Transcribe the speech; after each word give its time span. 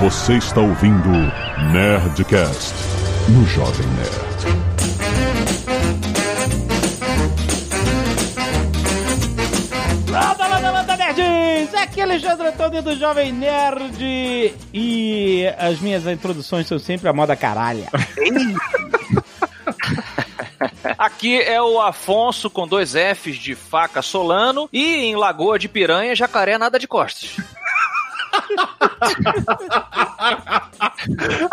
Você 0.00 0.38
está 0.38 0.62
ouvindo 0.62 1.10
Nerdcast 1.72 2.72
no 3.28 3.44
Jovem 3.46 3.86
Nerd. 3.88 4.46
Landa, 10.10 10.46
landa, 10.46 10.70
landa, 10.70 10.96
nerds! 10.96 11.74
Aqui 11.74 12.00
é 12.00 12.04
Alexandre 12.04 12.48
Antônio 12.48 12.82
do 12.82 12.96
Jovem 12.96 13.30
Nerd 13.30 14.54
e 14.72 15.44
as 15.58 15.78
minhas 15.80 16.06
introduções 16.06 16.66
são 16.66 16.78
sempre 16.78 17.06
a 17.06 17.12
moda 17.12 17.36
caralha. 17.36 17.90
Aqui 20.96 21.42
é 21.42 21.60
o 21.60 21.78
Afonso 21.78 22.48
com 22.48 22.66
dois 22.66 22.94
Fs 22.94 23.36
de 23.36 23.54
faca 23.54 24.00
Solano 24.00 24.66
e 24.72 25.04
em 25.04 25.14
Lagoa 25.14 25.58
de 25.58 25.68
Piranha, 25.68 26.14
jacaré 26.14 26.56
nada 26.56 26.78
de 26.78 26.88
costas. 26.88 27.36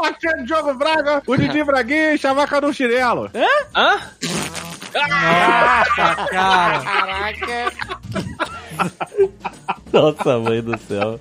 Aqui 0.04 0.28
é 0.28 0.44
Diogo 0.44 0.74
Braga, 0.74 1.22
o 1.26 1.36
Didi 1.36 1.64
Braguinha 1.64 2.14
e 2.14 2.18
chavaca 2.18 2.60
no 2.62 2.74
chinelo. 2.74 3.30
Hã? 3.76 4.00
Nossa, 9.92 10.40
mãe 10.40 10.62
do 10.62 10.78
céu. 10.78 11.20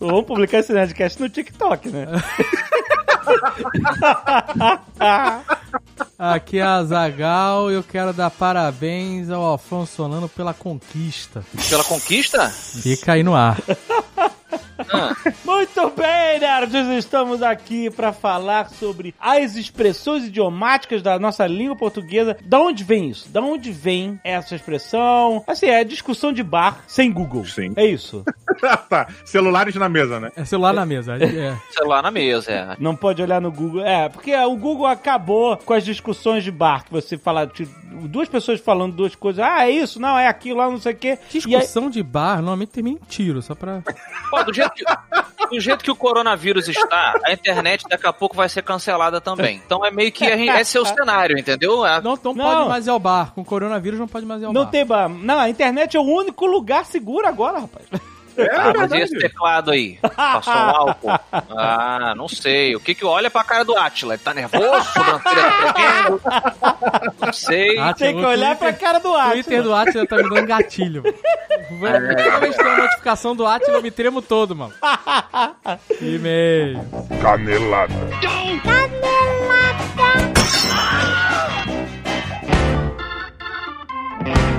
Vamos 0.00 0.24
publicar 0.26 0.58
esse 0.58 0.72
Nerdcast 0.72 1.20
no 1.20 1.28
TikTok, 1.28 1.88
né? 1.90 2.06
Aqui 6.18 6.58
é 6.58 6.62
a 6.62 6.82
Zagal 6.82 7.70
e 7.70 7.74
eu 7.74 7.82
quero 7.82 8.12
dar 8.12 8.30
parabéns 8.30 9.30
ao 9.30 9.54
Afonso 9.54 9.94
Solano 9.94 10.28
pela 10.28 10.52
conquista. 10.52 11.44
Pela 11.68 11.84
conquista? 11.84 12.48
Fica 12.48 13.12
aí 13.12 13.22
no 13.22 13.34
ar. 13.34 13.58
Muito 15.44 15.90
bem, 15.90 16.40
nerds! 16.40 16.86
Estamos 16.98 17.42
aqui 17.42 17.90
para 17.90 18.12
falar 18.12 18.70
sobre 18.70 19.14
as 19.20 19.56
expressões 19.56 20.24
idiomáticas 20.24 21.02
da 21.02 21.18
nossa 21.18 21.46
língua 21.46 21.76
portuguesa. 21.76 22.36
Da 22.44 22.60
onde 22.60 22.84
vem 22.84 23.10
isso? 23.10 23.28
Da 23.28 23.40
onde 23.40 23.72
vem 23.72 24.20
essa 24.24 24.54
expressão? 24.54 25.42
Assim, 25.46 25.66
é 25.66 25.84
discussão 25.84 26.32
de 26.32 26.42
bar 26.42 26.82
sem 26.86 27.12
Google. 27.12 27.44
Sim. 27.44 27.72
É 27.76 27.84
isso. 27.84 28.24
tá, 28.88 29.08
celulares 29.24 29.74
na 29.74 29.88
mesa, 29.88 30.20
né? 30.20 30.30
É 30.36 30.44
celular 30.44 30.72
na 30.72 30.86
mesa. 30.86 31.16
É. 31.16 31.56
Celular 31.70 32.02
na 32.02 32.10
mesa, 32.10 32.50
é. 32.50 32.76
Não 32.78 32.94
pode 32.94 33.17
olhar 33.22 33.40
no 33.40 33.50
Google. 33.52 33.84
É, 33.84 34.08
porque 34.08 34.34
o 34.34 34.56
Google 34.56 34.86
acabou 34.86 35.56
com 35.56 35.72
as 35.74 35.84
discussões 35.84 36.44
de 36.44 36.50
bar. 36.50 36.84
Que 36.84 36.90
você 36.92 37.16
fala, 37.18 37.46
tipo, 37.46 37.72
duas 38.08 38.28
pessoas 38.28 38.60
falando 38.60 38.94
duas 38.94 39.14
coisas. 39.14 39.44
Ah, 39.44 39.66
é 39.66 39.70
isso, 39.70 40.00
não, 40.00 40.18
é 40.18 40.26
aquilo 40.26 40.58
lá, 40.58 40.70
não 40.70 40.78
sei 40.78 40.92
o 40.92 40.96
quê. 40.96 41.08
E 41.08 41.12
aí- 41.12 41.40
Discussão 41.60 41.90
de 41.90 42.02
bar 42.02 42.36
normalmente 42.36 42.70
termina 42.70 42.98
em 43.02 43.06
tiro, 43.08 43.40
só 43.42 43.54
pra. 43.54 43.82
Pô, 44.30 44.42
do 44.44 44.52
jeito, 44.52 44.72
que, 44.74 44.84
do 45.50 45.60
jeito 45.60 45.82
que 45.84 45.90
o 45.90 45.96
coronavírus 45.96 46.68
está, 46.68 47.14
a 47.24 47.32
internet 47.32 47.84
daqui 47.88 48.06
a 48.06 48.12
pouco 48.12 48.36
vai 48.36 48.48
ser 48.48 48.62
cancelada 48.62 49.20
também. 49.20 49.60
Então 49.64 49.84
é 49.84 49.90
meio 49.90 50.12
que 50.12 50.24
a 50.26 50.36
gente- 50.36 50.50
esse 50.50 50.76
é 50.76 50.80
o 50.80 50.84
cenário, 50.84 51.38
entendeu? 51.38 51.84
É, 51.86 52.00
Não, 52.00 52.18
não, 52.22 52.34
Não. 52.34 52.44
pode 52.56 52.68
mais 52.68 52.86
ir 52.86 52.90
ao 52.90 52.98
bar. 52.98 53.32
Com 53.34 53.44
coronavírus 53.44 53.98
não 53.98 54.06
pode 54.08 54.26
mais 54.26 54.42
ir 54.42 54.44
ao 54.46 54.52
Não 54.52 54.64
bar. 54.64 54.70
tem 54.70 54.84
bar. 54.86 55.08
Não, 55.08 55.38
a 55.38 55.48
internet 55.48 55.96
é 55.96 56.00
o 56.00 56.04
único 56.04 56.46
lugar 56.46 56.84
seguro 56.84 57.26
agora, 57.26 57.58
rapaz. 57.60 57.86
É, 58.38 58.56
Ah, 58.56 58.72
mas 58.76 58.92
e 58.92 58.96
esse 58.98 59.18
teclado 59.18 59.70
aí? 59.70 59.98
Passou 60.16 60.52
um 60.54 60.56
álcool? 60.58 61.08
Ah, 61.60 62.14
não 62.16 62.28
sei. 62.28 62.74
O 62.76 62.80
que 62.80 62.94
que 62.94 63.04
olha 63.04 63.30
pra 63.30 63.42
cara 63.44 63.64
do 63.64 63.76
Atila? 63.76 64.14
Ele 64.14 64.22
tá 64.22 64.32
nervoso? 64.32 64.86
Tá? 64.94 66.06
Não 67.26 67.32
sei. 67.32 67.78
Ah, 67.78 67.92
Tem 67.94 68.14
que 68.16 68.24
o 68.24 68.28
olhar 68.28 68.56
Twitter- 68.56 68.58
pra 68.78 68.86
cara 68.86 68.98
do 69.00 69.10
O 69.10 69.14
Atila. 69.16 69.32
Twitter 69.32 69.62
do 69.62 69.74
Atila 69.74 70.06
tá 70.06 70.16
me 70.16 70.22
dando 70.30 70.46
gatilho. 70.46 71.02
mano. 71.70 72.08
Toda 72.16 72.40
vez 72.40 72.56
que 72.56 72.62
tem 72.62 72.72
uma 72.72 72.82
notificação 72.82 73.34
do 73.36 73.46
Atila, 73.46 73.78
eu 73.78 73.82
me 73.82 73.90
tremo 73.90 74.22
todo, 74.22 74.54
mano. 74.54 74.72
E-mail. 76.00 76.80
Canelada. 77.20 77.94
Muito 84.24 84.57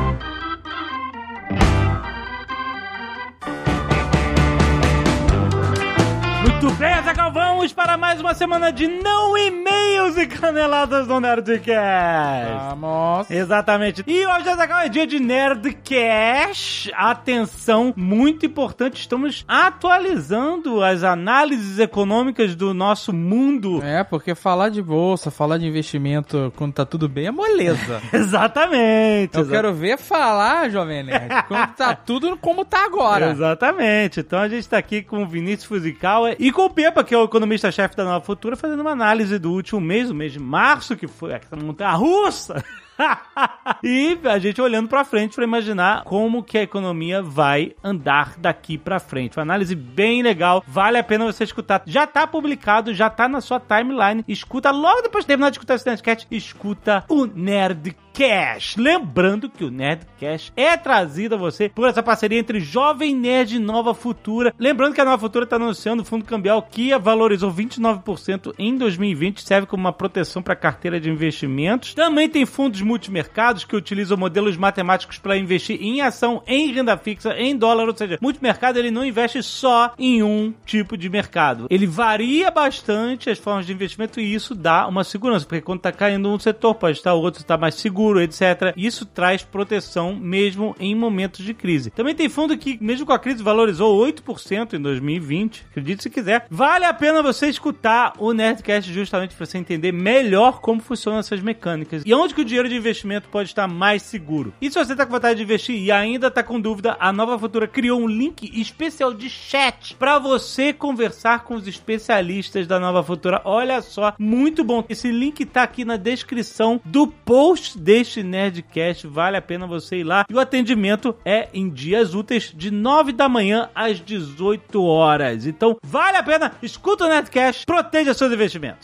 bem, 6.77 6.93
Azaghal, 6.93 7.31
vamos 7.31 7.71
para 7.73 7.97
mais 7.97 8.19
uma 8.19 8.33
semana 8.33 8.71
de 8.71 8.87
não 8.87 9.37
e-mails 9.37 10.17
e 10.17 10.27
caneladas 10.27 11.07
do 11.07 11.19
Nerdcast. 11.19 12.53
Vamos. 12.69 13.31
Exatamente. 13.31 14.03
E 14.05 14.25
hoje, 14.25 14.49
Azaghal, 14.49 14.79
é 14.81 14.89
dia 14.89 15.07
de 15.07 15.19
Nerdcast. 15.19 16.91
Atenção, 16.95 17.93
muito 17.95 18.45
importante, 18.45 18.99
estamos 18.99 19.43
atualizando 19.47 20.83
as 20.83 21.03
análises 21.03 21.79
econômicas 21.79 22.55
do 22.55 22.73
nosso 22.73 23.13
mundo. 23.13 23.81
É, 23.83 24.03
porque 24.03 24.35
falar 24.35 24.69
de 24.69 24.81
bolsa, 24.81 25.31
falar 25.31 25.57
de 25.57 25.65
investimento 25.67 26.51
quando 26.55 26.73
tá 26.73 26.85
tudo 26.85 27.07
bem 27.09 27.27
é 27.27 27.31
moleza. 27.31 28.01
Exatamente. 28.13 29.35
Eu 29.35 29.41
exa- 29.41 29.51
quero 29.51 29.73
ver 29.73 29.97
falar, 29.97 30.69
Jovem 30.69 31.03
Nerd, 31.03 31.43
quando 31.47 31.67
tá 31.75 31.93
tudo 32.05 32.37
como 32.37 32.63
tá 32.65 32.85
agora. 32.85 33.31
Exatamente. 33.31 34.19
Então 34.19 34.39
a 34.39 34.47
gente 34.47 34.67
tá 34.67 34.77
aqui 34.77 35.01
com 35.01 35.23
o 35.23 35.27
Vinícius 35.27 35.65
Fuzikawa 35.65 36.35
e 36.37 36.48
com 36.51 36.65
o 36.65 36.69
Pepa, 36.69 37.03
que 37.03 37.13
é 37.13 37.17
o 37.17 37.23
economista-chefe 37.23 37.95
da 37.95 38.03
Nova 38.03 38.23
Futura, 38.23 38.55
fazendo 38.55 38.81
uma 38.81 38.91
análise 38.91 39.37
do 39.37 39.51
último 39.51 39.81
mês, 39.81 40.09
o 40.09 40.15
mês 40.15 40.31
de 40.31 40.39
março, 40.39 40.95
que 40.95 41.07
foi 41.07 41.31
essa 41.31 41.55
montanha 41.55 41.91
russa. 41.91 42.63
e 43.83 44.19
a 44.25 44.39
gente 44.39 44.61
olhando 44.61 44.89
pra 44.89 45.05
frente 45.05 45.35
pra 45.35 45.43
imaginar 45.43 46.03
como 46.03 46.43
que 46.43 46.57
a 46.57 46.63
economia 46.63 47.21
vai 47.21 47.73
andar 47.83 48.35
daqui 48.37 48.77
pra 48.77 48.99
frente. 48.99 49.37
Uma 49.37 49.43
análise 49.43 49.75
bem 49.75 50.21
legal, 50.21 50.63
vale 50.67 50.97
a 50.97 51.03
pena 51.03 51.25
você 51.25 51.43
escutar. 51.43 51.81
Já 51.85 52.05
tá 52.05 52.27
publicado, 52.27 52.93
já 52.93 53.09
tá 53.09 53.27
na 53.27 53.41
sua 53.41 53.59
timeline. 53.59 54.23
Escuta 54.27 54.71
logo 54.71 55.01
depois 55.01 55.23
de 55.23 55.27
terminar 55.27 55.49
de 55.49 55.55
escutar 55.55 55.75
esse 55.75 55.85
Nerdcast, 55.85 56.27
escuta 56.29 57.03
o 57.07 57.25
Nerdcast. 57.25 58.79
Lembrando 58.79 59.49
que 59.49 59.63
o 59.63 59.71
Nerdcast 59.71 60.51
é 60.55 60.75
trazido 60.75 61.35
a 61.35 61.37
você 61.37 61.69
por 61.69 61.87
essa 61.87 62.03
parceria 62.03 62.39
entre 62.39 62.59
Jovem 62.59 63.15
Nerd 63.15 63.55
e 63.55 63.59
Nova 63.59 63.93
Futura. 63.93 64.53
Lembrando 64.59 64.93
que 64.93 65.01
a 65.01 65.05
Nova 65.05 65.19
Futura 65.19 65.45
está 65.45 65.55
anunciando 65.55 66.01
o 66.01 66.05
fundo 66.05 66.25
cambial 66.25 66.61
que 66.61 66.97
valorizou 66.97 67.51
29% 67.51 68.53
em 68.57 68.75
2020, 68.75 69.41
serve 69.41 69.67
como 69.67 69.81
uma 69.81 69.93
proteção 69.93 70.41
para 70.41 70.55
carteira 70.55 70.99
de 70.99 71.09
investimentos. 71.09 71.93
Também 71.93 72.27
tem 72.27 72.45
fundos 72.45 72.81
multimercados 72.89 73.63
que 73.63 73.75
utilizam 73.75 74.17
modelos 74.17 74.57
matemáticos 74.57 75.19
para 75.19 75.37
investir 75.37 75.79
em 75.79 76.01
ação, 76.01 76.41
em 76.47 76.71
renda 76.71 76.97
fixa, 76.97 77.35
em 77.37 77.55
dólar, 77.55 77.87
ou 77.87 77.95
seja, 77.95 78.17
multimercado 78.19 78.79
ele 78.79 78.89
não 78.89 79.05
investe 79.05 79.43
só 79.43 79.93
em 79.97 80.23
um 80.23 80.51
tipo 80.65 80.97
de 80.97 81.07
mercado. 81.07 81.67
Ele 81.69 81.85
varia 81.85 82.49
bastante 82.49 83.29
as 83.29 83.37
formas 83.37 83.67
de 83.67 83.73
investimento 83.73 84.19
e 84.19 84.33
isso 84.33 84.55
dá 84.55 84.87
uma 84.87 85.03
segurança, 85.03 85.45
porque 85.45 85.61
quando 85.61 85.79
está 85.79 85.91
caindo 85.91 86.29
um 86.29 86.39
setor, 86.39 86.73
pode 86.73 86.97
estar 86.97 87.13
o 87.13 87.21
outro 87.21 87.41
está 87.41 87.57
mais 87.57 87.75
seguro, 87.75 88.21
etc. 88.21 88.73
Isso 88.75 89.05
traz 89.05 89.43
proteção 89.43 90.15
mesmo 90.15 90.75
em 90.79 90.95
momentos 90.95 91.45
de 91.45 91.53
crise. 91.53 91.91
Também 91.91 92.15
tem 92.15 92.27
fundo 92.27 92.57
que, 92.57 92.77
mesmo 92.81 93.05
com 93.05 93.13
a 93.13 93.19
crise, 93.19 93.43
valorizou 93.43 94.03
8% 94.03 94.73
em 94.73 94.81
2020. 94.81 95.65
Acredite 95.69 96.03
se 96.03 96.09
quiser. 96.09 96.47
Vale 96.49 96.85
a 96.85 96.93
pena 96.93 97.21
você 97.21 97.47
escutar 97.47 98.13
o 98.17 98.33
Nerdcast 98.33 98.91
justamente 98.91 99.35
para 99.35 99.45
você 99.45 99.59
entender 99.59 99.91
melhor 99.91 100.59
como 100.59 100.81
funcionam 100.81 101.19
essas 101.19 101.39
mecânicas 101.39 102.03
e 102.05 102.13
onde 102.13 102.33
que 102.33 102.41
o 102.41 102.45
dinheiro 102.45 102.69
de 102.69 102.78
investimento 102.79 103.29
pode 103.29 103.49
estar 103.49 103.67
mais 103.67 104.01
seguro. 104.03 104.53
E 104.61 104.69
se 104.69 104.77
você 104.77 104.93
está 104.93 105.05
com 105.05 105.11
vontade 105.11 105.37
de 105.37 105.43
investir 105.43 105.75
e 105.75 105.91
ainda 105.91 106.27
está 106.27 106.43
com 106.43 106.59
dúvida, 106.59 106.97
a 106.99 107.11
Nova 107.11 107.37
Futura 107.37 107.67
criou 107.67 107.99
um 108.01 108.07
link 108.07 108.49
especial 108.59 109.13
de 109.13 109.29
chat 109.29 109.95
para 109.95 110.17
você 110.19 110.73
conversar 110.73 111.43
com 111.43 111.55
os 111.55 111.67
especialistas 111.67 112.67
da 112.67 112.79
Nova 112.79 113.03
Futura. 113.03 113.41
Olha 113.45 113.81
só, 113.81 114.13
muito 114.17 114.63
bom. 114.63 114.83
Esse 114.89 115.11
link 115.11 115.45
tá 115.45 115.63
aqui 115.63 115.85
na 115.85 115.97
descrição 115.97 116.81
do 116.85 117.07
post 117.07 117.77
deste 117.77 118.23
Nerdcast. 118.23 119.07
Vale 119.07 119.37
a 119.37 119.41
pena 119.41 119.67
você 119.67 119.97
ir 119.97 120.03
lá. 120.03 120.25
E 120.29 120.33
o 120.33 120.39
atendimento 120.39 121.15
é 121.25 121.49
em 121.53 121.69
dias 121.69 122.13
úteis 122.13 122.53
de 122.55 122.71
9 122.71 123.11
da 123.11 123.29
manhã 123.29 123.69
às 123.75 123.99
18 123.99 124.83
horas. 124.83 125.45
Então, 125.45 125.77
vale 125.83 126.17
a 126.17 126.23
pena. 126.23 126.51
Escuta 126.61 127.05
o 127.05 127.09
Nerdcast, 127.09 127.65
proteja 127.65 128.13
seus 128.13 128.31
investimentos. 128.31 128.83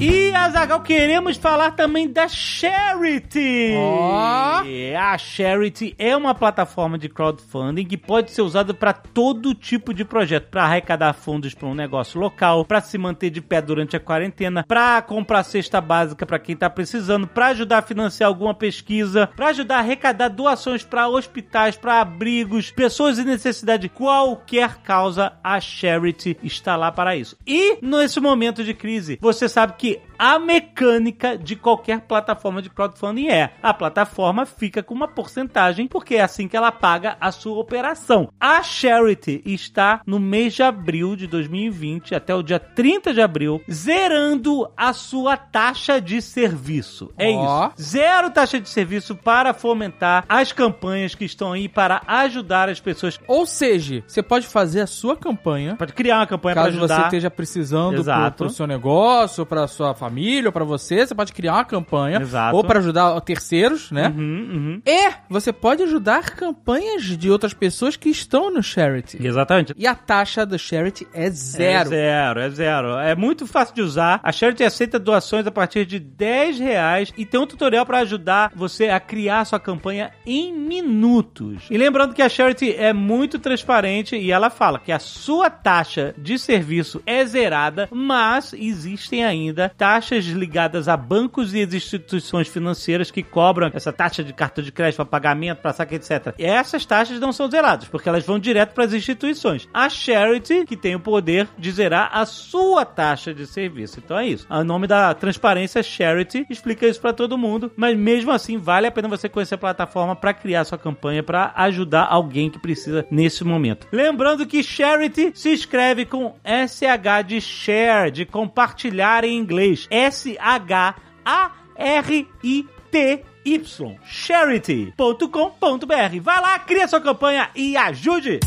E, 0.00 0.32
Azagal, 0.32 0.80
queremos 0.82 1.36
falar 1.36 1.72
também 1.72 2.08
da 2.08 2.28
Charity. 2.28 3.74
Ó. 3.76 4.62
A 4.96 5.18
Charity 5.18 5.92
é 5.98 6.16
uma 6.16 6.36
plataforma 6.36 6.96
de 6.96 7.08
crowdfunding 7.08 7.84
que 7.84 7.96
pode 7.96 8.30
ser 8.30 8.42
usada 8.42 8.72
para 8.72 8.92
todo 8.92 9.56
tipo 9.56 9.92
de 9.92 10.04
projeto, 10.04 10.50
para 10.50 10.62
arrecadar 10.62 11.12
fundos 11.14 11.52
para 11.52 11.66
um 11.66 11.74
negócio 11.74 12.20
local, 12.20 12.64
para 12.64 12.80
se 12.80 12.96
manter 12.96 13.30
de 13.30 13.40
pé 13.40 13.60
durante 13.60 13.96
a 13.96 14.00
quarentena, 14.00 14.64
para 14.68 15.02
comprar 15.02 15.42
cesta 15.42 15.80
básica 15.80 16.24
para 16.24 16.38
quem 16.38 16.54
tá 16.54 16.70
precisando, 16.70 17.26
para 17.26 17.48
ajudar 17.48 17.78
a 17.78 17.82
financiar 17.82 18.28
alguma 18.28 18.54
pesquisa, 18.54 19.28
para 19.34 19.48
ajudar 19.48 19.78
a 19.78 19.80
arrecadar 19.80 20.28
doações 20.28 20.84
para 20.84 21.08
hospitais, 21.08 21.76
para 21.76 22.00
abrigos, 22.00 22.70
pessoas 22.70 23.18
em 23.18 23.24
necessidade, 23.24 23.88
qualquer 23.88 24.76
causa, 24.76 25.32
a 25.42 25.58
Charity 25.58 26.36
está 26.44 26.76
lá 26.76 26.92
para 26.92 27.16
isso. 27.16 27.36
E 27.44 27.78
nesse 27.82 28.20
momento 28.20 28.62
de 28.62 28.74
crise, 28.74 29.18
você 29.20 29.48
sabe 29.48 29.72
que 29.72 29.87
que 29.94 30.00
a 30.18 30.38
mecânica 30.38 31.38
de 31.38 31.54
qualquer 31.54 32.00
plataforma 32.00 32.60
de 32.60 32.68
crowdfunding 32.68 33.28
é. 33.28 33.52
A 33.62 33.72
plataforma 33.72 34.44
fica 34.44 34.82
com 34.82 34.92
uma 34.92 35.06
porcentagem, 35.06 35.86
porque 35.86 36.16
é 36.16 36.22
assim 36.22 36.48
que 36.48 36.56
ela 36.56 36.72
paga 36.72 37.16
a 37.20 37.30
sua 37.30 37.56
operação. 37.58 38.28
A 38.40 38.60
Charity 38.62 39.40
está 39.46 40.00
no 40.04 40.18
mês 40.18 40.54
de 40.54 40.62
abril 40.64 41.14
de 41.14 41.28
2020, 41.28 42.16
até 42.16 42.34
o 42.34 42.42
dia 42.42 42.58
30 42.58 43.14
de 43.14 43.20
abril, 43.20 43.62
zerando 43.70 44.68
a 44.76 44.92
sua 44.92 45.36
taxa 45.36 46.00
de 46.00 46.20
serviço. 46.20 47.12
É 47.16 47.30
Ó. 47.30 47.70
isso. 47.76 47.90
Zero 47.90 48.30
taxa 48.30 48.60
de 48.60 48.68
serviço 48.68 49.14
para 49.14 49.54
fomentar 49.54 50.24
as 50.28 50.52
campanhas 50.52 51.14
que 51.14 51.24
estão 51.24 51.52
aí 51.52 51.68
para 51.68 52.02
ajudar 52.08 52.68
as 52.68 52.80
pessoas. 52.80 53.20
Ou 53.28 53.46
seja, 53.46 54.02
você 54.06 54.20
pode 54.20 54.48
fazer 54.48 54.80
a 54.80 54.86
sua 54.86 55.16
campanha, 55.16 55.76
Pode 55.76 55.92
criar 55.92 56.18
uma 56.18 56.26
campanha 56.26 56.56
para 56.56 56.64
caso 56.64 56.78
você 56.78 56.92
ajudar. 56.92 57.04
esteja 57.06 57.30
precisando 57.30 58.00
Exato. 58.00 58.44
pro 58.44 58.50
seu 58.50 58.66
negócio, 58.66 59.46
pra 59.46 59.68
sua 59.68 59.77
família, 59.94 60.48
ou 60.48 60.52
pra 60.52 60.64
você, 60.64 61.06
você 61.06 61.14
pode 61.14 61.32
criar 61.32 61.54
uma 61.54 61.64
campanha. 61.64 62.20
Exato. 62.20 62.56
Ou 62.56 62.64
pra 62.64 62.78
ajudar 62.78 63.20
terceiros, 63.20 63.90
né? 63.90 64.08
Uhum, 64.08 64.50
uhum. 64.52 64.82
E 64.84 65.10
você 65.28 65.52
pode 65.52 65.82
ajudar 65.82 66.30
campanhas 66.30 67.02
de 67.02 67.30
outras 67.30 67.54
pessoas 67.54 67.96
que 67.96 68.08
estão 68.08 68.50
no 68.50 68.62
Charity. 68.62 69.18
Exatamente. 69.24 69.74
E 69.76 69.86
a 69.86 69.94
taxa 69.94 70.44
do 70.44 70.58
Charity 70.58 71.06
é 71.12 71.30
zero. 71.30 71.74
É 71.74 71.84
zero, 71.84 72.40
é 72.40 72.50
zero. 72.50 72.88
É 72.98 73.14
muito 73.14 73.46
fácil 73.46 73.74
de 73.74 73.82
usar. 73.82 74.20
A 74.22 74.32
Charity 74.32 74.64
aceita 74.64 74.98
doações 74.98 75.46
a 75.46 75.50
partir 75.50 75.84
de 75.86 75.98
10 75.98 76.58
reais 76.58 77.12
e 77.16 77.24
tem 77.24 77.40
um 77.40 77.46
tutorial 77.46 77.84
para 77.84 77.98
ajudar 77.98 78.52
você 78.54 78.88
a 78.88 79.00
criar 79.00 79.44
sua 79.44 79.60
campanha 79.60 80.10
em 80.26 80.52
minutos. 80.52 81.66
E 81.70 81.76
lembrando 81.76 82.14
que 82.14 82.22
a 82.22 82.28
Charity 82.28 82.74
é 82.74 82.92
muito 82.92 83.38
transparente 83.38 84.16
e 84.16 84.30
ela 84.30 84.50
fala 84.50 84.78
que 84.78 84.92
a 84.92 84.98
sua 84.98 85.50
taxa 85.50 86.14
de 86.16 86.38
serviço 86.38 87.02
é 87.06 87.24
zerada, 87.24 87.88
mas 87.92 88.52
existem 88.52 89.24
ainda 89.24 89.67
taxas 89.68 90.24
ligadas 90.24 90.88
a 90.88 90.96
bancos 90.96 91.54
e 91.54 91.62
as 91.62 91.72
instituições 91.72 92.48
financeiras 92.48 93.10
que 93.10 93.22
cobram 93.22 93.70
essa 93.72 93.92
taxa 93.92 94.22
de 94.22 94.32
cartão 94.32 94.62
de 94.64 94.72
crédito 94.72 94.96
para 94.96 95.06
pagamento, 95.06 95.58
para 95.58 95.72
saque, 95.72 95.96
etc. 95.96 96.34
E 96.38 96.44
essas 96.44 96.84
taxas 96.84 97.20
não 97.20 97.32
são 97.32 97.50
zeradas, 97.50 97.88
porque 97.88 98.08
elas 98.08 98.24
vão 98.24 98.38
direto 98.38 98.72
para 98.72 98.84
as 98.84 98.92
instituições. 98.92 99.68
A 99.72 99.88
Charity, 99.88 100.64
que 100.64 100.76
tem 100.76 100.94
o 100.94 101.00
poder 101.00 101.48
de 101.58 101.70
zerar 101.70 102.10
a 102.12 102.24
sua 102.26 102.84
taxa 102.84 103.34
de 103.34 103.46
serviço. 103.46 104.00
Então 104.04 104.18
é 104.18 104.26
isso. 104.26 104.46
O 104.50 104.64
nome 104.64 104.86
da 104.86 105.14
transparência 105.14 105.82
Charity 105.82 106.46
explica 106.48 106.86
isso 106.86 107.00
para 107.00 107.12
todo 107.12 107.38
mundo, 107.38 107.70
mas 107.76 107.96
mesmo 107.96 108.30
assim 108.30 108.58
vale 108.58 108.86
a 108.86 108.90
pena 108.90 109.08
você 109.08 109.28
conhecer 109.28 109.54
a 109.54 109.58
plataforma 109.58 110.14
para 110.14 110.34
criar 110.34 110.64
sua 110.64 110.78
campanha 110.78 111.22
para 111.22 111.52
ajudar 111.56 112.06
alguém 112.08 112.50
que 112.50 112.58
precisa 112.58 113.06
nesse 113.10 113.44
momento. 113.44 113.86
Lembrando 113.92 114.46
que 114.46 114.62
Charity 114.62 115.32
se 115.34 115.50
escreve 115.50 116.04
com 116.04 116.34
SH 116.44 117.26
de 117.26 117.40
share, 117.40 118.10
de 118.10 118.24
compartilhar 118.24 119.24
em 119.24 119.36
inglês. 119.36 119.57
S 119.90 120.36
H 120.38 120.94
A 121.24 121.50
R 121.76 122.28
I 122.42 122.66
T 122.90 123.24
Y. 123.44 123.98
Charity.com.br. 124.04 126.20
Vai 126.20 126.40
lá, 126.40 126.58
cria 126.58 126.88
sua 126.88 127.00
campanha 127.00 127.50
e 127.54 127.76
ajude! 127.76 128.40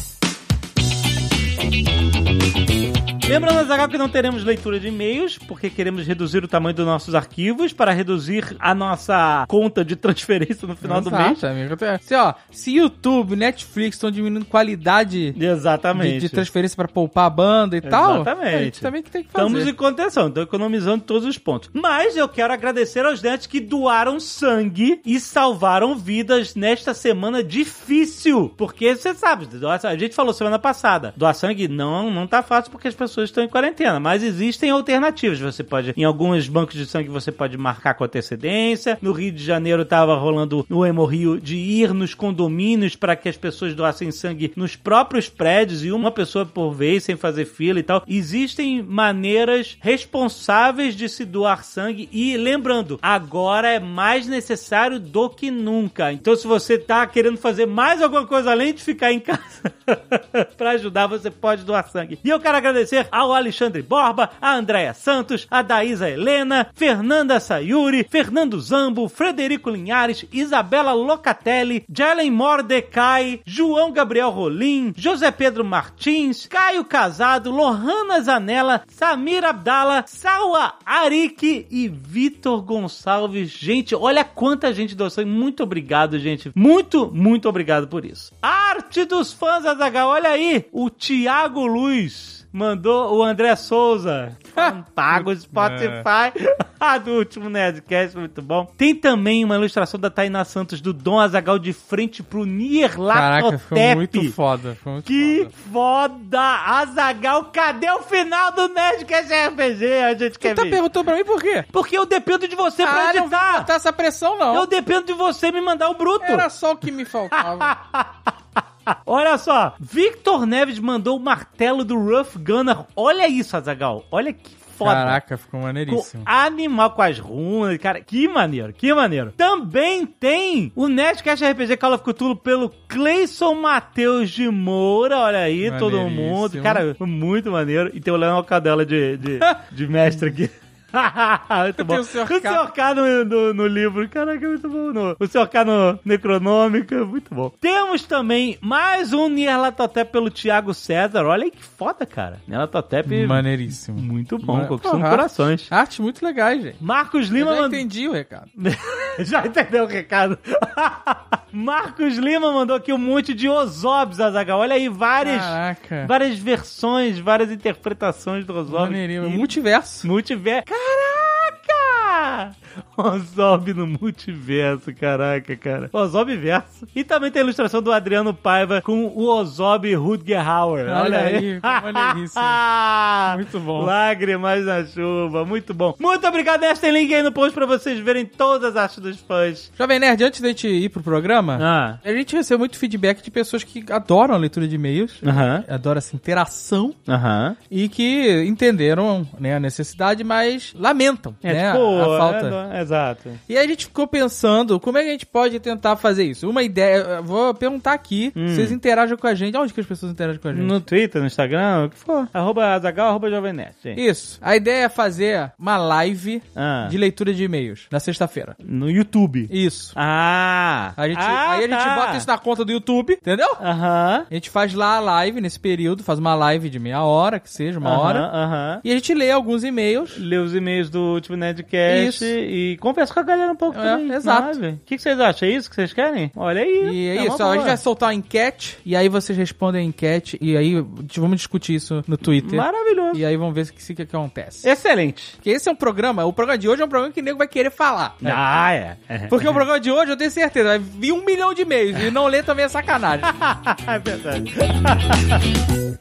Lembrando, 3.31 3.67
Zagal, 3.67 3.87
que 3.87 3.97
não 3.97 4.09
teremos 4.09 4.43
leitura 4.43 4.79
de 4.79 4.89
e-mails, 4.89 5.37
porque 5.37 5.69
queremos 5.69 6.05
reduzir 6.05 6.43
o 6.43 6.47
tamanho 6.47 6.75
dos 6.75 6.85
nossos 6.85 7.15
arquivos 7.15 7.71
para 7.71 7.91
reduzir 7.91 8.55
a 8.59 8.75
nossa 8.75 9.45
conta 9.47 9.85
de 9.85 9.95
transferência 9.95 10.67
no 10.67 10.75
final 10.75 10.99
do 10.99 11.09
mês. 11.09 11.37
Exato, 11.37 11.47
amigo. 11.47 11.75
Se, 12.01 12.15
ó, 12.15 12.33
se 12.51 12.75
YouTube, 12.75 13.35
Netflix 13.35 13.95
estão 13.95 14.11
diminuindo 14.11 14.45
qualidade 14.45 15.31
de, 15.31 15.45
Exatamente. 15.45 16.19
de 16.19 16.29
transferência 16.29 16.75
pra 16.75 16.87
poupar 16.87 17.25
a 17.25 17.29
banda 17.29 17.77
e 17.77 17.81
tal, 17.81 18.21
Exatamente. 18.21 18.55
a 18.55 18.63
gente 18.63 18.81
também 18.81 19.01
que 19.01 19.09
tem 19.09 19.23
que 19.23 19.31
fazer. 19.31 19.47
Estamos 19.47 19.67
em 19.67 19.73
contenção, 19.73 20.27
então 20.27 20.43
economizando 20.43 21.03
todos 21.03 21.25
os 21.25 21.37
pontos. 21.37 21.69
Mas 21.73 22.17
eu 22.17 22.27
quero 22.27 22.53
agradecer 22.53 23.05
aos 23.05 23.21
netos 23.21 23.47
que 23.47 23.59
doaram 23.59 24.19
sangue 24.19 25.01
e 25.05 25.19
salvaram 25.19 25.95
vidas 25.95 26.55
nesta 26.55 26.93
semana 26.93 27.43
difícil. 27.43 28.49
Porque 28.57 28.95
você 28.95 29.13
sabe, 29.13 29.47
a 29.83 29.95
gente 29.95 30.15
falou 30.15 30.33
semana 30.33 30.59
passada, 30.59 31.13
doar 31.15 31.33
sangue 31.33 31.67
não, 31.67 32.11
não 32.11 32.27
tá 32.27 32.41
fácil 32.41 32.71
porque 32.71 32.87
as 32.87 32.95
pessoas 32.95 33.20
estão 33.29 33.43
em 33.43 33.47
quarentena, 33.47 33.99
mas 33.99 34.23
existem 34.23 34.69
alternativas. 34.69 35.39
Você 35.39 35.63
pode, 35.63 35.93
em 35.95 36.03
alguns 36.03 36.47
bancos 36.47 36.75
de 36.75 36.85
sangue, 36.85 37.09
você 37.09 37.31
pode 37.31 37.57
marcar 37.57 37.93
com 37.93 38.03
antecedência. 38.03 38.97
No 39.01 39.11
Rio 39.11 39.31
de 39.31 39.43
Janeiro 39.43 39.85
tava 39.85 40.15
rolando 40.15 40.65
no 40.69 40.85
Hemorrio 40.85 41.39
de 41.39 41.55
ir 41.55 41.93
nos 41.93 42.13
condomínios 42.13 42.95
para 42.95 43.15
que 43.15 43.29
as 43.29 43.37
pessoas 43.37 43.73
doassem 43.73 44.11
sangue 44.11 44.51
nos 44.55 44.75
próprios 44.75 45.29
prédios 45.29 45.83
e 45.83 45.91
uma 45.91 46.11
pessoa 46.11 46.45
por 46.45 46.71
vez, 46.71 47.03
sem 47.03 47.15
fazer 47.15 47.45
fila 47.45 47.79
e 47.79 47.83
tal. 47.83 48.03
Existem 48.07 48.81
maneiras 48.81 49.77
responsáveis 49.79 50.95
de 50.95 51.07
se 51.07 51.25
doar 51.25 51.63
sangue 51.63 52.09
e 52.11 52.37
lembrando, 52.37 52.99
agora 53.01 53.69
é 53.69 53.79
mais 53.79 54.27
necessário 54.27 54.99
do 54.99 55.29
que 55.29 55.51
nunca. 55.51 56.11
Então 56.11 56.35
se 56.35 56.47
você 56.47 56.77
tá 56.77 57.05
querendo 57.07 57.37
fazer 57.37 57.65
mais 57.65 58.01
alguma 58.01 58.25
coisa 58.25 58.51
além 58.51 58.73
de 58.73 58.83
ficar 58.83 59.11
em 59.11 59.19
casa 59.19 59.73
para 60.57 60.71
ajudar, 60.71 61.07
você 61.07 61.29
pode 61.29 61.63
doar 61.63 61.89
sangue. 61.89 62.19
E 62.23 62.29
eu 62.29 62.39
quero 62.39 62.57
agradecer 62.57 62.97
ao 63.11 63.33
Alexandre 63.33 63.81
Borba, 63.81 64.31
a 64.41 64.55
Andréia 64.55 64.93
Santos, 64.93 65.47
a 65.49 65.61
Daísa 65.61 66.09
Helena, 66.09 66.67
Fernanda 66.73 67.39
Sayuri, 67.39 68.05
Fernando 68.09 68.59
Zambo, 68.59 69.07
Frederico 69.07 69.69
Linhares, 69.69 70.25
Isabela 70.31 70.93
Locatelli, 70.93 71.85
Jelen 71.91 72.31
Mordecai, 72.31 73.41
João 73.45 73.91
Gabriel 73.91 74.29
Rolim, 74.29 74.93
José 74.95 75.31
Pedro 75.31 75.63
Martins, 75.63 76.45
Caio 76.45 76.83
Casado, 76.85 77.51
Lohana 77.51 78.21
Zanella, 78.21 78.83
Samir 78.87 79.43
Abdala, 79.43 80.03
Saua 80.07 80.73
Arik 80.85 81.67
e 81.69 81.87
Vitor 81.87 82.61
Gonçalves. 82.61 83.49
Gente, 83.49 83.95
olha 83.95 84.23
quanta 84.23 84.73
gente 84.73 84.95
sangue. 85.09 85.29
Muito 85.29 85.63
obrigado, 85.63 86.17
gente. 86.19 86.51
Muito, 86.55 87.11
muito 87.13 87.47
obrigado 87.47 87.87
por 87.87 88.05
isso. 88.05 88.31
Arte 88.41 89.05
dos 89.05 89.33
fãs, 89.33 89.65
Azaghal. 89.65 90.09
Olha 90.09 90.29
aí, 90.29 90.65
o 90.71 90.89
Tiago 90.89 91.65
Luz. 91.65 92.40
Mandou 92.53 93.17
o 93.17 93.23
André 93.23 93.55
Souza. 93.55 94.37
Não 94.55 94.83
paga 94.95 95.29
o 95.29 95.35
Spotify. 95.35 96.33
Ah, 96.83 96.97
do 96.97 97.11
último 97.11 97.47
Nerdcast, 97.47 98.17
muito 98.17 98.41
bom. 98.41 98.65
Tem 98.75 98.95
também 98.95 99.45
uma 99.45 99.53
ilustração 99.53 99.99
da 99.99 100.09
Tainá 100.09 100.43
Santos 100.43 100.81
do 100.81 100.91
Dom 100.91 101.19
Azagal 101.19 101.59
de 101.59 101.73
frente 101.73 102.23
pro 102.23 102.43
Nier 102.43 102.89
Caraca, 102.97 103.59
ficou 103.59 103.77
Latotep. 103.77 103.95
muito 103.95 104.31
foda. 104.33 104.73
Ficou 104.73 104.93
muito 104.93 105.05
Que 105.05 105.47
foda. 105.71 106.15
foda! 106.15 106.39
Azagal, 106.41 107.45
cadê 107.53 107.87
o 107.91 107.99
final 108.01 108.51
do 108.53 108.67
Nerdcast 108.69 109.31
RPG? 109.31 109.85
A 110.01 110.13
gente 110.15 110.39
quer 110.39 110.49
Você 110.49 110.55
tá 110.55 110.63
ver. 110.63 110.71
perguntando 110.71 111.05
pra 111.05 111.15
mim 111.15 111.23
por 111.23 111.39
quê? 111.39 111.63
Porque 111.71 111.95
eu 111.95 112.07
dependo 112.07 112.47
de 112.47 112.55
você 112.55 112.81
pra 112.81 112.91
Ah, 112.91 113.13
não 113.13 113.13
vou 113.13 113.37
editar. 113.37 113.57
botar 113.59 113.73
essa 113.75 113.93
pressão, 113.93 114.39
não. 114.39 114.55
Eu 114.55 114.65
dependo 114.65 115.05
de 115.05 115.13
você 115.13 115.51
me 115.51 115.61
mandar 115.61 115.87
o 115.87 115.93
bruto. 115.93 116.25
Era 116.25 116.49
só 116.49 116.71
o 116.71 116.77
que 116.77 116.89
me 116.91 117.05
faltava. 117.05 117.77
Olha 119.05 119.37
só, 119.37 119.75
Victor 119.79 120.45
Neves 120.45 120.79
mandou 120.79 121.17
o 121.17 121.19
martelo 121.19 121.83
do 121.83 121.97
Rough 121.97 122.37
Gunner. 122.37 122.85
Olha 122.95 123.27
isso, 123.27 123.55
Azagal. 123.55 124.05
Olha 124.11 124.33
que 124.33 124.61
foda. 124.81 124.93
Caraca, 124.93 125.37
ficou 125.37 125.61
maneiríssimo. 125.61 126.23
animal 126.25 126.91
com 126.91 127.01
as 127.01 127.19
runas, 127.19 127.77
cara, 127.77 128.01
que 128.01 128.27
maneiro, 128.27 128.73
que 128.73 128.93
maneiro. 128.93 129.31
Também 129.37 130.05
tem 130.05 130.71
o 130.75 130.87
Nerdcast 130.87 131.45
RPG 131.45 131.77
Call 131.77 131.93
of 131.93 132.03
Cthulhu 132.03 132.35
pelo 132.35 132.69
Cleison 132.87 133.53
Matheus 133.55 134.29
de 134.29 134.49
Moura, 134.49 135.19
olha 135.19 135.39
aí, 135.39 135.71
todo 135.77 136.09
mundo, 136.09 136.61
cara, 136.61 136.95
muito 136.99 137.51
maneiro. 137.51 137.91
E 137.93 137.99
tem 137.99 138.13
o 138.13 138.17
Leonel 138.17 138.43
Cadela 138.43 138.85
de, 138.85 139.17
de, 139.17 139.39
de 139.71 139.87
mestre 139.87 140.29
aqui. 140.29 140.49
muito 141.63 141.85
bom. 141.85 141.93
Tem 141.93 141.99
o 142.01 142.03
Sr. 142.03 142.23
O 142.23 142.41
K. 142.41 142.51
Sr. 142.65 142.71
K 142.71 142.93
no, 142.95 143.25
no, 143.25 143.53
no 143.53 143.67
livro, 143.67 144.07
caraca, 144.09 144.47
muito 144.47 144.69
bom. 144.69 144.91
No, 144.91 145.15
o 145.19 145.27
Sr. 145.27 145.47
K 145.47 145.65
no 145.65 145.99
Necronômica, 146.03 147.05
muito 147.05 147.33
bom. 147.33 147.51
Temos 147.61 148.03
também 148.03 148.57
mais 148.61 149.13
um 149.13 149.27
Nierlatotep 149.29 150.11
pelo 150.11 150.29
Thiago 150.29 150.73
César. 150.73 151.25
Olha 151.25 151.45
aí 151.45 151.51
que 151.51 151.63
foda, 151.63 152.05
cara. 152.05 152.39
Nierlatotep, 152.47 153.25
Maneiríssimo. 153.25 153.99
muito 154.01 154.37
bom, 154.37 154.57
Ma- 154.57 154.65
conquistando 154.65 155.03
corações. 155.09 155.67
Arte 155.71 156.01
muito 156.01 156.23
legais, 156.25 156.61
gente. 156.61 156.77
Marcos 156.81 157.29
Eu 157.29 157.35
Lima 157.35 157.55
já 157.55 157.61
mandou. 157.61 157.77
entendi 157.77 158.07
o 158.07 158.11
recado. 158.11 158.49
Já 159.19 159.45
entendeu 159.45 159.83
o 159.83 159.87
recado? 159.87 160.39
Marcos 161.51 162.15
Lima 162.17 162.51
mandou 162.51 162.77
aqui 162.77 162.93
um 162.93 162.97
monte 162.97 163.33
de 163.33 163.49
Osobs, 163.49 164.21
Azagal. 164.21 164.59
Olha 164.59 164.75
aí, 164.75 164.87
várias, 164.87 165.41
Caraca. 165.41 166.05
várias 166.07 166.39
versões, 166.39 167.19
várias 167.19 167.51
interpretações 167.51 168.45
do 168.45 168.55
Ozob. 168.57 168.83
Maneirinho. 168.89 169.25
E- 169.27 169.29
Multiverso. 169.29 170.07
Multiverso. 170.07 170.63
da, 170.81 170.93
da. 171.01 171.20
Caraca! 171.67 172.55
Ozob 172.97 173.73
no 173.73 173.85
multiverso, 173.87 174.93
caraca, 174.93 175.55
cara. 175.55 175.89
Ozob 175.91 176.35
verso. 176.37 176.87
E 176.95 177.03
também 177.03 177.31
tem 177.31 177.41
a 177.41 177.43
ilustração 177.43 177.81
do 177.81 177.91
Adriano 177.91 178.33
Paiva 178.33 178.81
com 178.81 179.05
o 179.07 179.27
Ozob 179.27 179.93
Rudgerhauer. 179.95 180.85
Olha, 180.85 181.01
Olha 181.01 181.19
aí. 181.19 181.35
aí, 181.35 181.61
como 181.61 181.93
maneiríssimo. 181.93 182.41
Muito 183.35 183.59
bom. 183.59 183.81
Lágrimas 183.85 184.65
na 184.65 184.85
chuva, 184.85 185.45
muito 185.45 185.73
bom. 185.73 185.95
Muito 185.99 186.25
obrigado, 186.27 186.61
Nerd. 186.61 186.79
Tem 186.79 186.91
link 186.91 187.13
aí 187.13 187.23
no 187.23 187.31
post 187.31 187.53
pra 187.53 187.65
vocês 187.65 187.99
verem 187.99 188.25
todas 188.25 188.69
as 188.71 188.75
artes 188.75 188.99
dos 188.99 189.19
fãs. 189.19 189.71
Jovem 189.77 189.99
Nerd, 189.99 190.23
antes 190.23 190.41
da 190.41 190.47
gente 190.49 190.67
ir 190.67 190.89
pro 190.89 191.01
programa, 191.03 191.57
Ah. 191.61 191.97
a 192.03 192.13
gente 192.13 192.35
recebeu 192.35 192.59
muito 192.59 192.77
feedback 192.77 193.21
de 193.23 193.31
pessoas 193.31 193.63
que 193.63 193.83
adoram 193.91 194.35
a 194.35 194.37
leitura 194.37 194.67
de 194.67 194.75
e-mails, 194.75 195.19
Aham. 195.25 195.63
adoram 195.67 195.97
essa 195.97 196.15
interação 196.15 196.93
Aham. 197.07 197.55
e 197.69 197.87
que 197.89 198.43
entenderam 198.45 199.27
né, 199.39 199.55
a 199.55 199.59
necessidade, 199.59 200.23
mas 200.23 200.73
lamentam 200.77 201.35
É, 201.43 201.50
né, 201.53 201.71
tipo, 201.71 201.83
a, 201.83 202.01
a 202.03 202.17
falta. 202.17 202.69
é, 202.73 202.77
é, 202.77 202.81
exato. 202.81 203.29
E 203.49 203.57
aí 203.57 203.65
a 203.65 203.67
gente 203.67 203.85
ficou 203.85 204.07
pensando, 204.07 204.79
como 204.79 204.97
é 204.97 205.03
que 205.03 205.09
a 205.09 205.11
gente 205.11 205.25
pode 205.25 205.59
tentar 205.59 205.95
fazer 205.95 206.23
isso? 206.25 206.49
Uma 206.49 206.63
ideia, 206.63 207.21
vou 207.21 207.53
perguntar 207.53 207.93
aqui, 207.93 208.31
vocês 208.35 208.71
interagem 208.71 209.15
com 209.17 209.27
a 209.27 209.33
gente, 209.33 209.57
onde 209.57 209.73
que 209.73 209.79
as 209.81 209.85
pessoas 209.85 210.11
interagem 210.11 210.39
com 210.41 210.47
a 210.47 210.53
gente? 210.53 210.63
Hum. 210.63 210.67
No 210.67 210.79
Twitter, 210.81 211.21
no 211.21 211.27
Instagram, 211.27 211.85
o 211.85 211.89
que 211.89 211.97
for. 211.97 212.27
Arroba 212.33 212.67
Azagal, 212.73 213.09
arroba 213.09 213.29
Jovem 213.29 213.53
Nerd. 213.53 213.75
Isso. 213.97 214.39
A 214.41 214.55
ideia 214.55 214.85
é 214.85 214.89
fazer 214.89 215.51
uma 215.57 215.77
live 215.77 216.41
Ah. 216.55 216.87
de 216.89 216.97
leitura 216.97 217.33
de 217.33 217.43
e-mails 217.43 217.87
na 217.91 217.99
sexta-feira. 217.99 218.55
No 218.63 218.89
YouTube. 218.89 219.47
Isso. 219.51 219.93
Ah. 219.95 220.93
A 220.97 221.07
gente, 221.07 221.17
Ah, 221.19 221.51
aí 221.51 221.59
a 221.65 221.67
gente 221.67 221.83
tá. 221.83 221.95
bota 221.95 222.17
isso 222.17 222.27
na 222.27 222.37
conta 222.37 222.65
do 222.65 222.71
YouTube, 222.71 223.13
entendeu? 223.13 223.47
Aham. 223.59 224.25
A 224.29 224.33
gente 224.33 224.49
faz 224.49 224.73
lá 224.73 224.97
a 224.97 224.99
live 224.99 225.41
nesse 225.41 225.59
período, 225.59 226.03
faz 226.03 226.19
uma 226.19 226.35
live 226.35 226.69
de 226.69 226.79
meia 226.79 227.01
hora, 227.03 227.39
que 227.39 227.49
seja, 227.49 227.79
uma 227.79 227.89
Aham, 227.91 227.99
hora. 227.99 228.19
Aham. 228.19 228.81
E 228.83 228.91
a 228.91 228.95
gente 228.95 229.13
lê 229.13 229.31
alguns 229.31 229.63
e-mails. 229.63 230.17
Lê 230.17 230.37
os 230.37 230.53
e-mails 230.55 230.89
do 230.89 230.99
último 230.99 231.35
Nerdcast 231.41 232.07
Isso. 232.07 232.25
e 232.25 232.77
conversa 232.77 233.13
com 233.13 233.19
a 233.19 233.23
galera 233.23 233.51
um 233.51 233.55
pouco 233.55 233.77
É, 233.79 233.83
também. 233.83 234.11
exato. 234.13 234.41
na 234.41 234.45
live. 234.47 234.67
O 234.75 234.79
que, 234.85 234.95
que 234.95 235.01
vocês 235.01 235.19
acham? 235.19 235.47
É 235.47 235.51
isso 235.51 235.69
que 235.69 235.75
vocês 235.75 235.93
querem? 235.93 236.31
Olha 236.35 236.61
aí. 236.61 236.89
E 236.91 237.09
é, 237.17 237.21
uma 237.21 237.27
isso, 237.33 237.43
ó, 237.43 237.51
a 237.51 237.55
gente 237.55 237.65
vai 237.65 237.77
soltar 237.77 238.09
uma 238.09 238.15
enquete, 238.15 238.77
e 238.85 238.95
aí 238.95 239.09
vocês 239.09 239.37
respondem 239.37 239.81
a 239.81 239.83
enquete, 239.83 240.37
e 240.41 240.55
aí 240.55 240.75
vamos 241.17 241.37
discutir 241.37 241.75
isso 241.75 242.03
no 242.07 242.17
Twitter. 242.17 242.57
Maravilhoso. 242.57 243.19
E 243.19 243.25
aí 243.25 243.35
vamos 243.35 243.53
ver 243.53 243.65
o 243.65 243.73
que, 243.73 243.95
que 243.95 244.01
acontece. 244.03 244.67
Excelente. 244.69 245.35
Porque 245.35 245.49
esse 245.49 245.67
é 245.67 245.71
um 245.71 245.75
programa, 245.75 246.23
o 246.25 246.33
programa 246.33 246.57
de 246.57 246.67
hoje 246.69 246.81
é 246.81 246.85
um 246.85 246.89
programa 246.89 247.13
que 247.13 247.19
o 247.19 247.23
nego 247.23 247.37
vai 247.37 247.47
querer 247.47 247.71
falar. 247.71 248.15
Ah, 248.23 248.71
é. 248.73 248.97
Porque 249.29 249.47
o 249.47 249.53
programa 249.53 249.79
de 249.79 249.91
hoje, 249.91 250.11
eu 250.11 250.17
tenho 250.17 250.31
certeza, 250.31 250.69
vai 250.69 250.79
vir 250.79 251.11
um 251.11 251.25
milhão 251.25 251.53
de 251.53 251.63
e-mails, 251.63 251.99
e 252.01 252.11
não 252.11 252.27
ler 252.27 252.43
também 252.43 252.65
é 252.65 252.69
sacanagem. 252.69 253.25
é 253.87 253.99
verdade. 253.99 254.53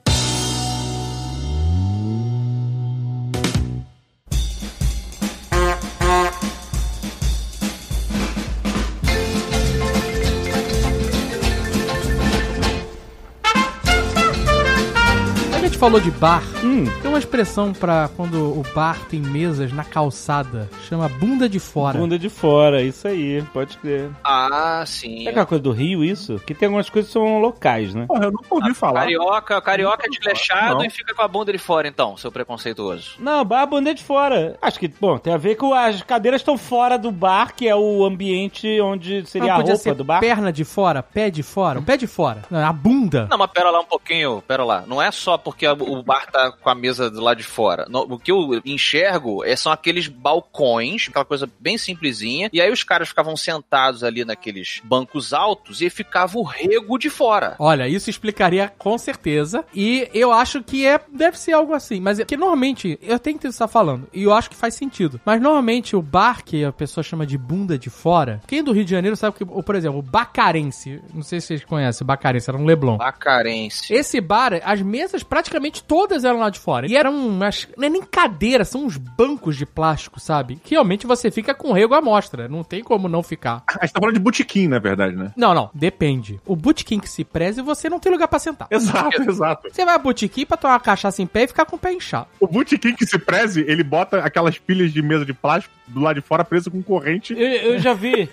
falou 15.85 16.01
de 16.01 16.11
bar, 16.13 16.43
Hum. 16.65 16.87
tem 17.03 17.11
uma 17.11 17.19
expressão 17.19 17.75
pra 17.75 18.09
quando 18.17 18.37
o 18.59 18.63
bar 18.75 18.99
tem 19.11 19.21
mesas 19.21 19.71
na 19.71 19.85
calçada, 19.85 20.67
chama 20.89 21.11
bunda 21.11 21.47
de 21.47 21.59
fora. 21.61 21.99
Bunda 21.99 22.19
de 22.19 22.31
fora, 22.31 22.81
isso 22.83 23.07
aí, 23.07 23.43
pode 23.53 23.77
crer. 23.77 24.09
Ah, 24.25 24.83
sim. 24.87 25.27
É 25.27 25.31
aquela 25.31 25.45
coisa 25.45 25.63
do 25.63 25.73
Rio, 25.73 26.03
isso? 26.03 26.41
Que 26.47 26.55
tem 26.55 26.69
algumas 26.69 26.89
coisas 26.89 27.11
que 27.11 27.13
são 27.13 27.39
locais, 27.39 27.95
né? 27.95 28.07
Porra, 28.09 28.25
eu 28.25 28.33
nunca 28.33 28.47
ouvi 28.51 28.73
falar. 28.73 29.01
Carioca, 29.01 29.61
carioca 29.61 30.07
é 30.07 30.09
desleixado 30.09 30.77
Não. 30.79 30.85
e 30.87 30.89
fica 30.89 31.15
com 31.15 31.21
a 31.21 31.29
bunda 31.29 31.53
de 31.53 31.59
fora, 31.59 31.87
então, 31.87 32.17
seu 32.17 32.33
preconceituoso. 32.33 33.17
Não, 33.19 33.45
bar, 33.45 33.67
bunda 33.67 33.95
de 33.95 34.03
fora. 34.03 34.57
Acho 34.63 34.79
que, 34.79 34.89
bom, 34.89 35.19
tem 35.19 35.35
a 35.35 35.37
ver 35.37 35.57
com 35.57 35.75
as 35.75 36.03
cadeiras 36.03 36.41
estão 36.41 36.57
fora 36.57 36.97
do 36.97 37.13
bar, 37.13 37.55
que 37.55 37.69
é 37.69 37.77
o 37.77 38.07
ambiente 38.07 38.81
onde 38.81 39.27
seria 39.27 39.49
Não, 39.49 39.55
a 39.57 39.59
roupa 39.61 39.77
ser 39.77 39.95
do 39.95 40.03
bar. 40.03 40.21
perna 40.21 40.51
de 40.51 40.65
fora, 40.65 41.03
pé 41.03 41.29
de 41.29 41.43
fora, 41.43 41.79
o 41.79 41.83
pé 41.83 41.99
de 41.99 42.07
fora, 42.07 42.41
Não, 42.51 42.67
a 42.67 42.73
bunda. 42.73 43.29
Não, 43.31 43.37
mas 43.37 43.51
pera 43.51 43.71
lá 43.71 43.81
um 43.81 43.85
pouquinho, 43.85 44.43
pera 44.49 44.65
lá. 44.65 44.83
Não 44.87 45.03
é 45.03 45.11
só 45.13 45.37
porque 45.37 45.67
a- 45.67 45.74
o 45.83 46.03
bar 46.03 46.31
tá 46.31 46.53
com 46.53 46.71
a 46.71 46.75
mesa 46.75 47.11
do 47.11 47.21
lado 47.21 47.39
de 47.39 47.45
fora. 47.45 47.87
No- 47.89 48.03
o 48.03 48.19
que 48.19 48.31
eu 48.31 48.61
enxergo 48.65 49.45
é, 49.45 49.57
são 49.57 49.73
aqueles 49.73 50.07
balcões, 50.09 51.07
aquela 51.09 51.25
coisa 51.25 51.49
bem 51.59 51.79
simplesinha, 51.79 52.51
e 52.53 52.61
aí 52.61 52.71
os 52.71 52.83
caras 52.85 53.09
ficavam 53.09 53.37
sentados 53.37 54.05
ali 54.05 54.25
naqueles 54.25 54.81
bancos 54.85 55.33
altos 55.33 55.81
e 55.81 55.89
ficava 55.91 56.39
o 56.39 56.43
rego 56.43 56.99
de 56.99 57.09
fora. 57.11 57.57
Olha, 57.59 57.89
isso 57.89 58.11
explicaria 58.11 58.73
com 58.79 58.97
certeza. 58.99 59.65
E 59.75 60.09
eu 60.13 60.33
acho 60.33 60.63
que 60.63 60.87
é 60.87 61.01
deve 61.13 61.39
ser 61.39 61.53
algo 61.53 61.73
assim. 61.73 62.01
Mas 62.01 62.19
é 62.19 62.25
que 62.25 62.37
normalmente, 62.37 62.99
eu 63.03 63.19
tenho 63.19 63.39
que 63.39 63.47
estar 63.47 63.69
falando, 63.69 64.09
e 64.13 64.23
eu 64.25 64.33
acho 64.35 64.51
que 64.51 64.57
faz 64.57 64.75
sentido. 64.75 65.21
Mas 65.25 65.41
normalmente 65.41 65.97
o 65.97 66.03
bar 66.03 66.45
que 66.45 66.65
a 66.65 66.73
pessoa 66.73 67.03
chama 67.03 67.27
de 67.27 67.39
bunda 67.39 67.79
de 67.79 67.89
fora, 67.91 68.41
quem 68.47 68.59
é 68.59 68.63
do 68.63 68.73
Rio 68.73 68.85
de 68.85 68.91
Janeiro 68.91 69.17
sabe 69.17 69.37
que, 69.37 69.45
por 69.45 69.75
exemplo, 69.75 69.99
o 69.99 70.03
Bacarense, 70.03 71.01
não 71.13 71.23
sei 71.23 71.41
se 71.41 71.47
vocês 71.49 71.65
conhecem, 71.65 72.05
o 72.05 72.07
Bacarense 72.07 72.51
era 72.51 72.59
um 72.59 72.65
Leblon. 72.65 72.97
Bacarense. 72.97 73.93
Esse 73.93 74.21
bar, 74.21 74.61
as 74.65 74.83
mesas 74.83 75.23
praticamente 75.23 75.64
todas 75.71 76.25
eram 76.25 76.39
lá 76.41 76.51
de 76.51 76.59
fora. 76.59 76.87
E 76.87 76.97
eram 76.97 77.15
umas. 77.15 77.69
Não 77.77 77.87
é 77.87 77.91
nem 77.91 78.03
cadeira, 78.03 78.65
são 78.65 78.85
uns 78.85 78.97
bancos 78.97 79.57
de 79.57 79.65
plástico, 79.67 80.19
sabe? 80.21 80.57
Que 80.57 80.75
realmente 80.75 81.07
você 81.07 81.31
fica 81.31 81.55
com 81.55 81.73
rego 81.73 81.95
à 81.95 82.01
mostra. 82.01 82.49
Não 82.49 82.63
tem 82.65 82.83
como 82.83 83.09
não 83.09 83.23
ficar. 83.23 83.63
A 83.69 83.85
gente 83.87 83.93
tá 83.95 84.01
falando 84.01 84.15
de 84.15 84.21
botequim, 84.21 84.69
na 84.69 84.79
verdade, 84.79 85.15
né? 85.17 85.33
Não, 85.37 85.55
não, 85.55 85.71
depende. 85.75 86.41
O 86.47 86.55
bootkin 86.57 86.99
que 87.01 87.09
se 87.09 87.25
preze, 87.25 87.63
você 87.63 87.89
não 87.89 87.99
tem 87.99 88.11
lugar 88.13 88.29
pra 88.29 88.39
sentar. 88.39 88.69
Exato, 88.71 89.23
exato. 89.23 89.69
Você 89.71 89.85
vai 89.85 89.95
a 89.95 89.99
botequim 89.99 90.45
pra 90.47 90.57
tomar 90.57 90.75
uma 90.75 90.81
cachaça 90.81 91.23
em 91.23 91.27
pé 91.27 91.45
e 91.45 91.49
ficar 91.49 91.65
com 91.65 91.77
o 91.77 91.79
pé 91.79 91.93
inchado. 91.93 92.27
O 92.41 92.47
botequim 92.47 92.95
que 92.95 93.07
se 93.07 93.19
preze, 93.19 93.61
ele 93.67 93.83
bota 93.85 94.19
aquelas 94.19 94.59
pilhas 94.59 94.93
de 94.93 95.03
mesa 95.03 95.25
de 95.25 95.33
plástico 95.33 95.75
do 95.87 96.01
lado 96.01 96.17
de 96.17 96.23
fora 96.23 96.45
preso 96.45 96.71
com 96.71 96.83
corrente. 96.83 97.35
Eu, 97.35 97.47
eu 97.73 97.79
já 97.79 97.93
vi. 97.93 98.29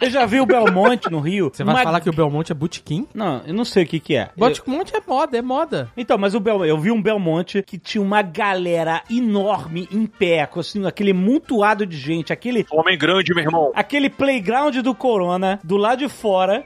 eu 0.00 0.10
já 0.10 0.26
vi 0.26 0.40
o 0.40 0.46
Belmonte 0.46 1.10
no 1.10 1.20
Rio. 1.20 1.50
Você 1.52 1.64
vai 1.64 1.74
Uma- 1.74 1.82
falar 1.82 2.00
que 2.00 2.08
o 2.08 2.12
Belmonte 2.12 2.52
é 2.52 2.54
botequim? 2.54 3.06
Não, 3.14 3.42
eu 3.46 3.54
não 3.54 3.64
sei 3.64 3.84
o 3.84 3.86
que 3.86 4.00
que 4.00 4.16
é. 4.16 4.30
Eu- 4.36 4.50
Belmonte 4.52 4.94
é 4.94 5.00
moda, 5.06 5.36
é 5.38 5.42
moda. 5.42 5.90
Então, 5.96 6.16
mas 6.16 6.34
o 6.34 6.40
Bel... 6.40 6.64
eu 6.64 6.78
vi 6.78 6.90
um 6.90 7.02
Belmonte 7.02 7.62
que 7.62 7.78
tinha 7.78 8.02
uma 8.02 8.22
galera 8.22 9.02
enorme 9.10 9.88
em 9.90 10.06
pé, 10.06 10.46
com 10.46 10.60
assim, 10.60 10.86
aquele 10.86 11.12
mutuado 11.12 11.86
de 11.86 11.96
gente, 11.96 12.32
aquele, 12.32 12.66
Homem 12.70 12.96
grande, 12.96 13.34
meu 13.34 13.44
irmão. 13.44 13.72
aquele 13.74 14.08
playground 14.08 14.76
do 14.78 14.94
Corona, 14.94 15.60
do 15.62 15.76
lado 15.76 15.98
de 15.98 16.08
fora. 16.08 16.62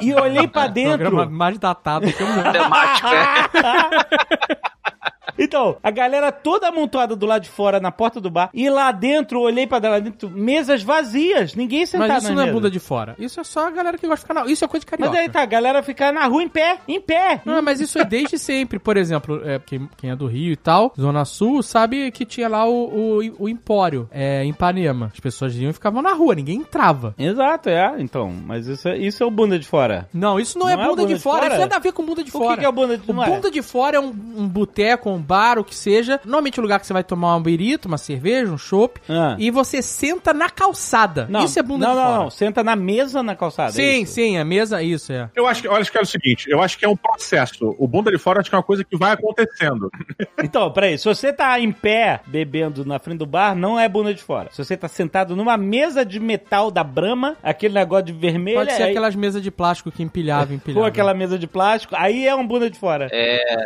e 0.00 0.10
eu 0.10 0.18
olhei 0.18 0.46
pra 0.46 0.66
dentro. 0.66 0.98
Programa 0.98 1.30
mais 1.30 1.58
datado 1.58 2.12
que 2.12 2.22
o 2.22 2.26
mundo. 2.26 2.50
Temático, 2.52 3.08
é. 3.08 4.71
Então, 5.42 5.76
a 5.82 5.90
galera 5.90 6.30
toda 6.32 6.68
amontoada 6.68 7.14
do 7.16 7.26
lado 7.26 7.42
de 7.42 7.48
fora, 7.50 7.80
na 7.80 7.90
porta 7.90 8.20
do 8.20 8.30
bar. 8.30 8.50
E 8.54 8.68
lá 8.70 8.92
dentro, 8.92 9.38
eu 9.38 9.42
olhei 9.42 9.66
pra 9.66 9.78
lá 9.78 9.98
dentro, 9.98 10.30
mesas 10.30 10.82
vazias. 10.82 11.54
Ninguém 11.54 11.84
sentado 11.86 12.08
Mas 12.08 12.24
isso 12.24 12.32
não 12.34 12.42
é 12.42 12.50
bunda 12.52 12.70
de 12.70 12.78
fora. 12.78 13.14
Isso 13.18 13.40
é 13.40 13.44
só 13.44 13.66
a 13.66 13.70
galera 13.70 13.98
que 13.98 14.06
gosta 14.06 14.24
de 14.24 14.28
ficar 14.28 14.34
na... 14.44 14.50
Isso 14.50 14.64
é 14.64 14.68
coisa 14.68 14.80
de 14.84 14.86
carioca. 14.90 15.10
Mas 15.12 15.20
aí 15.20 15.28
tá, 15.28 15.42
a 15.42 15.46
galera 15.46 15.82
ficar 15.82 16.12
na 16.12 16.24
rua 16.26 16.42
em 16.42 16.48
pé, 16.48 16.78
em 16.86 17.00
pé. 17.00 17.42
Não, 17.44 17.60
mas 17.62 17.80
isso 17.80 17.98
é 17.98 18.04
desde 18.04 18.38
sempre. 18.38 18.78
Por 18.78 18.96
exemplo, 18.96 19.40
é, 19.44 19.58
quem, 19.58 19.88
quem 19.96 20.10
é 20.10 20.16
do 20.16 20.26
Rio 20.26 20.52
e 20.52 20.56
tal, 20.56 20.92
Zona 20.98 21.24
Sul, 21.24 21.62
sabe 21.62 22.10
que 22.10 22.24
tinha 22.24 22.48
lá 22.48 22.66
o, 22.66 23.18
o, 23.18 23.44
o 23.44 23.48
Empório, 23.48 24.08
é, 24.10 24.44
em 24.44 24.50
Ipanema. 24.50 25.10
As 25.12 25.20
pessoas 25.20 25.56
iam 25.56 25.70
e 25.70 25.72
ficavam 25.72 26.02
na 26.02 26.12
rua, 26.12 26.34
ninguém 26.34 26.56
entrava. 26.58 27.14
Exato, 27.18 27.68
é. 27.68 27.94
Então, 27.98 28.32
mas 28.46 28.66
isso 28.66 28.88
é, 28.88 28.96
isso 28.98 29.22
é 29.22 29.26
o 29.26 29.30
bunda 29.30 29.58
de 29.58 29.66
fora. 29.66 30.08
Não, 30.12 30.38
isso 30.38 30.58
não, 30.58 30.68
é 30.68 30.76
Não 30.76 30.82
é 30.82 30.86
bunda, 30.86 30.96
bunda 31.02 31.08
de, 31.08 31.14
de 31.14 31.20
fora. 31.20 31.42
fora? 31.42 31.52
Isso 31.54 31.60
nada 31.60 31.76
a 31.76 31.78
ver 31.78 31.92
com 31.92 32.04
bunda 32.04 32.22
de 32.22 32.30
O 32.30 32.32
que 32.32 32.38
fora. 32.38 32.56
que 32.60 32.64
é 32.64 32.68
o 32.68 32.72
bunda 32.72 32.96
de- 32.98 33.10
O 33.10 33.12
não 33.12 33.24
é? 33.24 33.30
bunda 33.30 33.50
de 33.50 33.62
fora 33.62 33.96
é 33.96 34.00
um, 34.00 34.08
um 34.36 34.48
boteco, 34.48 35.10
um 35.10 35.18
bar, 35.20 35.31
o 35.58 35.64
que 35.64 35.74
seja. 35.74 36.20
Normalmente 36.24 36.60
um 36.60 36.62
lugar 36.62 36.78
que 36.80 36.86
você 36.86 36.92
vai 36.92 37.04
tomar 37.04 37.36
um 37.36 37.42
birito, 37.42 37.88
uma 37.88 37.98
cerveja, 37.98 38.52
um 38.52 38.58
chopp. 38.58 39.00
Ah. 39.08 39.36
E 39.38 39.50
você 39.50 39.80
senta 39.82 40.32
na 40.32 40.48
calçada. 40.50 41.26
Não, 41.28 41.44
isso 41.44 41.58
é 41.58 41.62
bunda 41.62 41.86
não, 41.86 41.94
de 41.94 42.00
não, 42.00 42.06
fora. 42.06 42.22
não. 42.24 42.30
Senta 42.30 42.62
na 42.64 42.76
mesa 42.76 43.22
na 43.22 43.34
calçada. 43.36 43.70
é 43.70 43.72
Sim, 43.72 44.02
isso. 44.02 44.12
sim, 44.14 44.38
a 44.38 44.44
mesa, 44.44 44.82
isso 44.82 45.12
é. 45.12 45.28
Eu 45.34 45.46
acho, 45.46 45.62
que, 45.62 45.68
eu 45.68 45.74
acho 45.74 45.90
que 45.90 45.98
é 45.98 46.00
o 46.00 46.06
seguinte, 46.06 46.50
eu 46.50 46.60
acho 46.62 46.78
que 46.78 46.84
é 46.84 46.88
um 46.88 46.96
processo. 46.96 47.74
O 47.78 47.86
bunda 47.88 48.10
de 48.10 48.18
fora 48.18 48.40
acho 48.40 48.48
que 48.50 48.54
é 48.54 48.58
uma 48.58 48.64
coisa 48.64 48.84
que 48.84 48.96
vai 48.96 49.12
acontecendo. 49.12 49.90
Então, 50.42 50.70
peraí, 50.72 50.98
se 50.98 51.04
você 51.04 51.32
tá 51.32 51.58
em 51.60 51.70
pé 51.70 52.20
bebendo 52.26 52.84
na 52.84 52.98
frente 52.98 53.18
do 53.18 53.26
bar, 53.26 53.54
não 53.54 53.78
é 53.78 53.88
bunda 53.88 54.12
de 54.12 54.20
fora. 54.22 54.48
Se 54.50 54.62
você 54.62 54.76
tá 54.76 54.88
sentado 54.88 55.36
numa 55.36 55.56
mesa 55.56 56.04
de 56.04 56.18
metal 56.18 56.70
da 56.70 56.82
Brahma, 56.82 57.36
aquele 57.42 57.74
negócio 57.74 58.06
de 58.06 58.12
vermelho, 58.12 58.58
Pode 58.58 58.72
ser 58.72 58.82
aí- 58.84 58.90
aquelas 58.90 59.14
mesas 59.14 59.40
de 59.42 59.50
plástico 59.50 59.90
que 59.92 60.02
empilhava, 60.02 60.52
empilhava. 60.54 60.80
ou 60.80 60.86
aquela 60.86 61.14
mesa 61.14 61.38
de 61.38 61.46
plástico, 61.46 61.94
aí 61.96 62.26
é 62.26 62.34
um 62.34 62.46
bunda 62.46 62.68
de 62.68 62.78
fora. 62.78 63.08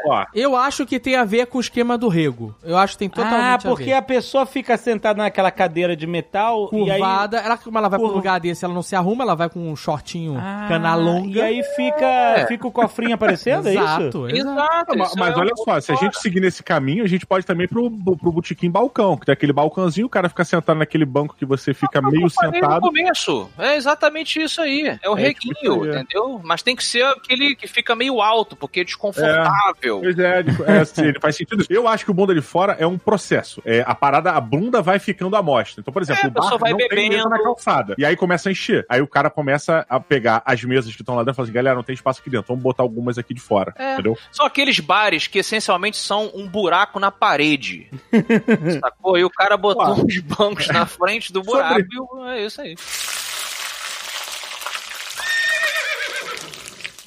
Ó, 0.07 0.25
Eu 0.35 0.55
acho 0.55 0.85
que 0.87 1.01
tem 1.01 1.17
a 1.17 1.25
ver 1.25 1.47
com 1.47 1.56
o 1.57 1.61
esquema 1.61 1.97
do 1.99 2.09
rego. 2.09 2.55
Eu 2.63 2.77
acho 2.77 2.95
que 2.95 2.99
tem 3.01 3.09
totalmente 3.09 3.41
ah, 3.43 3.55
a 3.55 3.59
porque 3.59 3.85
ver. 3.85 3.93
a, 3.95 4.03
pessoa 4.03 4.47
fica 4.47 4.77
sentada 4.77 5.23
naquela 5.23 5.51
cadeira 5.51 5.97
de 5.97 6.07
metal 6.07 6.71
e 6.73 6.91
aí... 6.91 6.99
Curvada, 6.99 7.39
ela, 7.39 7.57
como 7.59 7.79
ela 7.79 7.89
vai 7.89 7.99
pra 7.99 8.05
um 8.07 8.11
Curva. 8.11 8.19
lugar 8.19 8.41
desse, 8.41 8.65
ela 8.65 8.75
não 8.75 8.83
se 8.83 8.95
arruma, 8.97 9.25
ela 9.25 9.35
vai 9.35 9.49
com 9.49 9.71
um 9.71 9.77
shortinho 9.77 10.37
Ah, 10.39 10.67
cana 10.69 10.95
longa. 10.95 11.29
E 11.39 11.41
aí 11.41 11.63
fica, 11.75 12.47
fica 12.49 12.67
o 12.67 12.73
cofrinho 12.73 13.15
aparecendo, 13.15 13.69
é 13.69 13.75
isso? 13.75 13.83
Exato, 13.83 14.29
exato. 14.29 14.37
Exato. 14.37 14.99
mas 14.99 15.15
mas 15.17 15.37
é 15.37 15.39
olha 15.41 15.53
só, 15.57 15.81
se 15.81 15.93
a 15.93 15.97
gente 15.97 16.19
seguir 16.21 16.41
nesse 16.41 16.63
caminho, 16.63 17.05
a 17.05 17.09
gente 17.09 17.27
pode 17.27 17.45
também 17.45 17.65
ir 17.65 17.69
pro, 17.69 17.91
pro 17.91 18.33
botequim 18.33 18.71
balcão, 18.71 19.17
que 19.17 19.27
tem 19.27 19.33
aquele 19.33 19.53
balcãozinho, 19.53 20.07
o 20.07 20.11
cara 20.11 20.29
fica 20.29 20.45
sentado 20.45 20.79
naquele 20.79 21.05
banco 21.05 21.35
que 21.37 21.45
você 21.45 21.73
fica 21.75 22.01
meio 22.03 22.27
Eu 22.27 22.31
falei 22.31 22.51
no 22.61 22.67
sentado. 22.67 22.81
começo. 22.81 23.51
É 23.59 23.77
exatamente 23.77 24.41
isso 24.43 24.61
aí. 24.61 24.99
É 25.03 25.09
o 25.11 25.17
É, 25.19 25.33
tipo 25.33 25.53
reguinho, 25.55 25.85
é. 25.93 26.01
entendeu? 26.01 26.41
Mas 26.45 26.63
tem 26.63 26.77
que 26.77 26.85
ser 26.85 27.05
aquele 27.05 27.57
que 27.57 27.67
fica 27.67 27.95
meio 27.97 28.21
alto, 28.21 28.55
porque 28.57 28.81
é 28.81 28.85
desconfortável. 28.85 30.01
Pois 30.01 30.19
é, 30.19 30.45
é, 30.67 30.85
sim, 30.85 31.13
faz 31.21 31.37
sentido. 31.49 31.67
Eu 31.71 31.87
acho 31.89 32.05
que 32.05 32.11
o 32.11 32.15
bunda 32.15 32.35
de 32.35 32.41
fora 32.41 32.77
é 32.79 32.87
um 32.87 32.99
processo. 32.99 33.63
É, 33.65 33.83
a 33.87 33.95
parada, 33.95 34.33
a 34.33 34.41
bunda 34.41 34.81
vai 34.83 34.99
ficando 34.99 35.37
à 35.37 35.43
mostra. 35.43 35.81
Então, 35.81 35.93
por 35.93 36.03
exemplo, 36.03 36.23
É, 36.25 36.29
o 36.29 36.31
bar 36.31 36.59
vai 36.59 36.71
não 36.73 36.79
tem 36.79 36.89
mesa 36.89 37.09
bebendo. 37.11 37.29
na 37.31 37.43
calçada. 37.43 37.95
E 37.99 38.05
aí 38.05 38.17
começa 38.17 38.49
a 38.49 38.53
encher. 38.53 38.85
Aí 38.89 39.01
o 39.01 39.07
cara 39.07 39.31
começa 39.31 39.87
a 39.89 39.99
pegar 40.01 40.43
as 40.45 40.63
mesas 40.65 40.95
que 40.95 41.03
estão 41.03 41.15
lá 41.15 41.23
dentro 41.23 41.33
e 41.33 41.37
fala 41.37 41.47
assim, 41.47 41.53
galera, 41.55 41.77
não 41.77 41.83
tem 41.83 41.95
espaço 41.95 42.21
aqui 42.21 42.31
dentro. 42.31 42.47
Vamos 42.49 42.63
botar 42.63 42.83
algumas 42.83 43.19
aqui 43.19 43.33
de 43.35 43.41
fora. 43.41 43.75
É. 43.79 43.95
Entendeu? 43.95 44.17
São 44.33 44.45
aqueles 44.47 44.79
bares 44.81 45.27
que 45.27 45.39
essencialmente 45.39 45.97
são 45.97 46.31
um 46.35 46.47
buraco 46.47 46.99
na 46.99 47.11
parede. 47.11 47.91
Sacou? 48.81 49.17
E 49.19 49.25
o 49.25 49.31
cara 49.31 49.57
botou 49.57 49.85
Claro. 49.85 50.05
uns 50.05 50.19
bancos 50.21 50.69
na 50.69 50.87
frente 50.87 51.33
do 51.33 51.43
buraco 51.43 51.81
Sobre- 51.81 52.35
e 52.35 52.39
é 52.39 52.47
isso 52.47 52.61
aí. 52.61 52.75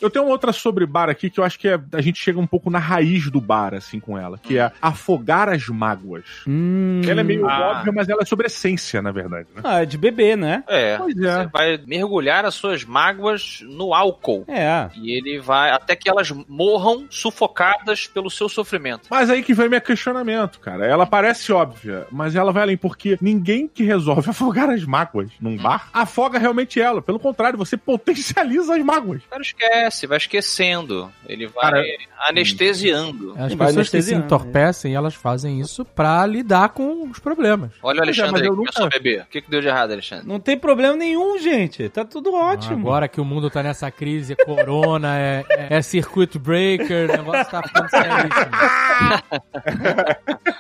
Eu 0.01 0.10
tenho 0.10 0.25
uma 0.25 0.32
outra 0.32 0.51
sobre 0.51 0.86
bar 0.86 1.10
aqui 1.10 1.29
que 1.29 1.39
eu 1.39 1.44
acho 1.44 1.58
que 1.60 1.68
é- 1.68 1.79
a 1.94 2.01
gente 2.01 2.20
chega 2.20 2.39
um 2.39 2.48
pouco 2.48 2.70
na 2.70 2.79
raiz 2.79 3.29
do 3.29 3.39
bar, 3.41 3.74
assim, 3.74 4.00
com 4.00 4.18
ela, 4.18 4.38
que 4.38 4.58
é 4.58 4.72
afogar 4.82 5.50
as 5.50 5.68
mágoas. 5.68 6.25
Hum. 6.48 7.01
Ela 7.08 7.22
é 7.22 7.24
meio 7.24 7.48
Ah. 7.48 7.72
óbvia, 7.77 7.91
mas 7.94 8.10
ela 8.10 8.22
é 8.22 8.25
sobre 8.25 8.48
essência, 8.48 9.01
na 9.01 9.12
verdade, 9.12 9.48
né? 9.56 9.62
Ah, 9.63 9.82
é 9.82 9.86
de 9.86 9.98
bebê, 9.98 10.36
né? 10.36 10.63
É. 10.68 10.98
Pois 10.98 11.15
Você 11.15 11.27
é. 11.27 11.48
vai 11.48 11.79
mergulhar 11.86 12.46
as 12.46 12.53
suas 12.56 12.84
mágoas 12.84 13.60
no 13.63 13.94
álcool. 13.94 14.46
É. 14.48 14.89
E 14.96 15.12
ele 15.18 15.39
vai 15.39 15.72
até 15.72 15.96
que 15.96 16.10
elas 16.10 16.32
morram 16.48 17.06
sufocadas 17.10 18.08
pelo 18.08 18.29
seu 18.29 18.50
sofrimento. 18.50 19.08
Mas 19.10 19.29
aí 19.29 19.41
que 19.44 19.53
vem 19.53 19.70
meu 19.70 19.82
questionamento, 19.82 20.60
cara. 20.60 20.86
Ela 20.86 21.06
parece 21.06 21.51
óbvia, 21.51 22.06
mas 22.12 22.36
ela 22.36 22.51
vai 22.51 22.63
além, 22.63 22.77
porque 22.77 23.18
ninguém 23.22 23.68
que 23.68 23.84
resolve 23.84 24.29
afogar 24.29 24.70
as 24.70 24.84
mágoas 24.84 25.29
num 25.39 25.58
bar 25.58 25.89
afoga 25.94 26.38
realmente 26.39 26.79
ela. 26.82 27.01
Pelo 27.01 27.20
contrário, 27.20 27.58
você 27.58 27.77
potencializa 27.77 28.75
as 28.75 28.84
mágoas. 28.84 29.22
O 29.24 29.29
cara 29.29 29.41
esquece, 29.41 29.88
vai 30.08 30.17
esquecendo. 30.17 31.12
Ele 31.27 31.48
vai 31.48 31.72
Cara, 31.72 31.84
anestesiando. 32.27 33.31
As 33.38 33.53
Vai 33.53 33.67
pessoas 33.67 33.89
que 33.89 33.91
se 33.91 33.98
anestesiando, 33.98 34.25
entorpecem, 34.25 34.93
elas 34.96 35.15
fazem 35.15 35.60
isso 35.60 35.84
pra 35.86 36.25
lidar 36.25 36.69
com 36.69 37.10
os 37.10 37.19
problemas. 37.19 37.72
Olha 37.84 38.00
o 38.00 38.01
é, 38.01 38.03
Alexandre 38.05 38.31
mas 38.31 38.41
aí, 38.41 38.48
eu 38.48 38.53
que 38.53 38.58
nunca- 38.58 38.84
a 38.86 38.89
beber. 38.89 39.22
O 39.22 39.25
que, 39.25 39.41
que 39.41 39.50
deu 39.51 39.62
de 39.62 39.67
errado, 39.67 39.91
Alexandre? 39.91 40.27
Não 40.27 40.39
tem 40.39 40.58
problema 40.58 40.96
nenhum, 40.96 41.38
gente. 41.39 41.88
Tá 41.89 42.03
tudo 42.05 42.34
ótimo. 42.34 42.88
Agora 42.88 43.08
que 43.08 43.19
o 43.22 43.25
mundo 43.25 43.50
tá 43.50 43.62
nessa 43.63 43.89
crise, 43.91 44.34
é 44.34 44.46
corona, 44.46 45.17
é, 45.17 45.46
é, 45.50 45.67
é 45.77 45.81
circuit 45.81 46.38
breaker, 46.39 47.10
o 47.10 47.17
negócio 47.17 47.51
tá 47.51 47.62
ficando 47.63 47.89
seríssimo. 47.89 48.29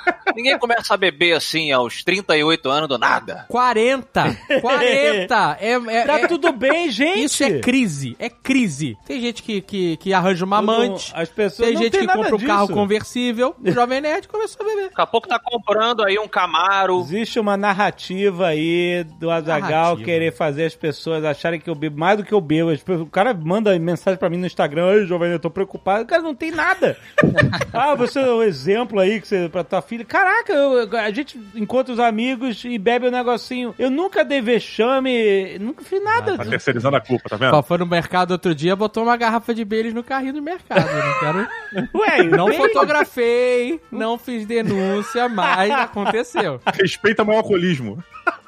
Ninguém 0.35 0.57
começa 0.57 0.93
a 0.93 0.97
beber 0.97 1.33
assim 1.35 1.71
aos 1.71 2.03
38 2.03 2.69
anos 2.69 2.87
do 2.89 2.97
nada. 2.97 3.45
40! 3.49 4.37
40! 4.61 5.57
É, 5.59 5.73
é, 5.73 6.05
Tá 6.05 6.19
é- 6.19 6.27
tudo 6.27 6.51
bem, 6.51 6.89
gente. 6.89 7.23
isso 7.23 7.43
é 7.43 7.59
crise, 7.59 8.15
é 8.19 8.29
crise. 8.29 8.97
Tem 9.05 9.19
gente 9.19 9.41
que, 9.43 9.61
que, 9.61 9.97
que 9.97 10.13
arranja 10.13 10.45
uma 10.45 10.57
amante, 10.57 11.11
As 11.15 11.29
pessoas 11.29 11.67
tem 11.67 11.75
não 11.75 11.81
gente 11.83 11.91
tem 11.91 12.01
que 12.01 12.07
nada 12.07 12.19
compra 12.23 12.35
um 12.35 12.39
carro 12.47 12.67
disso. 12.67 12.73
conversível, 12.79 13.55
o 13.63 13.71
Jovem 13.71 14.01
Nerd 14.01 14.27
começou 14.27 14.65
a 14.65 14.69
beber. 14.69 14.89
Daqui 14.89 15.01
a 15.01 15.05
pouco 15.07 15.27
tá 15.27 15.39
comprando 15.43 16.03
aí 16.03 16.17
um 16.19 16.27
Camaro. 16.27 16.99
Existe 17.01 17.39
uma 17.39 17.57
narrativa 17.57 18.47
aí 18.47 19.03
do 19.19 19.29
Azagal 19.31 19.97
querer 19.97 20.33
fazer 20.33 20.65
as 20.65 20.75
pessoas 20.75 21.23
acharem 21.25 21.59
que 21.59 21.69
eu 21.69 21.75
bebo 21.75 21.99
mais 21.99 22.17
do 22.17 22.23
que 22.23 22.33
eu 22.33 22.41
bebo. 22.41 22.71
O 23.01 23.05
cara 23.07 23.33
manda 23.33 23.77
mensagem 23.79 24.17
pra 24.17 24.29
mim 24.29 24.37
no 24.37 24.45
Instagram, 24.47 24.87
ai, 24.89 25.05
jovem, 25.05 25.31
eu 25.31 25.39
tô 25.39 25.49
preocupado. 25.49 26.03
O 26.03 26.07
cara 26.07 26.21
não 26.21 26.35
tem 26.35 26.51
nada. 26.51 26.97
ah, 27.73 27.95
você 27.95 28.19
é 28.19 28.31
um 28.31 28.43
exemplo 28.43 28.99
aí 28.99 29.19
que 29.21 29.27
você, 29.27 29.49
pra 29.49 29.63
tua 29.63 29.81
filha. 29.81 30.03
Caraca, 30.19 30.51
eu- 30.51 30.97
a 30.97 31.11
gente 31.11 31.39
encontra 31.55 31.93
os 31.93 31.99
amigos 31.99 32.63
e 32.65 32.77
bebe 32.77 33.07
um 33.07 33.11
negocinho. 33.11 33.73
Eu 33.79 33.89
nunca 33.89 34.25
dei 34.25 34.41
vexame, 34.41 35.57
nunca 35.59 35.81
fiz 35.81 36.03
nada. 36.03 36.37
Tá 36.37 36.43
terceirizando 36.43 36.97
a 36.97 37.01
culpa, 37.01 37.29
tá 37.29 37.37
vendo? 37.37 37.51
Só 37.51 37.63
foi 37.63 37.77
no 37.77 37.85
mercado 37.85 38.31
outro 38.31 38.53
dia, 38.53 38.75
botou 38.75 39.03
uma 39.03 39.15
garrafa 39.15 39.53
de 39.53 39.63
Baileys 39.63 39.93
no 39.93 40.03
carrinho 40.03 40.33
do 40.33 40.41
mercado. 40.41 40.85
Eu 40.89 41.05
Não 41.05 41.19
quero... 41.19 41.89
Ué, 41.95 42.23
Não 42.23 42.51
fotografei, 42.53 43.79
não 43.89 44.17
fiz 44.17 44.45
denúncia, 44.45 45.29
mas 45.29 45.71
aconteceu. 45.71 46.59
Respeita 46.73 47.23
meu 47.23 47.35
alcoolismo. 47.37 48.03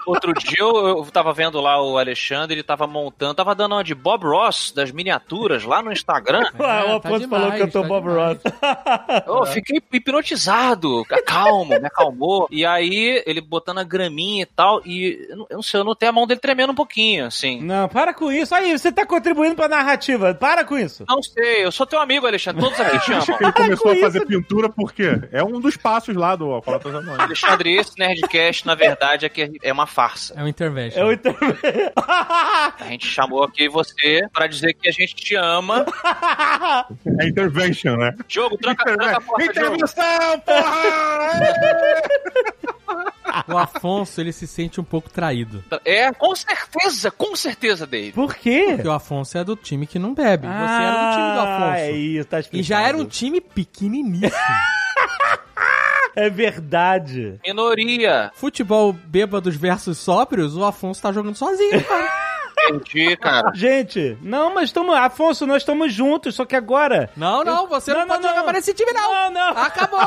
Outro 0.05 0.33
dia 0.33 0.59
eu, 0.59 0.87
eu 0.87 1.05
tava 1.11 1.33
vendo 1.33 1.59
lá 1.61 1.81
o 1.81 1.97
Alexandre, 1.97 2.55
ele 2.55 2.63
tava 2.63 2.87
montando, 2.87 3.35
tava 3.35 3.53
dando 3.55 3.75
uma 3.75 3.83
de 3.83 3.93
Bob 3.93 4.23
Ross 4.23 4.71
das 4.75 4.91
miniaturas 4.91 5.63
lá 5.63 5.81
no 5.81 5.91
Instagram. 5.91 6.41
Ah, 6.71 6.95
o 6.95 6.99
tá 6.99 7.09
Afonso 7.09 7.27
falou 7.27 7.51
que 7.51 7.61
eu 7.61 7.71
tô 7.71 7.81
tá 7.81 7.87
Bob 7.87 8.07
demais. 8.07 8.39
Ross. 8.43 9.23
Eu 9.27 9.45
fiquei 9.47 9.81
hipnotizado, 9.91 11.03
calmo, 11.25 11.79
me 11.79 11.87
acalmou. 11.87 12.47
E 12.51 12.65
aí, 12.65 13.21
ele 13.25 13.41
botando 13.41 13.79
a 13.79 13.83
graminha 13.83 14.43
e 14.43 14.45
tal, 14.45 14.81
e 14.85 15.27
eu 15.29 15.47
não, 15.49 15.61
sei, 15.61 15.79
eu 15.79 15.83
notei 15.83 16.07
a 16.07 16.11
mão 16.11 16.27
dele 16.27 16.39
tremendo 16.39 16.71
um 16.71 16.75
pouquinho, 16.75 17.25
assim. 17.25 17.61
Não, 17.61 17.89
para 17.89 18.13
com 18.13 18.31
isso. 18.31 18.53
Aí, 18.53 18.77
você 18.77 18.91
tá 18.91 19.05
contribuindo 19.05 19.55
pra 19.55 19.67
narrativa. 19.67 20.33
Para 20.33 20.63
com 20.63 20.77
isso. 20.77 21.03
Não 21.07 21.21
sei, 21.21 21.65
eu 21.65 21.71
sou 21.71 21.85
teu 21.85 21.99
amigo, 21.99 22.27
Alexandre, 22.27 22.61
todos 22.61 22.79
aqui 22.79 22.99
te 22.99 23.11
amam. 23.13 23.25
que 23.25 23.43
ele 23.43 23.51
começou 23.51 23.91
com 23.91 23.97
a 23.97 24.01
fazer 24.01 24.19
isso. 24.19 24.27
pintura 24.27 24.69
porque 24.69 25.19
é 25.31 25.43
um 25.43 25.59
dos 25.59 25.75
passos 25.75 26.15
lá 26.15 26.35
do 26.35 26.51
Alcoólatras 26.51 26.95
Anônimos. 26.95 27.19
Alexandre, 27.19 27.75
esse 27.75 27.97
Nerdcast, 27.97 28.65
na 28.65 28.75
verdade, 28.75 29.25
é 29.25 29.29
que 29.29 29.51
é 29.61 29.73
uma 29.73 29.87
farsa. 29.91 30.33
É 30.37 30.43
um 30.43 30.47
intervention. 30.47 30.99
Eu 30.99 31.11
inter... 31.11 31.35
A 32.05 32.85
gente 32.89 33.05
chamou 33.05 33.43
aqui 33.43 33.67
você 33.69 34.27
pra 34.33 34.47
dizer 34.47 34.73
que 34.73 34.87
a 34.89 34.91
gente 34.91 35.13
te 35.15 35.35
ama. 35.35 35.85
É 37.19 37.27
intervention, 37.27 37.97
né? 37.97 38.15
Jogo, 38.27 38.57
tranca, 38.57 38.85
tranca 38.85 39.17
a 39.17 39.21
porta. 39.21 39.45
Intervenção, 39.45 40.39
porra! 40.45 42.01
O 43.47 43.57
Afonso, 43.57 44.19
ele 44.19 44.33
se 44.33 44.45
sente 44.47 44.79
um 44.81 44.83
pouco 44.83 45.09
traído. 45.09 45.63
É, 45.85 46.11
com 46.11 46.35
certeza, 46.35 47.11
com 47.11 47.35
certeza, 47.35 47.87
Dave. 47.87 48.11
Por 48.11 48.35
quê? 48.35 48.73
Porque 48.75 48.87
o 48.87 48.91
Afonso 48.91 49.37
é 49.37 49.43
do 49.43 49.55
time 49.55 49.87
que 49.87 49.97
não 49.99 50.13
bebe. 50.13 50.47
Você 50.47 50.53
era 50.53 50.91
do 50.91 51.15
time 51.15 51.33
do 51.33 51.39
Afonso. 51.39 51.77
É 51.77 51.91
isso, 51.91 52.27
tá 52.27 52.39
explicado. 52.39 52.61
E 52.61 52.63
já 52.63 52.81
era 52.81 52.97
um 52.97 53.05
time 53.05 53.39
pequeniníssimo. 53.39 54.31
É 56.15 56.29
verdade. 56.29 57.39
Minoria. 57.45 58.31
Futebol 58.33 58.93
bêbados 58.93 59.55
versus 59.55 59.97
sóbrios, 59.97 60.55
o 60.55 60.63
Afonso 60.63 61.01
tá 61.01 61.11
jogando 61.11 61.35
sozinho, 61.35 61.83
cara. 61.83 62.11
Entendi, 62.69 63.17
cara. 63.17 63.51
Gente, 63.55 64.17
não, 64.21 64.53
mas 64.53 64.65
estamos. 64.65 64.95
Afonso, 64.95 65.47
nós 65.47 65.63
estamos 65.63 65.91
juntos, 65.93 66.35
só 66.35 66.45
que 66.45 66.55
agora. 66.55 67.09
Não, 67.17 67.43
não, 67.43 67.67
você 67.67 67.93
não, 67.93 68.05
pode 68.05 68.23
jogar 68.23 68.43
mais 68.43 68.57
nesse 68.57 68.73
time, 68.73 68.91
não. 68.93 69.11
Não, 69.11 69.31
não. 69.31 69.57
Acabou. 69.57 69.99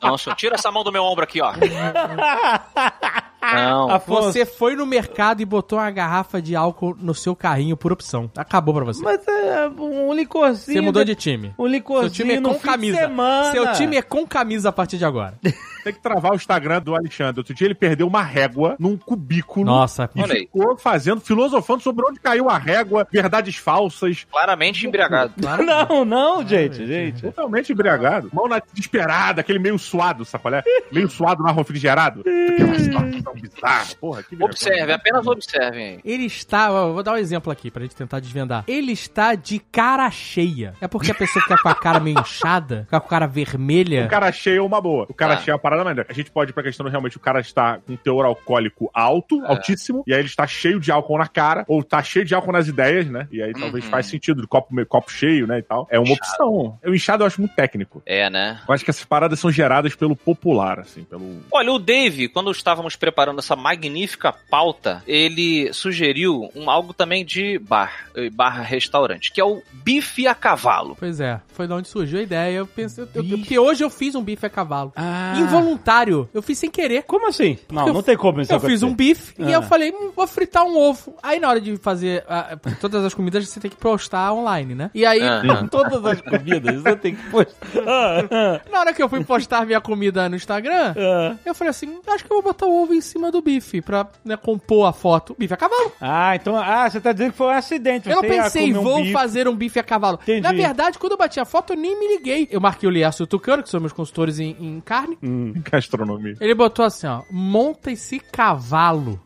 Não, 0.00 0.16
senhor, 0.16 0.36
tira 0.36 0.54
essa 0.54 0.70
mão 0.70 0.84
do 0.84 0.92
meu 0.92 1.02
ombro 1.02 1.24
aqui, 1.24 1.40
ó. 1.40 1.52
Não. 3.52 3.90
Afonso. 3.90 4.32
Você 4.32 4.46
foi 4.46 4.74
no 4.76 4.86
mercado 4.86 5.40
e 5.40 5.44
botou 5.44 5.78
uma 5.78 5.90
garrafa 5.90 6.40
de 6.40 6.54
álcool 6.56 6.96
no 6.98 7.14
seu 7.14 7.34
carrinho 7.36 7.76
por 7.76 7.92
opção. 7.92 8.30
Acabou 8.36 8.74
pra 8.74 8.84
você. 8.84 9.02
Mas 9.02 9.26
é 9.28 9.68
um 9.68 10.12
licorzinho. 10.14 10.78
Você 10.78 10.80
mudou 10.80 11.04
de 11.04 11.14
time. 11.14 11.48
Um 11.58 11.64
Seu 11.64 11.66
licorzinho 11.66 12.12
time 12.12 12.34
é 12.34 12.40
com 12.40 12.58
camisa. 12.58 12.98
semana. 12.98 13.52
Seu 13.52 13.72
time 13.72 13.96
é 13.96 14.02
com 14.02 14.26
camisa 14.26 14.68
a 14.68 14.72
partir 14.72 14.98
de 14.98 15.04
agora. 15.04 15.34
Tem 15.84 15.92
que 15.92 16.00
travar 16.00 16.32
o 16.32 16.34
Instagram 16.36 16.80
do 16.80 16.94
Alexandre. 16.96 17.40
Outro 17.40 17.52
dia 17.52 17.66
ele 17.66 17.74
perdeu 17.74 18.06
uma 18.06 18.22
régua 18.22 18.74
num 18.78 18.96
cubículo. 18.96 19.66
Nossa, 19.66 20.08
E 20.14 20.22
Olha 20.22 20.32
aí. 20.32 20.40
ficou 20.40 20.78
fazendo, 20.78 21.20
filosofando 21.20 21.82
sobre 21.82 22.06
onde 22.06 22.18
caiu 22.18 22.48
a 22.48 22.56
régua, 22.56 23.06
verdades 23.12 23.56
falsas, 23.56 24.26
Claramente 24.30 24.86
embriagado. 24.86 25.34
Não, 25.62 26.04
não, 26.06 26.46
gente, 26.46 26.86
gente. 26.86 27.20
totalmente 27.20 27.70
embriagado. 27.70 28.30
Mão 28.32 28.48
na 28.48 28.60
desesperada, 28.60 29.42
aquele 29.42 29.58
meio 29.58 29.78
suado, 29.78 30.24
sabe 30.24 30.40
qual 30.42 30.54
é? 30.54 30.62
Meio 30.90 31.10
suado 31.10 31.42
na 31.42 31.52
refrigerado. 31.52 32.22
bizarra, 33.40 33.86
porra. 34.00 34.22
Que. 34.22 34.36
Observe, 34.42 34.92
apenas 34.92 35.26
observem 35.26 35.86
aí. 35.86 36.00
Ele 36.04 36.24
está, 36.26 36.68
eu 36.68 36.94
vou 36.94 37.02
dar 37.02 37.12
um 37.12 37.16
exemplo 37.16 37.50
aqui 37.52 37.70
pra 37.70 37.82
gente 37.82 37.94
tentar 37.96 38.20
desvendar. 38.20 38.64
Ele 38.66 38.92
está 38.92 39.34
de 39.34 39.58
cara 39.58 40.10
cheia. 40.10 40.74
É 40.80 40.88
porque 40.88 41.10
a 41.10 41.14
pessoa 41.14 41.42
fica 41.42 41.58
com 41.60 41.68
a 41.68 41.74
cara 41.74 42.00
meio 42.00 42.18
inchada, 42.18 42.84
fica 42.84 43.00
com 43.00 43.06
a 43.06 43.10
cara 43.10 43.26
vermelha. 43.26 44.04
O 44.06 44.08
cara 44.08 44.30
cheio 44.32 44.58
é 44.58 44.62
uma 44.62 44.80
boa. 44.80 45.06
O 45.08 45.14
cara 45.14 45.34
Ah. 45.34 45.36
cheio 45.38 45.52
é 45.52 45.54
uma 45.54 45.60
parada 45.60 45.84
maneira. 45.84 46.06
A 46.08 46.12
gente 46.12 46.30
pode 46.30 46.50
ir 46.50 46.54
pra 46.54 46.62
questão 46.62 46.86
realmente 46.88 47.16
o 47.16 47.20
cara 47.20 47.40
está 47.40 47.78
com 47.78 47.96
teor 47.96 48.24
alcoólico 48.24 48.90
alto, 48.94 49.42
É. 49.44 49.48
altíssimo, 49.48 50.02
e 50.06 50.12
aí 50.12 50.20
ele 50.20 50.28
está 50.28 50.46
cheio 50.46 50.78
de 50.80 50.90
álcool 50.92 51.18
na 51.18 51.26
cara, 51.28 51.64
ou 51.68 51.82
tá 51.82 52.02
cheio 52.02 52.24
de 52.24 52.34
álcool 52.34 52.52
nas 52.52 52.68
ideias, 52.68 53.06
né? 53.08 53.26
E 53.30 53.42
aí 53.42 53.52
talvez 53.52 53.84
Uhum. 53.84 53.90
faz 53.90 54.06
sentido, 54.06 54.40
de 54.42 54.46
copo, 54.48 54.74
copo 54.86 55.10
cheio, 55.10 55.46
né? 55.46 55.58
E 55.58 55.62
tal. 55.62 55.86
É 55.90 55.98
uma 55.98 56.08
Inchado. 56.12 56.20
opção. 56.20 56.78
O 56.84 56.94
inchado 56.94 57.22
eu 57.22 57.26
acho 57.26 57.40
muito 57.40 57.54
técnico. 57.54 58.02
É, 58.06 58.28
né? 58.30 58.60
Eu 58.66 58.74
acho 58.74 58.84
que 58.84 58.90
essas 58.90 59.04
paradas 59.04 59.38
são 59.38 59.50
geradas 59.50 59.94
pelo 59.94 60.14
popular, 60.16 60.80
assim, 60.80 61.04
pelo. 61.04 61.40
Olha, 61.50 61.72
o 61.72 61.78
Dave, 61.78 62.28
quando 62.28 62.50
estávamos 62.50 62.96
preparando 62.96 63.23
essa 63.38 63.56
magnífica 63.56 64.32
pauta, 64.32 65.02
ele 65.06 65.72
sugeriu 65.72 66.50
um 66.54 66.68
algo 66.68 66.92
também 66.92 67.24
de 67.24 67.58
bar, 67.58 68.08
eh, 68.14 68.30
barra 68.30 68.62
restaurante, 68.62 69.32
que 69.32 69.40
é 69.40 69.44
o 69.44 69.62
bife 69.72 70.26
a 70.26 70.34
cavalo. 70.34 70.96
Pois 70.98 71.20
é, 71.20 71.40
foi 71.54 71.66
de 71.66 71.72
onde 71.72 71.88
surgiu 71.88 72.18
a 72.18 72.22
ideia. 72.22 72.56
Eu 72.58 72.66
pensei, 72.66 73.04
eu- 73.04 73.08
eu- 73.22 73.38
porque 73.38 73.58
hoje 73.58 73.82
eu 73.84 73.90
fiz 73.90 74.14
um 74.14 74.22
bife 74.22 74.44
a 74.46 74.50
cavalo. 74.50 74.92
Ah. 74.96 75.34
involuntário. 75.38 76.28
Eu 76.34 76.42
fiz 76.42 76.58
sem 76.58 76.70
querer. 76.70 77.02
Como 77.04 77.28
assim? 77.28 77.58
Não, 77.70 77.86
Eu- 77.88 77.94
não 77.94 78.02
tem 78.02 78.16
como 78.16 78.40
isso 78.40 78.52
Eu 78.52 78.60
fiz 78.60 78.82
um 78.82 78.94
bife 78.94 79.34
e 79.38 79.44
Ah. 79.44 79.56
eu 79.56 79.62
falei, 79.62 79.90
hum, 79.92 80.10
vou 80.14 80.26
fritar 80.26 80.64
um 80.64 80.76
ovo. 80.76 81.14
Aí 81.22 81.38
na 81.40 81.48
hora 81.48 81.60
de 81.60 81.76
fazer 81.76 82.24
ah, 82.28 82.56
todas 82.80 83.04
as 83.04 83.14
comidas 83.14 83.48
você 83.48 83.60
tem 83.60 83.70
que 83.70 83.76
postar 83.76 84.32
online, 84.32 84.74
né? 84.74 84.90
E 84.94 85.04
aí, 85.06 85.20
Ah. 85.22 85.42
Todas 85.70 86.04
as 86.04 86.20
comidas, 86.20 86.82
você 86.82 86.96
tem 86.96 87.14
que 87.14 87.22
postar. 87.30 87.54
Ah, 87.86 88.20
ah, 88.30 88.60
na 88.70 88.80
hora 88.80 88.92
que 88.92 89.02
eu 89.02 89.08
fui 89.08 89.22
postar 89.24 89.64
minha 89.66 89.80
comida 89.80 90.28
no 90.28 90.36
Instagram, 90.36 90.94
ah. 90.96 91.36
eu 91.44 91.54
falei 91.54 91.70
assim, 91.70 91.98
acho 92.06 92.24
que 92.24 92.32
eu 92.32 92.36
vou 92.36 92.42
botar 92.52 92.66
o 92.66 92.82
ovo 92.82 92.94
em 92.94 93.00
cima 93.00 93.30
do 93.30 93.40
bife 93.42 93.80
pra 93.80 94.06
né, 94.24 94.36
compor 94.36 94.86
a 94.86 94.92
foto. 94.92 95.32
O 95.32 95.36
bife 95.36 95.52
a 95.54 95.56
cavalo. 95.56 95.92
Ah, 96.00 96.34
então. 96.36 96.56
Ah, 96.56 96.88
você 96.88 97.00
tá 97.00 97.12
dizendo 97.12 97.32
que 97.32 97.38
foi 97.38 97.46
um 97.48 97.50
acidente. 97.50 98.08
Eu 98.08 98.16
não 98.16 98.22
Você 98.22 98.28
ia 98.34 98.42
pensei, 98.42 98.74
um 98.76 98.82
vou 98.82 98.96
bife. 98.98 99.12
fazer 99.12 99.48
um 99.48 99.54
bife 99.56 99.78
a 99.78 99.82
cavalo. 99.82 100.18
Entendi. 100.22 100.40
Na 100.40 100.52
verdade, 100.52 100.98
quando 100.98 101.12
eu 101.12 101.18
bati 101.18 101.40
a 101.40 101.43
foto, 101.44 101.72
eu 101.72 101.76
nem 101.76 101.98
me 101.98 102.16
liguei. 102.16 102.48
Eu 102.50 102.60
marquei 102.60 102.88
o 102.88 102.92
Liaço 102.92 103.22
e 103.22 103.24
o 103.24 103.26
Tucano, 103.26 103.62
que 103.62 103.68
são 103.68 103.80
meus 103.80 103.92
consultores 103.92 104.38
em, 104.38 104.56
em 104.58 104.80
carne. 104.80 105.18
Gastronomia. 105.70 106.36
Ele 106.40 106.54
botou 106.54 106.84
assim, 106.84 107.06
ó, 107.06 107.22
monta 107.30 107.90
esse 107.90 108.18
cavalo. 108.18 109.20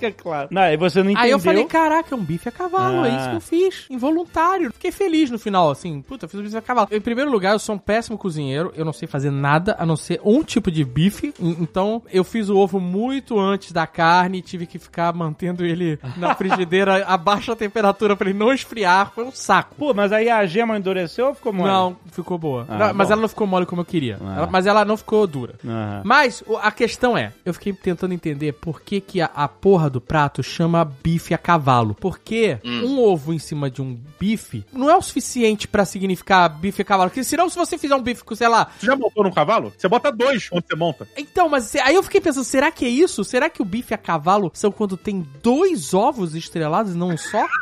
É 0.00 0.10
claro. 0.10 0.48
Não, 0.50 0.62
aí 0.62 0.76
você 0.76 1.02
não 1.02 1.10
entendeu. 1.10 1.24
Aí 1.24 1.30
eu 1.30 1.38
falei, 1.38 1.64
caraca, 1.64 2.14
é 2.14 2.18
um 2.18 2.22
bife 2.24 2.48
a 2.48 2.52
cavalo, 2.52 3.04
é 3.06 3.10
Ah. 3.10 3.16
isso 3.16 3.30
que 3.30 3.36
eu 3.36 3.40
fiz, 3.40 3.86
involuntário. 3.88 4.72
Fiquei 4.72 4.90
feliz 4.90 5.30
no 5.30 5.38
final, 5.38 5.70
assim, 5.70 6.02
puta, 6.02 6.26
fiz 6.26 6.40
um 6.40 6.42
bife 6.42 6.56
a 6.56 6.60
cavalo. 6.62 6.88
Em 6.90 7.00
primeiro 7.00 7.30
lugar, 7.30 7.52
eu 7.52 7.58
sou 7.58 7.74
um 7.76 7.78
péssimo 7.78 8.18
cozinheiro, 8.18 8.72
eu 8.76 8.84
não 8.84 8.92
sei 8.92 9.06
fazer 9.06 9.30
nada 9.30 9.76
a 9.78 9.86
não 9.86 9.96
ser 9.96 10.20
um 10.24 10.42
tipo 10.42 10.70
de 10.70 10.84
bife, 10.84 11.32
en- 11.40 11.56
então 11.60 12.02
eu 12.12 12.24
fiz 12.24 12.48
o 12.48 12.56
ovo 12.56 12.80
muito 12.80 13.38
antes 13.38 13.70
da 13.72 13.86
carne 13.86 14.38
e 14.38 14.42
tive 14.42 14.66
que 14.66 14.78
ficar 14.78 15.12
mantendo 15.12 15.64
ele 15.64 15.98
na 16.16 16.34
frigideira 16.34 17.04
a 17.06 17.16
baixa 17.16 17.54
temperatura 17.54 18.16
pra 18.16 18.28
ele 18.28 18.38
não 18.38 18.52
esfriar, 18.52 19.12
foi 19.14 19.24
um 19.24 19.30
saco. 19.32 19.74
Pô, 19.76 19.94
mas 19.94 20.10
aí 20.12 20.28
a 20.28 20.44
gema 20.46 20.76
endureceu 20.76 21.28
ou 21.28 21.34
ficou 21.34 21.52
mole? 21.52 21.70
Não, 21.70 21.96
ficou 22.10 22.36
boa. 22.38 22.66
Ah, 22.68 22.78
Não, 22.78 22.94
mas 22.94 23.10
ela 23.10 23.20
não 23.20 23.28
ficou 23.28 23.46
mole 23.46 23.66
como 23.66 23.82
eu 23.82 23.86
queria. 23.86 24.18
Ah. 24.24 24.34
Ela- 24.38 24.46
mas 24.48 24.66
ela 24.66 24.84
não 24.84 24.96
ficou 24.96 25.26
dura. 25.26 25.54
Mas 26.04 26.42
o- 26.46 26.56
a 26.56 26.70
questão 26.72 27.16
é, 27.16 27.32
eu 27.44 27.54
fiquei 27.54 27.72
tentando 27.72 28.12
entender 28.12 28.52
por 28.52 28.80
que, 28.80 29.00
que 29.00 29.20
a, 29.20 29.30
a 29.34 29.48
porra 29.52 29.88
do 29.88 30.00
prato 30.00 30.42
chama 30.42 30.84
bife 30.84 31.34
a 31.34 31.38
cavalo. 31.38 31.94
Porque 31.94 32.58
um 32.64 32.98
ovo 32.98 33.32
em 33.32 33.38
cima 33.38 33.70
de 33.70 33.80
um 33.80 33.98
bife 34.18 34.64
não 34.72 34.90
é 34.90 34.96
o 34.96 35.02
suficiente 35.02 35.68
pra 35.68 35.84
significar 35.84 36.48
bife 36.48 36.82
a 36.82 36.84
cavalo. 36.84 37.10
Porque 37.10 37.24
senão, 37.24 37.48
se 37.48 37.56
você 37.56 37.78
fizer 37.78 37.94
um 37.94 38.02
bife 38.02 38.24
com, 38.24 38.34
sei 38.34 38.48
lá. 38.48 38.70
Você 38.78 38.86
já 38.86 38.96
montou 38.96 39.24
num 39.24 39.30
cavalo? 39.30 39.72
Você 39.76 39.88
bota 39.88 40.10
dois 40.10 40.48
onde 40.52 40.66
você 40.66 40.76
monta. 40.76 41.08
Então, 41.16 41.48
mas 41.48 41.74
aí 41.76 41.94
eu 41.94 42.02
fiquei 42.02 42.20
pensando, 42.20 42.44
será 42.44 42.70
que 42.70 42.84
é 42.84 42.88
isso? 42.88 43.24
Será 43.24 43.48
que 43.48 43.62
o 43.62 43.64
bife 43.64 43.94
a 43.94 43.98
cavalo 43.98 44.50
são 44.54 44.72
quando 44.72 44.96
tem 44.96 45.26
dois 45.42 45.94
ovos 45.94 46.34
estrelados 46.34 46.94
e 46.94 46.96
não 46.96 47.08
um 47.08 47.16
só? 47.16 47.46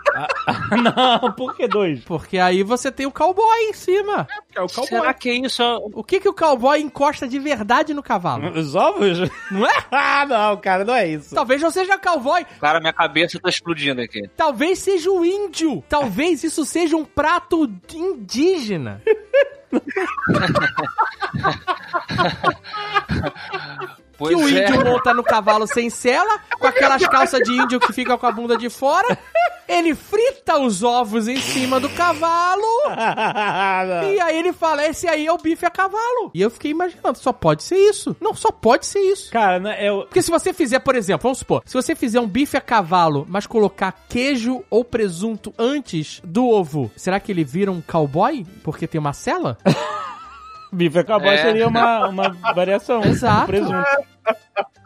não, 0.83 1.33
por 1.33 1.55
que 1.57 1.67
dois? 1.67 2.01
Porque 2.05 2.39
aí 2.39 2.63
você 2.63 2.91
tem 2.91 3.07
o 3.07 3.13
cowboy 3.13 3.69
em 3.69 3.73
cima. 3.73 4.27
É 4.55 4.61
o 4.61 4.69
cowboy. 4.69 4.87
Será 4.87 5.15
que 5.15 5.31
é 5.31 5.35
isso? 5.35 5.63
O 5.95 6.03
que 6.03 6.21
que 6.21 6.29
o 6.29 6.35
cowboy 6.35 6.81
encosta 6.81 7.27
de 7.27 7.39
verdade 7.39 7.95
no 7.95 8.03
cavalo? 8.03 8.51
Os 8.59 8.75
ovos? 8.75 9.31
Não 9.51 9.67
é? 9.67 9.73
ah, 9.91 10.27
não, 10.27 10.57
cara, 10.57 10.85
não 10.85 10.95
é 10.95 11.09
isso. 11.09 11.35
Talvez 11.35 11.61
não 11.61 11.71
seja 11.81 11.99
cowboy, 11.99 12.47
Cara, 12.61 12.81
minha 12.81 12.93
cabeça 12.93 13.39
tá 13.41 13.49
explodindo 13.49 14.01
aqui. 14.01 14.29
Talvez 14.37 14.79
seja 14.79 15.11
o 15.11 15.25
índio. 15.25 15.83
Talvez 15.89 16.45
isso 16.45 16.65
seja 16.65 16.97
um 16.97 17.05
prato 17.05 17.69
indígena. 17.93 19.03
Pois 24.21 24.37
que 24.37 24.43
o 24.43 24.49
é. 24.49 24.69
índio 24.69 24.85
monta 24.85 25.15
no 25.15 25.25
cavalo 25.25 25.67
sem 25.67 25.89
sela, 25.89 26.39
com 26.59 26.67
aquelas 26.67 27.07
calças 27.09 27.41
de 27.41 27.53
índio 27.53 27.81
que 27.81 27.93
fica 27.93 28.17
com 28.19 28.27
a 28.27 28.31
bunda 28.31 28.57
de 28.57 28.69
fora. 28.69 29.19
Ele 29.67 29.95
frita 29.95 30.59
os 30.59 30.83
ovos 30.83 31.27
em 31.27 31.37
cima 31.39 31.81
do 31.81 31.89
cavalo. 31.91 32.67
E 34.13 34.21
aí 34.21 34.39
ele 34.39 34.53
fala: 34.53 34.85
esse 34.87 35.09
aí 35.09 35.27
é 35.27 35.33
o 35.33 35.39
bife 35.39 35.65
a 35.65 35.71
cavalo. 35.71 36.31
E 36.35 36.41
eu 36.43 36.51
fiquei 36.51 36.71
imaginando: 36.71 37.19
só 37.19 37.33
pode 37.33 37.63
ser 37.63 37.77
isso. 37.77 38.15
Não, 38.21 38.35
só 38.35 38.51
pode 38.51 38.85
ser 38.87 39.01
isso. 39.01 39.31
Cara, 39.33 39.59
não 39.59 39.71
é 39.71 39.91
o. 39.91 40.03
Porque 40.03 40.21
se 40.23 40.31
você 40.31 40.53
fizer, 40.53 40.81
por 40.81 40.95
exemplo, 40.95 41.23
vamos 41.23 41.39
supor, 41.39 41.63
se 41.65 41.73
você 41.75 41.95
fizer 41.95 42.21
um 42.21 42.27
bife 42.29 42.57
a 42.57 42.61
cavalo, 42.61 43.27
mas 43.29 43.47
colocar 43.47 43.95
queijo 44.09 44.63
ou 44.69 44.85
presunto 44.85 45.55
antes 45.59 46.21
do 46.25 46.47
ovo, 46.49 46.91
será 46.97 47.19
que 47.19 47.33
ele 47.33 47.45
vira 47.45 47.71
um 47.71 47.81
cowboy? 47.81 48.45
Porque 48.63 48.87
tem 48.87 48.99
uma 48.99 49.13
cela? 49.13 49.57
Bife 50.73 51.01
a 51.01 51.05
cowboy 51.05 51.35
É. 51.35 51.43
seria 51.43 51.67
uma, 51.67 52.07
uma 52.09 52.29
variação. 52.55 53.03
Exato. 53.03 53.41
do 53.43 53.47
presunto. 53.47 53.85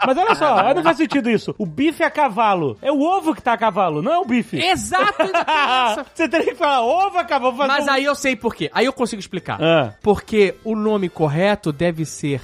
Mas 0.06 0.18
olha 0.18 0.34
só, 0.34 0.54
olha, 0.56 0.74
não 0.74 0.82
faz 0.82 0.96
sentido 0.98 1.30
isso. 1.30 1.54
O 1.58 1.64
bife 1.64 2.02
a 2.02 2.10
cavalo. 2.10 2.76
É 2.82 2.92
o 2.92 3.00
ovo 3.00 3.34
que 3.34 3.40
tá 3.42 3.54
a 3.54 3.56
cavalo, 3.58 4.02
não 4.02 4.12
é 4.12 4.18
o 4.18 4.24
bife. 4.24 4.58
Exato! 4.58 5.22
Nossa. 5.22 6.04
Você 6.14 6.28
teria 6.28 6.46
que 6.46 6.54
falar 6.54 6.82
ovo 6.82 7.16
a 7.18 7.24
cavalo. 7.24 7.56
fazer 7.56 7.68
Mas 7.72 7.86
um- 7.86 7.90
aí 7.90 8.04
eu 8.04 8.14
sei 8.14 8.36
por 8.36 8.54
quê. 8.54 8.70
Aí 8.74 8.84
eu 8.86 8.92
consigo 8.92 9.20
explicar. 9.20 9.58
Ah. 9.62 9.94
Porque 10.02 10.54
o 10.64 10.76
nome 10.76 11.08
correto 11.08 11.72
deve 11.72 12.04
ser 12.04 12.42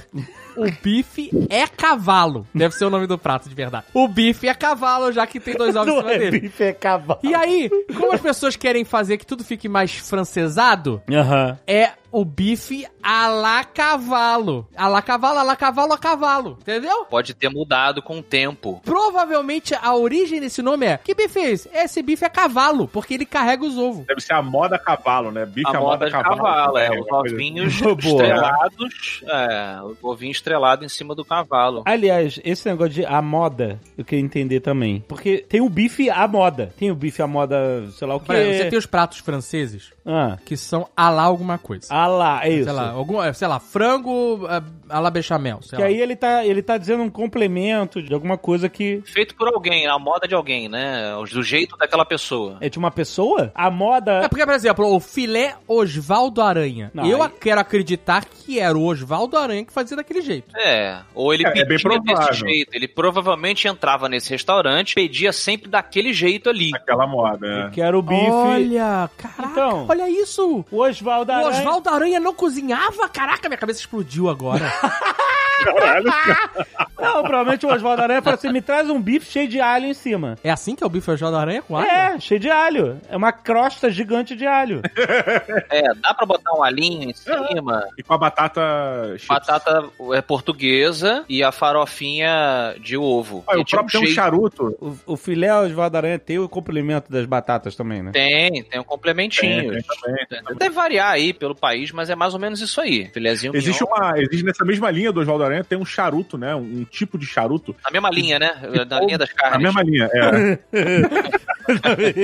o 0.57 0.65
bife 0.81 1.29
é 1.49 1.67
cavalo. 1.67 2.47
Deve 2.53 2.73
ser 2.73 2.85
o 2.85 2.89
nome 2.89 3.05
do 3.05 3.17
prato 3.17 3.47
de 3.47 3.53
verdade. 3.55 3.85
O 3.93 4.07
bife 4.07 4.47
é 4.47 4.53
cavalo, 4.53 5.11
já 5.11 5.27
que 5.27 5.39
tem 5.39 5.53
dois 5.55 5.75
ovos 5.75 5.93
em 5.93 5.97
cima 5.97 6.11
é 6.13 6.17
dele. 6.17 6.39
bife, 6.41 6.63
é 6.63 6.73
cavalo. 6.73 7.19
E 7.23 7.35
aí, 7.35 7.69
como 7.95 8.11
as 8.13 8.21
pessoas 8.21 8.55
querem 8.55 8.83
fazer 8.83 9.17
que 9.17 9.25
tudo 9.25 9.43
fique 9.43 9.69
mais 9.69 9.93
francesado, 9.95 11.01
Aham. 11.11 11.57
é 11.67 11.91
o 12.11 12.25
bife 12.25 12.85
a 13.01 13.27
la 13.27 13.63
cavalo. 13.63 14.67
A 14.75 14.87
la 14.87 15.01
cavalo, 15.01 15.39
a 15.39 15.43
la 15.43 15.55
cavalo, 15.55 15.93
a 15.93 15.97
cavalo. 15.97 16.57
Entendeu? 16.61 17.05
Pode 17.05 17.33
ter 17.33 17.49
mudado 17.49 18.01
com 18.01 18.19
o 18.19 18.23
tempo. 18.23 18.81
Provavelmente 18.83 19.73
a 19.73 19.95
origem 19.95 20.39
desse 20.39 20.61
nome 20.61 20.85
é: 20.85 20.97
que 20.97 21.13
bife 21.13 21.39
é 21.39 21.51
esse? 21.51 21.69
Esse 21.73 22.01
bife 22.01 22.25
é 22.25 22.29
cavalo, 22.29 22.87
porque 22.87 23.13
ele 23.13 23.25
carrega 23.25 23.63
os 23.65 23.77
ovos. 23.77 24.05
Deve 24.05 24.21
ser 24.21 24.33
a 24.33 24.41
moda 24.41 24.77
cavalo, 24.77 25.31
né? 25.31 25.45
Bife 25.45 25.67
A 25.75 25.79
moda 25.79 26.05
de 26.05 26.11
cavalo, 26.11 26.77
é. 26.77 26.89
Os 26.99 27.11
ovinhos 27.11 27.79
Boa. 27.81 27.95
estrelados. 27.97 29.23
É, 29.23 29.79
o 29.81 30.09
ovinho 30.09 30.31
estrelado 30.31 30.83
em 30.83 30.89
cima 30.89 31.15
do 31.15 31.23
cavalo. 31.23 31.83
Aliás, 31.85 32.39
esse 32.43 32.67
negócio 32.69 32.93
de 32.93 33.05
a 33.05 33.21
moda, 33.21 33.79
eu 33.97 34.03
queria 34.03 34.23
entender 34.23 34.59
também. 34.59 35.03
Porque 35.07 35.39
tem 35.47 35.61
o 35.61 35.69
bife 35.69 36.09
à 36.09 36.27
moda. 36.27 36.73
Tem 36.77 36.91
o 36.91 36.95
bife 36.95 37.21
à 37.21 37.27
moda, 37.27 37.89
sei 37.91 38.07
lá 38.07 38.15
o 38.15 38.19
que. 38.19 38.27
você 38.27 38.65
tem 38.69 38.77
os 38.79 38.85
pratos 38.85 39.19
franceses 39.19 39.91
Ah, 40.05 40.37
que 40.45 40.57
são 40.57 40.87
a 40.97 41.09
la 41.09 41.23
alguma 41.23 41.57
coisa. 41.57 41.87
ah 41.89 42.07
lá, 42.07 42.45
é 42.45 42.49
isso. 42.49 42.63
Sei 42.65 42.73
lá, 42.73 42.89
algum, 42.91 43.21
é, 43.21 43.31
sei 43.33 43.47
lá, 43.47 43.59
frango 43.59 44.45
ah, 44.47 44.63
a 44.89 44.99
la 44.99 45.09
bechamel. 45.11 45.59
Sei 45.61 45.75
Que 45.77 45.81
lá. 45.83 45.87
aí 45.89 45.99
ele 46.01 46.15
tá, 46.15 46.45
ele 46.45 46.61
tá 46.63 46.77
dizendo 46.77 47.03
um 47.03 47.09
complemento 47.09 48.01
de 48.01 48.13
alguma 48.13 48.37
coisa 48.37 48.67
que 48.67 49.01
Feito 49.05 49.35
por 49.35 49.47
alguém, 49.47 49.85
a 49.87 49.97
moda 49.99 50.27
de 50.27 50.33
alguém, 50.35 50.67
né? 50.67 51.13
Do 51.31 51.43
jeito 51.43 51.77
daquela 51.77 52.03
pessoa. 52.05 52.57
é 52.61 52.67
de 52.69 52.77
uma 52.79 52.89
pessoa. 52.91 53.51
A 53.53 53.69
moda. 53.69 54.23
É 54.23 54.27
porque, 54.27 54.45
por 54.45 54.53
exemplo, 54.55 54.95
o 54.95 54.99
filé 54.99 55.55
Osvaldo 55.67 56.41
Aranha. 56.41 56.89
Não, 56.93 57.05
eu 57.05 57.21
aí- 57.21 57.29
quero 57.39 57.61
acreditar 57.61 58.25
que 58.25 58.59
era 58.59 58.77
o 58.77 58.83
Osvaldo 58.85 59.37
Aranha 59.37 59.63
que 59.65 59.71
fazia 59.73 59.95
daquele 59.97 60.21
jeito. 60.21 60.47
É, 60.57 60.99
ou 61.13 61.33
ele 61.33 61.45
É, 61.45 61.49
é 61.49 61.53
bem 61.53 61.67
pedia 61.67 61.99
desse 61.99 62.13
provável. 62.13 62.33
jeito. 62.33 62.69
Ele 62.73 62.87
provavelmente 62.87 63.67
entrava 63.67 64.09
nesse 64.09 64.29
restaurante, 64.31 64.95
pedia 64.95 65.31
sempre 65.31 65.69
daquele 65.69 66.11
jeito 66.13 66.49
ali. 66.49 66.71
Aquela 66.73 67.05
moda, 67.07 67.47
é. 67.47 67.69
Que 67.69 67.81
era 67.81 67.97
o 67.97 68.01
bife. 68.01 68.29
Olha, 68.31 69.09
caraca, 69.17 69.51
Então. 69.51 69.85
Olha 69.91 70.09
isso. 70.09 70.65
O 70.71 70.81
Oswaldo 70.81 71.31
O 71.31 71.35
Aranha. 71.35 71.49
Osvaldo 71.49 71.89
Aranha 71.89 72.19
não 72.19 72.33
cozinhava? 72.33 73.07
Caraca, 73.09 73.47
minha 73.47 73.57
cabeça 73.57 73.79
explodiu 73.79 74.29
agora. 74.29 74.71
Não, 76.99 77.21
provavelmente 77.23 77.65
o 77.65 77.69
Oswaldo 77.71 78.01
Aranha 78.01 78.21
falou 78.21 78.35
assim: 78.37 78.51
me 78.51 78.61
traz 78.61 78.89
um 78.89 78.99
bife 79.01 79.31
cheio 79.31 79.47
de 79.47 79.59
alho 79.59 79.85
em 79.85 79.93
cima. 79.93 80.35
é 80.43 80.49
assim 80.49 80.75
que 80.75 80.83
é 80.83 80.87
o 80.87 80.89
bife 80.89 81.09
Osvaldo 81.11 81.37
Aranha 81.37 81.61
com 81.61 81.77
alho? 81.77 81.87
É, 81.87 82.19
cheio 82.19 82.39
de 82.39 82.49
alho. 82.49 82.99
É 83.09 83.15
uma 83.15 83.31
crosta 83.31 83.89
gigante 83.91 84.35
de 84.35 84.45
alho. 84.47 84.81
É, 85.69 85.93
dá 85.95 86.13
pra 86.13 86.25
botar 86.25 86.53
um 86.53 86.63
alinho 86.63 87.09
em 87.09 87.13
cima, 87.13 87.87
E 87.97 88.03
com 88.03 88.13
a 88.13 88.17
batata 88.17 88.61
chips. 89.17 89.27
batata 89.27 89.85
é, 90.13 90.21
portuguesa 90.21 91.23
e 91.29 91.43
a 91.43 91.51
farofinha 91.51 92.75
de 92.79 92.97
ovo. 92.97 93.43
E 93.51 93.57
o 93.57 93.65
próprio 93.65 94.01
tem 94.01 94.09
um 94.09 94.13
charuto. 94.13 94.75
O, 94.81 95.13
o 95.13 95.17
filé 95.17 95.53
Oswaldo 95.53 95.97
Aranha 95.97 96.19
tem 96.19 96.39
o 96.39 96.49
complemento 96.49 97.11
das 97.11 97.25
batatas 97.25 97.75
também, 97.75 98.01
né? 98.01 98.11
Tem, 98.11 98.63
tem 98.63 98.79
um 98.79 98.83
complementinho. 98.83 99.71
Tem, 99.73 99.80
tem 99.83 100.25
também. 100.27 100.57
Deve 100.57 100.75
variar 100.75 101.11
aí 101.11 101.33
pelo 101.33 101.55
país, 101.55 101.91
mas 101.91 102.09
é 102.09 102.15
mais 102.15 102.33
ou 102.33 102.39
menos 102.39 102.59
isso 102.61 102.79
aí. 102.81 103.09
Filézinho 103.13 103.55
Existe 103.55 103.83
mignon. 103.83 103.95
uma. 103.97 104.19
Existe 104.19 104.43
nessa 104.45 104.65
mesma 104.65 104.89
linha 104.91 105.11
do 105.11 105.19
Oswaldo 105.19 105.43
Aranha, 105.43 105.63
tem 105.63 105.77
um 105.77 105.85
charuto, 105.85 106.37
né? 106.37 106.55
Um, 106.55 106.59
um 106.81 106.83
tipo 106.85 107.17
de 107.17 107.25
charuto. 107.25 107.75
Na 107.83 107.91
mesma 107.91 108.09
linha, 108.09 108.39
né? 108.39 108.53
Na 108.89 108.99
linha 109.01 109.17
das 109.17 109.29
Na 109.29 109.35
carnes. 109.35 109.61
mesma 109.63 109.81
linha, 109.83 110.09
é. 110.13 110.59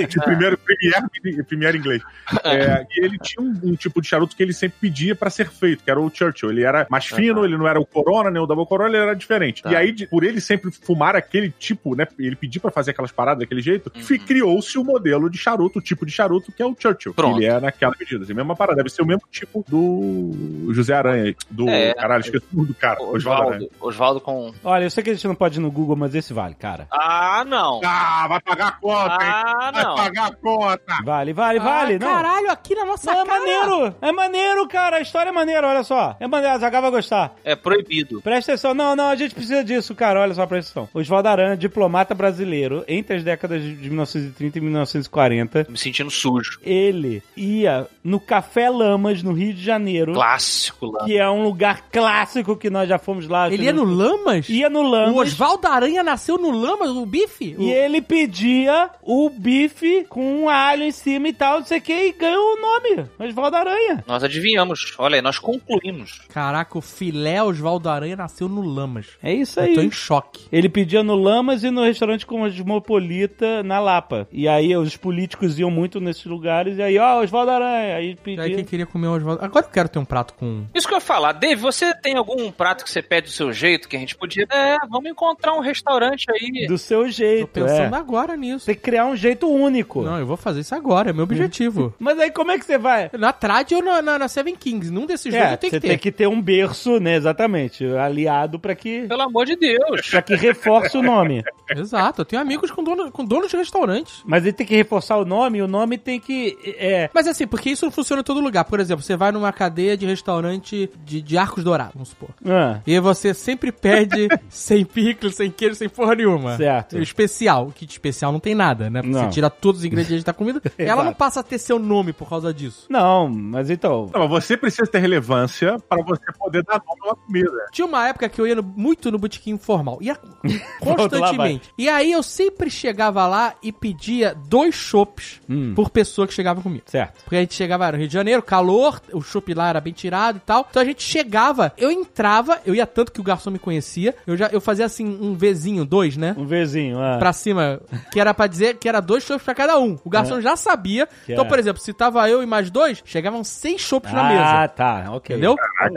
de 0.09 0.19
primeiro, 0.21 0.57
Premiere, 0.57 1.43
Premiere 1.43 1.77
inglês. 1.77 2.01
É, 2.43 2.85
e 2.95 3.05
ele 3.05 3.17
tinha 3.19 3.43
um, 3.43 3.53
um 3.63 3.75
tipo 3.75 4.01
de 4.01 4.07
charuto 4.07 4.35
que 4.35 4.43
ele 4.43 4.53
sempre 4.53 4.77
pedia 4.81 5.15
pra 5.15 5.29
ser 5.29 5.49
feito, 5.49 5.83
que 5.83 5.89
era 5.91 5.99
o 5.99 6.09
Churchill. 6.13 6.49
Ele 6.49 6.63
era 6.63 6.87
mais 6.89 7.05
fino, 7.05 7.43
ele 7.45 7.57
não 7.57 7.67
era 7.67 7.79
o 7.79 7.85
Corona, 7.85 8.29
nem 8.29 8.41
o 8.41 8.45
Double 8.45 8.65
Corona, 8.65 8.89
ele 8.89 8.97
era 9.03 9.15
diferente. 9.15 9.61
Tá. 9.63 9.71
E 9.71 9.75
aí, 9.75 9.91
de- 9.91 10.07
por 10.07 10.23
ele 10.23 10.39
sempre 10.41 10.71
fumar 10.71 11.15
aquele 11.15 11.49
tipo, 11.51 11.95
né? 11.95 12.07
Ele 12.19 12.35
pedir 12.35 12.59
pra 12.59 12.71
fazer 12.71 12.91
aquelas 12.91 13.11
paradas 13.11 13.39
daquele 13.39 13.61
jeito, 13.61 13.91
fi- 13.95 14.19
criou-se 14.19 14.77
o 14.77 14.83
modelo 14.83 15.29
de 15.29 15.37
charuto, 15.37 15.79
o 15.79 15.81
tipo 15.81 16.05
de 16.05 16.11
charuto, 16.11 16.51
que 16.51 16.61
é 16.61 16.65
o 16.65 16.75
Churchill. 16.77 17.13
Pronto. 17.13 17.37
Ele 17.37 17.45
é 17.45 17.59
naquela 17.59 17.93
medida. 17.99 18.23
Assim, 18.23 18.33
a 18.33 18.35
mesma 18.35 18.55
parada. 18.55 18.77
Deve 18.77 18.89
ser 18.89 19.01
o 19.01 19.05
mesmo 19.07 19.23
tipo 19.31 19.65
do 19.67 20.71
José 20.73 20.93
Aranha. 20.93 21.35
Do. 21.49 21.67
É. 21.69 21.93
Caralho, 21.93 22.21
esqueci 22.21 22.45
o 22.53 22.55
nome 22.57 22.67
do 22.67 22.75
cara. 22.75 23.01
Osvaldo. 23.01 23.69
Osvaldo 23.79 24.21
com. 24.21 24.53
Olha, 24.63 24.83
eu 24.83 24.89
sei 24.89 25.03
que 25.03 25.09
a 25.09 25.13
gente 25.13 25.27
não 25.27 25.35
pode 25.35 25.57
ir 25.57 25.61
no 25.61 25.71
Google, 25.71 25.95
mas 25.95 26.13
esse 26.13 26.33
vale, 26.33 26.53
cara. 26.55 26.87
Ah, 26.91 27.43
não. 27.47 27.81
Ah, 27.83 28.27
vai 28.27 28.39
pagar 28.41 28.67
a 28.67 28.71
conta, 28.73 29.23
hein, 29.23 29.31
Ah, 29.45 29.71
Vai 29.71 29.83
não. 29.83 29.95
pagar 29.95 30.27
a 30.27 30.35
conta. 30.35 30.97
Vale, 31.03 31.33
vale, 31.33 31.59
vale. 31.59 31.95
Ah, 31.95 31.99
não. 31.99 32.07
Caralho, 32.07 32.51
aqui 32.51 32.75
na 32.75 32.85
nossa 32.85 33.11
Não, 33.13 33.21
é 33.21 33.25
cara. 33.25 33.39
maneiro! 33.39 33.95
É 34.01 34.11
maneiro, 34.11 34.67
cara! 34.67 34.97
A 34.97 35.01
história 35.01 35.29
é 35.29 35.31
maneira, 35.33 35.67
olha 35.67 35.83
só. 35.83 36.15
É 36.19 36.27
maneiro, 36.27 36.55
a 36.55 36.59
Zagal 36.59 36.81
vai 36.81 36.91
gostar. 36.91 37.35
É 37.43 37.55
proibido. 37.55 38.21
Presta 38.21 38.53
atenção. 38.53 38.73
Não, 38.73 38.95
não, 38.95 39.09
a 39.09 39.15
gente 39.15 39.33
precisa 39.35 39.63
disso, 39.63 39.93
cara. 39.95 40.21
Olha 40.21 40.33
só, 40.33 40.45
presta 40.45 40.71
atenção. 40.79 40.89
Oswaldo 40.99 41.29
Aranha, 41.29 41.57
diplomata 41.57 42.13
brasileiro, 42.15 42.83
entre 42.87 43.17
as 43.17 43.23
décadas 43.23 43.61
de 43.61 43.89
1930 43.89 44.57
e 44.57 44.61
1940, 44.61 45.67
Me 45.69 45.77
sentindo 45.77 46.09
sujo. 46.09 46.59
ele 46.63 47.21
ia 47.35 47.87
no 48.03 48.19
Café 48.19 48.69
Lamas, 48.69 49.21
no 49.23 49.33
Rio 49.33 49.53
de 49.53 49.63
Janeiro, 49.63 50.13
Clássico 50.13 50.91
lá. 50.91 51.05
que 51.05 51.17
é 51.17 51.29
um 51.29 51.43
lugar 51.43 51.83
clássico 51.91 52.55
que 52.55 52.69
nós 52.69 52.87
já 52.87 52.97
fomos 52.97 53.27
lá. 53.27 53.51
Ele 53.51 53.63
ia 53.65 53.73
no 53.73 53.83
Lamas? 53.83 54.47
Ia 54.49 54.69
no 54.69 54.79
O 54.79 54.89
Lamas. 54.89 55.15
Oswaldo 55.33 55.67
Aranha 55.67 56.03
nasceu 56.03 56.37
no 56.37 56.51
Lamas, 56.51 56.89
o 56.91 57.05
bife? 57.05 57.55
E 57.57 57.69
ele 57.71 58.01
pedia 58.01 58.89
o 59.01 59.16
bife 59.29 60.05
com 60.09 60.43
um 60.43 60.49
alho 60.49 60.83
em 60.83 60.91
cima 60.91 61.27
e 61.29 61.33
tal, 61.33 61.59
não 61.59 61.65
sei 61.65 61.79
o 61.79 61.81
que, 61.81 61.93
e 61.93 62.11
ganhou 62.13 62.43
o 62.43 62.61
nome. 62.61 63.09
Oswaldo 63.19 63.57
Aranha. 63.57 64.03
Nós 64.07 64.23
adivinhamos. 64.23 64.95
Olha 64.97 65.15
aí, 65.15 65.21
nós 65.21 65.39
concluímos. 65.39 66.21
Caraca, 66.29 66.77
o 66.77 66.81
filé 66.81 67.41
Oswaldo 67.41 67.89
Aranha 67.89 68.15
nasceu 68.15 68.47
no 68.47 68.61
Lamas. 68.61 69.07
É 69.21 69.33
isso 69.33 69.59
Eu 69.59 69.73
tô 69.73 69.81
em 69.81 69.85
aí. 69.85 69.91
choque. 69.91 70.45
Ele 70.51 70.69
pedia 70.69 71.03
no 71.03 71.15
Lamas 71.15 71.63
e 71.63 71.69
no 71.71 71.83
restaurante 71.83 72.25
Cosmopolita 72.25 73.63
na 73.63 73.79
Lapa. 73.79 74.27
E 74.31 74.47
aí 74.47 74.75
os 74.75 74.95
políticos 74.97 75.57
iam 75.59 75.71
muito 75.71 75.99
nesses 75.99 76.25
lugares. 76.25 76.77
E 76.77 76.81
aí, 76.81 76.97
ó, 76.97 77.21
Oswaldo 77.21 77.51
Aranha. 77.51 77.95
Aí 77.95 78.05
E 78.07 78.09
aí 78.09 78.15
pedia. 78.15 78.55
quem 78.55 78.65
queria 78.65 78.85
comer 78.85 79.07
o 79.07 79.15
Oswaldo... 79.15 79.43
Agora 79.43 79.65
eu 79.65 79.69
quero 79.69 79.89
ter 79.89 79.99
um 79.99 80.05
prato 80.05 80.33
com... 80.33 80.65
Isso 80.73 80.87
que 80.87 80.93
eu 80.93 80.97
ia 80.97 81.01
falar. 81.01 81.31
Dave, 81.33 81.55
você 81.61 81.93
tem 81.95 82.15
algum 82.17 82.51
prato 82.51 82.83
que 82.83 82.89
você 82.91 83.01
pede 83.01 83.27
do 83.27 83.33
seu 83.33 83.51
jeito 83.51 83.87
que 83.87 83.95
a 83.95 83.99
gente 83.99 84.15
podia... 84.15 84.45
É, 84.49 84.77
vamos 84.89 85.09
encontrar 85.09 85.53
um 85.55 85.59
restaurante 85.61 86.25
aí. 86.31 86.67
Do 86.67 86.77
seu 86.77 87.03
Tô 87.03 87.09
jeito, 87.09 87.47
pensando 87.47 87.95
é. 87.95 87.97
agora 87.99 88.35
nisso. 88.35 88.65
Tem 88.65 88.75
que 88.75 88.81
criar 88.81 89.05
um 89.07 89.15
jeito 89.15 89.47
único. 89.49 90.01
Não, 90.03 90.19
eu 90.19 90.25
vou 90.25 90.37
fazer 90.37 90.59
isso 90.61 90.75
agora, 90.75 91.09
é 91.09 91.13
meu 91.13 91.23
objetivo. 91.23 91.93
Mas 91.99 92.19
aí 92.19 92.31
como 92.31 92.51
é 92.51 92.59
que 92.59 92.65
você 92.65 92.77
vai? 92.77 93.09
na 93.17 93.31
Trad 93.33 93.71
ou 93.73 93.81
na, 93.83 94.01
na, 94.01 94.19
na 94.19 94.27
Seven 94.27 94.55
Kings, 94.55 94.91
num 94.91 95.05
desses 95.05 95.33
É, 95.33 95.51
você 95.51 95.57
que 95.57 95.69
ter. 95.71 95.79
tem 95.79 95.97
que 95.97 96.11
ter 96.11 96.27
um 96.27 96.41
berço, 96.41 96.99
né, 96.99 97.15
exatamente, 97.15 97.85
aliado 97.85 98.59
pra 98.59 98.75
que, 98.75 99.07
Pelo 99.07 99.21
amor 99.23 99.45
de 99.45 99.55
Deus. 99.55 100.09
pra 100.09 100.21
que 100.21 100.35
reforce 100.35 100.97
o 100.97 101.01
nome. 101.01 101.43
Exato, 101.75 102.21
eu 102.21 102.25
tenho 102.25 102.41
amigos 102.41 102.71
com 102.71 102.83
dono, 102.83 103.11
com 103.11 103.25
donos 103.25 103.49
de 103.51 103.57
restaurantes. 103.57 104.21
Mas 104.25 104.43
ele 104.43 104.53
tem 104.53 104.65
que 104.65 104.75
reforçar 104.75 105.17
o 105.17 105.25
nome 105.25 105.57
e 105.59 105.61
o 105.61 105.67
nome 105.67 105.97
tem 105.97 106.19
que... 106.19 106.57
É, 106.77 107.09
Mas 107.13 107.27
assim, 107.27 107.45
porque 107.45 107.69
isso 107.69 107.85
não 107.85 107.91
funciona 107.91 108.21
em 108.21 108.23
todo 108.23 108.39
lugar. 108.39 108.63
Por 108.65 108.79
exemplo, 108.79 109.03
você 109.03 109.15
vai 109.17 109.31
numa 109.31 109.51
cadeia 109.51 109.97
de 109.97 110.05
restaurante 110.05 110.89
de, 111.03 111.21
de 111.21 111.37
arcos 111.37 111.63
dourados, 111.63 111.93
vamos 111.93 112.09
supor. 112.09 112.29
ah, 112.45 112.79
E 112.87 112.97
você 112.99 113.33
sempre 113.33 113.71
pede 113.71 114.27
sem 114.49 114.85
picles, 114.85 115.35
sem 115.35 115.51
queijo, 115.51 115.75
sem 115.75 115.89
porra 115.89 116.15
nenhuma. 116.15 116.55
Certo. 116.57 116.97
Especial. 116.99 117.71
Que 117.75 117.85
de 117.85 117.91
especial 117.91 118.31
não 118.31 118.39
tem 118.39 118.55
nada, 118.55 118.89
né? 118.89 118.96
Porque 119.01 119.15
Não. 119.15 119.23
você 119.25 119.29
tira 119.31 119.49
todos 119.49 119.81
os 119.81 119.85
ingredientes 119.85 120.23
da 120.23 120.33
comida, 120.33 120.61
ela 120.77 121.03
não 121.03 121.13
passa 121.13 121.39
a 121.39 121.43
ter 121.43 121.57
seu 121.57 121.79
nome 121.79 122.13
por 122.13 122.27
causa 122.29 122.53
disso. 122.53 122.85
não, 122.89 123.27
mas 123.29 123.69
então... 123.69 124.09
Não, 124.13 124.21
mas 124.21 124.29
você 124.29 124.57
precisa 124.57 124.85
ter 124.87 124.99
relevância 124.99 125.77
para 125.87 126.03
você 126.03 126.23
poder 126.37 126.63
dar 126.63 126.81
nome 126.85 127.01
a 127.03 127.05
uma 127.07 127.15
comida. 127.15 127.65
Tinha 127.71 127.85
uma 127.87 128.07
época 128.07 128.29
que 128.29 128.39
eu 128.39 128.47
ia 128.47 128.55
no- 128.55 128.63
muito 128.63 129.11
no 129.11 129.17
botequim 129.17 129.51
informal. 129.51 129.97
Ia 130.01 130.17
constantemente. 130.79 131.69
E 131.77 131.87
aí 131.89 132.11
eu 132.11 132.23
sempre 132.23 132.69
chegava 132.69 133.27
lá 133.27 133.53
e 133.61 133.71
pedia 133.71 134.35
dois 134.47 134.75
chopps 134.75 135.39
Hum. 135.49 135.73
por 135.75 135.89
pessoa 135.89 136.27
que 136.27 136.33
chegava 136.33 136.61
comigo. 136.61 136.83
Certo. 136.87 137.23
Porque 137.23 137.35
a 137.35 137.39
gente 137.39 137.53
chegava 137.53 137.91
no 137.91 137.97
Rio 137.97 138.07
de 138.07 138.13
Janeiro, 138.13 138.41
calor, 138.41 139.01
o 139.13 139.21
chopp 139.21 139.53
lá 139.53 139.69
era 139.69 139.79
bem 139.81 139.93
tirado 139.93 140.37
e 140.37 140.39
tal. 140.39 140.65
Então 140.69 140.81
a 140.81 140.85
gente 140.85 141.01
chegava, 141.01 141.71
eu 141.77 141.89
entrava, 141.91 142.59
eu 142.65 142.75
ia 142.75 142.85
tanto 142.85 143.11
que 143.11 143.19
o 143.19 143.23
garçom 143.23 143.49
me 143.51 143.59
conhecia. 143.59 144.13
Eu 144.25 144.35
já 144.35 144.47
eu 144.47 144.59
fazia 144.61 144.85
assim 144.85 145.05
um 145.21 145.35
Vzinho, 145.35 145.85
dois, 145.85 146.17
né? 146.17 146.35
Um 146.37 146.45
Vzinho, 146.45 146.99
ah. 146.99 147.17
Pra 147.17 147.31
cima, 147.33 147.79
que 148.11 148.19
era 148.19 148.33
pra 148.33 148.47
dizer 148.47 148.77
que 148.77 148.86
era 148.87 148.99
dois 149.01 149.23
chopps 149.23 149.43
pra 149.43 149.53
cada 149.55 149.77
um. 149.79 149.97
O 150.03 150.09
garçom 150.09 150.39
já 150.41 150.55
sabia. 150.55 151.07
Que 151.25 151.33
Então, 151.33 151.45
é. 151.45 151.47
por 151.47 151.59
exemplo, 151.59 151.81
se 151.81 151.93
tava 151.93 152.29
eu 152.29 152.41
e 152.41 152.45
mais 152.45 152.69
dois, 152.71 153.01
chegavam 153.05 153.43
seis 153.43 153.81
chopps 153.81 154.11
na 154.13 154.21
Ah, 154.21 154.29
mesa. 154.61 154.67
tá, 154.69 155.05
ok. 155.11 155.35
Entendeu? 155.35 155.55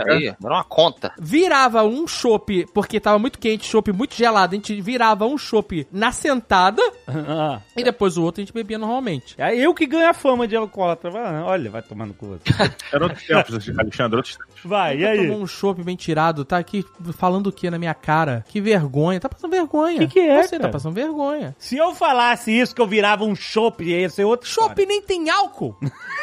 Aí, 0.08 0.26
era 0.28 0.54
uma 0.54 0.64
conta. 0.64 1.12
virava 1.20 1.82
um 1.84 2.06
chopp, 2.06 2.66
porque 2.74 2.98
tava 3.00 3.18
muito 3.18 3.38
quente, 3.38 3.66
chopp 3.66 3.92
muito 3.92 4.14
gelado, 4.14 4.54
a 4.54 4.56
gente 4.56 4.80
virava 4.80 5.26
um 5.26 5.36
chopp 5.38 5.86
na 5.92 6.12
sentada 6.12 6.82
Ah. 7.06 7.60
e 7.76 7.82
depois 7.82 8.16
o 8.16 8.22
outro 8.22 8.40
a 8.40 8.44
gente 8.44 8.52
bebia 8.54 8.78
normalmente. 8.78 9.34
É 9.38 9.54
eu 9.56 9.74
que 9.74 9.86
ganho 9.86 10.08
a 10.08 10.14
fama 10.14 10.46
de 10.46 10.56
alcoólatra. 10.56 11.10
Vai, 11.10 11.42
Olha, 11.42 11.70
vai 11.70 11.82
tomar 11.82 12.06
no 12.06 12.14
cu. 12.14 12.26
você. 12.26 12.40
Era 12.92 13.04
outros 13.04 13.26
tempos, 13.26 13.68
Alexandre, 13.78 14.16
outros 14.16 14.36
tempos. 14.36 14.54
Vai, 14.64 14.98
e 14.98 15.06
aí? 15.06 15.18
tomou 15.28 15.42
um 15.42 15.46
chopp 15.46 15.82
bem 15.82 15.96
tirado, 15.96 16.44
tá 16.44 16.58
aqui 16.58 16.84
falando 17.16 17.46
o 17.48 17.52
que 17.52 17.70
na 17.70 17.78
minha 17.78 17.94
cara? 17.94 18.44
Que 18.48 18.60
vergonha. 18.60 19.18
Tá 19.20 19.28
passando 19.28 19.50
vergonha. 19.50 19.98
Que 20.00 20.06
que 20.08 20.20
é, 20.20 20.42
Você 20.42 20.50
cara? 20.50 20.62
tá 20.64 20.68
passando 20.68 20.94
vergonha. 20.94 21.54
Se 21.58 21.76
eu 21.76 21.94
falasse 21.94 22.50
isso, 22.52 22.74
que 22.80 22.82
eu 22.82 22.86
virava 22.86 23.24
um 23.24 23.36
chopp, 23.36 23.84
ia 23.84 24.08
ser 24.08 24.24
outro 24.24 24.48
Chopp 24.48 24.86
nem 24.86 25.02
tem 25.02 25.28
álcool. 25.28 25.76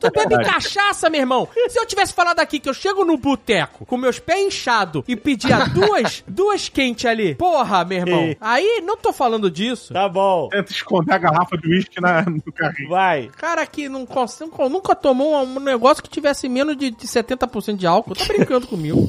tu 0.00 0.10
bebe 0.10 0.42
cachaça, 0.44 1.10
meu 1.10 1.20
irmão. 1.20 1.48
Se 1.68 1.78
eu 1.78 1.86
tivesse 1.86 2.12
falado 2.12 2.40
aqui 2.40 2.58
que 2.60 2.68
eu 2.68 2.74
chego 2.74 3.04
no 3.04 3.16
boteco 3.16 3.84
com 3.84 3.96
meus 3.96 4.18
pés 4.18 4.46
inchados 4.46 5.02
e 5.08 5.16
pedia 5.16 5.66
duas, 5.66 6.22
duas 6.28 6.68
quentes 6.68 7.04
ali, 7.06 7.34
porra, 7.34 7.84
meu 7.84 7.98
irmão. 7.98 8.20
Ei. 8.20 8.36
Aí, 8.40 8.82
não 8.84 8.96
tô 8.96 9.12
falando 9.12 9.50
disso. 9.50 9.92
Tá 9.92 10.08
bom. 10.08 10.48
Tenta 10.48 10.72
esconder 10.72 11.14
a 11.14 11.18
garrafa 11.18 11.56
de 11.58 11.68
uísque 11.68 12.00
no 12.00 12.52
carrinho. 12.52 12.88
Vai. 12.88 13.30
Cara 13.36 13.66
que 13.66 13.88
não 13.88 14.06
nunca, 14.40 14.68
nunca 14.68 14.94
tomou 14.94 15.42
um 15.44 15.60
negócio 15.60 16.02
que 16.02 16.08
tivesse 16.08 16.48
menos 16.48 16.76
de, 16.76 16.90
de 16.90 17.06
70% 17.06 17.76
de 17.76 17.86
álcool, 17.86 18.14
tá 18.14 18.24
brincando 18.24 18.66
comigo. 18.66 19.08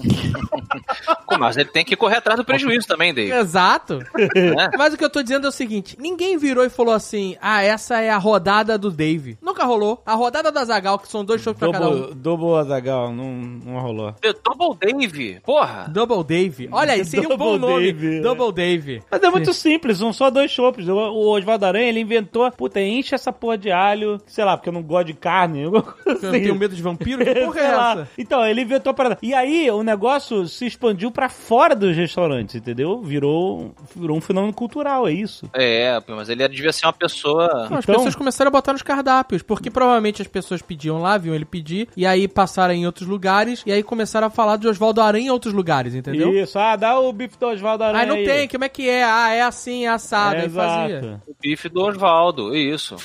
Pô, 1.28 1.38
Mas 1.38 1.58
ele 1.58 1.70
tem 1.70 1.84
que 1.84 1.96
correr 1.96 2.18
atrás 2.18 2.38
do 2.38 2.46
prejuízo 2.46 2.88
também, 2.88 3.14
Dave. 3.14 3.32
Exato. 3.32 4.00
né? 4.00 4.70
Mas 4.78 4.94
o 4.94 4.98
que 4.98 5.04
eu 5.04 5.10
tô 5.10 5.22
dizendo 5.22 5.46
é 5.46 5.50
o 5.50 5.54
seguinte: 5.54 5.98
ninguém 6.00 6.38
virou 6.38 6.64
e 6.64 6.70
falou 6.70 6.94
assim: 6.94 7.36
ah, 7.42 7.62
essa 7.62 8.00
é 8.00 8.10
a 8.10 8.18
rodada 8.18 8.78
do 8.78 8.90
Dave. 8.90 9.38
Nunca 9.42 9.66
rolou. 9.76 10.02
A 10.06 10.14
rodada 10.14 10.52
da 10.52 10.64
Zagal, 10.66 10.98
que 11.00 11.08
são 11.08 11.24
dois 11.24 11.42
shows 11.42 11.58
pra 11.58 11.72
cada 11.72 11.88
um. 11.90 11.92
Double, 12.00 12.16
double 12.16 12.56
Azagal, 12.60 13.12
não, 13.14 13.32
não 13.34 13.80
rolou. 13.80 14.14
The 14.14 14.34
Double 14.44 14.78
Dave. 14.80 15.40
Porra. 15.42 15.88
Double 15.90 16.24
Dave. 16.24 16.70
Olha 16.72 16.94
aí, 16.94 17.06
seria 17.06 17.28
um 17.28 17.38
bom 17.38 17.58
Double 17.58 17.70
nome. 17.76 17.92
Dave. 17.94 18.22
Double 18.22 18.52
Dave. 18.52 19.04
Mas 19.10 19.22
é 19.24 19.30
muito 19.30 19.54
simples, 19.54 19.98
são 19.98 20.12
só 20.14 20.30
dois 20.30 20.52
chopps. 20.52 20.88
O, 20.88 21.30
Oswaldo 21.30 21.66
Aranha, 21.66 21.90
ele 21.90 22.00
inventou, 22.00 22.50
puta, 22.52 22.80
enche 22.82 23.14
essa 23.16 23.32
porra 23.32 23.58
de 23.58 23.72
alho, 23.72 24.20
sei 24.26 24.44
lá, 24.44 24.56
porque 24.58 24.70
eu 24.70 24.74
não 24.74 24.82
gosto 24.84 25.08
de 25.08 25.14
carne. 25.14 25.64
Eu 26.06 26.12
assim. 26.12 26.32
tenho 26.32 26.56
medo 26.56 26.76
de 26.76 26.82
vampiro? 26.82 27.24
Que 27.24 27.34
porra 27.46 27.60
é 27.60 27.66
essa? 27.66 28.10
Então, 28.18 28.46
ele 28.46 28.62
inventou 28.62 28.92
a 28.92 28.94
parada. 28.94 29.18
E 29.22 29.34
aí, 29.34 29.70
o 29.72 29.84
negócio 29.84 30.48
se 30.48 30.66
expandiu 30.66 31.12
pra 31.12 31.30
fora 31.30 31.76
dos 31.76 31.96
restaurantes, 31.96 32.56
entendeu? 32.56 33.02
Virou, 33.02 33.74
virou 33.96 34.18
um 34.18 34.22
fenômeno 34.22 34.54
cultural, 34.54 35.08
é 35.08 35.12
isso. 35.14 35.50
É, 35.54 36.02
mas 36.08 36.30
ele 36.30 36.48
devia 36.48 36.72
ser 36.72 36.86
uma 36.86 36.94
pessoa. 36.94 37.68
Não, 37.70 37.78
as 37.78 37.84
Então- 37.84 37.96
pessoas 37.96 38.16
começaram 38.16 38.50
a 38.50 38.52
botar 38.52 38.74
nos 38.74 38.82
cardápios, 38.82 39.42
porque 39.42 39.65
provavelmente 39.72 40.22
as 40.22 40.28
pessoas 40.28 40.62
pediam 40.62 41.02
lá, 41.02 41.18
viam 41.18 41.36
ele 41.36 41.46
pedir, 41.46 41.88
e 41.96 42.06
aí 42.06 42.28
passaram 42.28 42.74
em 42.74 42.86
outros 42.86 43.08
lugares, 43.08 43.64
e 43.66 43.72
aí 43.72 43.84
começaram 43.84 44.28
a 44.28 44.30
falar 44.30 44.58
de 44.58 44.68
Oswaldo 44.68 45.02
Aranha 45.02 45.28
em 45.28 45.30
outros 45.30 45.54
lugares, 45.54 45.94
entendeu? 45.96 46.34
Isso, 46.34 46.58
ah, 46.58 46.76
dá 46.76 47.00
o 47.00 47.12
bife 47.12 47.38
do 47.40 47.48
Oswaldo 47.48 47.84
Aranha 47.84 48.04
Aí 48.04 48.08
não 48.08 48.16
tem, 48.24 48.48
como 48.48 48.64
é 48.64 48.70
que 48.70 48.90
é? 48.90 49.04
Ah, 49.04 49.32
é 49.32 49.42
assim, 49.42 49.86
é 49.86 49.90
assado, 49.90 50.36
É, 50.36 50.42
aí 50.42 50.50
fazia. 50.50 50.98
exato. 51.00 51.22
O 51.28 51.36
bife 51.42 51.70
do 51.70 51.82
Oswaldo, 51.82 52.56
isso. 52.56 52.96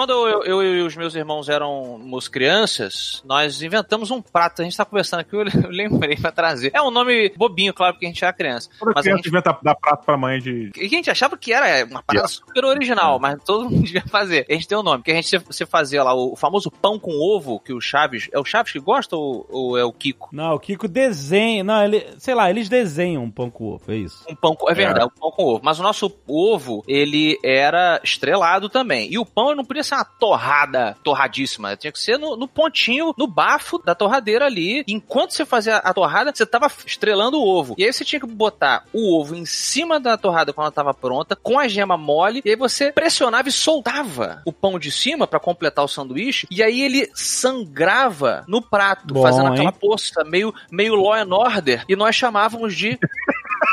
Quando 0.00 0.26
eu, 0.26 0.42
eu 0.44 0.62
e 0.62 0.80
os 0.80 0.96
meus 0.96 1.14
irmãos 1.14 1.46
éramos 1.46 2.26
crianças, 2.26 3.22
nós 3.22 3.60
inventamos 3.60 4.10
um 4.10 4.22
prato. 4.22 4.62
A 4.62 4.64
gente 4.64 4.74
tá 4.74 4.82
conversando 4.82 5.20
aqui, 5.20 5.36
eu 5.36 5.44
lembrei 5.68 6.16
pra 6.16 6.32
trazer. 6.32 6.70
É 6.72 6.80
um 6.80 6.90
nome 6.90 7.30
bobinho, 7.36 7.74
claro, 7.74 7.92
porque 7.92 8.06
a 8.06 8.08
gente 8.08 8.24
era 8.24 8.32
criança. 8.32 8.70
Toda 8.78 8.92
Mas 8.94 9.02
a 9.02 9.02
criança 9.02 9.18
gente, 9.18 9.28
inventa 9.28 9.58
dar 9.62 9.74
prato 9.74 10.06
pra 10.06 10.16
mãe 10.16 10.38
de. 10.38 10.70
e 10.74 10.86
a 10.86 10.88
gente 10.88 11.10
achava 11.10 11.36
que 11.36 11.52
era 11.52 11.84
uma 11.84 12.02
parada 12.02 12.26
super 12.28 12.64
original, 12.64 13.18
mas 13.20 13.44
todo 13.44 13.68
mundo 13.68 13.82
devia 13.84 14.02
fazer. 14.06 14.46
A 14.48 14.54
gente 14.54 14.66
tem 14.66 14.78
um 14.78 14.82
nome, 14.82 15.02
que 15.02 15.10
a 15.10 15.14
gente 15.14 15.38
se 15.50 15.66
fazia 15.66 16.02
lá 16.02 16.14
o 16.14 16.34
famoso 16.34 16.70
pão 16.70 16.98
com 16.98 17.10
ovo, 17.20 17.60
que 17.60 17.74
o 17.74 17.78
Chaves. 17.78 18.30
É 18.32 18.38
o 18.38 18.44
Chaves 18.44 18.72
que 18.72 18.80
gosta 18.80 19.14
ou, 19.14 19.46
ou 19.50 19.76
é 19.76 19.84
o 19.84 19.92
Kiko? 19.92 20.30
Não, 20.32 20.54
o 20.54 20.58
Kiko 20.58 20.88
desenha. 20.88 21.62
Não, 21.62 21.84
ele, 21.84 22.06
sei 22.16 22.34
lá, 22.34 22.48
eles 22.48 22.70
desenham 22.70 23.24
um 23.24 23.30
pão 23.30 23.50
com 23.50 23.66
ovo, 23.66 23.92
é 23.92 23.96
isso. 23.96 24.24
Um 24.26 24.34
pão 24.34 24.56
com, 24.56 24.70
é 24.70 24.72
verdade, 24.72 25.04
um 25.04 25.20
pão 25.20 25.30
com 25.30 25.44
ovo. 25.44 25.60
Mas 25.62 25.78
o 25.78 25.82
nosso 25.82 26.10
ovo, 26.26 26.82
ele 26.88 27.38
era 27.44 28.00
estrelado 28.02 28.70
também. 28.70 29.12
E 29.12 29.18
o 29.18 29.26
pão 29.26 29.54
não 29.54 29.62
podia 29.62 29.89
ser 29.90 29.94
uma 29.96 30.04
torrada, 30.04 30.96
torradíssima. 31.02 31.76
Tinha 31.76 31.92
que 31.92 31.98
ser 31.98 32.18
no, 32.18 32.36
no 32.36 32.48
pontinho, 32.48 33.12
no 33.16 33.26
bafo 33.26 33.78
da 33.78 33.94
torradeira 33.94 34.46
ali. 34.46 34.84
Enquanto 34.86 35.32
você 35.32 35.44
fazia 35.44 35.76
a 35.76 35.92
torrada, 35.92 36.32
você 36.34 36.46
tava 36.46 36.70
estrelando 36.86 37.38
o 37.38 37.46
ovo. 37.46 37.74
E 37.76 37.84
aí 37.84 37.92
você 37.92 38.04
tinha 38.04 38.20
que 38.20 38.26
botar 38.26 38.84
o 38.92 39.18
ovo 39.18 39.34
em 39.34 39.44
cima 39.44 39.98
da 39.98 40.16
torrada 40.16 40.52
quando 40.52 40.66
ela 40.66 40.72
tava 40.72 40.94
pronta, 40.94 41.36
com 41.36 41.58
a 41.58 41.66
gema 41.68 41.96
mole. 41.96 42.40
E 42.44 42.50
aí 42.50 42.56
você 42.56 42.92
pressionava 42.92 43.48
e 43.48 43.52
soltava 43.52 44.42
o 44.44 44.52
pão 44.52 44.78
de 44.78 44.90
cima 44.90 45.26
para 45.26 45.40
completar 45.40 45.84
o 45.84 45.88
sanduíche. 45.88 46.46
E 46.50 46.62
aí 46.62 46.80
ele 46.80 47.10
sangrava 47.14 48.44
no 48.46 48.62
prato, 48.62 49.12
Bom, 49.14 49.22
fazendo 49.22 49.48
hein? 49.48 49.54
aquela 49.54 49.72
poça 49.72 50.24
meio, 50.24 50.54
meio 50.70 50.94
law 50.94 51.14
and 51.14 51.34
order. 51.34 51.84
E 51.88 51.96
nós 51.96 52.14
chamávamos 52.14 52.76
de 52.76 52.98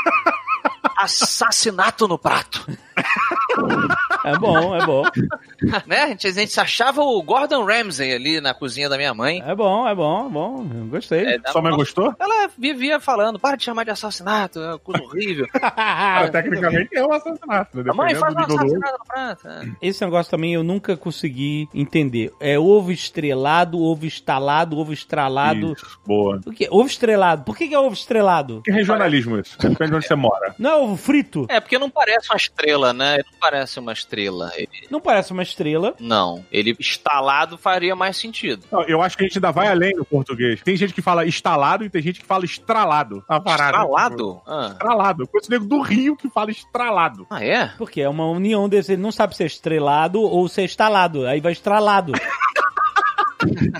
assassinato 0.98 2.08
no 2.08 2.18
prato. 2.18 2.66
É 4.32 4.38
bom, 4.38 4.76
é 4.76 4.86
bom. 4.86 5.04
né? 5.86 6.04
A 6.04 6.08
gente, 6.10 6.28
a 6.28 6.32
gente 6.32 6.60
achava 6.60 7.02
o 7.02 7.22
Gordon 7.22 7.66
Ramsay 7.66 8.14
ali 8.14 8.42
na 8.42 8.54
cozinha 8.54 8.90
da 8.90 8.98
minha 8.98 9.14
mãe. 9.14 9.42
É 9.46 9.56
bom, 9.56 9.88
é 9.88 9.96
bom, 9.96 10.28
é 10.28 10.30
bom. 10.30 10.64
Gostei. 10.90 11.26
É, 11.26 11.52
Sua 11.52 11.62
mãe 11.62 11.76
gostou? 11.76 12.14
Ela 12.20 12.50
vivia 12.58 13.00
falando, 13.00 13.40
para 13.40 13.56
de 13.56 13.64
chamar 13.64 13.84
de 13.84 13.92
assassinato, 13.92 14.60
é 14.60 14.70
uma 14.70 14.80
coisa 14.80 15.04
horrível. 15.04 15.48
Ah, 15.80 16.28
tecnicamente 16.30 16.96
é 16.96 17.06
um 17.06 17.14
assassinato, 17.14 17.84
né? 17.84 17.92
A 17.92 17.94
mãe 17.94 18.16
faz 18.16 18.34
um 18.34 18.40
assassinato 18.40 18.98
no 18.98 19.06
prato. 19.06 19.48
Esse 19.82 20.04
negócio 20.04 20.32
também 20.32 20.54
eu 20.54 20.64
nunca 20.64 20.98
consegui 20.98 21.70
entender. 21.74 22.34
É 22.40 22.58
ovo 22.58 22.92
estrelado, 22.92 23.80
ovo 23.80 24.06
estalado, 24.06 24.78
ovo 24.78 24.94
estralado. 24.94 25.74
Isso, 25.74 26.00
boa. 26.06 26.42
O 26.46 26.52
que? 26.52 26.68
Ovo 26.72 26.88
estrelado. 26.88 27.44
Por 27.44 27.56
que, 27.56 27.68
que 27.68 27.76
é 27.76 27.80
ovo 27.80 27.94
estrelado? 27.94 28.62
Que 28.64 28.72
regionalismo 28.72 29.40
isso? 29.40 29.58
Depende 29.60 29.92
de 29.92 29.96
onde 29.98 30.08
você 30.08 30.16
mora. 30.16 30.56
Não 30.58 30.70
é 30.70 30.76
ovo 30.76 30.98
frito? 30.98 31.46
É, 31.50 31.60
porque 31.60 31.78
não 31.78 31.90
parece 31.90 32.30
uma 32.30 32.38
estrela, 32.38 32.94
né? 32.94 33.18
Não 33.18 33.40
parece 33.40 33.80
uma 33.80 33.94
estrela. 33.94 34.17
Ele- 34.56 34.70
Não 34.90 35.00
parece 35.00 35.32
uma 35.32 35.44
estrela. 35.44 35.94
Não. 36.00 36.44
Ele 36.52 36.76
instalado 36.80 37.58
faria 37.58 37.96
mais 37.96 38.18
sentido. 38.18 38.66
Não, 38.72 38.82
eu 38.84 39.02
acho 39.02 39.18
que 39.18 39.24
a 39.24 39.28
gente 39.28 39.38
ainda 39.38 39.52
vai 39.52 39.68
além 39.68 39.94
no 39.96 40.06
português. 40.06 40.62
Tem 40.62 40.76
gente 40.76 40.94
que 40.94 41.02
fala 41.02 41.26
estalado 41.26 41.84
e 41.84 41.90
tem 41.90 42.02
gente 42.02 42.20
que 42.20 42.26
fala 42.26 42.46
estralado. 42.46 43.24
A 43.28 43.40
parada. 43.40 43.78
Estralado? 43.78 44.42
Ah. 44.48 44.70
Estralado. 44.74 45.24
Eu 45.24 45.28
conheço 45.28 45.52
nego 45.52 45.66
do 45.66 45.82
Rio 45.82 46.16
que 46.16 46.30
fala 46.30 46.52
estralado. 46.52 47.26
Ah, 47.30 47.44
é? 47.44 47.68
Porque 47.78 48.02
é 48.02 48.10
uma 48.10 48.26
união 48.30 48.68
desse. 48.68 48.94
Ele 48.94 49.02
não 49.02 49.12
sabe 49.12 49.36
se 49.36 49.44
é 49.44 49.46
estrelado 49.48 50.22
ou 50.22 50.48
se 50.48 50.62
é 50.62 50.66
estalado. 50.66 51.26
Aí 51.26 51.40
vai 51.40 51.52
estralado. 51.52 52.12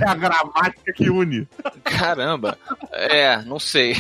É 0.02 0.10
a 0.10 0.14
gramática 0.16 0.94
que 0.94 1.10
une. 1.10 1.48
Caramba. 1.84 2.58
É, 2.92 3.42
não 3.44 3.60
sei. 3.60 3.94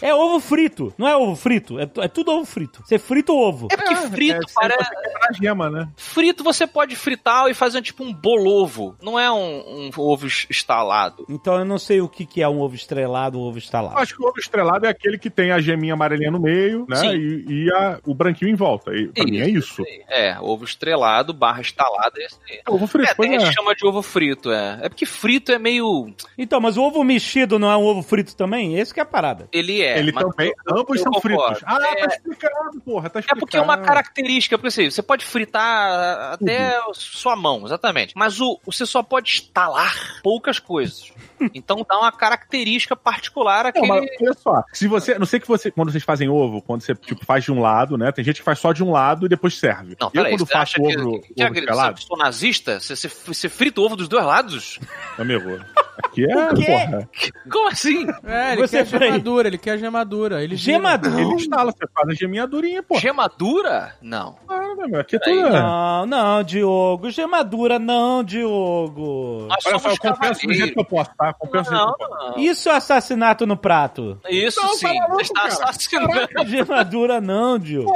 É 0.00 0.14
ovo 0.14 0.40
frito. 0.40 0.92
Não 0.98 1.06
é 1.08 1.16
ovo 1.16 1.36
frito. 1.36 1.78
É, 1.78 1.82
é 1.98 2.08
tudo 2.08 2.32
ovo 2.32 2.44
frito. 2.44 2.82
Você 2.84 2.98
frita 2.98 3.32
o 3.32 3.36
ovo. 3.38 3.68
É 3.70 3.76
porque 3.76 3.94
frito 3.96 4.46
é, 4.46 4.52
parece. 4.54 4.90
Você 4.90 5.34
gema, 5.42 5.70
né? 5.70 5.88
Frito 5.96 6.42
você 6.44 6.66
pode 6.66 6.96
fritar 6.96 7.48
e 7.48 7.54
fazer 7.54 7.82
tipo 7.82 8.02
um 8.04 8.12
bolovo. 8.12 8.96
Não 9.02 9.18
é 9.18 9.30
um, 9.30 9.86
um 9.86 9.90
ovo 9.96 10.26
es- 10.26 10.46
estalado. 10.50 11.24
Então 11.28 11.58
eu 11.58 11.64
não 11.64 11.78
sei 11.78 12.00
o 12.00 12.08
que, 12.08 12.26
que 12.26 12.42
é 12.42 12.48
um 12.48 12.60
ovo 12.60 12.74
estrelado 12.74 13.38
ou 13.38 13.46
ovo 13.48 13.56
Eu 13.58 13.60
estalado. 13.60 13.98
acho 13.98 14.16
que 14.16 14.22
o 14.22 14.26
ovo 14.28 14.38
estrelado 14.38 14.86
é 14.86 14.88
aquele 14.88 15.18
que 15.18 15.30
tem 15.30 15.52
a 15.52 15.60
geminha 15.60 15.94
amarelinha 15.94 16.30
no 16.30 16.40
meio, 16.40 16.86
né? 16.88 16.96
Sim. 16.96 17.12
E, 17.16 17.64
e 17.66 17.72
a- 17.72 17.98
o 18.06 18.14
branquinho 18.14 18.50
em 18.50 18.54
volta. 18.56 18.92
E, 18.94 19.08
pra 19.08 19.24
mim 19.24 19.38
é 19.40 19.48
isso. 19.48 19.82
É, 20.08 20.36
ovo 20.40 20.64
estrelado 20.64 21.32
barra 21.32 21.60
estalado 21.60 22.12
é 22.18 22.24
esse 22.24 22.38
aí. 22.48 22.60
É 22.66 22.70
ovo 22.70 22.86
frito, 22.86 23.10
É, 23.10 23.14
tem 23.14 23.32
gente 23.32 23.44
é. 23.48 23.52
chama 23.52 23.74
de 23.74 23.86
ovo 23.86 24.02
frito, 24.02 24.31
é. 24.52 24.78
É 24.82 24.88
porque 24.88 25.04
frito 25.06 25.52
é 25.52 25.58
meio. 25.58 26.12
Então, 26.38 26.60
mas 26.60 26.76
o 26.76 26.82
ovo 26.82 27.02
mexido 27.04 27.58
não 27.58 27.70
é 27.70 27.76
um 27.76 27.84
ovo 27.84 28.02
frito 28.02 28.34
também? 28.36 28.76
Esse 28.78 28.92
que 28.94 29.00
é 29.00 29.02
a 29.02 29.06
parada. 29.06 29.48
Ele 29.52 29.82
é. 29.82 29.98
Ele 29.98 30.12
também, 30.12 30.52
eu- 30.66 30.78
ambos 30.78 30.96
eu 30.98 31.02
são 31.02 31.12
concordo. 31.12 31.56
fritos. 31.56 31.62
Ah, 31.66 31.78
É, 31.82 31.94
tá 32.06 32.14
explicado, 32.14 32.80
porra, 32.84 33.10
tá 33.10 33.20
É 33.20 33.34
porque 33.34 33.56
é 33.56 33.60
uma 33.60 33.78
característica, 33.78 34.56
porque 34.56 34.68
assim, 34.68 34.90
você 34.90 35.02
pode 35.02 35.24
fritar 35.24 36.32
até 36.34 36.78
sua 36.94 37.36
mão, 37.36 37.64
exatamente. 37.64 38.14
Mas 38.16 38.40
o, 38.40 38.58
você 38.64 38.86
só 38.86 39.02
pode 39.02 39.30
instalar 39.30 40.20
poucas 40.22 40.58
coisas. 40.58 41.12
Então 41.54 41.84
dá 41.88 41.98
uma 41.98 42.12
característica 42.12 42.94
particular 42.96 43.64
Não, 43.64 43.70
àquele. 43.70 43.86
mas 43.88 44.06
olha 44.20 44.34
só, 44.34 44.64
se 44.72 44.86
você, 44.88 45.18
não 45.18 45.26
sei 45.26 45.40
que 45.40 45.48
você, 45.48 45.70
quando 45.70 45.90
vocês 45.90 46.04
fazem 46.04 46.28
ovo, 46.28 46.62
quando 46.62 46.82
você 46.82 46.94
tipo 46.94 47.24
faz 47.24 47.44
de 47.44 47.52
um 47.52 47.60
lado, 47.60 47.96
né? 47.96 48.10
Tem 48.12 48.24
gente 48.24 48.36
que 48.36 48.42
faz 48.44 48.58
só 48.58 48.72
de 48.72 48.82
um 48.82 48.90
lado 48.90 49.26
e 49.26 49.28
depois 49.28 49.58
serve. 49.58 49.96
Não, 50.00 50.08
eu 50.08 50.10
peraí, 50.10 50.32
quando 50.32 50.46
você 50.46 50.52
faço 50.52 50.80
acha 50.80 50.82
ovo, 50.82 51.20
que, 51.20 51.28
que, 51.28 51.34
que 51.34 51.44
ovo 51.44 51.54
estrelado, 51.54 51.98
eu 52.00 52.06
sou 52.06 52.16
nazista? 52.16 52.80
Você, 52.80 52.96
você, 52.96 53.08
você 53.08 53.48
frita 53.48 53.80
o 53.80 53.84
ovo 53.84 53.96
dos 53.96 54.08
dois 54.08 54.24
lados? 54.24 54.78
amigo, 55.18 55.60
aqui 56.04 56.24
é, 56.30 56.50
O 56.50 56.54
quê? 56.54 56.64
porra, 56.66 57.08
Como 57.50 57.68
assim? 57.68 58.06
É, 58.24 58.52
ele 58.52 58.60
Você, 58.66 58.78
quer 58.78 58.90
peraí. 58.90 59.08
gemadura, 59.12 59.48
ele 59.48 59.58
quer 59.58 59.78
gemadura. 59.78 60.42
Ele. 60.42 60.56
Gemadura? 60.56 61.20
ele 61.20 61.34
instala, 61.34 61.72
você 61.72 61.86
faz 61.94 62.08
a 62.08 62.14
geminha 62.14 62.46
durinha, 62.46 62.82
pô. 62.82 62.98
Gemadura? 62.98 63.94
Não. 64.00 64.36
Ah, 64.48 64.74
né, 64.76 64.86
meu, 64.86 65.00
aqui 65.00 65.16
é 65.16 65.18
tudo... 65.18 65.50
Não, 65.50 66.06
não, 66.06 66.42
Diogo. 66.42 67.10
Gemadura 67.10 67.78
não, 67.78 68.22
Diogo. 68.24 69.46
Nós 69.48 69.66
Olha 69.66 69.78
só, 69.78 69.90
eu 69.90 69.98
compenso 69.98 70.46
do 70.46 70.52
jeito 70.54 70.74
que 70.74 70.80
eu 70.80 70.84
posso, 70.84 71.10
tá? 71.16 71.31
Não, 71.70 71.94
não. 71.98 72.38
Isso 72.38 72.68
é 72.68 72.76
assassinato 72.76 73.46
no 73.46 73.56
prato. 73.56 74.20
Isso 74.28 74.60
Não, 74.60 74.74
sim. 74.74 74.86
maluco, 74.98 75.14
Você 75.16 75.22
está 75.22 75.42
cara. 75.42 75.54
assassinando. 75.54 76.46
Gemadura 76.46 77.20
não, 77.20 77.58
Diogo. 77.58 77.92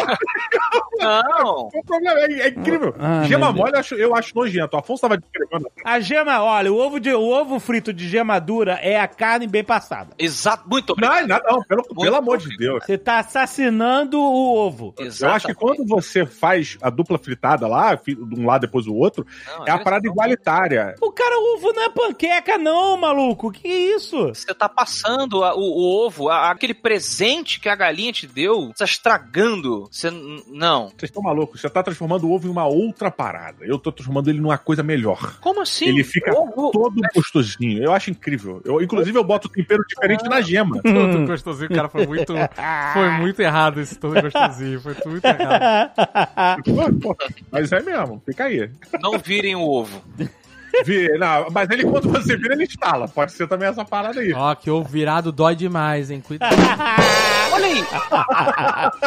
Não. 0.98 1.68
O 1.74 1.82
problema 1.84 2.20
é, 2.20 2.32
é 2.42 2.48
incrível. 2.48 2.94
Ah, 2.98 3.22
Gema 3.24 3.52
mole 3.52 3.72
eu 3.74 3.80
acho, 3.80 3.94
eu 3.94 4.14
acho 4.16 4.34
nojento. 4.34 4.76
O 4.76 4.80
Afonso 4.80 5.02
tava 5.02 5.18
descrevendo. 5.18 5.70
A 5.84 6.00
gema, 6.00 6.42
olha, 6.42 6.72
o 6.72 6.76
ovo, 6.78 6.98
de, 6.98 7.12
o 7.12 7.22
ovo 7.28 7.58
frito 7.60 7.92
de 7.92 8.08
gemadura 8.08 8.78
é 8.82 8.98
a 8.98 9.06
carne 9.06 9.46
bem 9.46 9.62
passada. 9.64 10.10
Exato. 10.18 10.64
Muito 10.68 10.92
obrigado. 10.92 11.26
Não, 11.28 11.38
não, 11.38 11.56
não, 11.56 11.62
pelo, 11.64 11.82
Muito 11.82 12.00
pelo 12.00 12.16
amor 12.16 12.38
de 12.38 12.56
Deus. 12.56 12.84
Você 12.84 12.96
tá 12.98 13.18
assassinando 13.18 14.18
o 14.20 14.56
ovo. 14.56 14.94
Eu 14.98 15.30
acho 15.30 15.46
que 15.46 15.54
quando 15.54 15.84
você 15.86 16.24
faz 16.24 16.78
a 16.80 16.90
dupla 16.90 17.18
fritada 17.18 17.66
lá, 17.66 17.94
de 17.94 18.16
um 18.40 18.46
lado 18.46 18.62
depois 18.62 18.86
do 18.86 18.94
outro, 18.94 19.26
Não, 19.58 19.66
é 19.66 19.70
a 19.70 19.78
parada 19.78 20.06
igualitária. 20.06 20.94
O 21.00 21.12
cara, 21.12 21.38
o 21.38 21.56
ovo 21.56 21.72
não 21.72 21.82
é 21.82 21.88
panqueca, 21.90 22.58
não, 22.58 22.96
maluco. 22.96 23.25
Que 23.34 23.68
isso? 23.68 24.28
Você 24.28 24.54
tá 24.54 24.68
passando 24.68 25.42
a- 25.42 25.54
o, 25.54 25.60
o 25.60 26.06
ovo, 26.06 26.28
a- 26.28 26.50
aquele 26.50 26.74
presente 26.74 27.58
que 27.58 27.68
a 27.68 27.74
galinha 27.74 28.12
te 28.12 28.26
deu, 28.26 28.68
você 28.68 28.74
tá 28.78 28.84
estragando. 28.84 29.88
Você. 29.90 30.10
Não. 30.10 30.88
Vocês 30.90 31.04
estão 31.10 31.22
malucos? 31.22 31.60
Você 31.60 31.68
tá 31.70 31.82
transformando 31.82 32.26
o 32.26 32.32
ovo 32.32 32.46
em 32.46 32.50
uma 32.50 32.66
outra 32.66 33.10
parada. 33.10 33.64
Eu 33.64 33.78
tô 33.78 33.90
transformando 33.90 34.28
ele 34.28 34.40
numa 34.40 34.58
coisa 34.58 34.82
melhor. 34.82 35.38
Como 35.40 35.62
assim? 35.62 35.86
Ele 35.86 36.04
fica 36.04 36.32
Ovo- 36.32 36.70
todo 36.70 37.00
gostosinho. 37.14 37.82
Eu 37.82 37.92
acho 37.92 38.10
incrível. 38.10 38.60
Eu, 38.64 38.80
inclusive, 38.82 39.16
eu 39.18 39.24
boto 39.24 39.48
tempero 39.48 39.82
diferente 39.88 40.24
na 40.28 40.40
gema. 40.40 40.80
Todo 40.82 41.26
gostosinho, 41.26 41.70
cara, 41.70 41.88
foi 41.88 42.06
muito, 42.06 42.32
foi 42.92 43.10
muito 43.18 43.40
errado 43.40 43.80
esse 43.80 43.96
todo 43.98 44.20
gostosinho, 44.20 44.80
foi 44.80 44.94
muito 45.06 45.24
errado. 45.24 45.90
Mas 47.50 47.72
é 47.72 47.80
mesmo, 47.80 48.22
fica 48.26 48.44
aí. 48.44 48.70
Não 49.00 49.18
virem 49.18 49.54
o 49.56 49.62
ovo. 49.62 50.02
Vi- 50.84 51.08
não, 51.18 51.46
mas 51.50 51.68
ele, 51.70 51.84
quando 51.84 52.08
você 52.10 52.36
vira, 52.36 52.54
ele 52.54 52.64
instala. 52.64 53.08
Pode 53.08 53.32
ser 53.32 53.46
também 53.48 53.68
essa 53.68 53.84
parada 53.84 54.20
aí. 54.20 54.32
Ó, 54.32 54.54
que 54.54 54.70
ovo 54.70 54.88
virado 54.88 55.32
dói 55.32 55.54
demais, 55.54 56.10
hein? 56.10 56.20
Cuidado. 56.20 56.54
Olha 57.52 57.66
aí. 57.66 57.84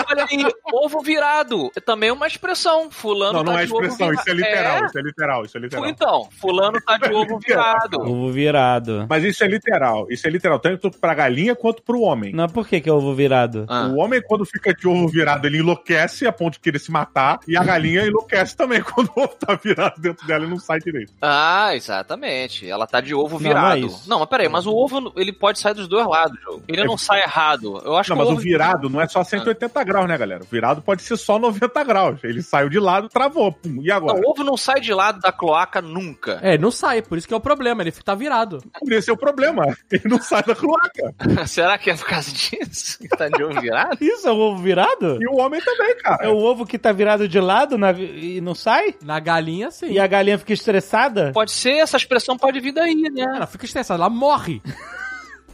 Olha 0.09 0.25
aí, 0.29 0.51
ovo 0.73 1.01
virado. 1.01 1.71
É 1.75 1.79
também 1.79 2.11
uma 2.11 2.25
expressão. 2.27 2.89
Fulano 2.89 3.33
Não, 3.33 3.43
não 3.43 3.53
tá 3.53 3.61
é 3.61 3.65
de 3.65 3.73
ovo 3.73 3.83
expressão, 3.85 4.13
isso 4.13 4.29
é 4.29 4.33
literal, 4.33 4.77
É? 4.83 4.85
isso 4.85 4.97
é 4.97 5.01
literal, 5.01 5.45
isso 5.45 5.57
é 5.57 5.61
literal. 5.61 5.85
Então, 5.87 6.29
fulano 6.39 6.79
tá 6.81 6.97
de 6.97 7.13
ovo 7.13 7.39
virado. 7.45 7.99
ovo 8.01 8.31
virado. 8.31 9.05
Mas 9.09 9.23
isso 9.23 9.43
é 9.43 9.47
literal, 9.47 10.07
isso 10.09 10.27
é 10.27 10.29
literal, 10.31 10.59
tanto 10.59 10.89
pra 10.91 11.13
galinha 11.13 11.55
quanto 11.55 11.83
pro 11.83 12.01
homem. 12.01 12.33
Não, 12.33 12.47
por 12.47 12.67
que 12.67 12.81
que 12.81 12.89
é 12.89 12.93
ovo 12.93 13.13
virado? 13.13 13.65
Ah. 13.69 13.87
O 13.87 13.97
homem, 13.97 14.21
quando 14.21 14.45
fica 14.45 14.73
de 14.73 14.87
ovo 14.87 15.07
virado, 15.07 15.45
ele 15.45 15.59
enlouquece 15.59 16.25
a 16.25 16.31
ponto 16.31 16.53
de 16.53 16.59
querer 16.59 16.79
se 16.79 16.91
matar, 16.91 17.39
e 17.47 17.55
a 17.55 17.63
galinha 17.63 18.05
enlouquece 18.05 18.55
também 18.55 18.81
quando 18.83 19.09
o 19.15 19.21
ovo 19.21 19.35
tá 19.39 19.53
virado 19.55 19.99
dentro 20.01 20.25
dela 20.25 20.45
e 20.45 20.49
não 20.49 20.57
sai 20.59 20.79
direito. 20.79 21.13
Ah, 21.21 21.58
exatamente. 21.75 22.69
Ela 22.69 22.85
tá 22.87 23.01
de 23.01 23.13
ovo 23.13 23.33
Não, 23.33 23.37
virado. 23.39 23.63
não 23.65 23.71
é 23.71 23.79
Não, 23.81 23.87
isso. 23.87 24.19
mas 24.19 24.25
peraí, 24.29 24.49
mas 24.49 24.65
o 24.65 24.73
ovo 24.75 25.11
ele 25.15 25.31
pode 25.33 25.59
sair 25.59 25.73
dos 25.73 25.87
dois 25.87 26.05
lados, 26.07 26.37
João. 26.41 26.61
Ele 26.67 26.81
É- 26.81 26.85
não 26.85 26.97
sai 26.97 27.21
errado. 27.21 27.81
Eu 27.83 27.95
acho 27.97 28.09
Não, 28.09 28.17
que 28.17 28.23
mas 28.23 28.29
o 28.29 28.33
ovo 28.33 28.41
virado 28.41 28.89
não 28.89 29.01
é 29.01 29.07
só 29.07 29.23
180 29.23 29.83
graus, 29.83 30.07
né, 30.07 30.17
galera? 30.17 30.43
O 30.43 30.47
virado 30.47 30.81
pode 30.81 31.01
ser 31.01 31.17
só 31.17 31.37
90 31.39 31.83
graus. 31.83 32.19
Ele 32.23 32.41
saiu 32.41 32.69
de 32.69 32.79
lado, 32.79 33.09
travou. 33.09 33.51
Pum, 33.51 33.79
e 33.81 33.87
Não, 33.87 33.95
agora? 33.95 34.19
o 34.19 34.29
ovo 34.31 34.43
não 34.43 34.57
sai 34.57 34.79
de 34.79 34.93
lado 34.93 35.19
da 35.19 35.31
cloaca 35.31 35.81
nunca. 35.81 36.39
É, 36.41 36.57
não 36.57 36.71
sai, 36.71 37.01
por 37.01 37.17
isso 37.17 37.27
que 37.27 37.33
é 37.33 37.37
o 37.37 37.41
problema, 37.41 37.81
ele 37.81 37.91
tá 37.91 38.15
virado. 38.15 38.61
Por 38.79 38.91
esse 38.91 39.09
é 39.09 39.13
o 39.13 39.17
problema. 39.17 39.63
Ele 39.91 40.03
não 40.07 40.21
sai 40.21 40.43
da 40.43 40.55
cloaca. 40.55 41.13
Será 41.47 41.77
que 41.77 41.89
é 41.89 41.95
por 41.95 42.05
causa 42.05 42.31
disso 42.31 42.99
que 42.99 43.07
tá 43.09 43.27
de 43.27 43.43
ovo 43.43 43.59
virado? 43.59 43.97
Isso 44.01 44.27
é 44.27 44.31
o 44.31 44.37
ovo 44.37 44.61
virado? 44.61 45.17
E 45.21 45.27
o 45.27 45.37
homem 45.37 45.59
também, 45.61 45.95
cara. 45.97 46.25
É 46.25 46.29
o 46.29 46.37
ovo 46.37 46.65
que 46.65 46.77
tá 46.77 46.91
virado 46.91 47.27
de 47.27 47.39
lado 47.39 47.77
na- 47.77 47.91
e 47.91 48.39
não 48.41 48.53
sai? 48.55 48.95
Na 49.03 49.19
galinha, 49.19 49.71
sim. 49.71 49.91
E 49.91 49.99
a 49.99 50.07
galinha 50.07 50.37
fica 50.37 50.53
estressada? 50.53 51.31
Pode 51.33 51.48
ser, 51.49 51.77
essa 51.79 51.97
expressão 51.97 52.37
pode 52.37 52.59
vir 52.59 52.71
daí, 52.71 52.95
né? 52.95 53.23
Ela 53.35 53.47
fica 53.47 53.65
estressada, 53.65 54.01
ela 54.01 54.09
morre. 54.09 54.61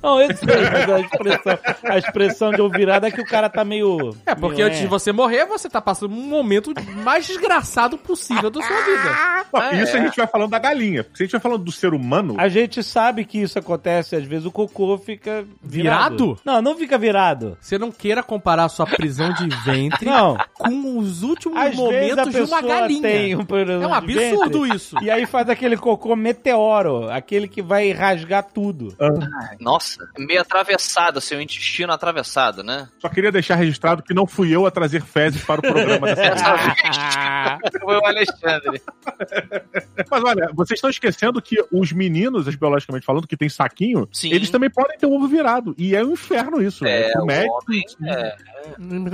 Não, 0.06 0.22
eu 0.22 0.28
sei, 0.36 0.48
mas 0.72 0.90
a 0.90 1.00
expressão, 1.00 1.60
a 1.84 1.98
expressão 1.98 2.52
de 2.52 2.62
ovo 2.62 2.74
virado 2.78 3.06
é 3.06 3.12
que 3.12 3.22
o 3.22 3.26
cara 3.26 3.50
tá 3.50 3.66
meio... 3.66 4.16
É, 4.26 4.36
porque 4.36 4.58
meio, 4.58 4.68
antes 4.68 4.80
de 4.82 4.88
você 4.88 5.12
morrer, 5.12 5.46
você 5.46 5.68
tá 5.70 5.82
passando 5.82 6.14
um 6.14 6.28
momento 6.28 6.74
mais 7.04 7.26
desgraçado 7.26 7.98
possível 7.98 8.50
da 8.50 8.62
sua 8.62 8.76
vida. 8.82 9.46
Não, 9.54 9.62
Ah, 9.62 9.74
isso 9.76 9.96
é. 9.98 10.00
a 10.00 10.04
gente 10.04 10.16
vai 10.18 10.28
falando 10.28 10.52
da 10.52 10.60
galinha. 10.60 11.04
Porque 11.04 11.18
se 11.18 11.24
a 11.24 11.26
gente 11.26 11.32
vai 11.34 11.42
falando 11.42 11.64
do 11.64 11.72
ser 11.72 11.94
humano, 11.94 12.36
A 12.38 12.48
gente 12.48 12.84
sabe 12.84 13.26
que 13.26 13.40
isso 13.42 13.58
acontece, 13.58 14.16
às 14.16 14.24
vezes 14.26 14.46
o 14.46 14.52
cocô 14.52 14.98
fica 14.98 15.46
virado. 15.64 16.16
Virado? 16.36 16.40
Não, 16.46 16.62
não 16.62 16.76
fica 16.78 16.98
virado. 16.98 17.58
Você 17.60 17.78
não 17.78 17.92
queira 17.92 18.22
comparar 18.22 18.70
sua 18.70 18.86
prisão 18.86 19.34
de 19.34 19.48
ventre 19.64 20.06
Não. 20.06 20.38
com 20.54 20.98
os 21.00 21.24
últimos 21.24 21.58
Às 21.60 21.74
a 21.74 21.78
momentos 21.78 22.34
de 22.34 22.42
uma 22.42 22.62
galinha. 22.62 23.02
tem 23.02 23.36
um 23.36 23.40
É 23.40 23.44
um 23.88 24.02
de 24.02 24.14
ventre, 24.14 24.28
absurdo 24.30 24.68
isso. 24.68 24.96
E 25.02 25.10
aí 25.10 25.26
faz 25.26 25.50
aquele 25.50 25.78
cocô 25.78 26.16
meteoro, 26.16 27.10
aquele 27.10 27.48
que 27.48 27.62
vai 27.62 27.92
rasgar 27.92 28.44
tudo. 28.54 28.96
Nossa, 29.60 29.95
Nossa, 29.98 30.12
meio 30.18 30.42
atravessado, 30.42 31.22
seu 31.22 31.42
intestino 31.42 31.92
atravessado, 31.92 32.64
né? 32.64 32.88
Só 33.00 33.10
queria 33.10 33.32
deixar 33.32 33.56
registrado 33.56 34.04
que 34.04 34.14
não 34.14 34.28
fui 34.28 34.54
eu 34.54 34.66
a 34.66 34.72
trazer 34.72 35.02
fezes 35.02 35.44
para 35.44 35.60
o 35.60 35.62
programa 35.62 36.08
dessa 36.14 36.56
vez. 36.56 37.80
Foi 37.80 37.98
o 37.98 38.06
Alexandre. 38.06 38.82
Mas 40.10 40.24
olha, 40.24 40.50
vocês 40.54 40.78
estão 40.78 40.90
esquecendo 40.90 41.42
que 41.42 41.64
os 41.72 41.92
meninos, 41.92 42.54
biologicamente 42.56 43.06
falando, 43.06 43.28
que 43.28 43.38
tem 43.38 43.50
saquinho, 43.50 44.08
Sim. 44.12 44.32
eles 44.32 44.50
também 44.50 44.70
podem 44.70 44.98
ter 44.98 45.06
o 45.06 45.14
ovo 45.14 45.28
virado. 45.28 45.76
E 45.78 45.96
é 45.96 46.04
um 46.04 46.14
inferno 46.14 46.62
isso. 46.62 46.86
É, 46.86 47.12
Pro 47.12 47.24
o 47.24 47.26
médico, 47.26 47.60
homem, 47.68 47.84
é, 48.06 48.36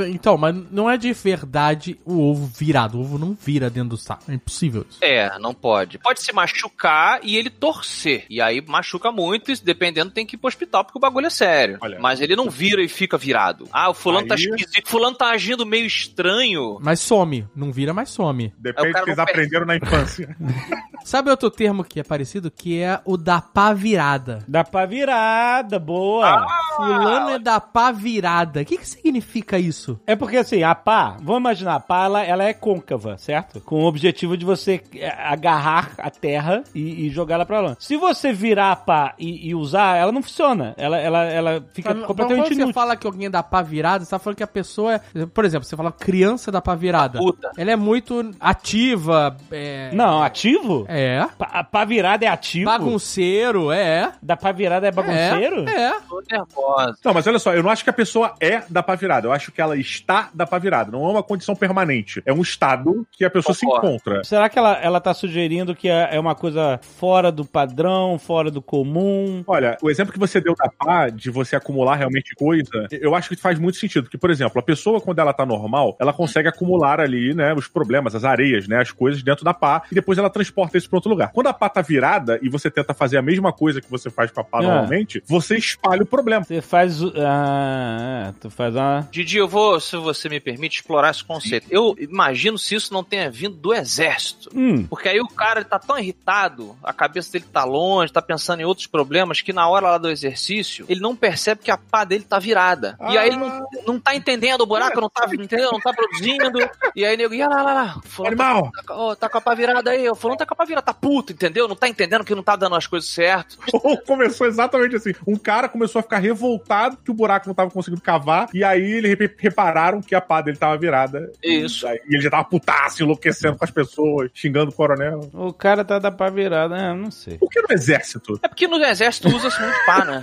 Então, 0.09 0.37
mas 0.37 0.55
não 0.71 0.89
é 0.89 0.97
de 0.97 1.11
verdade 1.13 1.99
o 2.05 2.19
ovo 2.19 2.45
virado. 2.45 2.97
O 2.97 3.01
ovo 3.01 3.17
não 3.17 3.33
vira 3.33 3.69
dentro 3.69 3.89
do 3.89 3.97
saco. 3.97 4.23
É 4.29 4.33
impossível 4.33 4.85
isso. 4.89 4.99
É, 5.01 5.37
não 5.39 5.53
pode. 5.53 5.97
Pode 5.99 6.21
se 6.21 6.33
machucar 6.33 7.19
e 7.23 7.35
ele 7.35 7.49
torcer. 7.49 8.25
E 8.29 8.41
aí 8.41 8.61
machuca 8.61 9.11
muito 9.11 9.51
e 9.51 9.55
dependendo 9.57 10.11
tem 10.11 10.25
que 10.25 10.35
ir 10.35 10.39
pro 10.39 10.47
hospital 10.47 10.70
porque 10.83 10.97
o 10.97 11.01
bagulho 11.01 11.27
é 11.27 11.29
sério. 11.29 11.77
Olha. 11.81 11.99
Mas 11.99 12.21
ele 12.21 12.35
não 12.35 12.49
vira 12.49 12.81
e 12.81 12.87
fica 12.87 13.17
virado. 13.17 13.67
Ah, 13.71 13.89
o 13.89 13.93
fulano 13.93 14.27
tá 14.27 14.35
Aí- 14.35 14.41
esquisito. 14.41 14.89
Fulano 14.89 15.15
tá 15.15 15.29
agindo 15.31 15.65
meio 15.65 15.85
estranho. 15.85 16.77
Mas 16.81 16.99
some. 16.99 17.47
Não 17.55 17.71
vira, 17.71 17.93
mas 17.93 18.09
some. 18.09 18.53
Depende 18.57 18.89
É, 18.89 18.91
do 18.93 19.03
que 19.03 19.09
eles 19.09 19.19
aprenderam 19.19 19.65
na 19.65 19.75
infância. 19.77 20.35
Sabe 21.03 21.31
outro 21.31 21.49
termo 21.49 21.83
que 21.83 21.99
é 21.99 22.03
parecido? 22.03 22.51
Que 22.51 22.79
é 22.81 22.99
o 23.05 23.17
da 23.17 23.41
pá 23.41 23.73
virada. 23.73 24.45
Dá 24.47 24.63
pra 24.63 24.85
virada, 24.85 25.79
boa. 25.79 26.45
Fulano 26.75 27.31
é 27.31 27.39
da 27.39 27.59
pá 27.59 27.91
virada. 27.91 28.61
O 28.61 28.65
que, 28.65 28.77
que 28.77 28.87
significa 28.87 29.57
isso? 29.57 29.99
É 30.05 30.15
porque 30.15 30.37
assim, 30.37 30.61
a 30.61 30.75
pá, 30.75 31.17
vamos 31.21 31.39
imaginar, 31.39 31.75
a 31.75 31.79
pá 31.79 32.05
ela, 32.05 32.23
ela 32.23 32.43
é 32.43 32.53
côncava, 32.53 33.17
certo? 33.17 33.59
Com 33.61 33.81
o 33.83 33.87
objetivo 33.87 34.37
de 34.37 34.45
você 34.45 34.79
é, 34.95 35.09
agarrar 35.09 35.93
a 35.97 36.09
terra 36.11 36.63
e, 36.75 37.07
e 37.07 37.09
jogar 37.09 37.35
ela 37.35 37.45
pra 37.47 37.61
lá. 37.61 37.75
Se 37.79 37.97
você 37.97 38.31
virar 38.31 38.71
a 38.71 38.75
pá 38.75 39.15
e, 39.17 39.49
e 39.49 39.55
usar, 39.55 39.97
ela 39.97 40.11
não 40.11 40.21
funciona. 40.21 40.50
Ela, 40.77 40.97
ela, 40.99 41.23
ela 41.23 41.65
fica 41.73 41.93
Mas, 41.93 42.05
completamente 42.05 42.55
quando 42.55 42.67
você 42.67 42.73
fala 42.73 42.95
que 42.95 43.07
alguém 43.07 43.27
é 43.27 43.29
da 43.29 43.41
pá 43.41 43.61
virada, 43.61 44.03
você 44.03 44.11
tá 44.11 44.19
falando 44.19 44.37
que 44.37 44.43
a 44.43 44.47
pessoa 44.47 44.95
é... 44.95 45.25
Por 45.25 45.45
exemplo, 45.45 45.65
você 45.65 45.75
fala 45.75 45.91
criança 45.91 46.51
da 46.51 46.61
pá 46.61 46.75
virada. 46.75 47.19
Puta. 47.19 47.51
Ela 47.57 47.71
é 47.71 47.75
muito 47.75 48.31
ativa, 48.39 49.35
é... 49.51 49.89
Não, 49.93 50.21
ativo? 50.21 50.85
É. 50.87 51.25
Pá, 51.37 51.49
a 51.51 51.63
pá 51.63 51.85
virada 51.85 52.25
é 52.25 52.27
ativo? 52.27 52.65
Bagunceiro, 52.65 53.71
é. 53.71 54.11
Da 54.21 54.37
pá 54.37 54.51
virada 54.51 54.87
é 54.87 54.91
bagunceiro? 54.91 55.67
É. 55.69 55.81
é. 55.81 55.93
Tô 56.07 56.21
nervosa. 56.29 56.97
Não, 57.03 57.13
mas 57.13 57.25
olha 57.25 57.39
só, 57.39 57.53
eu 57.53 57.63
não 57.63 57.69
acho 57.69 57.83
que 57.83 57.89
a 57.89 57.93
pessoa 57.93 58.35
é 58.39 58.61
da 58.69 58.83
pá 58.83 58.95
virada. 58.95 59.27
Eu 59.27 59.31
acho 59.31 59.51
que 59.51 59.61
ela 59.61 59.75
está 59.77 60.29
da 60.33 60.45
pá 60.45 60.59
virada. 60.59 60.91
Não 60.91 61.05
é 61.07 61.11
uma 61.11 61.23
condição 61.23 61.55
permanente. 61.55 62.21
É 62.25 62.33
um 62.33 62.41
estado 62.41 63.07
que 63.11 63.25
a 63.25 63.29
pessoa 63.29 63.55
se 63.55 63.65
Concordo. 63.65 63.87
encontra. 63.87 64.23
Será 64.23 64.49
que 64.49 64.59
ela, 64.59 64.73
ela 64.81 64.99
tá 64.99 65.13
sugerindo 65.13 65.73
que 65.73 65.89
é 65.89 66.11
é 66.11 66.19
uma 66.19 66.35
coisa 66.35 66.79
fora 66.81 67.31
do 67.31 67.45
padrão, 67.45 68.19
fora 68.19 68.51
do 68.51 68.61
comum? 68.61 69.43
Olha, 69.47 69.77
o 69.81 69.89
exemplo 69.89 70.11
que 70.11 70.19
você 70.19 70.40
deu 70.41 70.55
da 70.55 70.69
pá, 70.69 71.09
de 71.09 71.29
você 71.29 71.55
acumular 71.55 71.95
realmente 71.95 72.33
coisa, 72.35 72.87
eu 72.91 73.15
acho 73.15 73.29
que 73.29 73.35
faz 73.35 73.57
muito 73.59 73.77
sentido. 73.77 74.03
Porque, 74.03 74.17
por 74.17 74.29
exemplo, 74.29 74.59
a 74.59 74.63
pessoa, 74.63 74.99
quando 75.01 75.19
ela 75.19 75.33
tá 75.33 75.45
normal, 75.45 75.95
ela 75.99 76.11
consegue 76.13 76.47
acumular 76.47 76.99
ali, 76.99 77.33
né, 77.33 77.53
os 77.53 77.67
problemas, 77.67 78.15
as 78.15 78.23
areias, 78.23 78.67
né, 78.67 78.81
as 78.81 78.91
coisas 78.91 79.21
dentro 79.23 79.43
da 79.45 79.53
pá, 79.53 79.83
e 79.91 79.95
depois 79.95 80.17
ela 80.17 80.29
transporta 80.29 80.77
isso 80.77 80.89
pra 80.89 80.97
outro 80.97 81.09
lugar. 81.09 81.31
Quando 81.31 81.47
a 81.47 81.53
pá 81.53 81.69
tá 81.69 81.81
virada 81.81 82.39
e 82.41 82.49
você 82.49 82.69
tenta 82.69 82.93
fazer 82.93 83.17
a 83.17 83.21
mesma 83.21 83.51
coisa 83.53 83.79
que 83.81 83.89
você 83.89 84.09
faz 84.09 84.31
com 84.31 84.41
a 84.41 84.43
pá 84.43 84.59
Ah. 84.59 84.61
normalmente, 84.63 85.23
você 85.27 85.55
espalha 85.57 86.03
o 86.03 86.05
problema. 86.05 86.43
Você 86.43 86.61
faz. 86.61 87.01
o- 87.01 87.11
Ah, 87.17 88.27
é, 88.29 88.33
tu 88.39 88.49
faz 88.49 88.75
uma. 88.75 89.07
Didi, 89.11 89.37
eu 89.37 89.47
vou, 89.47 89.79
se 89.79 89.95
você 89.97 90.29
me 90.29 90.39
permite, 90.39 90.77
explorar 90.77 91.11
esse 91.11 91.23
conceito. 91.23 91.67
Eu 91.69 91.95
imagino 91.99 92.57
se 92.57 92.75
isso 92.75 92.93
não 92.93 93.03
tenha 93.03 93.29
vindo 93.29 93.55
do 93.55 93.73
exército. 93.73 94.49
Hum. 94.55 94.83
Porque 94.87 95.07
aí 95.09 95.19
o 95.19 95.27
cara 95.27 95.59
ele 95.59 95.69
tá 95.69 95.79
tão 95.79 95.97
irritado, 95.97 96.75
a 96.83 96.93
cabeça 96.93 97.31
dele 97.31 97.45
tá 97.51 97.63
longe, 97.63 98.11
tá 98.11 98.21
pensando 98.21 98.61
em 98.61 98.65
outros 98.65 98.87
problemas, 98.87 99.41
que 99.41 99.53
na 99.53 99.67
hora 99.67 99.91
lá 99.91 99.97
do 99.97 100.09
exercício, 100.31 100.85
ele 100.87 100.99
não 100.99 101.15
percebe 101.15 101.61
que 101.63 101.71
a 101.71 101.77
pá 101.77 102.03
dele 102.03 102.23
tá 102.23 102.39
virada. 102.39 102.97
E 103.09 103.17
aí 103.17 103.27
ele 103.27 103.37
não, 103.37 103.65
não 103.87 103.99
tá 103.99 104.15
entendendo, 104.15 104.61
o 104.61 104.65
buraco 104.65 104.99
não 104.99 105.09
tá, 105.09 105.25
entendeu? 105.33 105.71
não 105.71 105.79
tá 105.79 105.93
produzindo. 105.93 106.59
E 106.95 107.05
aí 107.05 107.15
nego, 107.17 107.33
ia 107.33 107.47
lá, 107.47 107.61
lá, 107.61 107.73
lá. 107.73 108.01
Fulano 108.05 108.35
tá, 108.37 108.43
Animal! 108.49 108.71
tá, 108.71 108.95
ó, 108.95 109.15
tá 109.15 109.29
com 109.29 109.37
a 109.37 109.41
pá 109.41 109.53
virada 109.53 109.91
aí, 109.91 110.09
o 110.09 110.15
fulano 110.15 110.37
tá 110.37 110.45
com 110.45 110.53
a 110.53 110.57
pá 110.57 110.65
virada, 110.65 110.85
tá 110.85 110.93
puto, 110.93 111.33
entendeu? 111.33 111.67
Não 111.67 111.75
tá 111.75 111.87
entendendo 111.87 112.23
que 112.23 112.35
não 112.35 112.43
tá 112.43 112.55
dando 112.55 112.75
as 112.75 112.87
coisas 112.87 113.09
certas. 113.09 113.57
Ou 113.73 113.97
começou 113.97 114.47
exatamente 114.47 114.95
assim. 114.95 115.13
Um 115.27 115.35
cara 115.35 115.67
começou 115.69 115.99
a 115.99 116.03
ficar 116.03 116.19
revoltado 116.19 116.97
que 116.97 117.11
o 117.11 117.13
buraco 117.13 117.47
não 117.47 117.53
tava 117.53 117.69
conseguindo 117.71 118.01
cavar, 118.01 118.49
e 118.53 118.63
aí 118.63 118.81
eles 118.91 119.17
re- 119.17 119.35
repararam 119.37 120.01
que 120.01 120.15
a 120.15 120.21
pá 120.21 120.41
dele 120.41 120.57
tava 120.57 120.77
virada. 120.77 121.31
Isso. 121.43 121.85
E, 121.85 121.89
aí 121.89 121.99
ele 122.09 122.21
já 122.21 122.29
tava 122.29 122.43
putaço, 122.45 123.03
enlouquecendo 123.03 123.57
com 123.57 123.63
as 123.65 123.71
pessoas, 123.71 124.29
xingando 124.33 124.71
o 124.71 124.73
coronel. 124.73 125.29
O 125.33 125.53
cara 125.53 125.83
tá 125.83 125.99
da 125.99 126.11
pá 126.11 126.29
virada, 126.29 126.75
né? 126.75 126.93
Não 126.93 127.11
sei. 127.11 127.37
Por 127.37 127.49
que 127.49 127.61
no 127.61 127.71
exército? 127.71 128.39
É 128.43 128.47
porque 128.47 128.67
no 128.67 128.77
exército 128.83 129.27
usa-se 129.29 129.59
muito 129.61 129.85
pá, 129.85 130.05
né? 130.05 130.20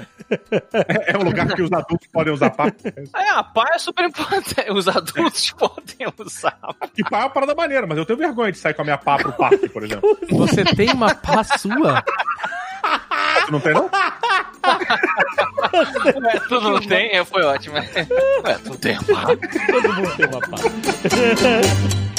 É, 0.72 1.12
é 1.12 1.18
um 1.18 1.22
lugar 1.22 1.46
que 1.54 1.62
os 1.62 1.72
adultos 1.72 2.06
podem 2.12 2.32
usar 2.32 2.50
pá. 2.50 2.72
É, 3.16 3.28
a 3.30 3.42
pá 3.42 3.70
é 3.74 3.78
super 3.78 4.04
importante. 4.04 4.54
Os 4.70 4.88
adultos 4.88 5.50
podem 5.58 6.06
usar. 6.18 6.58
Que 6.94 7.02
pá 7.04 7.18
é 7.18 7.22
uma 7.22 7.30
parada 7.30 7.54
maneira, 7.54 7.86
mas 7.86 7.98
eu 7.98 8.04
tenho 8.04 8.18
vergonha 8.18 8.52
de 8.52 8.58
sair 8.58 8.74
com 8.74 8.82
a 8.82 8.84
minha 8.84 8.98
pá 8.98 9.16
pro 9.16 9.32
parque, 9.32 9.68
por 9.68 9.82
exemplo. 9.84 10.18
Você 10.30 10.64
tem 10.64 10.90
uma 10.92 11.14
pá 11.14 11.42
sua? 11.44 12.02
Tu 13.46 13.52
não 13.52 13.60
tem, 13.60 13.74
não? 13.74 13.90
Ué, 16.24 16.40
tu 16.48 16.60
não 16.60 16.80
tem? 16.80 17.16
É, 17.16 17.24
Foi 17.24 17.42
ótimo. 17.42 17.76
Ué, 17.76 18.58
tu 18.64 18.78
tem 18.78 18.96
pá. 19.04 19.26
Todo 19.70 19.94
mundo 19.94 20.16
tem 20.16 20.26
uma 20.26 20.40
pá. 20.40 22.17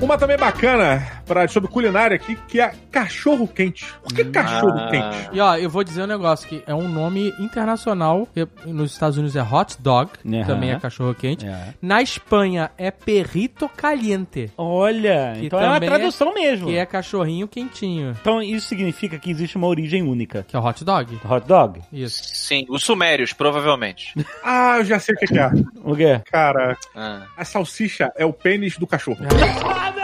Uma 0.00 0.16
também 0.16 0.36
bacana 0.36 1.19
pra, 1.30 1.46
sobre 1.46 1.70
culinária 1.70 2.16
aqui, 2.16 2.34
que 2.48 2.60
é 2.60 2.72
cachorro 2.90 3.46
quente. 3.46 3.86
Por 4.02 4.12
que 4.12 4.24
cachorro 4.24 4.76
Ah. 4.76 4.88
quente? 4.90 5.28
E 5.32 5.40
ó, 5.40 5.54
eu 5.56 5.70
vou 5.70 5.84
dizer 5.84 6.02
um 6.02 6.06
negócio 6.08 6.48
que 6.48 6.60
é 6.66 6.74
um 6.74 6.88
nome 6.88 7.32
internacional. 7.38 8.26
que 8.34 8.48
Nos 8.66 8.90
Estados 8.92 9.16
Unidos 9.16 9.36
é 9.36 9.42
hot 9.42 9.76
dog, 9.80 10.10
que 10.20 10.36
Aham. 10.36 10.44
também 10.46 10.72
é 10.72 10.80
cachorro 10.80 11.14
quente. 11.14 11.46
É. 11.46 11.74
Na 11.80 12.02
Espanha 12.02 12.72
é 12.76 12.90
perrito 12.90 13.68
caliente, 13.68 14.50
Olha, 14.58 15.34
então 15.40 15.60
é 15.60 15.64
uma 15.66 15.74
também 15.74 15.88
tradução 15.88 16.34
mesmo. 16.34 16.66
que 16.66 16.76
é 16.76 16.84
cachorrinho 16.84 17.46
quentinho, 17.46 18.16
Então 18.20 18.42
isso 18.42 18.66
significa 18.68 19.18
que 19.18 19.30
existe 19.30 19.56
uma 19.56 19.68
origem 19.68 20.02
única. 20.02 20.44
que 20.48 20.56
é 20.56 20.58
o 20.58 20.64
hot 20.64 20.84
dog. 20.84 21.18
Hot 21.28 21.46
dog? 21.46 21.80
Isso. 21.92 22.20
Sim, 22.24 22.66
os 22.68 22.82
sumérios, 22.82 23.32
provavelmente. 23.32 24.14
Ah, 24.42 24.78
eu 24.78 24.84
já 24.84 24.98
sei 24.98 25.14
o 25.14 25.18
que 25.18 25.26
que 25.26 25.38
é. 25.38 25.50
O 25.84 25.94
quê? 25.94 26.20
Cara, 26.30 26.76
Ah. 26.96 27.22
a 27.36 27.44
salsicha 27.44 28.10
é 28.16 28.24
o 28.24 28.32
pênis 28.32 28.76
do 28.78 28.86
cachorro. 28.86 29.18
Ah, 29.64 29.92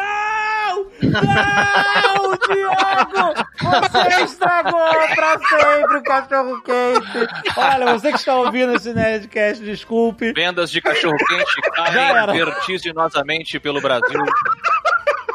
não! 1.11 2.37
Diogo! 2.47 3.35
Você 3.61 4.23
estragou 4.25 4.81
pra 5.15 5.39
sempre 5.39 5.97
o 5.97 6.03
cachorro 6.03 6.63
quente. 6.63 7.29
Olha, 7.57 7.93
você 7.93 8.13
que 8.13 8.19
está 8.19 8.35
ouvindo 8.37 8.75
esse 8.75 8.93
Nerdcast, 8.93 9.65
desculpe. 9.65 10.33
Vendas 10.33 10.71
de 10.71 10.81
cachorro-quente 10.81 11.45
Já 11.93 11.93
caem 11.93 12.39
vertiginosamente 12.39 13.59
pelo 13.59 13.81
Brasil. 13.81 14.25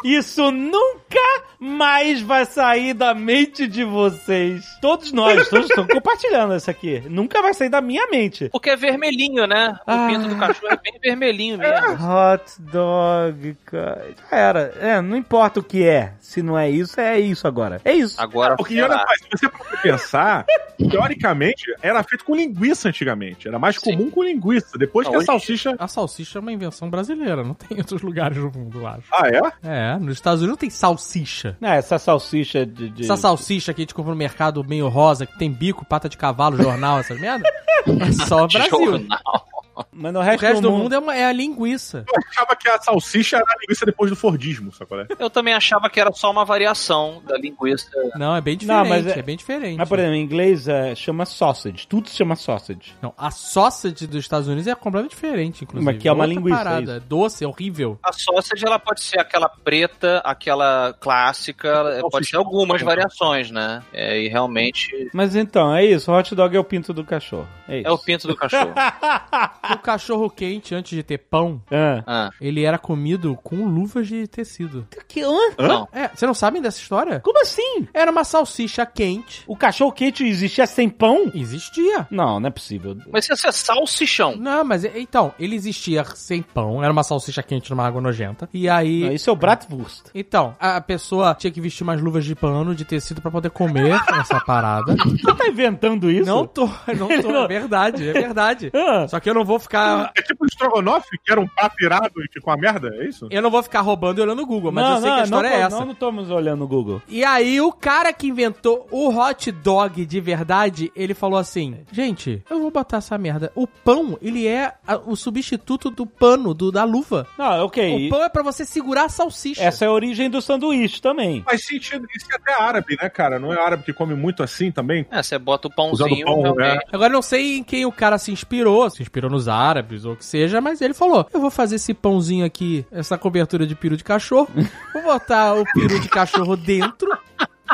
Isso 0.04 0.52
nunca 0.52 1.20
mais 1.60 2.22
vai 2.22 2.46
sair 2.46 2.94
da 2.94 3.14
mente 3.14 3.68
de 3.68 3.84
vocês. 3.84 4.66
Todos 4.82 5.12
nós, 5.12 5.48
todos 5.48 5.70
estão 5.70 5.86
compartilhando 5.88 6.56
isso 6.56 6.70
aqui. 6.72 7.02
Nunca 7.08 7.42
vai 7.42 7.54
sair 7.54 7.70
da 7.70 7.82
minha 7.82 8.08
mente. 8.08 8.50
Porque 8.50 8.70
é 8.72 8.76
vermelhinho, 8.76 9.46
né? 9.46 9.78
O 9.88 9.92
Ah. 9.92 10.08
pinto 10.10 10.28
do 10.28 10.36
cachorro 10.38 10.74
é 10.74 10.78
bem 10.78 11.00
vermelhinho 11.02 11.58
mesmo. 11.58 11.88
Hot 11.94 12.44
dog, 12.60 13.56
cara. 13.66 14.08
Já 14.32 14.38
era. 14.38 14.60
É, 14.80 15.02
não 15.02 15.16
importa 15.16 15.60
o 15.60 15.64
que 15.64 15.84
é. 15.86 16.14
Se 16.20 16.42
não 16.42 16.58
é 16.58 16.70
isso, 16.70 17.00
é 17.00 17.20
isso 17.20 17.48
agora. 17.48 17.80
É 17.86 17.94
isso. 17.94 18.20
Agora, 18.20 18.56
olha 18.60 18.88
lá. 18.88 19.00
só, 19.00 19.14
se 19.16 19.28
você 19.32 19.50
for 19.50 19.82
pensar, 19.82 20.46
teoricamente, 20.90 21.64
era 21.82 22.02
feito 22.04 22.26
com 22.26 22.36
linguiça 22.36 22.90
antigamente. 22.90 23.48
Era 23.48 23.60
mais 23.60 23.76
Sim. 23.78 23.92
comum 23.92 24.10
com 24.10 24.24
linguiça. 24.24 24.78
Depois 24.78 25.08
que 25.08 25.16
a 25.16 25.22
salsicha. 25.22 25.76
A 25.78 25.88
salsicha 25.88 26.40
é 26.40 26.42
uma 26.42 26.52
invenção 26.52 26.90
brasileira, 26.90 27.44
não 27.44 27.54
tem 27.54 27.78
em 27.78 27.82
outros 27.82 28.02
lugares 28.02 28.38
do 28.38 28.52
mundo, 28.52 28.80
eu 28.80 28.88
acho. 28.88 29.04
Ah, 29.12 29.28
é? 29.28 29.42
É, 29.68 29.91
nos 30.00 30.14
Estados 30.14 30.42
Unidos 30.42 30.52
não 30.54 30.58
tem 30.58 30.70
salsicha. 30.70 31.58
Não, 31.60 31.70
essa 31.70 31.98
salsicha 32.00 32.66
de. 32.66 32.90
de- 32.90 33.04
Essa 33.04 33.18
salsicha 33.18 33.74
que 33.74 33.82
a 33.82 33.84
gente 33.84 33.94
compra 33.94 34.12
no 34.12 34.18
mercado 34.18 34.64
meio 34.64 34.88
rosa, 34.88 35.26
que 35.26 35.38
tem 35.38 35.52
bico, 35.52 35.86
pata 35.86 36.08
de 36.10 36.18
cavalo, 36.18 36.58
jornal, 36.58 37.00
essas 37.00 37.20
merda, 37.20 37.48
é 37.88 38.12
só 38.26 38.48
Brasil. 38.52 38.70
Jornal. 38.86 39.48
Mas 39.92 40.14
no 40.14 40.20
O 40.20 40.22
resto, 40.22 40.42
resto 40.42 40.62
do 40.62 40.72
mundo 40.72 40.94
é, 40.96 41.00
uma- 41.00 41.16
é 41.16 41.26
a 41.26 41.32
linguiça. 41.32 42.06
Eu 42.08 42.22
achava 42.30 42.56
que 42.56 42.68
a 42.70 42.80
salsicha 42.82 43.38
era 43.38 43.46
a 43.46 43.56
linguiça 43.62 43.86
depois 43.86 44.10
do 44.10 44.16
Fordismo, 44.16 44.72
sabe 44.72 44.88
qual 44.88 45.02
é? 45.02 45.08
Eu 45.20 45.30
também 45.30 45.54
achava 45.54 45.90
que 45.90 46.00
era 46.00 46.12
só 46.12 46.30
uma 46.32 46.46
variação 46.46 47.22
da 47.28 47.38
linguiça. 47.38 47.90
Não, 48.16 48.36
é 48.36 48.42
bem 48.42 48.54
Não, 48.64 48.84
diferente, 48.84 48.90
mas 48.90 49.08
é... 49.08 49.20
é- 49.20 49.22
bem 49.22 49.38
diferente. 49.38 49.78
Mas, 49.78 49.88
por 49.90 50.00
exemplo, 50.00 50.16
em 50.16 50.22
inglês 50.24 50.68
é, 50.68 50.96
chama 50.96 51.26
sausage. 51.26 51.88
Tudo 51.88 52.10
se 52.10 52.16
chama 52.16 52.36
sausage. 52.36 52.96
Não, 53.02 53.14
a 53.18 53.32
sausage 53.32 54.08
dos 54.08 54.18
Estados 54.20 54.48
Unidos 54.48 54.68
é 54.68 54.76
completamente 54.76 55.12
diferente, 55.12 55.64
inclusive. 55.64 55.92
Mas 55.92 56.02
que 56.02 56.08
é 56.08 56.12
uma 56.12 56.24
Outra 56.26 56.34
linguiça, 56.40 56.58
Parada. 56.58 56.94
é 56.94 56.98
É 56.98 57.00
doce, 57.00 57.44
é 57.44 57.48
horrível. 57.48 58.00
A 58.04 58.12
sausage, 58.14 58.66
ela 58.66 58.80
pode 58.80 59.02
ser 59.02 59.20
aquela 59.20 59.50
preta, 59.50 60.20
aquela 60.26 60.94
clássica, 61.00 61.68
ela 61.68 62.10
pode 62.10 62.28
ser 62.28 62.38
algumas 62.38 62.82
variações, 62.82 63.50
né? 63.52 63.82
É, 63.94 64.20
e 64.22 64.28
realmente 64.28 65.10
Mas 65.14 65.36
então, 65.36 65.76
é 65.76 65.86
isso. 65.86 66.12
Hot 66.12 66.34
dog 66.36 66.56
é 66.56 66.60
o 66.60 66.64
pinto 66.64 66.94
do 66.94 67.04
cachorro. 67.04 67.48
É 67.68 67.80
isso. 67.80 67.88
é 67.88 67.92
o 67.92 67.98
pinto 67.98 68.28
do 68.28 68.36
cachorro. 68.36 68.74
o 69.74 69.80
cachorro 69.80 70.30
quente, 70.30 70.74
antes 70.76 70.92
de 70.96 71.04
ter 71.04 71.18
pão, 71.18 71.62
Ah. 71.72 72.04
Ah, 72.06 72.30
ele 72.40 72.64
era 72.64 72.78
comido 72.78 73.38
com 73.44 73.66
luvas 73.66 74.08
de 74.08 74.28
tecido. 74.28 74.88
Que, 75.08 75.22
hã? 75.22 75.38
não. 75.58 75.88
É, 75.92 76.08
vocês 76.10 76.28
não 76.28 76.34
sabem 76.34 76.62
dessa 76.62 76.80
história? 76.80 77.20
Como 77.20 77.40
assim? 77.42 77.88
Era 77.94 78.12
uma 78.12 78.24
salsicha 78.24 78.86
quente. 78.86 79.44
O 79.48 79.56
cachorro 79.56 79.92
quente 79.92 80.26
existia 80.26 80.66
sem 80.66 80.90
pão? 80.90 81.32
Existia. 81.34 82.08
Não, 82.10 82.40
não 82.40 82.48
é 82.48 82.52
possível. 82.52 82.96
Mas 83.12 83.30
isso 83.30 83.48
é 83.48 83.52
salsichão. 83.52 84.36
Não, 84.36 84.64
mas 84.64 84.84
então, 84.84 85.34
ele 85.40 85.56
existia 85.56 86.04
sem 86.16 86.42
pão, 86.42 86.84
era 86.84 86.92
uma 86.92 87.04
salsicha 87.04 87.42
quente 87.44 87.70
numa 87.70 87.86
água 87.86 88.02
nojenta. 88.02 88.50
E 88.54 88.70
aí. 88.70 89.02
Não, 89.06 89.12
isso 89.14 89.30
é 89.30 89.34
o 89.34 89.36
Bratwurst. 89.36 90.06
Então, 90.14 90.56
a 90.60 90.80
pessoa 90.82 91.34
tinha 91.36 91.52
que 91.52 91.62
vestir 91.62 91.84
umas 91.84 92.02
luvas 92.02 92.26
de 92.26 92.36
pano, 92.36 92.76
de 92.76 92.86
tecido, 92.86 93.22
pra 93.22 93.32
poder 93.32 93.50
comer 93.52 94.00
essa 94.20 94.40
parada. 94.42 94.96
Você 94.96 95.36
tá 95.36 95.48
inventando 95.48 96.10
isso? 96.10 96.26
Não 96.30 96.46
tô, 96.46 96.66
não 96.98 97.22
tô, 97.22 97.36
é 97.44 97.48
verdade, 97.48 98.10
é 98.10 98.14
verdade. 98.14 98.72
Ah. 98.74 99.08
Só 99.08 99.20
que 99.20 99.30
eu 99.30 99.34
não 99.34 99.46
vou 99.46 99.60
ficar. 99.62 100.12
É 100.18 100.22
tipo 100.22 100.44
o 100.44 100.48
Strogonoff, 100.48 101.08
que 101.24 101.32
era 101.32 101.40
um 101.40 101.48
prato 101.48 101.76
irado 101.84 102.12
e 102.24 102.32
ficou 102.32 102.54
uma 102.54 102.60
merda, 102.60 102.90
é 102.96 103.08
isso? 103.08 103.28
Eu 103.32 103.42
não 103.42 103.50
vou 103.52 103.62
ficar 103.64 103.82
roubando 103.82 104.20
e 104.20 104.22
olhando 104.22 104.42
o 104.42 104.46
Google, 104.46 104.72
mas 104.72 104.84
não, 104.84 104.96
eu 104.96 105.02
sei 105.02 105.10
não, 105.10 105.16
que 105.16 105.22
a 105.22 105.24
história 105.26 105.50
não, 105.50 105.56
é 105.58 105.62
essa. 105.62 105.78
Não, 105.80 105.86
não 105.86 105.92
estamos 105.94 106.30
olhando 106.30 106.64
o 106.64 106.68
Google. 106.68 107.02
E 107.08 107.24
aí, 107.24 107.60
o 107.62 107.72
cara 107.72 108.12
que 108.14 108.28
inventou 108.28 108.88
o 108.92 109.10
hot 109.16 109.52
dog 109.52 110.06
de 110.06 110.20
verdade, 110.20 110.92
ele 110.96 111.14
falou 111.14 111.40
assim: 111.40 111.78
Gente, 111.92 112.44
eu 112.50 112.60
vou 112.62 112.72
botar 112.72 112.98
essa 112.98 113.18
merda. 113.18 113.52
O 113.56 113.66
pão, 113.68 114.18
ele 114.22 114.48
é 114.48 114.74
a- 114.88 114.98
o 114.98 115.16
substituto 115.16 115.90
do 115.90 116.06
pano, 116.06 116.54
do, 116.54 116.72
da 116.72 116.84
luva. 116.84 117.28
Não, 117.38 117.66
ok. 117.66 118.08
O 118.08 118.10
pão 118.10 118.24
é 118.24 118.30
pra 118.30 118.44
você 118.44 118.66
segurar 118.66 119.06
a 119.06 119.10
salsicha. 119.10 119.62
Essa 119.64 119.86
é 119.86 119.88
a 119.88 119.92
origem 119.92 120.30
do 120.30 120.42
sanduíche 120.42 121.02
também. 121.02 121.42
Faz 121.44 121.66
sentido, 121.66 122.06
isso 122.16 122.26
é 122.32 122.36
até 122.36 122.62
árabe, 122.62 122.98
né, 123.02 123.10
cara? 123.10 123.40
Não 123.40 123.54
é 123.54 123.60
árabe 123.60 123.84
que 123.84 123.94
come 123.94 124.16
muito 124.16 124.44
assim 124.44 124.72
também? 124.72 125.06
É, 125.12 125.22
você 125.22 125.38
bota 125.38 125.68
o 125.68 125.72
Usando 125.92 126.08
pãozinho, 126.10 126.26
pão, 126.26 126.42
realmente. 126.42 126.86
Agora 126.92 127.10
eu 127.10 127.16
não 127.16 127.22
sei 127.22 127.58
em 127.58 127.64
quem 127.64 127.86
o 127.86 127.92
cara 127.92 128.18
se 128.18 128.32
inspirou, 128.32 128.90
se 128.90 129.02
inspirou 129.02 129.30
nos 129.30 129.41
árabes 129.48 130.06
ou 130.06 130.14
o 130.14 130.18
que 130.18 130.26
seja, 130.26 130.62
mas 130.62 130.82
ele 130.82 130.94
falou: 130.94 131.28
Eu 131.34 131.40
vou 131.40 131.52
fazer 131.52 131.76
esse 131.76 131.94
pãozinho 131.94 132.46
aqui, 132.46 132.86
essa 132.92 133.18
cobertura 133.18 133.66
de 133.66 133.76
peru 133.76 133.98
de 133.98 134.04
cachorro, 134.04 134.50
vou 134.94 135.04
botar 135.04 135.56
o 135.56 135.64
peru 135.74 136.00
de 136.00 136.10
cachorro 136.10 136.56
dentro 136.56 137.10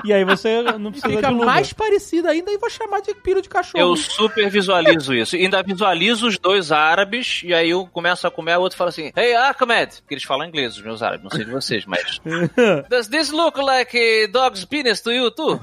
E 0.04 0.14
aí 0.14 0.24
você 0.24 0.62
não 0.78 0.92
precisa 0.92 1.16
fica 1.16 1.32
mais 1.32 1.74
parecido 1.74 2.28
ainda 2.28 2.52
e 2.52 2.58
vou 2.58 2.70
chamar 2.70 3.02
de 3.02 3.14
peru 3.16 3.42
de 3.42 3.50
cachorro. 3.50 3.84
Eu 3.84 3.96
super 3.96 4.50
visualizo 4.50 5.14
isso. 5.14 5.36
E 5.36 5.44
ainda 5.44 5.64
visualizo 5.64 6.28
os 6.28 6.38
dois 6.38 6.72
árabes, 6.72 7.42
e 7.44 7.54
aí 7.54 7.74
um 7.74 7.86
começa 7.86 8.28
a 8.28 8.32
comer, 8.32 8.58
o 8.58 8.62
outro 8.62 8.78
fala 8.78 8.90
assim, 8.90 9.12
Hey 9.16 9.36
Ahmed! 9.36 10.02
Porque 10.02 10.14
eles 10.14 10.24
falam 10.24 10.48
inglês, 10.48 10.78
os 10.78 10.84
meus 10.84 11.02
árabes, 11.02 11.24
não 11.24 11.32
sei 11.32 11.46
de 11.46 11.52
vocês, 11.52 11.86
mas... 11.86 12.20
Does 12.90 13.08
this 13.08 13.32
look 13.32 13.60
like 13.60 13.98
a 13.98 14.28
dog's 14.32 14.66
penis 14.66 15.02
to 15.02 15.12
you 15.12 15.32
too? 15.32 15.60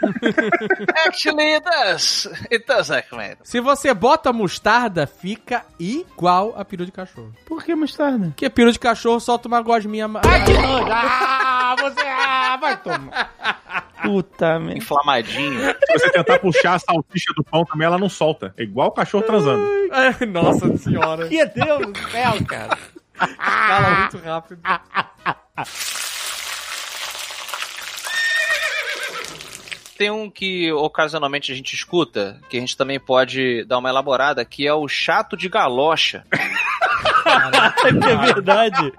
Actually, 1.06 1.54
it 1.56 1.64
does. 1.64 2.26
It 2.50 2.64
does, 2.66 2.90
Ahmed. 2.90 3.38
Se 3.42 3.60
você 3.60 3.92
bota 3.94 4.32
mostarda, 4.32 5.06
fica 5.06 5.64
igual 5.78 6.54
a 6.56 6.64
peru 6.64 6.84
de 6.86 6.92
cachorro. 6.92 7.32
Por 7.46 7.62
que 7.64 7.74
mostarda? 7.74 8.26
Porque 8.28 8.48
peru 8.48 8.70
de 8.72 8.78
cachorro 8.78 9.18
solta 9.20 9.48
uma 9.48 9.60
gosminha. 9.60 10.06
ma- 10.08 10.20
Ah, 10.24 11.74
você... 11.78 12.00
Ah, 12.06 12.56
vai 12.60 12.76
tomar. 12.80 13.32
Puta 14.02 14.58
merda. 14.60 14.78
Inflamadinho. 14.78 15.60
Se 15.86 15.98
você 15.98 16.10
tentar 16.10 16.38
puxar 16.38 16.74
a 16.74 16.78
salsicha 16.78 17.32
do 17.36 17.42
pão 17.44 17.64
também, 17.64 17.86
ela 17.86 17.98
não 17.98 18.08
solta. 18.08 18.54
É 18.56 18.62
igual 18.62 18.88
o 18.88 18.92
cachorro 18.92 19.24
transando. 19.24 19.66
Ai, 19.92 20.14
Nossa 20.26 20.76
senhora. 20.78 21.28
Que 21.28 21.44
Deus 21.46 21.86
do 21.92 21.98
céu, 22.10 22.32
cara. 22.46 22.78
Fala 23.14 23.90
muito 24.00 24.18
rápido. 24.18 24.60
Tem 29.98 30.12
um 30.12 30.30
que 30.30 30.70
ocasionalmente 30.72 31.50
a 31.50 31.54
gente 31.56 31.74
escuta, 31.74 32.40
que 32.48 32.56
a 32.56 32.60
gente 32.60 32.76
também 32.76 33.00
pode 33.00 33.64
dar 33.64 33.78
uma 33.78 33.88
elaborada, 33.88 34.44
que 34.44 34.64
é 34.64 34.72
o 34.72 34.86
chato 34.86 35.36
de 35.36 35.48
galocha. 35.48 36.24
É 37.32 38.16
verdade. 38.32 38.92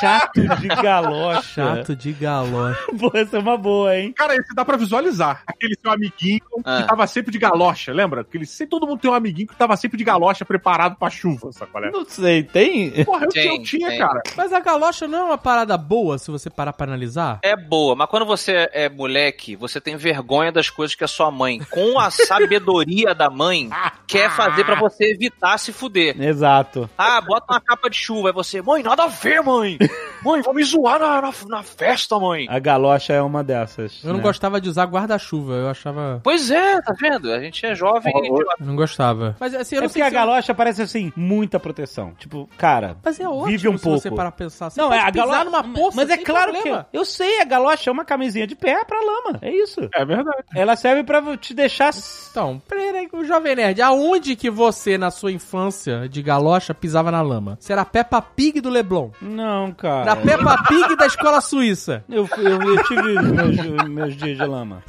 Chato 0.00 0.40
de 0.42 0.68
galocha. 0.68 1.42
Chato 1.76 1.96
de 1.96 2.12
galocha. 2.12 2.78
Pô, 2.98 3.10
essa 3.14 3.36
é 3.36 3.40
uma 3.40 3.56
boa, 3.56 3.96
hein? 3.96 4.12
Cara, 4.16 4.34
esse 4.34 4.54
dá 4.54 4.64
pra 4.64 4.76
visualizar. 4.76 5.42
Aquele 5.46 5.74
seu 5.80 5.90
amiguinho 5.92 6.40
Ah. 6.64 6.82
que 6.82 6.88
tava 6.88 7.06
sempre 7.06 7.32
de 7.32 7.38
galocha, 7.38 7.92
lembra? 7.92 8.20
Aquele, 8.22 8.46
sempre, 8.46 8.70
todo 8.70 8.86
mundo 8.86 9.00
tem 9.00 9.10
um 9.10 9.14
amiguinho 9.14 9.48
que 9.48 9.56
tava 9.56 9.76
sempre 9.76 9.96
de 9.98 10.04
galocha 10.04 10.44
preparado 10.44 10.96
pra 10.96 11.10
chuva, 11.10 11.52
sabe 11.52 11.70
qual 11.70 11.84
é? 11.84 11.90
Não 11.90 12.04
sei, 12.04 12.42
tem? 12.42 13.04
Porra, 13.04 13.24
eu, 13.24 13.28
Tem, 13.30 13.56
eu 13.56 13.62
tinha, 13.62 13.88
tem. 13.88 13.98
cara. 13.98 14.22
Mas 14.36 14.52
a 14.52 14.60
galocha 14.60 15.06
não 15.08 15.18
é 15.18 15.24
uma 15.24 15.38
parada 15.38 15.76
boa 15.76 16.18
se 16.18 16.30
você 16.30 16.48
parar 16.50 16.72
pra 16.72 16.86
analisar? 16.86 17.38
É 17.42 17.56
boa, 17.56 17.94
mas 17.96 18.08
quando 18.08 18.26
você 18.26 18.68
é 18.72 18.88
moleque, 18.88 19.56
você 19.56 19.80
tem 19.80 19.96
vergonha 19.96 20.52
das 20.52 20.70
coisas 20.70 20.94
que 20.94 21.04
a 21.04 21.08
sua 21.08 21.30
mãe, 21.30 21.60
com 21.70 21.98
a 21.98 22.10
sabedoria 22.10 23.14
da 23.14 23.30
mãe, 23.30 23.68
quer 24.06 24.30
fazer 24.30 24.64
pra 24.64 24.74
você 24.76 25.10
evitar 25.12 25.58
se 25.58 25.72
fuder. 25.72 26.20
Exato. 26.20 26.88
Ah, 26.96 27.20
bota 27.20 27.52
uma 27.54 27.60
capa 27.62 27.88
de 27.88 27.96
chuva. 27.96 28.28
Aí 28.28 28.34
você, 28.34 28.60
mãe, 28.60 28.82
nada 28.82 29.04
a 29.04 29.08
ver, 29.08 29.42
mãe. 29.42 29.78
Mãe, 30.24 30.40
vou 30.42 30.54
me 30.54 30.62
zoar 30.62 30.98
na, 31.00 31.20
na, 31.20 31.32
na 31.48 31.62
festa, 31.62 32.18
mãe. 32.18 32.46
A 32.48 32.58
galocha 32.58 33.12
é 33.12 33.20
uma 33.22 33.42
dessas. 33.42 34.00
Eu 34.04 34.10
não 34.10 34.18
né? 34.18 34.22
gostava 34.22 34.60
de 34.60 34.68
usar 34.68 34.84
guarda-chuva, 34.86 35.54
eu 35.54 35.68
achava. 35.68 36.20
Pois 36.22 36.50
é, 36.50 36.80
tá 36.80 36.94
vendo? 37.00 37.30
A 37.32 37.40
gente 37.40 37.64
é 37.66 37.74
jovem. 37.74 38.12
e. 38.14 38.28
Eu 38.28 38.46
não 38.66 38.76
gostava. 38.76 39.36
Mas 39.40 39.54
assim, 39.54 39.76
eu 39.76 39.80
É 39.80 39.82
não 39.82 39.88
porque 39.88 39.98
sei 39.98 40.06
a 40.06 40.10
se. 40.10 40.14
galocha 40.14 40.54
parece 40.54 40.82
assim, 40.82 41.12
muita 41.16 41.58
proteção. 41.58 42.12
Tipo, 42.18 42.48
cara. 42.56 42.96
Mas 43.04 43.18
é 43.18 43.28
ótimo 43.28 43.46
Vive 43.46 43.68
um 43.68 43.76
se 43.78 43.84
pouco. 43.84 43.98
você 44.00 44.10
parar 44.10 44.30
pra 44.30 44.44
pensar. 44.46 44.70
Você 44.70 44.80
não, 44.80 44.92
é 44.92 45.00
a 45.00 45.10
galocha. 45.10 45.44
numa 45.44 45.64
poça 45.64 45.96
mas 45.96 46.10
é 46.10 46.16
claro 46.18 46.52
problema. 46.52 46.86
que. 46.90 46.96
Eu 46.96 47.04
sei, 47.04 47.40
a 47.40 47.44
galocha 47.44 47.90
é 47.90 47.92
uma 47.92 48.04
camisinha 48.04 48.46
de 48.46 48.54
pé 48.54 48.84
pra 48.84 48.98
lama. 49.00 49.38
É 49.42 49.50
isso. 49.50 49.80
É 49.94 50.04
verdade. 50.04 50.44
Ela 50.54 50.76
serve 50.76 51.02
pra 51.04 51.36
te 51.36 51.52
deixar. 51.54 51.90
Então, 52.30 52.62
peraí, 52.68 53.08
o 53.12 53.24
Jovem 53.24 53.56
Nerd, 53.56 53.82
aonde 53.82 54.36
que 54.36 54.50
você, 54.50 54.96
na 54.96 55.10
sua 55.10 55.32
infância 55.32 56.08
de 56.08 56.22
galocha, 56.22 56.72
pisava 56.72 57.10
na 57.10 57.20
lama? 57.20 57.58
A 57.76 57.84
Peppa 57.84 58.22
Pig 58.22 58.60
do 58.60 58.68
Leblon? 58.70 59.10
Não, 59.20 59.72
cara. 59.72 60.11
Da 60.14 60.16
Peppa 60.16 60.62
Pig 60.68 60.96
da 60.96 61.06
escola 61.06 61.40
suíça? 61.40 62.04
Eu, 62.08 62.28
eu, 62.36 62.62
eu 62.62 62.84
tive 62.84 63.14
meus, 63.22 63.88
meus 63.88 64.16
dias 64.16 64.36
de 64.36 64.44
lama. 64.44 64.82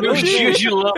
Meus 0.00 0.18
dias 0.22 0.58
de 0.58 0.68
lama. 0.70 0.92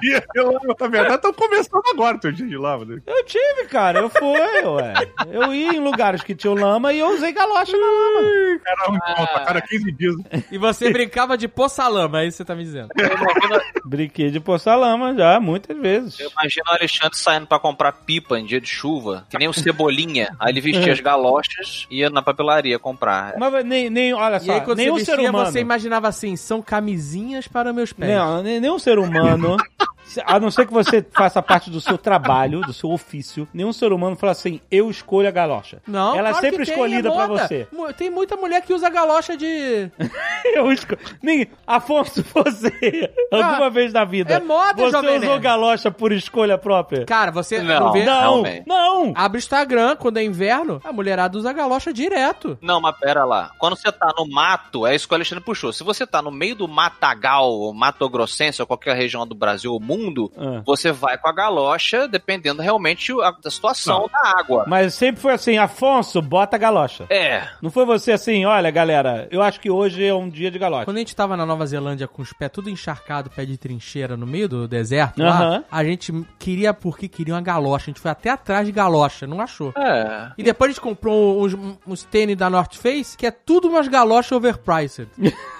Dia 0.00 0.24
de 0.34 0.40
lava, 0.40 0.76
na 0.80 0.88
verdade, 0.88 1.14
estão 1.16 1.32
começando 1.32 1.82
agora 1.92 2.16
o 2.16 2.20
teu 2.20 2.32
dia 2.32 2.46
de 2.46 2.56
lava. 2.56 2.84
né? 2.84 3.00
Eu 3.06 3.24
tive, 3.24 3.66
cara. 3.68 4.00
Eu 4.00 4.08
fui, 4.08 4.20
ué. 4.64 4.94
Eu 5.30 5.54
ia 5.54 5.74
em 5.74 5.80
lugares 5.80 6.22
que 6.22 6.34
tinham 6.34 6.54
lama 6.54 6.92
e 6.92 6.98
eu 6.98 7.08
usei 7.14 7.32
galocha 7.32 7.76
na 7.76 7.86
lama. 7.86 8.60
Era 8.66 8.90
um 8.90 8.96
encontro 8.96 9.36
a 9.36 9.40
cada 9.44 9.60
15 9.60 9.92
dias. 9.92 10.14
E 10.50 10.58
você 10.58 10.90
brincava 10.90 11.36
de 11.38 11.46
poça-lama, 11.46 12.22
é 12.22 12.26
isso 12.26 12.38
que 12.38 12.42
você 12.42 12.44
tá 12.44 12.54
me 12.56 12.64
dizendo. 12.64 12.88
Imagino, 12.96 13.60
Brinquei 13.84 14.30
de 14.30 14.40
poçar 14.40 14.76
lama 14.78 15.14
já, 15.14 15.38
muitas 15.38 15.76
vezes. 15.78 16.18
eu 16.18 16.30
imagino 16.30 16.64
o 16.68 16.72
Alexandre 16.74 17.16
saindo 17.16 17.46
pra 17.46 17.58
comprar 17.60 17.92
pipa 17.92 18.38
em 18.38 18.44
dia 18.46 18.60
de 18.60 18.68
chuva, 18.68 19.24
que 19.30 19.38
nem 19.38 19.46
o 19.48 19.52
Cebolinha. 19.52 20.34
Aí 20.40 20.50
ele 20.52 20.60
vestia 20.60 20.92
as 20.92 21.00
galochas 21.00 21.86
e 21.90 22.00
ia 22.00 22.10
na 22.10 22.22
papelaria 22.36 22.78
comprar. 22.78 23.34
Mas 23.38 23.64
nem, 23.64 23.88
nem 23.90 24.12
olha 24.14 24.36
E 24.36 24.40
só, 24.40 24.52
aí, 24.52 24.60
quando 24.60 24.78
nenhum 24.78 24.98
você 24.98 25.04
ser 25.06 25.12
vestia, 25.12 25.30
humano. 25.30 25.50
você 25.50 25.60
imaginava 25.60 26.08
assim, 26.08 26.36
são 26.36 26.60
camisinhas 26.60 27.48
para 27.48 27.72
meus 27.72 27.92
pés. 27.92 28.10
Não, 28.14 28.42
nem- 28.42 28.60
nenhum 28.60 28.78
ser 28.78 28.98
humano, 28.98 29.56
a 30.24 30.38
não 30.40 30.50
ser 30.50 30.66
que 30.66 30.72
você 30.72 31.04
faça 31.12 31.42
parte 31.42 31.70
do 31.70 31.80
seu 31.80 31.98
trabalho, 31.98 32.60
do 32.62 32.72
seu 32.72 32.90
ofício, 32.90 33.46
nenhum 33.52 33.72
ser 33.72 33.92
humano 33.92 34.16
fala 34.16 34.32
assim, 34.32 34.60
eu 34.70 34.90
escolho 34.90 35.28
a 35.28 35.30
galocha. 35.30 35.82
Não, 35.86 36.16
Ela 36.16 36.28
é 36.28 36.32
claro 36.32 36.46
sempre 36.46 36.58
que 36.60 36.64
tem, 36.66 36.74
escolhida 36.74 37.08
é 37.08 37.12
pra 37.12 37.28
moda. 37.28 37.48
você. 37.48 37.68
Tem 37.96 38.10
muita 38.10 38.36
mulher 38.36 38.62
que 38.62 38.72
usa 38.72 38.88
galocha 38.88 39.36
de... 39.36 39.90
Eu 40.54 40.70
escolho. 40.72 40.98
Nem, 41.22 41.48
Afonso, 41.66 42.24
você, 42.34 43.12
alguma 43.32 43.68
vez 43.70 43.92
na 43.92 44.04
vida, 44.04 44.34
é 44.34 44.40
moda, 44.40 44.74
você 44.74 44.92
Jovem 44.92 45.16
usou 45.16 45.28
Nerd. 45.30 45.42
galocha 45.42 45.90
por 45.90 46.12
escolha 46.12 46.56
própria? 46.56 47.04
Cara, 47.04 47.30
você 47.32 47.60
Não. 47.60 47.80
não 47.80 47.92
vê... 47.92 48.04
não, 48.04 48.42
não. 48.66 49.12
Abre 49.14 49.38
o 49.38 49.40
Instagram, 49.40 49.96
quando 49.96 50.18
é 50.18 50.24
inverno, 50.24 50.80
a 50.84 50.92
mulherada 50.92 51.36
usa 51.36 51.52
galocha 51.52 51.92
direto. 51.92 52.56
Não, 52.62 52.80
mas 52.80 52.96
pera 52.98 53.24
lá. 53.24 53.50
Quando 53.58 53.76
você 53.76 53.90
tá 53.90 54.12
no 54.16 54.28
mato, 54.28 54.86
é 54.86 54.94
isso 54.94 55.06
que 55.08 55.14
o 55.14 55.16
Alexandre 55.16 55.42
puxou. 55.44 55.72
Se 55.72 55.82
você 55.82 56.06
tá 56.06 56.22
no 56.22 56.30
meio 56.30 56.54
do 56.54 56.68
Matagal, 56.68 57.50
ou 57.50 57.74
Mato 57.74 58.08
Grossense, 58.08 58.60
ou 58.62 58.66
qualquer 58.66 58.94
região 58.96 59.26
do 59.26 59.34
Brasil 59.34 59.72
ou 59.72 59.80
mundo, 59.80 59.95
Ah. 60.36 60.62
você 60.64 60.92
vai 60.92 61.18
com 61.18 61.28
a 61.28 61.32
galocha, 61.32 62.08
dependendo 62.08 62.62
realmente 62.62 63.12
da 63.42 63.50
situação 63.50 64.08
da 64.12 64.38
água. 64.38 64.64
Mas 64.66 64.94
sempre 64.94 65.20
foi 65.20 65.32
assim, 65.32 65.58
Afonso, 65.58 66.20
bota 66.22 66.56
a 66.56 66.58
galocha. 66.58 67.06
É. 67.10 67.48
Não 67.62 67.70
foi 67.70 67.84
você 67.84 68.12
assim, 68.12 68.44
olha, 68.44 68.70
galera, 68.70 69.28
eu 69.30 69.42
acho 69.42 69.60
que 69.60 69.70
hoje 69.70 70.04
é 70.04 70.14
um 70.14 70.28
dia 70.28 70.50
de 70.50 70.58
galocha. 70.58 70.84
Quando 70.84 70.96
a 70.96 71.00
gente 71.00 71.16
tava 71.16 71.36
na 71.36 71.46
Nova 71.46 71.66
Zelândia 71.66 72.08
com 72.08 72.22
os 72.22 72.32
pés 72.32 72.50
tudo 72.52 72.70
encharcado, 72.70 73.30
pé 73.30 73.44
de 73.44 73.56
trincheira 73.56 74.16
no 74.16 74.26
meio 74.26 74.48
do 74.48 74.68
deserto 74.68 75.22
lá, 75.22 75.64
a 75.70 75.84
gente 75.84 76.12
queria, 76.38 76.72
porque 76.72 77.08
queria 77.08 77.34
uma 77.34 77.40
galocha. 77.40 77.84
A 77.84 77.90
gente 77.92 78.00
foi 78.00 78.10
até 78.10 78.30
atrás 78.30 78.66
de 78.66 78.72
galocha, 78.72 79.26
não 79.26 79.40
achou. 79.40 79.72
É. 79.76 80.32
E 80.38 80.42
depois 80.42 80.70
a 80.70 80.72
gente 80.72 80.80
comprou 80.80 81.44
uns, 81.44 81.54
uns 81.86 82.02
tênis 82.04 82.36
da 82.36 82.48
North 82.48 82.74
Face, 82.74 83.16
que 83.16 83.26
é 83.26 83.30
tudo 83.30 83.68
umas 83.68 83.88
galochas 83.88 84.32
overpriced. 84.32 85.08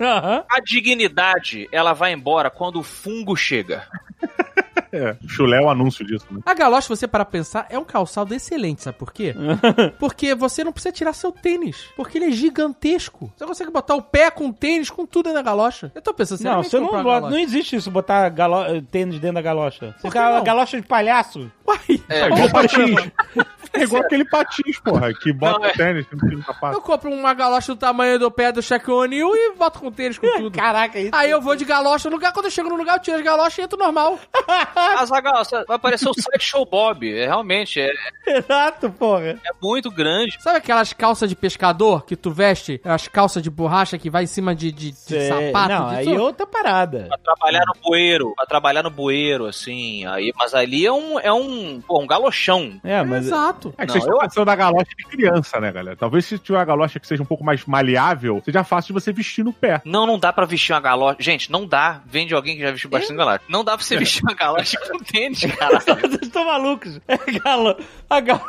Aham. 0.00 0.44
A 0.50 0.60
dignidade, 0.60 1.68
ela 1.70 1.92
vai 1.92 2.12
embora 2.12 2.50
quando 2.50 2.78
o 2.80 2.82
fungo 2.82 3.36
chega. 3.36 3.86
É, 4.92 5.14
chulé 5.28 5.58
é 5.58 5.60
o 5.64 5.70
anúncio 5.70 6.04
disso, 6.04 6.26
né? 6.32 6.40
A 6.44 6.52
galocha, 6.52 6.88
você 6.88 7.06
para 7.06 7.24
pensar, 7.24 7.64
é 7.70 7.78
um 7.78 7.84
calçado 7.84 8.34
excelente, 8.34 8.82
sabe 8.82 8.98
por 8.98 9.12
quê? 9.12 9.32
porque 10.00 10.34
você 10.34 10.64
não 10.64 10.72
precisa 10.72 10.90
tirar 10.90 11.12
seu 11.12 11.30
tênis, 11.30 11.84
porque 11.94 12.18
ele 12.18 12.24
é 12.24 12.30
gigantesco. 12.32 13.32
Você 13.36 13.46
consegue 13.46 13.70
botar 13.70 13.94
o 13.94 14.02
pé 14.02 14.32
com 14.32 14.48
o 14.48 14.52
tênis, 14.52 14.90
com 14.90 15.06
tudo 15.06 15.32
na 15.32 15.42
galocha. 15.42 15.92
Eu 15.94 16.02
tô 16.02 16.12
pensando, 16.12 16.42
Não, 16.42 16.60
você 16.64 16.80
não, 16.80 17.04
bota- 17.04 17.30
não 17.30 17.38
existe 17.38 17.76
isso, 17.76 17.88
botar 17.88 18.28
galo- 18.30 18.82
tênis 18.90 19.20
dentro 19.20 19.36
da 19.36 19.42
galocha. 19.42 19.94
Você 19.96 20.08
fica 20.08 20.40
galocha 20.40 20.80
de 20.80 20.86
palhaço. 20.88 21.48
Uai, 21.64 21.78
É, 22.08 22.20
É 22.22 22.48
patins. 22.48 23.12
É 23.72 23.82
igual 23.82 24.02
aquele 24.02 24.24
patins, 24.24 24.78
porra, 24.80 25.12
que 25.14 25.32
bota 25.32 25.58
Não, 25.58 25.66
é. 25.66 25.70
o 25.70 25.72
tênis 25.76 26.06
no 26.10 26.18
fim 26.20 26.36
do 26.36 26.42
sapato. 26.42 26.76
eu 26.76 26.80
compro 26.82 27.10
uma 27.10 27.32
galocha 27.34 27.74
do 27.74 27.78
tamanho 27.78 28.18
do 28.18 28.30
pé 28.30 28.50
do 28.52 28.60
Shaquille 28.62 28.96
O'Neal 28.96 29.34
e 29.34 29.52
boto 29.56 29.78
com 29.80 29.90
tênis 29.92 30.18
com 30.18 30.26
tudo. 30.38 30.50
Caraca, 30.58 30.98
isso. 30.98 31.10
Aí 31.14 31.30
eu 31.30 31.40
vou 31.40 31.54
de 31.54 31.64
galocha 31.64 32.08
no 32.10 32.16
lugar, 32.16 32.32
quando 32.32 32.46
eu 32.46 32.50
chego 32.50 32.68
no 32.68 32.76
lugar, 32.76 32.96
eu 32.96 33.00
tiro 33.02 33.16
as 33.16 33.22
galochas 33.22 33.58
e 33.58 33.62
entro 33.62 33.78
normal. 33.78 34.18
Azaghal, 34.98 35.42
vai 35.66 35.76
aparecer 35.76 36.08
o 36.08 36.14
Sideshow 36.14 36.66
Bob. 36.66 37.10
É, 37.12 37.26
realmente, 37.26 37.80
é, 37.80 37.90
Exato, 38.26 38.90
porra. 38.90 39.38
é 39.44 39.50
muito 39.62 39.90
grande. 39.90 40.36
Sabe 40.40 40.58
aquelas 40.58 40.92
calças 40.92 41.28
de 41.28 41.36
pescador 41.36 42.04
que 42.04 42.16
tu 42.16 42.30
veste? 42.30 42.80
As 42.84 43.08
calças 43.08 43.42
de 43.42 43.50
borracha 43.50 43.98
que 43.98 44.10
vai 44.10 44.24
em 44.24 44.26
cima 44.26 44.54
de, 44.54 44.70
de, 44.72 44.90
de 44.92 45.28
sapato? 45.28 45.68
Não, 45.72 45.88
de 45.90 45.96
aí 45.96 46.04
tudo? 46.04 46.16
é 46.16 46.20
outra 46.20 46.46
parada. 46.46 47.06
Pra 47.08 47.18
trabalhar 47.18 47.62
no 47.66 47.74
bueiro, 47.82 48.32
pra 48.36 48.46
trabalhar 48.46 48.82
no 48.82 48.90
bueiro, 48.90 49.46
assim. 49.46 50.06
Aí, 50.06 50.32
mas 50.36 50.54
ali 50.54 50.86
é 50.86 50.92
um, 50.92 51.18
é 51.20 51.32
um, 51.32 51.80
pô, 51.86 52.00
um 52.02 52.06
galochão. 52.06 52.80
É, 52.84 53.02
mas. 53.02 53.26
Exato. 53.26 53.49
É 53.78 53.86
que 53.86 53.92
Não, 53.92 53.94
vocês 53.94 54.04
eu- 54.04 54.12
estão 54.12 54.18
pensando 54.20 54.44
da 54.46 54.56
galocha 54.56 54.90
de 54.96 55.04
criança, 55.04 55.60
né, 55.60 55.72
galera? 55.72 55.96
Talvez 55.96 56.24
se 56.26 56.38
tiver 56.38 56.58
uma 56.58 56.64
galocha 56.64 56.98
que 57.00 57.06
seja 57.06 57.22
um 57.22 57.26
pouco 57.26 57.44
mais 57.44 57.64
maleável, 57.66 58.40
seja 58.44 58.64
fácil 58.64 58.88
de 58.94 59.00
você 59.00 59.12
vestir 59.12 59.44
no 59.44 59.52
pé. 59.52 59.80
Não, 59.84 60.06
não 60.06 60.18
dá 60.18 60.32
pra 60.32 60.44
vestir 60.46 60.72
uma 60.72 60.80
galocha. 60.80 61.16
Gente, 61.20 61.50
não 61.50 61.66
dá. 61.66 62.00
Vende 62.06 62.34
alguém 62.34 62.56
que 62.56 62.62
já 62.62 62.70
vestiu 62.70 62.90
bastante 62.90 63.16
galocha. 63.16 63.40
Não 63.48 63.64
dá 63.64 63.76
pra 63.76 63.84
você 63.84 63.96
vestir 63.96 64.22
uma 64.22 64.34
galocha 64.34 64.78
com 64.88 64.98
tênis, 65.04 65.40
cara. 65.56 65.80
Vocês 65.80 66.18
estão 66.22 66.44
malucos. 66.46 67.00
É 67.08 67.16
galo. 67.38 67.76
A 68.08 68.20
galo... 68.20 68.40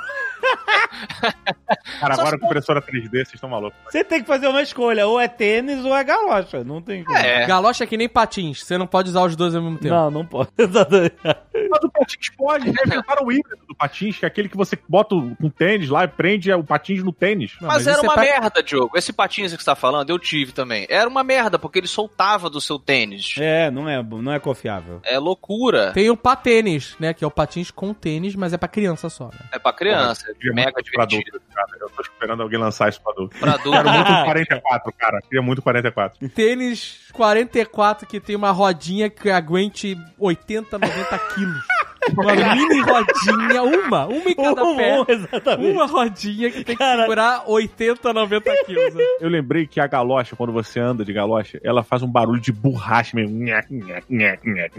Cara, 1.99 2.13
agora 2.15 2.39
com 2.39 2.45
impressora 2.47 2.81
3D, 2.81 3.09
vocês 3.11 3.33
estão 3.35 3.49
malucos. 3.49 3.77
Você 3.89 4.03
tem 4.03 4.21
que 4.21 4.27
fazer 4.27 4.47
uma 4.47 4.61
escolha. 4.61 5.05
Ou 5.07 5.19
é 5.19 5.27
tênis 5.27 5.85
ou 5.85 5.95
é 5.95 6.03
galocha. 6.03 6.63
Não 6.63 6.81
tem 6.81 7.03
como. 7.03 7.17
É. 7.17 7.45
Galocha 7.45 7.83
é 7.83 7.87
que 7.87 7.95
nem 7.97 8.09
patins, 8.09 8.63
você 8.63 8.77
não 8.77 8.87
pode 8.87 9.09
usar 9.09 9.21
os 9.23 9.35
dois 9.35 9.53
ao 9.55 9.61
mesmo 9.61 9.77
tempo. 9.77 9.93
Não, 9.93 10.09
não 10.11 10.25
pode. 10.25 10.49
Mas 10.57 11.83
o 11.83 11.89
patins 11.91 12.29
pode, 12.35 12.65
já 12.71 12.81
inventaram 12.85 13.25
o 13.25 13.31
híbrido 13.31 13.63
do 13.67 13.75
patins, 13.75 14.17
que 14.17 14.25
é 14.25 14.27
aquele 14.27 14.49
que 14.49 14.57
você 14.57 14.75
bota 14.91 15.15
um 15.15 15.49
tênis 15.49 15.87
lá 15.89 16.03
e 16.03 16.07
prende 16.07 16.51
o 16.51 16.63
patins 16.63 17.01
no 17.01 17.13
tênis. 17.13 17.53
Não, 17.61 17.69
Mas, 17.69 17.87
era 17.87 17.95
isso 17.95 18.05
é 18.05 18.07
uma 18.07 18.13
pra- 18.13 18.23
merda, 18.23 18.61
Diogo. 18.61 18.97
Esse 18.97 19.13
patins 19.13 19.53
que 19.53 19.59
você 19.63 19.65
tá 19.65 19.75
falando, 19.75 20.09
eu 20.09 20.19
tive 20.19 20.51
também. 20.51 20.85
Era 20.89 21.07
uma 21.09 21.23
merda, 21.23 21.57
porque 21.57 21.79
ele 21.79 21.87
soltava 21.87 22.49
do 22.49 22.59
seu 22.59 22.77
tênis. 22.77 23.35
É, 23.39 23.71
não 23.71 23.87
é, 23.87 24.03
não 24.03 24.31
é 24.33 24.39
confiável. 24.39 24.99
É 25.03 25.17
loucura. 25.17 25.91
Tem 25.93 26.09
o 26.09 26.17
patênis, 26.17 26.95
né? 26.99 27.13
Que 27.13 27.23
é 27.23 27.27
o 27.27 27.31
patins 27.31 27.71
com 27.71 27.93
tênis, 27.93 28.35
mas 28.35 28.51
é 28.51 28.57
pra 28.57 28.67
criança 28.67 29.09
só, 29.09 29.27
né? 29.27 29.39
É 29.53 29.57
pra 29.59 29.71
criança. 29.71 30.25
Eu 30.27 30.35
queria 30.35 30.53
mega 30.53 30.81
divertido. 30.81 31.21
adulto, 31.21 31.41
cara. 31.55 31.67
Eu 31.79 31.89
tô 31.89 32.01
esperando 32.01 32.43
alguém 32.43 32.59
lançar 32.59 32.89
isso 32.89 33.01
pra 33.01 33.13
adulto. 33.13 33.37
Pra 33.39 33.53
adulto. 33.53 33.71
Quero 33.71 33.89
muito 33.91 34.11
um 34.11 34.23
44, 34.25 34.93
cara. 34.93 35.21
Queria 35.21 35.41
muito 35.41 35.61
44. 35.61 36.29
Tênis 36.29 37.07
44 37.13 38.07
que 38.07 38.19
tem 38.19 38.35
uma 38.35 38.51
rodinha 38.51 39.09
que 39.09 39.29
aguente 39.29 39.97
80, 40.19 40.77
90 40.77 41.19
quilos. 41.33 41.63
Uma 42.17 42.55
mini 42.55 42.81
rodinha, 42.81 43.63
uma, 43.63 44.05
uma 44.07 44.29
em 44.29 44.35
cada 44.35 44.63
Um, 44.63 44.75
pé. 44.75 44.99
um, 44.99 45.05
exatamente. 45.07 45.71
Uma 45.71 45.85
rodinha 45.85 46.49
que 46.49 46.63
tem 46.63 46.75
que 46.75 46.83
Cara. 46.83 47.01
segurar 47.01 47.43
80, 47.47 48.13
90 48.13 48.51
quilos. 48.65 48.95
né? 48.95 49.03
Eu 49.19 49.29
lembrei 49.29 49.67
que 49.67 49.79
a 49.79 49.87
galocha, 49.87 50.35
quando 50.35 50.51
você 50.51 50.79
anda 50.79 51.05
de 51.05 51.13
galocha, 51.13 51.59
ela 51.63 51.83
faz 51.83 52.01
um 52.01 52.07
barulho 52.07 52.41
de 52.41 52.51
borracha 52.51 53.15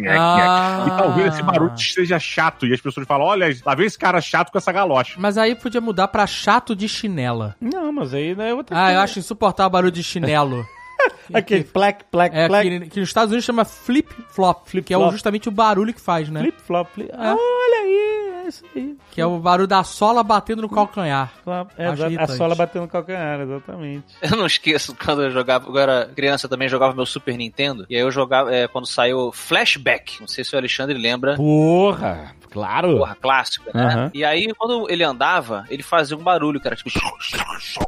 Ah. 0.09 0.85
E 0.87 0.91
talvez 0.91 1.35
esse 1.35 1.43
barulho 1.43 1.79
seja 1.79 2.19
chato. 2.19 2.67
E 2.67 2.73
as 2.75 2.81
pessoas 2.81 3.07
falam: 3.07 3.27
olha, 3.27 3.47
lá 3.65 3.75
vem 3.75 3.87
esse 3.87 3.99
cara 3.99 4.21
chato 4.21 4.51
com 4.51 4.59
essa 4.59 4.73
galocha. 4.73 5.15
Mas 5.19 5.39
aí 5.39 5.55
podia 5.55 5.81
mudar 5.81 6.09
pra 6.09 6.27
chato 6.27 6.75
de 6.75 6.89
chinela. 6.89 7.57
Não, 7.61 7.93
mas 7.93 8.13
aí 8.15 8.35
não 8.35 8.45
é 8.45 8.53
outra 8.55 8.77
Ah, 8.87 8.93
eu 8.93 9.01
acho 9.01 9.19
insuportável 9.19 9.69
o 9.69 9.73
barulho 9.73 9.93
de 9.93 10.03
chinelo. 10.03 10.67
Aquele 11.33 11.65
plec, 11.65 12.05
plec, 12.11 12.35
É, 12.37 12.47
plec. 12.49 12.69
que, 12.81 12.91
que 12.91 13.01
nos 13.01 13.09
Estados 13.09 13.31
Unidos 13.31 13.45
chama 13.45 13.65
flip-flop, 13.65 14.65
que 14.83 14.93
é 14.93 14.97
o- 14.97 15.01
Flip-flop. 15.01 15.13
justamente 15.13 15.49
o 15.49 15.53
barulho 15.53 15.95
que 15.95 16.01
faz, 16.01 16.29
né? 16.29 16.41
Flip, 16.41 16.61
flop, 16.63 16.89
flip. 16.93 17.11
Ah, 17.15 17.35
olha 17.35 17.81
aí, 17.83 18.43
é 18.45 18.49
isso 18.49 18.65
aí. 18.75 18.97
Que 19.11 19.21
é 19.21 19.27
o 19.27 19.39
barulho 19.39 19.67
da 19.69 19.83
sola 19.85 20.23
batendo 20.23 20.63
no 20.63 20.69
calcanhar. 20.69 21.33
Flop. 21.45 21.71
É, 21.79 21.87
a 21.87 22.27
sola 22.27 22.55
batendo 22.55 22.83
no 22.83 22.89
calcanhar, 22.89 23.41
exatamente. 23.41 24.07
Eu 24.21 24.37
não 24.37 24.47
esqueço 24.47 24.95
quando 25.03 25.23
eu 25.25 25.31
jogava, 25.31 25.69
eu 25.69 25.79
era 25.79 26.07
criança 26.15 26.47
eu 26.47 26.51
também 26.51 26.69
jogava 26.69 26.95
meu 26.95 27.07
Super 27.07 27.37
Nintendo. 27.37 27.87
E 27.89 27.95
aí 27.97 28.03
eu 28.03 28.11
jogava, 28.11 28.55
é, 28.55 28.67
quando 28.69 28.87
saiu 28.87 29.31
Flashback. 29.33 30.21
Não 30.21 30.29
sei 30.29 30.45
se 30.45 30.55
o 30.55 30.59
Alexandre 30.59 30.99
lembra. 30.99 31.37
Porra, 31.37 32.35
claro. 32.53 32.99
Porra, 32.99 33.17
clássica, 33.21 33.71
né? 33.75 33.85
Aham. 33.85 34.11
E 34.15 34.25
aí, 34.25 34.53
quando 34.57 34.89
ele 34.91 35.03
andava, 35.03 35.65
ele 35.71 35.83
fazia 35.83 36.17
um 36.17 36.23
barulho, 36.23 36.61
cara, 36.61 36.77
tipo. 36.77 36.91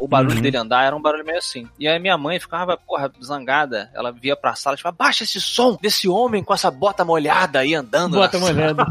O 0.01 0.09
barulho 0.09 0.37
Uhum. 0.37 0.41
dele 0.43 0.57
andar 0.57 0.85
era 0.85 0.95
um 0.97 1.01
barulho 1.03 1.25
meio 1.25 1.39
assim. 1.39 1.69
E 1.79 1.87
aí 1.87 1.99
minha 1.99 2.17
mãe 2.17 2.39
ficava, 2.41 2.77
porra, 2.77 3.11
zangada. 3.23 3.91
Ela 3.95 4.11
via 4.13 4.35
pra 4.37 4.55
sala, 4.55 4.77
tipo, 4.77 4.89
abaixa 4.89 5.25
esse 5.25 5.41
som 5.41 5.77
desse 5.81 6.09
homem 6.09 6.43
com 6.43 6.55
essa 6.55 6.71
bota 6.71 7.05
molhada 7.05 7.61
aí 7.61 7.75
andando. 7.75 8.17
Bota 8.17 8.39
na 8.39 8.47
sala." 8.47 8.55
molhando. 8.55 8.83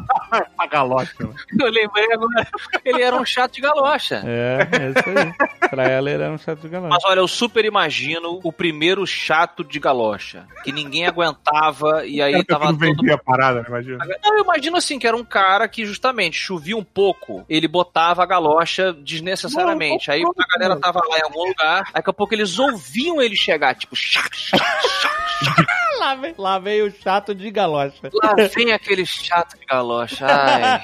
A 0.57 0.67
galocha. 0.67 1.13
né? 1.19 1.30
Eu 1.59 1.69
lembrei 1.71 2.05
agora. 2.13 2.47
Ele 2.86 3.01
era 3.01 3.15
um 3.15 3.26
chato 3.26 3.53
de 3.53 3.61
galocha. 3.61 4.21
É, 4.26 4.67
é 4.71 4.89
isso 4.89 5.09
aí. 5.09 5.69
pra 5.69 5.84
ela 5.84 6.09
ele 6.09 6.24
era 6.24 6.32
um 6.34 6.38
chato 6.38 6.59
de 6.61 6.69
galão. 6.69 6.89
Mas 6.89 7.03
olha, 7.05 7.19
eu 7.19 7.28
super 7.28 7.65
imagino 7.65 8.39
o 8.43 8.51
primeiro 8.51 9.05
chato 9.07 9.63
de 9.63 9.80
galocha. 9.80 10.45
Que 10.63 10.71
ninguém 10.71 11.05
aguentava 11.07 12.05
e 12.05 12.21
aí 12.21 12.43
tava 12.43 12.67
tentando 12.67 12.80
todo 12.80 12.95
vender 13.01 13.13
a 13.13 13.17
parada, 13.17 13.61
né? 13.61 13.65
Imagina. 13.67 14.05
Não, 14.24 14.38
eu 14.38 14.43
imagino 14.43 14.78
assim, 14.78 14.99
que 14.99 15.07
era 15.07 15.15
um 15.17 15.24
cara 15.24 15.62
que 15.68 15.86
justamente 15.86 16.38
chovia 16.38 16.78
um 16.78 16.84
pouco, 16.84 17.45
ele 17.49 17.68
botava 17.68 18.24
a 18.24 18.26
galocha 18.26 18.93
desnecessariamente. 18.93 20.11
Aí 20.11 20.22
a 20.24 20.57
galera 20.57 20.80
tava 20.80 21.01
lá 21.07 21.18
em 21.20 21.24
algum 21.24 21.47
lugar, 21.47 21.91
daqui 21.93 22.09
a 22.09 22.14
pouco 22.14 22.34
eles 22.34 22.57
ouviam 22.59 23.22
ele 23.22 23.36
chegar, 23.36 23.76
tipo, 23.76 23.95
chá, 23.95 24.24
chá, 24.32 24.57
chá. 24.57 25.66
lá, 25.99 26.16
vem, 26.16 26.36
lá 26.38 26.59
veio 26.59 26.88
o 26.88 26.91
chato 26.91 27.34
de 27.36 27.49
galocha. 27.51 28.09
lá 28.14 28.36
vem 28.55 28.72
aquele 28.72 29.05
chato 29.05 29.57
de 29.57 29.66
galocha. 29.66 30.26
Ai. 30.26 30.82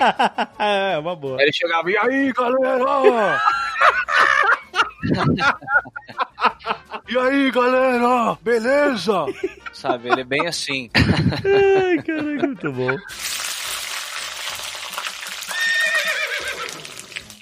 é, 0.93 0.97
uma 0.97 1.15
boa. 1.15 1.37
Aí 1.37 1.43
ele 1.45 1.53
chegava, 1.53 1.89
e 1.89 1.97
aí, 1.97 2.33
galera? 2.33 3.41
E 7.09 7.17
aí, 7.17 7.49
galera? 7.49 8.37
Beleza? 8.39 9.25
Sabe, 9.73 10.09
ele 10.09 10.21
é 10.21 10.23
bem 10.23 10.45
assim. 10.45 10.91
Ai, 10.95 11.97
caraca, 12.03 12.47
muito 12.47 12.71
bom. 12.71 12.95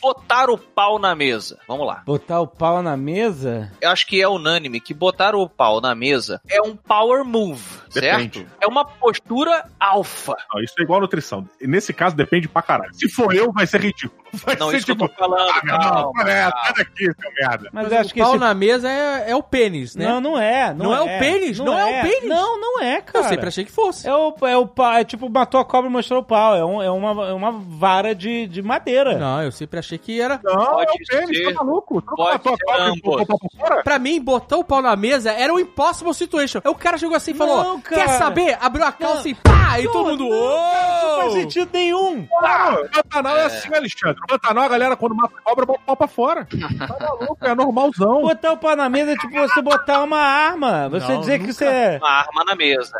Botar 0.08 0.50
o 0.50 0.58
pau 0.58 0.98
na 0.98 1.14
mesa. 1.14 1.60
Vamos 1.68 1.86
lá. 1.86 2.02
Botar 2.06 2.40
o 2.40 2.48
pau 2.48 2.82
na 2.82 2.96
mesa? 2.96 3.72
Eu 3.82 3.90
acho 3.90 4.08
que 4.08 4.22
é 4.22 4.28
unânime 4.28 4.80
que 4.80 4.94
botar 4.94 5.36
o 5.36 5.50
pau 5.50 5.82
na 5.82 5.94
mesa 5.94 6.40
é 6.50 6.62
um 6.62 6.76
power 6.78 7.26
move, 7.26 7.62
Depende. 7.94 8.40
certo? 8.40 8.52
É 8.62 8.68
uma 8.68 8.86
postura 8.86 9.66
alfa. 9.78 10.38
Não, 10.54 10.62
isso 10.64 10.74
é 10.80 10.84
igual 10.84 11.02
nutrição. 11.02 11.46
Nesse 11.62 11.92
caso, 11.94 12.16
depende 12.16 12.48
pra 12.48 12.62
caralho. 12.62 12.94
Se 12.94 13.10
for 13.10 13.36
eu, 13.36 13.52
vai 13.52 13.68
ser 13.68 13.82
ridículo. 13.82 14.18
Vai 14.46 14.58
Não, 14.58 14.70
ser 14.70 14.78
isso 14.78 14.86
que 14.86 14.92
eu 14.92 14.96
tipo. 14.98 15.08
tô 15.08 15.16
falando, 15.16 15.50
Ah, 15.50 15.62
meu 15.64 15.74
irmão, 15.76 16.12
calma. 16.14 16.30
é, 16.30 16.50
sai 16.52 16.74
daqui, 16.78 17.06
seu 17.06 17.32
merda. 17.40 17.70
Mas, 17.72 17.84
Mas 17.86 17.92
eu 17.94 18.00
acho 18.00 18.10
o 18.10 18.14
que 18.14 18.20
pau 18.20 18.32
esse... 18.32 18.40
na 18.40 18.54
mesa 18.54 18.90
é, 18.92 19.32
é 19.32 19.36
o 19.36 19.42
pênis, 19.42 19.96
né? 19.96 20.06
Não, 20.06 20.20
não 20.20 20.38
é. 20.38 20.74
Não, 20.74 20.88
Não 20.88 20.94
é 20.94 21.00
o 21.02 21.20
pênis? 21.20 21.58
Não 21.60 21.80
é 21.80 21.86
o 21.86 22.02
pênis? 22.04 22.30
Não, 22.30 22.60
não 22.60 22.82
é, 22.84 23.02
cara. 23.02 23.24
Eu 23.26 23.30
sempre 23.30 23.48
achei 23.48 23.64
que 23.64 23.72
fosse. 23.72 24.06
É 24.08 24.14
o, 24.14 24.36
é 24.42 24.58
o 24.58 24.68
pau, 24.68 24.92
é 24.94 25.06
tipo, 25.06 25.30
matou 25.30 25.62
a 25.62 25.66
cobra 25.66 25.90
e 25.90 25.94
mostrou 25.94 26.20
o 26.20 26.24
pau. 26.26 26.54
É, 26.58 26.64
um, 26.64 26.84
é, 26.84 26.92
uma, 26.92 27.30
é 27.30 27.34
uma 27.34 27.52
vara 27.54 28.14
de, 28.14 28.48
de 28.48 28.62
madeira. 28.62 29.18
Não, 29.18 29.42
eu 29.44 29.52
sempre 29.52 29.80
achei 29.80 29.97
que 29.98 30.20
era. 30.22 30.40
Não, 30.44 30.54
Pode 30.66 30.90
é 30.92 30.94
o 30.94 31.08
pênis, 31.20 31.38
ser. 31.38 31.54
tá 31.54 31.64
maluco? 31.64 32.04
Não 32.06 32.16
Pode 32.16 32.44
ser 32.44 32.56
ambos. 32.80 33.02
botou 33.02 33.22
o 33.22 33.26
pau 33.28 33.38
pra 33.40 33.68
fora? 33.68 33.84
Pra 33.84 34.00
mim, 34.00 34.22
botar 34.22 34.58
o 34.58 34.64
pau 34.64 34.82
na 34.82 34.96
mesa 34.96 35.32
era 35.32 35.54
um 35.54 35.60
impossible 35.60 36.14
situation. 36.14 36.62
Aí 36.64 36.72
o 36.72 36.76
cara 36.76 36.98
chegou 36.98 37.16
assim 37.16 37.32
e 37.32 37.36
falou: 37.36 37.64
Não, 37.64 37.82
Quer 37.82 38.08
saber? 38.10 38.58
Abriu 38.62 38.86
a 38.86 38.92
calça 38.92 39.24
Não. 39.24 39.28
e 39.32 39.36
pá! 39.36 39.80
E 39.80 39.84
Não, 39.86 39.92
todo 39.92 40.10
mundo. 40.12 40.30
não, 40.30 40.62
cara, 40.62 41.02
Não 41.08 41.20
faz 41.22 41.34
sentido 41.34 41.70
nenhum. 41.74 42.28
Não, 42.42 42.84
no 42.84 42.90
Pantanal 42.90 43.38
é. 43.38 43.46
assim, 43.46 43.74
Alexandre. 43.74 44.22
No 44.22 44.28
Pantanal, 44.28 44.64
a 44.64 44.68
galera, 44.70 44.96
quando 44.96 45.16
mata 45.16 45.34
a 45.38 45.42
cobra, 45.42 45.66
bota 45.66 45.80
o 45.82 45.84
pau 45.86 45.96
pra 45.96 46.08
fora. 46.08 46.48
Tá 46.78 46.98
maluco, 47.00 47.38
é 47.42 47.56
normalzão. 47.56 48.22
Botar 48.22 48.52
o 48.54 48.58
pau 48.58 48.76
na 48.76 48.88
mesa 48.90 49.12
é 49.12 49.16
tipo 49.16 49.34
você 49.34 49.62
botar 49.62 50.04
uma 50.04 50.20
arma. 50.20 50.90
Você 50.90 51.12
Não, 51.14 51.20
dizer 51.20 51.40
que 51.40 51.52
você 51.54 51.66
é. 51.66 51.98
Uma 51.98 52.10
arma 52.10 52.44
na 52.46 52.56
mesa. 52.56 52.92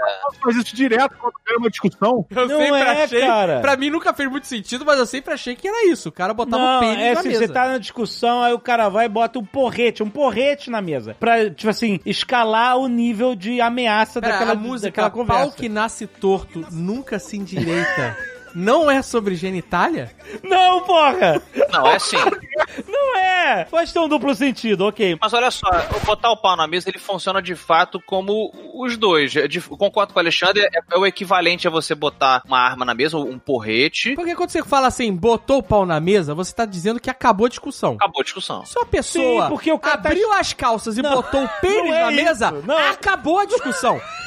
Faz 0.42 0.56
isso 0.56 0.76
direto 0.76 1.16
quando 1.20 1.34
tem 1.46 1.58
uma 1.58 1.70
discussão. 1.70 2.26
Eu 2.30 2.48
Não 2.48 2.58
sempre 2.60 2.80
é, 2.82 3.04
achei. 3.04 3.22
cara. 3.22 3.60
Pra 3.62 3.76
mim 3.78 3.90
nunca 3.90 4.14
fez 4.14 4.30
muito 4.30 4.48
sentido, 4.48 4.86
mas 4.86 4.98
eu 5.00 5.06
sempre 5.06 5.34
achei 5.34 5.56
que 5.56 5.68
era 5.68 5.88
isso. 5.88 6.10
O 6.10 6.12
cara 6.12 6.34
botava 6.34 6.77
o 6.77 6.77
Não, 6.82 6.90
pênis 6.90 7.04
é 7.04 7.14
na 7.14 7.20
assim, 7.20 7.30
mesa. 7.30 7.48
você 7.48 7.54
tá 7.54 7.68
na 7.68 7.78
discussão, 7.78 8.42
aí 8.42 8.54
o 8.54 8.60
cara 8.60 8.90
vai 8.90 9.06
e 9.06 9.10
bota 9.10 9.40
um 9.40 9.46
porrete, 9.46 10.04
um 10.04 10.10
porrete 10.10 10.70
na 10.70 10.82
mesa. 10.82 11.16
Pra, 11.20 11.50
tipo 11.50 11.70
assim, 11.70 12.00
escalar 12.06 12.78
o 12.78 12.88
nível 12.88 13.36
de 13.36 13.60
ameaça 13.62 14.22
Pera, 14.22 14.34
daquela, 14.34 14.52
a 14.54 14.56
música 14.56 15.02
daquela 15.02 15.10
Pau 15.10 15.26
conversa. 15.26 15.58
que 15.58 15.70
nasce 15.70 16.08
torto 16.08 16.66
nunca 16.72 17.20
se 17.20 17.38
endireita. 17.38 18.18
não 18.56 18.90
é 18.90 19.02
sobre 19.02 19.36
genitália? 19.36 20.12
Não, 20.44 20.82
porra! 20.82 21.42
Não, 21.72 21.88
é 21.88 21.96
assim. 21.96 22.18
Não 22.88 23.18
é! 23.18 23.66
Pode 23.66 23.92
ter 23.94 24.00
um 24.00 24.08
duplo 24.10 24.34
sentido, 24.36 24.86
ok. 24.88 25.18
Mas 25.22 25.34
olha 25.34 25.50
só, 25.52 25.68
botar 26.06 26.32
o 26.32 26.38
pau 26.38 26.56
na 26.56 26.68
mesa, 26.68 26.90
ele 26.90 27.00
funciona 27.00 27.42
de 27.42 27.56
fato 27.56 28.00
como 28.06 28.52
os 28.74 28.98
dois. 28.98 29.36
Eu 29.36 29.48
de- 29.48 29.62
concordo 29.62 30.14
com 30.14 30.20
o 30.20 30.22
Alexandre, 30.22 30.64
é, 30.64 30.70
é 30.92 30.98
o 30.98 31.06
equivalente 31.06 31.68
a 31.68 31.72
você 31.72 31.96
botar 31.96 32.42
uma 32.46 32.60
arma 32.60 32.84
na 32.86 32.94
mesa, 32.94 33.18
um 33.18 33.40
porrete. 33.40 34.16
Porque 34.16 34.36
quando 34.36 34.50
você 34.50 34.64
fala 34.64 34.88
assim, 34.88 35.14
botou 35.16 35.60
o 35.60 35.64
pau 35.64 35.86
na 35.86 36.00
mesa, 36.00 36.34
você 36.36 36.54
tá 36.54 36.66
dizendo 36.66 37.00
que 37.00 37.10
acabou 37.10 37.46
a 37.46 37.50
discussão. 37.50 37.94
Acabou 37.94 38.22
a 38.22 38.24
discussão. 38.24 38.66
Se 38.66 38.78
uma 38.78 38.86
pessoa 38.86 39.44
Sim, 39.44 39.50
porque 39.50 39.72
o 39.72 39.80
cara 39.80 39.98
tá- 39.98 40.10
abriu 40.10 40.32
as 40.34 40.54
calças 40.54 40.98
e 40.98 41.02
Não, 41.02 41.14
botou 41.14 41.44
o 41.44 41.50
pênis 41.62 41.94
é 41.94 42.02
na 42.06 42.12
mesa, 42.12 42.54
isso, 42.58 42.68
não. 42.68 42.78
acabou 42.78 43.40
a 43.40 43.46
discussão. 43.46 44.00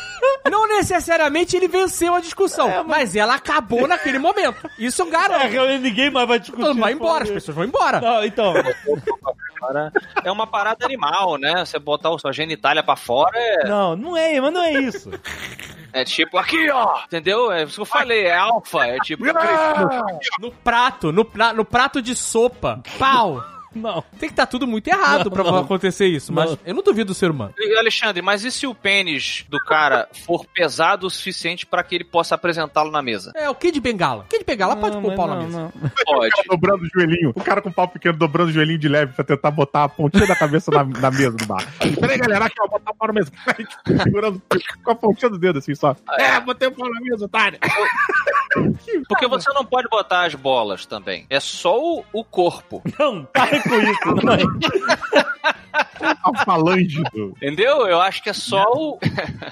Não 0.50 0.66
necessariamente 0.68 1.56
ele 1.56 1.68
venceu 1.68 2.14
a 2.14 2.20
discussão, 2.20 2.68
É, 2.68 2.76
mas- 2.78 2.86
mas... 2.86 3.16
ela 3.16 3.34
acabou 3.34 3.86
naquele 3.88 4.18
momento. 4.18 4.68
Isso 4.78 5.02
É, 5.02 5.06
garante. 5.10 5.46
realmente 5.48 5.82
ninguém 5.82 6.10
mais 6.10 6.26
vai 6.28 6.38
discutir. 6.38 6.60
Todo 6.62 6.74
mundo 6.74 6.80
vai 6.82 6.92
embora, 6.92 7.24
as 7.24 7.30
pessoas 7.30 7.54
vão 7.54 7.64
embora. 7.64 8.00
Não, 8.00 8.24
então. 8.24 8.54
É 10.24 10.30
uma 10.30 10.46
parada 10.46 10.84
animal, 10.86 11.36
né? 11.36 11.64
Você 11.64 11.78
botar 11.78 12.14
a 12.14 12.18
sua 12.18 12.32
genitália 12.32 12.82
pra 12.82 12.96
fora 12.96 13.30
é, 13.38 13.68
Não, 13.68 13.94
não 13.96 14.16
é, 14.16 14.40
mas 14.40 14.52
não 14.52 14.62
é 14.62 14.72
isso. 14.72 15.10
é 15.92 16.04
tipo 16.04 16.38
aqui, 16.38 16.70
ó. 16.70 17.00
Entendeu? 17.04 17.52
É 17.52 17.64
isso 17.64 17.74
que 17.74 17.80
eu 17.80 17.84
falei, 17.86 18.26
é 18.26 18.36
alfa. 18.36 18.86
É 18.86 18.98
tipo. 19.00 19.24
No 20.40 20.50
prato, 20.50 21.12
no, 21.12 21.24
pra- 21.24 21.52
no 21.52 21.64
prato 21.64 22.00
de 22.00 22.14
sopa. 22.16 22.82
Pau. 22.98 23.42
Não. 23.74 24.02
Tem 24.18 24.28
que 24.28 24.32
estar 24.32 24.46
tudo 24.46 24.66
muito 24.66 24.88
errado 24.88 25.24
Não, 25.26 25.30
pra 25.30 25.44
não. 25.44 25.58
acontecer 25.58 26.06
isso, 26.06 26.32
mas 26.32 26.50
Não. 26.50 26.58
eu 26.64 26.74
não 26.74 26.82
duvido 26.82 27.08
do 27.08 27.14
ser 27.14 27.30
humano. 27.30 27.54
Alexandre, 27.78 28.20
mas 28.22 28.44
e 28.44 28.50
se 28.50 28.66
o 28.66 28.74
pênis 28.74 29.44
do 29.48 29.58
cara 29.58 30.08
for 30.26 30.44
pesado 30.46 31.06
o 31.06 31.10
suficiente 31.10 31.64
pra 31.66 31.82
que 31.82 31.94
ele 31.94 32.04
possa 32.04 32.34
apresentá-lo 32.34 32.90
na 32.90 33.00
mesa? 33.02 33.32
É, 33.36 33.48
o 33.48 33.54
Kid 33.54 33.78
Bengala. 33.80 34.26
Kid 34.28 34.44
Bengala 34.44 34.76
pode 34.76 35.00
pôr 35.00 35.12
o 35.12 35.16
pau 35.16 35.26
na 35.26 35.36
mesa. 35.36 35.58
não. 35.58 35.90
Pode. 36.04 36.30
O 36.30 36.30
cara 36.30 36.44
dobrando 36.48 36.84
o 36.84 36.88
joelhinho. 36.92 37.30
O 37.34 37.42
cara 37.42 37.62
com 37.62 37.68
o 37.68 37.72
pau 37.72 37.88
pequeno 37.88 38.16
dobrando 38.16 38.50
o 38.50 38.52
joelhinho 38.52 38.78
de 38.78 38.88
leve 38.88 39.12
pra 39.12 39.24
tentar 39.24 39.50
botar 39.50 39.84
a 39.84 39.88
pontinha 39.88 40.26
da 40.26 40.36
cabeça 40.36 40.70
na, 40.70 40.84
na 40.84 41.10
mesa 41.10 41.32
do 41.32 41.46
bar. 41.46 41.64
Peraí, 41.98 42.18
galera, 42.18 42.44
aqui, 42.46 42.54
ó, 42.60 42.68
botar 42.68 42.90
o 42.90 42.94
pau 42.94 43.08
na 43.08 43.14
mesa. 43.14 43.30
Tipo, 43.56 44.02
segurando 44.02 44.42
com 44.84 44.90
a 44.90 44.94
pontinha 44.94 45.30
do 45.30 45.38
dedo, 45.38 45.58
assim, 45.58 45.74
só. 45.74 45.96
É, 46.18 46.38
botei 46.40 46.68
o 46.68 46.72
pau 46.72 46.88
na 46.88 47.00
mesa, 47.00 47.24
otário. 47.24 47.58
Porque 49.08 49.26
você 49.28 49.52
não 49.52 49.64
pode 49.64 49.88
botar 49.88 50.24
as 50.26 50.34
bolas 50.34 50.84
também. 50.86 51.26
É 51.30 51.38
só 51.40 51.78
o, 51.78 52.04
o 52.12 52.24
corpo. 52.24 52.82
Não, 52.98 53.26
com 53.62 53.76
isso. 53.80 54.14
Não. 54.24 55.30
A 56.22 56.44
falange 56.44 57.02
do... 57.12 57.28
Entendeu? 57.36 57.86
Eu 57.86 58.00
acho 58.00 58.22
que 58.22 58.30
é 58.30 58.32
só 58.32 58.64
o. 58.74 58.98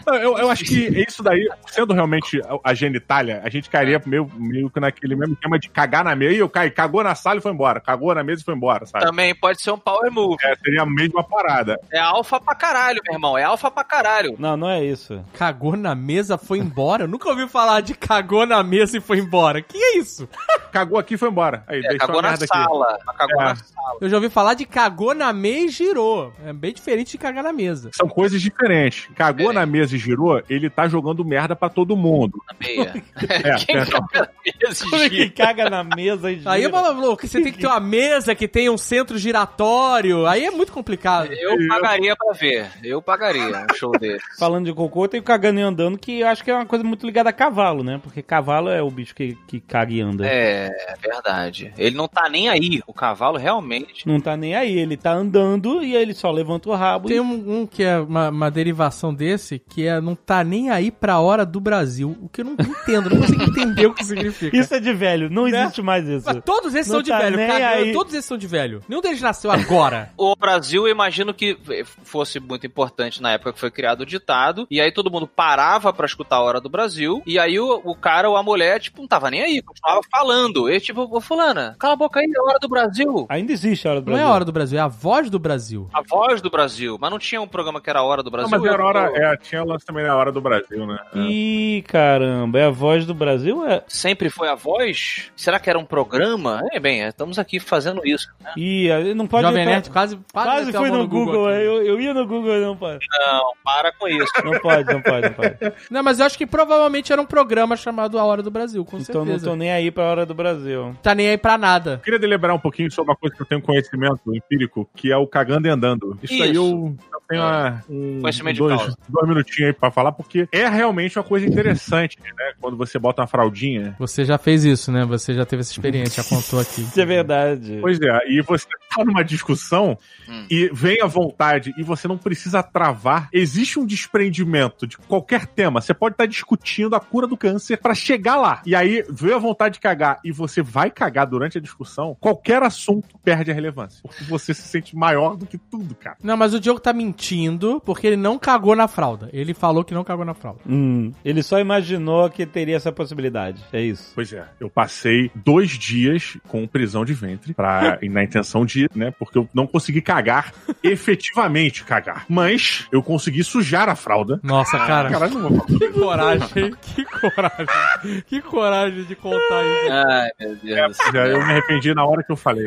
Eu, 0.07 0.39
eu 0.39 0.51
acho 0.51 0.65
que 0.65 0.89
isso 1.07 1.23
daí, 1.23 1.47
sendo 1.67 1.93
realmente 1.93 2.41
a, 2.65 2.75
genitália, 2.75 3.41
a 3.45 3.49
gente 3.51 3.69
cairia 3.71 4.01
meio, 4.05 4.31
meio 4.35 4.71
que 4.71 4.81
naquele 4.81 5.15
mesmo 5.15 5.35
esquema 5.35 5.59
de 5.59 5.69
cagar 5.69 6.03
na 6.05 6.17
mesa. 6.17 6.35
E 6.35 6.39
eu 6.39 6.49
caí, 6.49 6.71
cagou 6.71 7.03
na 7.05 7.15
sala 7.15 7.39
e 7.39 7.43
foi 7.43 7.53
embora. 7.53 7.81
Cagou 7.81 8.15
na 8.15 8.25
mesa 8.25 8.41
e 8.43 8.45
foi 8.45 8.55
embora, 8.55 8.87
sabe? 8.87 9.05
Também 9.05 9.35
pode 9.35 9.61
ser 9.63 9.71
um 9.71 9.79
power 9.79 10.11
move. 10.11 10.37
É, 10.43 10.57
seria 10.57 10.83
a 10.83 10.87
mesma 10.87 11.23
parada. 11.23 11.79
É 11.93 11.99
alfa 12.01 12.41
pra 12.41 12.55
caralho, 12.55 13.01
meu 13.07 13.15
irmão. 13.15 13.37
É 13.39 13.45
alfa 13.45 13.71
pra 13.71 13.85
caralho. 13.85 14.35
Não, 14.39 14.57
não 14.57 14.71
é 14.71 14.83
isso. 14.83 15.23
Cagou 15.35 15.77
na 15.77 15.95
mesa, 15.95 16.39
foi 16.39 16.59
embora? 16.59 17.05
Eu 17.05 17.09
nunca 17.09 17.29
ouvi 17.29 17.47
falar 17.47 17.81
de 17.83 17.95
cagou 17.95 18.47
na 18.47 18.63
mesa 18.63 18.97
e 18.97 19.01
foi 19.01 19.19
embora. 19.19 19.61
Que 19.63 19.77
é 19.79 19.99
isso? 19.99 20.29
Cagou 20.73 20.99
aqui 20.99 21.15
e 21.15 21.19
foi 21.19 21.29
embora. 21.29 21.63
Aí, 21.69 21.81
É, 21.85 21.97
cagou 21.99 22.19
a 22.19 22.23
na 22.23 22.29
merda 22.31 22.45
aqui. 22.45 22.55
sala. 22.59 22.99
Cagou 23.17 23.41
É. 23.43 23.45
na 23.45 23.57
sala. 23.57 23.98
Eu 24.01 24.09
já 24.09 24.17
ouvi 24.17 24.29
falar 24.29 24.55
de 24.55 24.65
cagou 24.65 25.15
na 25.15 25.33
mesa 25.33 25.67
e 25.67 25.69
girou. 25.69 26.33
É 26.45 26.53
bem 26.53 26.73
diferente 26.73 27.13
de 27.13 27.19
cagar 27.19 27.43
na 27.45 27.53
mesa. 27.53 27.91
São 27.93 28.09
coisas 28.09 28.41
diferentes. 28.41 29.09
Cagou 29.15 29.51
É. 29.51 29.55
na 29.55 29.67
mesa 29.67 29.95
e 29.97 29.99
girou, 29.99 30.43
ele 30.49 30.69
tá 30.71 30.87
jogando 30.89 31.25
merda 31.25 31.55
pra 31.57 31.69
todo 31.69 31.97
mundo. 31.97 32.41
Na 32.49 32.57
meia. 32.67 33.03
É, 33.29 33.57
Quem 33.57 33.77
é. 33.77 33.85
caga 33.85 34.01
na 34.15 34.29
mesa 34.45 34.97
é 34.97 35.09
que 35.09 35.17
gira? 35.17 35.31
caga 35.31 35.71
na 35.71 35.85
mesa 35.85 36.31
e 36.31 36.41
Aí 36.47 36.63
gira? 36.63 37.17
que 37.17 37.29
você 37.29 37.43
tem 37.43 37.53
que 37.53 37.59
ter 37.59 37.67
uma 37.67 37.81
mesa 37.81 38.35
que 38.35 38.47
tenha 38.49 38.73
um 38.73 38.79
centro 38.79 39.19
giratório. 39.19 40.27
Aí 40.27 40.45
é 40.45 40.51
muito 40.51 40.73
complicado. 40.73 41.33
Eu 41.33 41.57
pagaria 41.69 42.15
pra 42.17 42.33
ver. 42.33 42.71
Eu 42.83 43.03
pagaria 43.03 43.67
um 43.71 43.75
show 43.75 43.93
desse. 43.93 44.25
Falando 44.39 44.67
de 44.67 44.73
cocô, 44.73 45.09
tem 45.09 45.21
o 45.21 45.23
cagando 45.23 45.59
e 45.61 45.63
andando, 45.63 45.99
que 45.99 46.21
eu 46.21 46.29
acho 46.29 46.43
que 46.45 46.51
é 46.51 46.55
uma 46.55 46.67
coisa 46.67 46.85
muito 46.85 47.05
ligada 47.05 47.31
a 47.31 47.33
cavalo, 47.33 47.83
né? 47.83 48.01
Porque 48.03 48.23
cavalo 48.23 48.69
é 48.71 48.83
o 48.83 48.91
bicho 48.91 49.15
que, 49.15 49.37
que 49.47 49.61
caga 49.61 49.93
e 49.93 50.01
anda. 50.01 50.27
É, 50.27 50.67
é 50.89 50.95
verdade. 51.01 51.73
Ele 51.77 51.97
não 51.97 52.09
tá 52.09 52.29
nem 52.29 52.49
aí. 52.49 52.81
O 52.87 52.93
cavalo 52.95 53.37
realmente. 53.39 53.88
Não 54.07 54.21
tá 54.21 54.37
nem 54.37 54.55
aí, 54.55 54.79
ele 54.79 54.97
tá 54.97 55.13
andando 55.13 55.83
e 55.83 55.97
aí 55.97 56.03
ele 56.03 56.15
só 56.15 56.31
levanta 56.31 56.69
o 56.69 56.75
rabo 56.75 57.09
Tem 57.09 57.17
e... 57.17 57.21
um, 57.21 57.61
um 57.63 57.67
que 57.67 57.83
é 57.83 57.99
uma, 57.99 58.29
uma 58.31 58.51
derivação 58.51 59.13
desse, 59.15 59.61
que 59.69 59.87
é 59.87 60.01
não 60.01 60.15
tá 60.15 60.43
nem 60.45 60.71
aí 60.71 60.91
pra 60.91 61.19
hora 61.21 61.45
do 61.45 61.61
Brasil. 61.61 62.17
O 62.23 62.29
que 62.29 62.41
eu 62.41 62.45
não 62.45 62.53
entendo, 62.53 63.11
não 63.11 63.21
consigo 63.21 63.43
entender 63.43 63.87
o 63.87 63.95
que 63.95 64.05
significa. 64.05 64.57
Isso 64.57 64.75
é 64.75 64.81
de 64.81 64.93
velho, 64.93 65.29
não 65.31 65.47
Né? 65.47 65.63
existe 65.63 65.83
mais 65.83 66.07
isso. 66.07 66.27
Mas 66.27 66.43
todos 66.45 66.75
esses 66.75 66.89
Não 66.89 66.97
são 66.97 67.03
de 67.03 67.11
tá 67.11 67.19
velho, 67.19 67.37
cagando, 67.37 67.65
aí. 67.65 67.93
todos 67.93 68.13
esses 68.15 68.25
são 68.25 68.37
de 68.39 68.47
velho. 68.47 68.83
Nenhum 68.89 69.01
deles 69.03 69.21
nasceu 69.21 69.51
agora. 69.51 70.11
O 70.19 70.35
Brasil, 70.37 70.87
eu 70.87 70.93
imagino 70.93 71.33
que 71.33 71.57
fosse 72.03 72.41
muito 72.41 72.67
importante 72.67 73.23
na 73.23 73.33
época 73.33 73.53
que 73.53 73.61
foi 73.61 73.71
criado 73.71 74.01
o 74.01 74.07
ditado, 74.07 74.67
e 74.71 74.81
aí 74.81 74.91
todo 74.93 75.11
mundo 75.11 75.27
parava 75.27 75.93
pra 75.93 76.07
escutar 76.07 76.37
a 76.37 76.43
hora 76.43 76.61
do 76.61 76.69
Brasil, 76.69 77.23
e 77.27 77.39
aí 77.39 77.59
o, 77.59 77.81
o 77.85 77.95
cara 77.95 78.29
ou 78.29 78.37
a 78.37 78.43
mulher, 78.43 78.81
tipo, 78.81 79.01
não 79.01 79.09
tava 79.09 79.31
nem 79.31 79.43
aí, 79.43 79.63
continuava 79.63 80.01
falando. 80.11 80.69
E 80.71 80.81
tipo, 80.81 81.03
ô 81.11 81.21
fulana, 81.21 81.77
cala 81.79 81.95
a 81.95 81.97
boca 81.97 82.21
aí, 82.21 82.27
é 82.27 82.39
a 82.39 82.43
hora 82.43 82.59
do 82.59 82.69
Brasil. 82.69 83.27
Ainda 83.29 83.53
existe 83.53 83.78
a 83.87 83.91
hora 83.93 84.01
do 84.01 84.07
Não 84.11 84.13
é 84.15 84.17
Brasil. 84.17 84.33
a 84.33 84.35
hora 84.35 84.45
do 84.45 84.53
Brasil, 84.53 84.79
é 84.79 84.83
a 84.83 84.89
voz 84.89 85.31
do 85.31 85.39
Brasil. 85.39 85.89
A 85.93 86.03
voz 86.03 86.41
do 86.41 86.51
Brasil. 86.51 86.99
Mas 87.01 87.11
não 87.11 87.19
tinha 87.19 87.41
um 87.41 87.47
programa 87.47 87.81
que 87.81 87.89
era 87.91 88.01
a 88.01 88.03
hora 88.03 88.23
do 88.23 88.31
Brasil? 88.31 88.51
Não, 88.51 88.59
mas 88.65 88.73
era 88.73 88.85
hora, 88.85 89.13
é, 89.15 89.37
tinha 89.37 89.63
lance 89.63 89.85
também 89.87 90.05
na 90.05 90.17
hora 90.17 90.33
do 90.33 90.41
Brasil, 90.41 90.87
né? 90.87 90.99
É. 91.15 91.19
Ih, 91.21 91.83
caramba, 91.87 92.59
é 92.59 92.65
a 92.65 92.71
voz 92.71 93.07
do 93.07 93.15
Brasil? 93.15 93.65
É... 93.67 93.83
Sempre 93.87 94.31
foi 94.31 94.49
a 94.49 94.55
voz? 94.55 95.31
Será 95.37 95.59
que 95.61 95.69
era 95.71 95.79
um 95.79 95.85
programa? 95.85 96.63
É, 96.73 96.81
bem, 96.81 97.03
é, 97.05 97.09
estamos 97.09 97.39
aqui 97.39 97.61
fazendo 97.61 98.01
isso. 98.05 98.29
Ih, 98.57 98.91
aí 98.91 99.15
não 99.15 99.27
pode... 99.27 99.43
Jovem 99.47 99.63
entrar- 99.63 99.73
Nerd 99.75 99.91
quase, 99.91 100.19
quase, 100.33 100.49
Quase 100.49 100.73
fui 100.73 100.89
mão 100.91 100.99
no 100.99 101.09
Google, 101.09 101.47
aqui. 101.49 101.57
eu, 101.65 101.83
eu 101.83 102.01
ia 102.01 102.15
no 102.15 102.27
Google, 102.27 102.57
não 102.61 102.77
pode. 102.77 103.07
Não, 103.21 103.53
para 103.65 103.93
com 103.93 104.09
isso. 104.09 104.33
Não 104.45 104.59
pode, 104.61 104.93
não 104.93 105.03
pode, 105.03 105.27
não 105.29 105.35
pode. 105.35 105.57
Não, 105.91 106.03
mas 106.03 106.19
eu 106.21 106.27
acho 106.27 106.39
que 106.39 106.47
provavelmente 106.47 107.13
era 107.13 107.21
um 107.21 107.27
programa 107.27 107.77
chamado 107.77 108.19
A 108.19 108.25
Hora 108.25 108.43
do 108.43 108.51
Brasil, 108.51 108.85
com 108.85 108.99
Então 108.99 109.21
não 109.21 109.27
certeza. 109.33 109.51
tô 109.51 109.57
nem 109.57 109.71
aí 109.71 109.91
pra 109.91 110.05
hora 110.05 110.25
do 110.27 110.35
Brasil. 110.35 110.95
Tá 111.03 111.15
nem 111.15 111.29
aí 111.31 111.39
pra 111.39 111.59
nada. 111.59 111.93
Eu 111.95 111.99
queria 111.99 112.19
deliberar 112.19 112.55
um 112.57 112.59
pouquinho 112.61 112.91
sobre 112.91 113.11
uma 113.13 113.17
coisa 113.17 113.35
que 113.37 113.43
eu 113.43 113.47
tenho 113.47 113.61
conhecimento 113.69 114.35
empírico, 114.35 114.89
que 114.95 115.13
é 115.13 115.17
o 115.17 115.27
cagando 115.27 115.69
e 115.69 115.71
andando. 115.71 116.19
Isso, 116.23 116.43
aí 116.43 116.51
Isso. 116.53 116.59
eu, 116.59 116.97
eu 117.13 117.21
tenho 117.29 117.43
uma, 117.43 117.85
um, 117.89 118.21
Conhecimento 118.23 118.55
de 118.55 118.61
dois, 118.61 118.77
causa. 118.81 118.97
dois 119.09 119.29
minutinhos 119.29 119.69
aí 119.69 119.73
pra 119.75 119.91
falar, 119.91 120.13
porque 120.13 120.49
é 120.51 120.67
realmente 120.69 121.19
uma 121.19 121.25
coisa 121.25 121.47
interessante, 121.47 122.17
né? 122.21 122.53
Quando 122.61 122.77
você 122.77 122.99
bota 122.99 123.21
uma 123.21 123.29
fraldinha. 123.29 123.95
Você 123.99 124.25
já 124.25 124.39
fez 124.39 124.65
isso, 124.65 124.91
né? 124.91 125.05
Você 125.05 125.35
já 125.35 125.45
teve 125.45 125.61
essa 125.61 125.73
experiência, 125.73 126.23
já 126.23 126.29
contou 126.29 126.59
aqui. 126.61 126.81
Isso 126.89 127.01
é 127.01 127.05
verdade. 127.05 127.79
Pois 127.81 128.01
é, 128.01 128.19
e 128.31 128.41
você 128.43 128.67
tá 128.95 129.05
numa 129.05 129.23
discussão 129.23 129.99
Hum. 130.29 130.45
e 130.51 130.69
vem 130.75 131.01
à 131.03 131.07
vontade 131.07 131.73
e 131.79 131.83
você 131.83 132.07
não 132.07 132.19
precisa 132.19 132.63
travar. 132.63 133.29
Existe 133.33 133.79
um 133.79 133.87
desprendimento 133.87 134.87
de 134.87 134.97
qualquer 134.99 135.47
tema. 135.47 135.81
Você 135.81 135.95
pode 135.95 136.15
estar 136.15 136.27
discutindo 136.27 136.95
a 136.95 137.01
cura 137.01 137.27
do 137.27 137.37
câncer 137.37 137.79
pra 137.79 137.95
chegar 137.95 138.37
lá. 138.37 138.61
E 138.67 138.75
aí 138.75 139.05
veio 139.11 139.37
a 139.37 139.39
vontade 139.39 139.75
de 139.75 139.81
cagar 139.81 140.19
e 140.25 140.31
você 140.33 140.61
vai 140.63 140.91
cagar 140.91 141.27
durante 141.27 141.57
a 141.59 141.61
discussão, 141.61 142.17
qualquer 142.21 142.63
assunto 142.63 143.19
perde 143.25 143.51
a 143.51 143.55
relevância. 143.59 144.01
Porque 144.03 144.25
você 144.25 144.55
se 144.55 144.63
sente 144.63 144.97
maior 144.97 145.37
do 145.37 145.47
que 145.47 145.59
tudo, 145.59 145.95
cara. 145.95 146.17
Não, 146.23 146.37
mas 146.37 146.55
o 146.55 146.61
Diogo 146.61 146.81
tá 146.81 146.93
mentindo 146.93 147.81
porque 147.85 148.07
ele 148.07 148.17
não 148.17 148.39
cagou 148.39 148.75
na 148.75 148.89
fralda. 148.89 149.29
Ele 149.33 149.53
falou 149.53 149.85
que 149.85 149.95
não 149.95 150.05
cagou 150.05 150.25
na 150.25 150.35
fralda. 150.35 150.61
Hum, 150.67 151.13
ele 151.25 151.43
só 151.43 151.59
imaginou 151.59 152.31
que 152.31 152.47
teria 152.47 152.77
essa 152.77 152.93
possibilidade. 152.93 153.63
É 153.73 153.81
isso. 153.81 154.13
Pois 154.15 154.33
é, 154.33 154.45
eu 154.61 154.71
passei 154.71 155.31
dois 155.35 155.71
dias 155.71 156.39
com 156.49 156.67
prisão 156.67 157.05
de 157.05 157.13
ventre 157.13 157.55
pra, 157.55 157.99
na 158.03 158.23
intenção 158.23 158.65
de, 158.65 158.89
né, 158.95 159.13
porque 159.19 159.39
eu 159.39 159.49
não 159.53 159.67
consegui 159.67 160.01
cagar, 160.01 160.53
efetivamente 160.83 161.85
cagar. 161.85 162.25
Mas 162.29 162.87
eu 162.93 163.03
consegui 163.03 163.43
sujar 163.43 163.89
a 163.89 163.95
fralda. 163.97 164.41
Nossa, 164.43 164.79
cara. 164.79 165.11
Caralho, 165.11 165.39
não 165.39 165.51
vou 165.51 165.67
falar. 165.67 165.79
Que 165.79 165.89
coragem, 165.91 166.65
hein? 166.65 166.75
Que 166.95 167.05
coragem. 167.05 168.23
Que 168.27 168.43
coragem 168.43 169.05
de 169.05 169.17
contar 169.17 169.65
isso. 169.65 169.93
Ai, 169.93 170.29
meu 170.41 170.57
Deus. 170.57 170.97
Já 171.13 171.27
eu 171.27 171.39
me 171.39 171.53
arrependi 171.53 171.95
na 171.95 172.05
hora 172.05 172.23
que 172.23 172.33
eu 172.33 172.37
falei. 172.37 172.65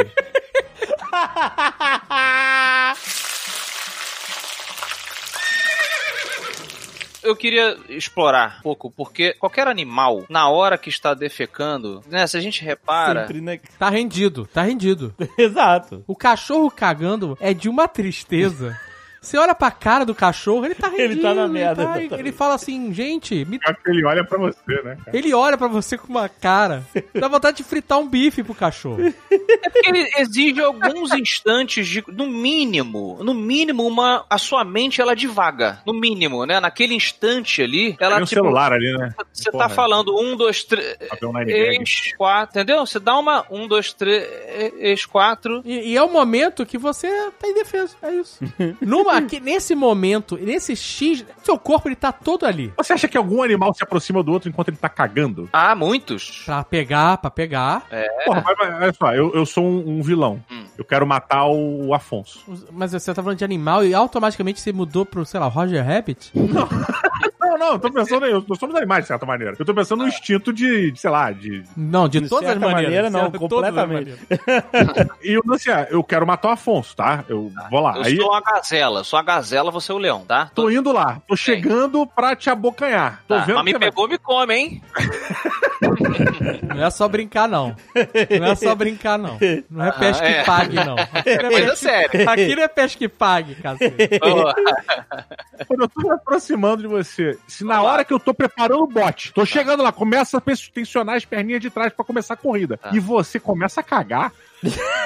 Eu 7.23 7.35
queria 7.35 7.77
explorar 7.87 8.57
um 8.59 8.61
pouco, 8.63 8.89
porque 8.89 9.33
qualquer 9.33 9.67
animal, 9.67 10.25
na 10.27 10.49
hora 10.49 10.75
que 10.75 10.89
está 10.89 11.13
defecando, 11.13 12.01
né, 12.09 12.25
se 12.25 12.35
a 12.35 12.39
gente 12.39 12.63
repara, 12.63 13.27
Sempre, 13.27 13.41
né? 13.41 13.59
Tá 13.77 13.89
rendido, 13.89 14.49
tá 14.51 14.63
rendido. 14.63 15.13
Exato. 15.37 16.03
O 16.07 16.15
cachorro 16.15 16.71
cagando 16.71 17.37
é 17.39 17.53
de 17.53 17.69
uma 17.69 17.87
tristeza 17.87 18.75
Você 19.23 19.37
olha 19.37 19.53
pra 19.53 19.69
cara 19.69 20.03
do 20.03 20.15
cachorro, 20.15 20.65
ele 20.65 20.73
tá 20.73 20.87
Ele 20.87 21.09
rendido, 21.09 21.21
tá 21.21 21.35
na 21.35 21.47
merda, 21.47 21.83
Ele, 21.83 21.91
exatamente. 21.91 22.13
ele 22.15 22.31
fala 22.31 22.55
assim, 22.55 22.91
gente, 22.91 23.45
me 23.45 23.59
Acho 23.63 23.83
que 23.83 23.91
ele 23.91 24.03
olha 24.03 24.25
pra 24.25 24.39
você, 24.39 24.81
né, 24.83 24.97
cara? 25.05 25.15
Ele 25.15 25.31
olha 25.31 25.55
pra 25.55 25.67
você 25.67 25.95
com 25.95 26.07
uma 26.07 26.27
cara. 26.27 26.83
Dá 27.13 27.27
vontade 27.27 27.57
de 27.57 27.63
fritar 27.63 27.99
um 27.99 28.07
bife 28.09 28.41
pro 28.41 28.55
cachorro. 28.55 29.13
É 29.29 29.69
porque 29.69 29.89
ele 29.89 30.09
exige 30.17 30.59
alguns 30.59 31.13
instantes 31.13 31.87
de, 31.87 32.03
no 32.07 32.25
mínimo, 32.25 33.19
no 33.23 33.35
mínimo, 33.35 33.85
uma, 33.85 34.25
a 34.27 34.39
sua 34.39 34.63
mente 34.63 34.99
ela 34.99 35.15
divaga. 35.15 35.79
No 35.85 35.93
mínimo, 35.93 36.43
né? 36.47 36.59
Naquele 36.59 36.95
instante 36.95 37.61
ali, 37.61 37.95
ela 37.99 38.15
Tem 38.15 38.23
um 38.23 38.25
tipo, 38.25 38.41
celular 38.41 38.73
ali, 38.73 38.91
né? 38.97 39.13
Você 39.31 39.51
Porra, 39.51 39.67
tá 39.67 39.69
falando 39.69 40.19
um, 40.19 40.35
dois, 40.35 40.63
três, 40.63 40.97
um 41.21 41.37
ex, 41.47 42.11
quatro, 42.17 42.59
entendeu? 42.59 42.83
Você 42.83 42.99
dá 42.99 43.15
uma 43.19 43.45
um, 43.51 43.67
dois, 43.67 43.93
três, 43.93 44.27
ex, 44.79 45.05
quatro. 45.05 45.61
E, 45.63 45.91
e 45.91 45.95
é 45.95 46.01
o 46.01 46.09
momento 46.09 46.65
que 46.65 46.79
você 46.79 47.07
tá 47.39 47.47
indefeso. 47.47 47.95
É 48.01 48.15
isso. 48.15 48.39
Numa, 48.81 49.10
aqui, 49.11 49.39
nesse 49.39 49.75
momento, 49.75 50.37
nesse 50.37 50.75
X, 50.75 51.25
seu 51.43 51.57
corpo 51.57 51.87
ele 51.87 51.95
tá 51.95 52.11
todo 52.11 52.45
ali. 52.45 52.73
Você 52.77 52.93
acha 52.93 53.07
que 53.07 53.17
algum 53.17 53.41
animal 53.41 53.73
se 53.73 53.83
aproxima 53.83 54.23
do 54.23 54.31
outro 54.31 54.49
enquanto 54.49 54.69
ele 54.69 54.77
tá 54.77 54.89
cagando? 54.89 55.49
Ah, 55.51 55.75
muitos. 55.75 56.43
Pra 56.45 56.63
pegar, 56.63 57.17
pra 57.17 57.31
pegar. 57.31 57.87
Porra, 58.25 58.43
mas, 58.45 58.57
mas 58.57 58.81
olha 58.81 58.93
só, 58.93 59.13
eu, 59.13 59.33
eu 59.33 59.45
sou 59.45 59.63
um, 59.63 59.99
um 59.99 60.01
vilão. 60.01 60.43
Hum. 60.51 60.65
Eu 60.77 60.85
quero 60.85 61.05
matar 61.05 61.45
o 61.45 61.93
Afonso. 61.93 62.43
Mas 62.71 62.91
você 62.91 63.13
tá 63.13 63.21
falando 63.21 63.37
de 63.37 63.45
animal 63.45 63.85
e 63.85 63.93
automaticamente 63.93 64.59
você 64.59 64.71
mudou 64.71 65.05
pro, 65.05 65.25
sei 65.25 65.39
lá, 65.39 65.47
Roger 65.47 65.85
Rabbit? 65.85 66.31
Não, 66.33 66.67
não, 67.57 67.73
eu 67.73 67.79
tô 67.79 67.91
pensando 67.91 68.25
em. 68.25 68.33
Nós 68.47 68.59
somos 68.59 68.75
animais, 68.75 69.03
de 69.03 69.07
certa 69.07 69.25
maneira. 69.25 69.55
Eu 69.59 69.65
tô 69.65 69.73
pensando 69.73 70.01
no 70.03 70.07
instinto 70.07 70.51
de, 70.53 70.91
de, 70.91 70.99
sei 70.99 71.09
lá, 71.09 71.31
de. 71.31 71.63
Não, 71.75 72.07
de 72.07 72.19
De 72.21 72.29
todas 72.29 72.49
as 72.49 72.57
maneiras. 72.57 72.83
maneira, 72.83 73.09
não, 73.09 73.31
completamente. 73.31 74.17
maneiras. 74.29 75.09
E 75.23 75.33
eu, 75.33 75.41
assim, 75.53 75.69
ah, 75.69 75.87
eu 75.89 76.03
quero 76.03 76.25
matar 76.25 76.49
o 76.49 76.51
Afonso, 76.51 76.95
tá? 76.95 77.23
Eu 77.29 77.51
vou 77.69 77.79
lá. 77.81 77.95
Eu 77.97 78.03
Aí 78.03 78.15
sou 78.17 78.29
uma 78.31 78.41
gazela, 78.41 79.03
sou 79.03 79.19
a 79.19 79.23
gazela, 79.23 79.69
você 79.71 79.91
é 79.91 79.95
o 79.95 79.97
leão, 79.97 80.21
tá? 80.25 80.49
tô 80.53 80.69
indo 80.69 80.91
lá, 80.91 81.21
tô 81.27 81.35
chegando 81.35 82.05
pra 82.07 82.35
te 82.35 82.49
abocanhar. 82.49 83.23
Tô 83.27 83.35
Tá, 83.35 83.41
vendo 83.41 83.55
mas 83.57 83.65
me 83.65 83.71
você 83.71 83.79
vai- 83.79 83.89
pegou, 83.89 84.07
me 84.07 84.17
come, 84.17 84.53
hein? 84.55 84.81
Não 86.75 86.83
é 86.85 86.89
só 86.89 87.07
brincar, 87.07 87.47
não. 87.47 87.75
Não 88.39 88.45
é 88.47 88.55
só 88.55 88.73
brincar, 88.75 89.17
não. 89.17 89.37
Não 89.69 89.85
é 89.85 89.91
pesca 89.91 90.25
é. 90.25 90.39
que 90.39 90.45
pague, 90.45 90.75
não. 90.75 90.95
Aqui 90.95 91.35
não 91.37 91.45
é 91.45 91.51
Coisa 91.51 91.67
pesca- 91.69 91.75
séria. 91.75 92.29
Aqui 92.31 92.55
não 92.55 92.63
é 92.63 92.67
pesca 92.67 92.97
que 92.99 93.07
pague, 93.09 93.55
cacete. 93.55 94.19
Quando 95.67 95.81
eu 95.83 95.89
tô 95.89 96.01
me 96.01 96.11
aproximando 96.11 96.81
de 96.81 96.87
você, 96.87 97.37
se 97.47 97.63
na 97.63 97.81
hora 97.81 98.03
que 98.03 98.13
eu 98.13 98.19
tô 98.19 98.33
preparando 98.33 98.83
o 98.83 98.87
bote, 98.87 99.33
tô 99.33 99.45
chegando 99.45 99.83
lá, 99.83 99.91
começa 99.91 100.37
a 100.37 100.41
tensionar 100.73 101.15
as 101.15 101.25
perninhas 101.25 101.61
de 101.61 101.69
trás 101.69 101.93
pra 101.93 102.05
começar 102.05 102.33
a 102.33 102.37
corrida, 102.37 102.77
Tá. 102.77 102.89
e 102.93 102.99
você 102.99 103.39
começa 103.39 103.81
a 103.81 103.83
cagar, 103.83 104.31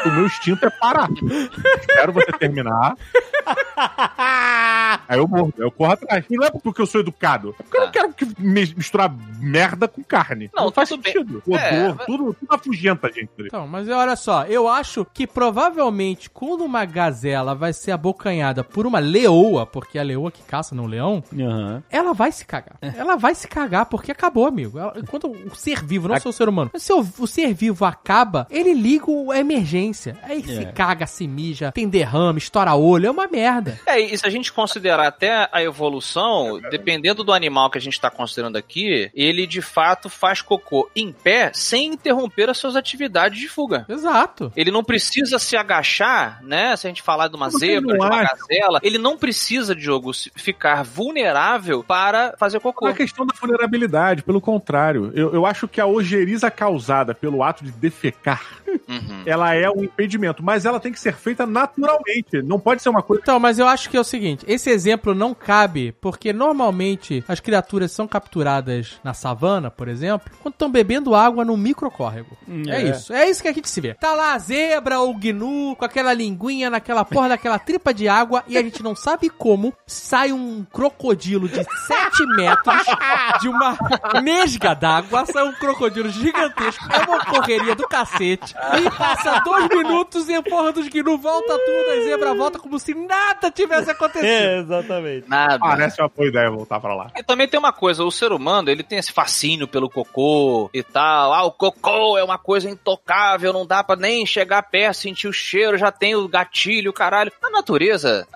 o 0.05 0.09
meu 0.11 0.25
instinto 0.25 0.65
é 0.65 0.69
parar. 0.69 1.09
Espero 1.81 2.13
você 2.13 2.31
terminar. 2.33 2.95
Aí 5.07 5.17
eu 5.19 5.27
morro, 5.27 5.53
eu 5.57 5.71
corro 5.71 5.93
atrás. 5.93 6.25
E 6.29 6.35
não 6.35 6.45
é 6.45 6.51
porque 6.51 6.81
eu 6.81 6.85
sou 6.85 7.01
educado, 7.01 7.55
é 7.59 7.63
porque 7.63 7.77
eu 7.77 7.81
não 7.81 7.87
Tá. 7.87 7.91
quero 7.93 8.13
que 8.13 8.25
misturar 8.41 9.13
merda 9.39 9.87
com 9.87 10.03
carne. 10.03 10.49
Não, 10.53 10.65
Não, 10.65 10.71
faz 10.71 10.89
bem. 10.89 11.01
sentido. 11.13 11.43
O 11.45 11.55
É, 11.55 11.83
odor, 11.87 11.95
mas- 11.97 12.05
tudo, 12.05 12.33
tudo 12.33 12.53
afugenta 12.55 13.07
a 13.07 13.11
gente. 13.11 13.29
Então, 13.39 13.67
mas 13.67 13.87
olha 13.89 14.15
só, 14.15 14.43
eu 14.45 14.67
acho 14.67 15.05
que 15.13 15.27
provavelmente 15.27 16.29
quando 16.29 16.63
uma 16.63 16.85
gazela 16.85 17.53
vai 17.53 17.73
ser 17.73 17.91
abocanhada 17.91 18.63
por 18.63 18.85
uma 18.87 18.99
leoa, 18.99 19.65
porque 19.65 19.97
é 19.97 20.01
a 20.01 20.03
leoa 20.03 20.31
que 20.31 20.41
caça, 20.43 20.73
não 20.73 20.85
leão, 20.85 21.23
Aham. 21.33 21.83
ela 21.89 22.13
vai 22.13 22.31
se 22.31 22.45
cagar. 22.45 22.77
Ela 22.81 23.15
vai 23.15 23.35
se 23.35 23.47
cagar 23.47 23.85
porque 23.85 24.11
acabou, 24.11 24.47
amigo. 24.47 24.79
Ela- 24.79 24.93
Enquanto 24.97 25.27
o 25.29 25.55
ser 25.55 25.83
vivo, 25.83 26.07
não 26.07 26.19
sou 26.19 26.29
o 26.29 26.33
ser 26.33 26.49
humano, 26.49 26.71
se 26.75 26.91
o, 26.93 27.05
o 27.19 27.27
ser 27.27 27.53
vivo 27.53 27.85
acaba, 27.85 28.47
ele 28.49 28.73
liga 28.73 29.05
o- 29.09 29.31
a 29.31 29.37
emergência. 29.45 30.17
Aí 30.23 30.43
se 30.43 30.63
É. 30.63 30.65
caga, 30.71 31.05
se 31.07 31.27
mija, 31.27 31.71
tem 31.71 31.87
derrame, 31.87 32.37
estoura 32.39 32.73
olho, 32.75 33.07
é 33.07 33.11
uma 33.11 33.27
merda. 33.27 33.79
É, 33.85 33.99
e 33.99 34.17
se 34.17 34.25
a 34.25 34.29
gente 34.29 34.51
considerar 34.51 35.07
até 35.07 35.47
a 35.51 35.63
evolução, 35.63 36.59
dependendo 36.69 37.23
do 37.23 37.31
animal 37.31 37.69
que 37.69 37.77
a 37.77 37.81
gente 37.81 37.93
está 37.93 38.09
considerando 38.09 38.57
aqui, 38.57 39.09
ele 39.13 39.45
de 39.47 39.61
fato 39.61 40.09
faz 40.09 40.41
cocô 40.41 40.89
em 40.95 41.11
pé 41.11 41.51
sem 41.53 41.93
interromper 41.93 42.49
as 42.49 42.57
suas 42.57 42.75
atividades 42.75 43.39
de 43.39 43.47
fuga. 43.47 43.85
Exato. 43.87 44.51
Ele 44.55 44.71
não 44.71 44.83
precisa 44.83 45.39
se 45.39 45.55
agachar, 45.55 46.39
né? 46.43 46.75
Se 46.75 46.87
a 46.87 46.89
gente 46.89 47.01
falar 47.01 47.27
de 47.27 47.35
uma 47.35 47.45
Mas 47.45 47.59
zebra, 47.59 47.93
de 47.93 47.99
uma 48.03 48.07
acho. 48.21 48.35
gazela, 48.37 48.79
ele 48.83 48.97
não 48.97 49.17
precisa, 49.17 49.75
Diogo, 49.75 50.13
se- 50.13 50.31
ficar 50.35 50.83
vulnerável 50.83 51.83
para 51.83 52.33
fazer 52.37 52.59
cocô. 52.59 52.85
Não 52.85 52.91
é 52.91 52.95
questão 52.95 53.25
da 53.25 53.33
vulnerabilidade, 53.39 54.23
pelo 54.23 54.41
contrário. 54.41 55.11
Eu, 55.15 55.33
eu 55.33 55.45
acho 55.45 55.67
que 55.67 55.79
a 55.79 55.85
ojeriza 55.85 56.49
causada 56.51 57.13
pelo 57.13 57.43
ato 57.43 57.63
de 57.63 57.71
defecar, 57.71 58.41
Uhum. 58.87 59.23
Ela 59.35 59.53
é 59.53 59.69
um 59.69 59.83
impedimento, 59.83 60.43
mas 60.43 60.65
ela 60.65 60.79
tem 60.79 60.91
que 60.91 60.99
ser 60.99 61.13
feita 61.13 61.45
naturalmente. 61.45 62.41
Não 62.43 62.59
pode 62.59 62.81
ser 62.81 62.89
uma 62.89 63.03
coisa. 63.03 63.21
Então, 63.21 63.39
mas 63.39 63.59
eu 63.59 63.67
acho 63.67 63.89
que 63.89 63.97
é 63.97 63.99
o 63.99 64.03
seguinte, 64.03 64.45
esse 64.47 64.69
exemplo 64.69 65.13
não 65.13 65.33
cabe, 65.33 65.91
porque 66.01 66.31
normalmente 66.31 67.23
as 67.27 67.39
criaturas 67.39 67.91
são 67.91 68.07
capturadas 68.07 68.99
na 69.03 69.13
savana, 69.13 69.69
por 69.69 69.87
exemplo, 69.87 70.31
quando 70.41 70.53
estão 70.53 70.71
bebendo 70.71 71.13
água 71.13 71.43
no 71.43 71.57
microcórrego. 71.57 72.37
É. 72.67 72.75
É. 72.75 72.89
isso, 72.89 73.13
é 73.13 73.29
isso 73.29 73.41
que 73.41 73.47
a 73.47 73.53
gente 73.53 73.69
se 73.69 73.81
vê. 73.81 73.93
Tá 73.93 74.13
lá 74.13 74.33
a 74.33 74.39
zebra 74.39 74.99
ou 74.99 75.11
o 75.11 75.17
gnu 75.17 75.75
com 75.75 75.85
aquela 75.85 76.13
linguinha 76.13 76.69
naquela 76.69 77.03
porra 77.03 77.29
daquela 77.29 77.59
tripa 77.59 77.93
de 77.93 78.07
água 78.07 78.43
e 78.47 78.57
a 78.57 78.61
gente 78.61 78.81
não 78.81 78.95
sabe 78.95 79.29
como 79.29 79.73
sai 79.85 80.31
um 80.31 80.65
crocodilo 80.71 81.47
de 81.47 81.55
7 81.55 82.25
metros 82.35 82.85
de 83.41 83.49
uma 83.49 83.77
nesga 84.23 84.73
d'água, 84.73 85.25
sai 85.25 85.43
um 85.43 85.53
crocodilo 85.53 86.09
gigantesco, 86.09 86.85
é 86.91 87.09
uma 87.09 87.25
correria 87.25 87.75
do 87.75 87.87
cacete, 87.87 88.55
e 88.79 88.89
passa 88.91 89.24
dois 89.43 89.67
minutos 89.69 90.29
e 90.29 90.35
a 90.35 90.41
porra 90.41 90.71
dos 90.71 90.87
gnu 90.87 91.17
volta 91.17 91.57
tudo, 91.57 91.91
a 91.91 92.03
zebra 92.03 92.33
volta 92.33 92.59
como 92.59 92.79
se 92.79 92.93
nada 92.93 93.51
tivesse 93.51 93.91
acontecido. 93.91 94.25
É, 94.25 94.59
exatamente. 94.59 95.29
Nada. 95.29 95.59
Parece 95.59 96.01
uma 96.01 96.09
boa 96.09 96.27
ideia 96.27 96.49
voltar 96.49 96.79
pra 96.79 96.95
lá. 96.95 97.11
E 97.15 97.23
também 97.23 97.47
tem 97.47 97.59
uma 97.59 97.73
coisa, 97.73 98.03
o 98.03 98.11
ser 98.11 98.31
humano, 98.31 98.69
ele 98.69 98.83
tem 98.83 98.99
esse 98.99 99.11
fascínio 99.11 99.67
pelo 99.67 99.89
cocô 99.89 100.69
e 100.73 100.83
tal. 100.83 101.33
Ah, 101.33 101.43
o 101.43 101.51
cocô 101.51 102.17
é 102.17 102.23
uma 102.23 102.37
coisa 102.37 102.69
intocável, 102.69 103.53
não 103.53 103.65
dá 103.65 103.83
pra 103.83 103.95
nem 103.95 104.25
chegar 104.25 104.61
perto, 104.63 104.97
sentir 104.97 105.27
o 105.27 105.33
cheiro, 105.33 105.77
já 105.77 105.91
tem 105.91 106.15
o 106.15 106.27
gatilho, 106.27 106.93
caralho. 106.93 107.31
Na 107.41 107.49
natureza, 107.49 108.27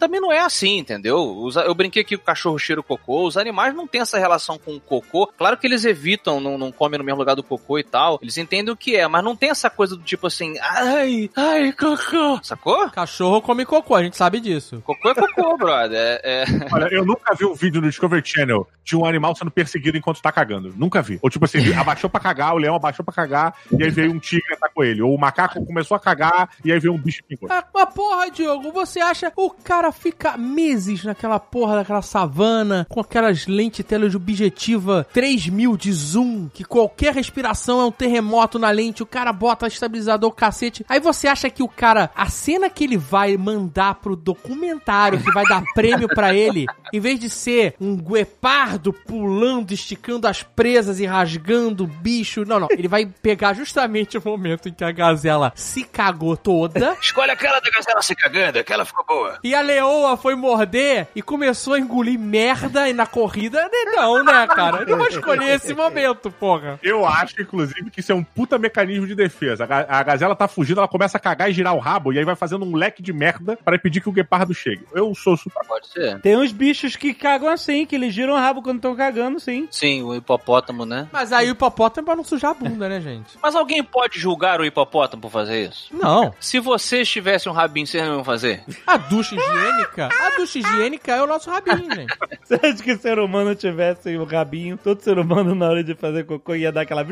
também 0.00 0.20
não 0.20 0.32
é 0.32 0.40
assim, 0.40 0.78
entendeu? 0.78 1.50
Eu 1.64 1.74
brinquei 1.74 2.02
que 2.02 2.14
o 2.14 2.18
cachorro 2.18 2.58
cheira 2.58 2.80
o 2.80 2.84
cocô, 2.84 3.26
os 3.26 3.36
animais 3.36 3.74
não 3.74 3.86
têm 3.86 4.00
essa 4.00 4.18
relação 4.18 4.58
com 4.58 4.74
o 4.74 4.80
cocô. 4.80 5.26
Claro 5.26 5.58
que 5.58 5.66
eles 5.66 5.84
evitam, 5.84 6.40
não, 6.40 6.56
não 6.56 6.72
comem 6.72 6.98
no 6.98 7.04
mesmo 7.04 7.18
lugar 7.18 7.36
do 7.36 7.42
cocô 7.42 7.78
e 7.78 7.84
tal. 7.84 8.18
Eles 8.22 8.38
entendem 8.38 8.72
o 8.72 8.76
que 8.76 8.96
é, 8.96 9.06
mas 9.06 9.22
não 9.22 9.36
tem 9.36 9.50
essa 9.50 9.68
coisa 9.68 9.94
do 9.94 10.02
tipo 10.02 10.26
assim, 10.30 10.54
ai, 10.60 11.30
ai, 11.36 11.72
cocô. 11.72 12.40
Sacou? 12.42 12.88
Cachorro 12.90 13.42
come 13.42 13.64
cocô, 13.64 13.94
a 13.94 14.02
gente 14.02 14.16
sabe 14.16 14.40
disso. 14.40 14.80
Cocô 14.84 15.10
é 15.10 15.14
cocô, 15.14 15.56
brother. 15.58 16.20
É, 16.22 16.42
é- 16.44 16.44
Olha, 16.72 16.88
eu 16.90 17.04
nunca 17.04 17.34
vi 17.34 17.44
um 17.44 17.54
vídeo 17.54 17.80
no 17.80 17.88
Discovery 17.88 18.22
Channel 18.24 18.66
de 18.84 18.96
um 18.96 19.04
animal 19.04 19.34
sendo 19.36 19.50
perseguido 19.50 19.96
enquanto 19.98 20.20
tá 20.22 20.32
cagando. 20.32 20.72
Nunca 20.76 21.02
vi. 21.02 21.18
Ou 21.22 21.30
tipo 21.30 21.44
assim, 21.44 21.58
abaixou 21.74 22.08
pra 22.10 22.20
cagar, 22.20 22.54
o 22.54 22.58
leão 22.58 22.74
abaixou 22.76 23.04
pra 23.04 23.14
cagar, 23.14 23.54
e 23.70 23.82
aí 23.82 23.90
veio 23.90 24.12
um 24.12 24.18
tigre 24.18 24.54
atacou 24.54 24.84
ele. 24.84 25.02
Ou 25.02 25.14
o 25.14 25.20
macaco 25.20 25.64
começou 25.66 25.96
a 25.96 26.00
cagar, 26.00 26.50
e 26.64 26.72
aí 26.72 26.78
veio 26.78 26.94
um 26.94 26.98
bicho 26.98 27.22
pingou. 27.28 27.48
Ah, 27.50 27.64
Mas 27.72 27.94
porra, 27.94 28.30
Diogo, 28.30 28.72
você 28.72 29.00
acha 29.00 29.32
o 29.36 29.50
cara 29.50 29.92
fica 29.92 30.36
meses 30.36 31.04
naquela 31.04 31.38
porra 31.38 31.76
daquela 31.76 32.02
savana 32.02 32.86
com 32.88 33.00
aquelas 33.00 33.46
lentes 33.46 33.84
teleobjetiva 33.84 35.06
3000 35.12 35.76
de 35.76 35.92
zoom, 35.92 36.48
que 36.52 36.64
qualquer 36.64 37.14
respiração 37.14 37.80
é 37.80 37.84
um 37.84 37.90
terremoto 37.92 38.58
na 38.58 38.70
lente, 38.70 39.02
o 39.02 39.06
cara 39.06 39.32
bota 39.32 39.66
estabilizador 39.66 40.19
cacete. 40.32 40.84
Aí 40.88 40.98
você 40.98 41.28
acha 41.28 41.48
que 41.48 41.62
o 41.62 41.68
cara, 41.68 42.10
a 42.16 42.28
cena 42.28 42.68
que 42.68 42.82
ele 42.82 42.96
vai 42.96 43.36
mandar 43.36 43.94
pro 43.94 44.16
documentário 44.16 45.20
que 45.22 45.30
vai 45.30 45.44
dar 45.44 45.62
prêmio 45.74 46.08
pra 46.08 46.34
ele, 46.34 46.66
em 46.92 46.98
vez 46.98 47.20
de 47.20 47.30
ser 47.30 47.74
um 47.80 47.96
guepardo 47.96 48.92
pulando, 48.92 49.72
esticando 49.72 50.26
as 50.26 50.42
presas 50.42 50.98
e 50.98 51.06
rasgando 51.06 51.84
o 51.84 51.86
bicho, 51.86 52.44
não, 52.44 52.58
não, 52.58 52.68
ele 52.70 52.88
vai 52.88 53.06
pegar 53.06 53.52
justamente 53.54 54.18
o 54.18 54.22
momento 54.24 54.68
em 54.68 54.72
que 54.72 54.82
a 54.82 54.90
gazela 54.90 55.52
se 55.54 55.84
cagou 55.84 56.36
toda. 56.36 56.96
Escolhe 57.00 57.30
aquela 57.30 57.60
da 57.60 57.70
gazela 57.70 58.02
se 58.02 58.14
cagando, 58.16 58.58
aquela 58.58 58.84
ficou 58.84 59.04
boa. 59.06 59.38
E 59.44 59.54
a 59.54 59.60
leoa 59.60 60.16
foi 60.16 60.34
morder 60.34 61.06
e 61.14 61.22
começou 61.22 61.74
a 61.74 61.78
engolir 61.78 62.18
merda 62.18 62.88
e 62.88 62.92
na 62.92 63.06
corrida. 63.06 63.68
Não, 63.94 64.24
né, 64.24 64.46
cara? 64.48 64.78
Eu 64.82 64.86
não 64.88 64.98
vou 64.98 65.06
escolher 65.06 65.54
esse 65.54 65.74
momento, 65.74 66.30
porra. 66.30 66.78
Eu 66.82 67.06
acho, 67.06 67.40
inclusive, 67.40 67.90
que 67.90 68.00
isso 68.00 68.10
é 68.12 68.14
um 68.14 68.24
puta 68.24 68.58
mecanismo 68.58 69.06
de 69.06 69.14
defesa. 69.14 69.64
A, 69.64 69.66
ga- 69.66 69.86
a 70.00 70.04
gazela 70.04 70.34
tá 70.34 70.48
fugindo, 70.48 70.78
ela 70.78 70.88
começa 70.88 71.16
a 71.16 71.20
cagar 71.20 71.50
e 71.50 71.52
girar 71.52 71.74
o 71.74 71.78
rabo, 71.78 72.12
e 72.12 72.18
aí 72.18 72.24
vai 72.24 72.34
fazendo 72.34 72.64
um 72.64 72.74
leque 72.74 73.02
de 73.02 73.12
merda 73.12 73.58
para 73.64 73.76
impedir 73.76 74.00
que 74.00 74.08
o 74.08 74.12
guepardo 74.12 74.54
chegue. 74.54 74.84
Eu 74.92 75.14
sou 75.14 75.36
super. 75.36 75.64
Pode 75.66 75.88
ser. 75.88 76.20
Tem 76.20 76.36
uns 76.36 76.52
bichos 76.52 76.96
que 76.96 77.14
cagam 77.14 77.48
assim, 77.48 77.86
que 77.86 77.94
eles 77.94 78.14
giram 78.14 78.34
o 78.34 78.36
rabo 78.36 78.62
quando 78.62 78.76
estão 78.76 78.96
cagando, 78.96 79.38
sim. 79.38 79.68
Sim, 79.70 80.02
o 80.02 80.14
hipopótamo, 80.14 80.84
né? 80.84 81.08
Mas 81.12 81.32
aí 81.32 81.48
o 81.48 81.52
hipopótamo 81.52 82.04
é 82.04 82.06
pra 82.06 82.16
não 82.16 82.24
sujar 82.24 82.52
a 82.52 82.54
bunda, 82.54 82.88
né, 82.88 83.00
gente? 83.00 83.38
Mas 83.42 83.54
alguém 83.54 83.82
pode 83.82 84.18
julgar 84.18 84.60
o 84.60 84.64
hipopótamo 84.64 85.22
por 85.22 85.30
fazer 85.30 85.68
isso? 85.68 85.88
Não. 85.92 86.34
Se 86.40 86.58
vocês 86.58 87.08
tivessem 87.08 87.50
um 87.50 87.54
rabinho, 87.54 87.86
vocês 87.86 88.02
não 88.02 88.14
iam 88.14 88.24
fazer? 88.24 88.62
A 88.86 88.96
ducha 88.96 89.34
higiênica, 89.34 90.08
a 90.08 90.36
ducha 90.36 90.58
higiênica 90.58 91.12
é 91.12 91.22
o 91.22 91.26
nosso 91.26 91.50
rabinho, 91.50 91.90
gente. 91.94 92.14
Você 92.42 92.54
acha 92.54 92.82
que 92.82 92.92
o 92.92 92.98
ser 92.98 93.18
humano 93.18 93.54
tivesse 93.54 94.16
o 94.16 94.24
rabinho, 94.24 94.76
todo 94.76 95.00
ser 95.02 95.18
humano 95.18 95.54
na 95.54 95.68
hora 95.68 95.84
de 95.84 95.94
fazer 95.94 96.24
cocô 96.24 96.54
ia 96.54 96.72
dar 96.72 96.82
aquela... 96.82 97.06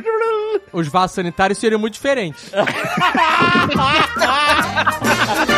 Os 0.72 0.88
vasos 0.88 1.14
sanitários 1.14 1.58
seriam 1.58 1.78
muito 1.78 1.94
diferentes. 1.94 2.50
Ha 2.78 3.10
ha 3.14 3.68
ha 3.76 4.04
ha! 5.46 5.57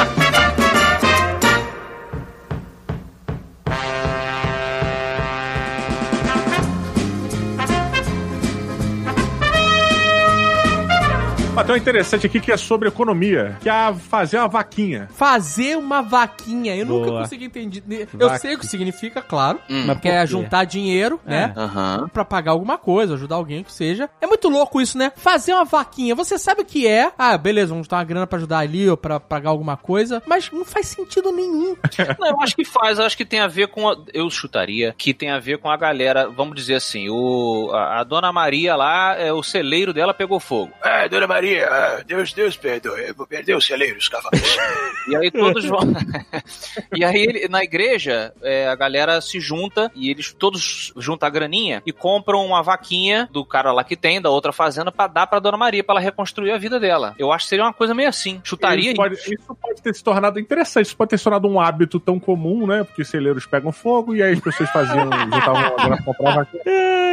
Um 11.68 11.76
interessante 11.76 12.26
aqui 12.26 12.40
que 12.40 12.50
é 12.52 12.56
sobre 12.56 12.88
economia, 12.88 13.56
que 13.61 13.68
é 13.68 13.94
fazer 13.94 14.38
uma 14.38 14.48
vaquinha. 14.48 15.08
Fazer 15.12 15.76
uma 15.76 16.02
vaquinha. 16.02 16.74
Eu 16.76 16.86
nunca 16.86 17.06
Boa. 17.11 17.20
consegui 17.22 17.44
entender. 17.44 18.08
Eu 18.18 18.28
Vaca. 18.28 18.38
sei 18.40 18.54
o 18.54 18.58
que 18.58 18.66
significa, 18.66 19.20
claro. 19.22 19.58
Hum. 19.68 19.84
Mas 19.86 19.98
Que 20.00 20.08
é 20.08 20.26
juntar 20.26 20.64
dinheiro, 20.64 21.20
né? 21.24 21.52
Aham. 21.56 22.08
Pra 22.12 22.24
pagar 22.24 22.52
alguma 22.52 22.76
coisa, 22.78 23.14
ajudar 23.14 23.36
alguém 23.36 23.62
que 23.62 23.72
seja. 23.72 24.08
É 24.20 24.26
muito 24.26 24.48
louco 24.48 24.80
isso, 24.80 24.96
né? 24.98 25.12
Fazer 25.16 25.52
uma 25.52 25.64
vaquinha. 25.64 26.14
Você 26.14 26.38
sabe 26.38 26.62
o 26.62 26.64
que 26.64 26.86
é? 26.86 27.12
Ah, 27.18 27.36
beleza, 27.38 27.72
vamos 27.72 27.86
dar 27.88 27.98
uma 27.98 28.04
grana 28.04 28.26
pra 28.26 28.38
ajudar 28.38 28.58
ali 28.58 28.88
ou 28.88 28.96
pra 28.96 29.20
pagar 29.20 29.50
alguma 29.50 29.76
coisa. 29.76 30.22
Mas 30.26 30.50
não 30.50 30.64
faz 30.64 30.86
sentido 30.88 31.30
nenhum. 31.32 31.76
Não, 32.18 32.28
eu 32.28 32.40
acho 32.40 32.56
que 32.56 32.64
faz, 32.64 32.98
eu 32.98 33.04
acho 33.04 33.16
que 33.16 33.24
tem 33.24 33.40
a 33.40 33.46
ver 33.46 33.68
com. 33.68 33.88
a- 33.88 33.96
eu 34.12 34.28
chutaria 34.30 34.94
que 34.96 35.12
tem 35.14 35.30
a 35.30 35.38
ver 35.38 35.58
com 35.58 35.70
a 35.70 35.76
galera, 35.76 36.28
vamos 36.28 36.54
dizer 36.56 36.74
assim, 36.76 37.08
o, 37.08 37.70
a, 37.72 38.00
a 38.00 38.04
dona 38.04 38.32
Maria 38.32 38.74
lá, 38.76 39.14
é, 39.16 39.32
o 39.32 39.42
celeiro 39.42 39.92
dela 39.92 40.12
pegou 40.14 40.40
fogo. 40.40 40.72
Ah, 40.82 41.06
Dona 41.08 41.26
Maria, 41.26 41.49
ah, 41.59 42.03
Deus, 42.07 42.32
Deus 42.32 42.57
perdoe, 42.57 43.09
eu 43.09 43.14
vou 43.14 43.26
perder 43.26 43.57
os 43.57 43.66
celeiros, 43.66 44.09
cavalos. 44.09 44.40
E 45.09 45.16
aí 45.16 45.30
todos 45.30 45.64
vão. 45.64 45.80
e 46.94 47.03
aí 47.05 47.22
ele- 47.22 47.48
na 47.48 47.64
igreja, 47.64 48.32
é, 48.42 48.68
a 48.68 48.76
galera 48.76 49.20
se 49.20 49.40
junta 49.40 49.90
e 49.94 50.11
eles 50.11 50.32
todos 50.32 50.92
juntam 50.96 51.26
a 51.26 51.30
graninha 51.30 51.82
e 51.86 51.92
compram 51.92 52.44
uma 52.44 52.62
vaquinha 52.62 53.28
do 53.32 53.44
cara 53.44 53.72
lá 53.72 53.82
que 53.82 53.96
tem, 53.96 54.20
da 54.20 54.30
outra 54.30 54.53
fazenda, 54.53 54.92
pra 54.92 55.07
dar 55.07 55.26
pra 55.26 55.40
dona 55.40 55.57
Maria, 55.57 55.82
pra 55.82 55.94
ela 55.94 56.01
reconstruir 56.01 56.53
a 56.53 56.59
vida 56.59 56.78
dela. 56.78 57.14
Eu 57.18 57.32
acho 57.32 57.46
que 57.46 57.48
seria 57.48 57.64
uma 57.64 57.72
coisa 57.72 57.94
meio 57.94 58.09
assim. 58.09 58.40
Chutaria 58.44 58.90
Isso 58.90 58.96
pode, 58.96 59.14
isso 59.14 59.57
pode 59.61 59.82
ter 59.82 59.94
se 59.94 60.05
tornado 60.05 60.38
interessante, 60.38 60.86
isso 60.86 60.96
pode 60.96 61.11
ter 61.11 61.18
se 61.18 61.24
tornado 61.24 61.48
um 61.48 61.59
hábito 61.59 61.98
tão 61.98 62.20
comum, 62.20 62.66
né? 62.66 62.84
Porque 62.84 63.05
celeiros 63.05 63.46
pegam 63.46 63.72
fogo 63.72 64.14
e 64.14 64.22
aí 64.22 64.34
as 64.34 64.40
pessoas 64.40 64.70
faziam, 64.70 65.05
juntavam 65.32 65.76
grana 65.76 66.34
vaquinha. 66.34 66.62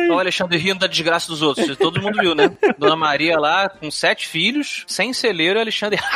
Olha 0.07 0.15
o 0.15 0.19
Alexandre 0.19 0.57
rindo 0.57 0.79
da 0.79 0.87
desgraça 0.87 1.27
dos 1.27 1.41
outros. 1.41 1.75
Todo 1.77 2.01
mundo 2.01 2.17
viu, 2.19 2.33
né? 2.33 2.51
Dona 2.77 2.95
Maria 2.95 3.37
lá, 3.37 3.69
com 3.69 3.89
sete 3.91 4.16
filhos, 4.23 4.83
sem 4.87 5.13
celeiro, 5.13 5.59
e 5.59 5.61
Alexandre. 5.61 5.99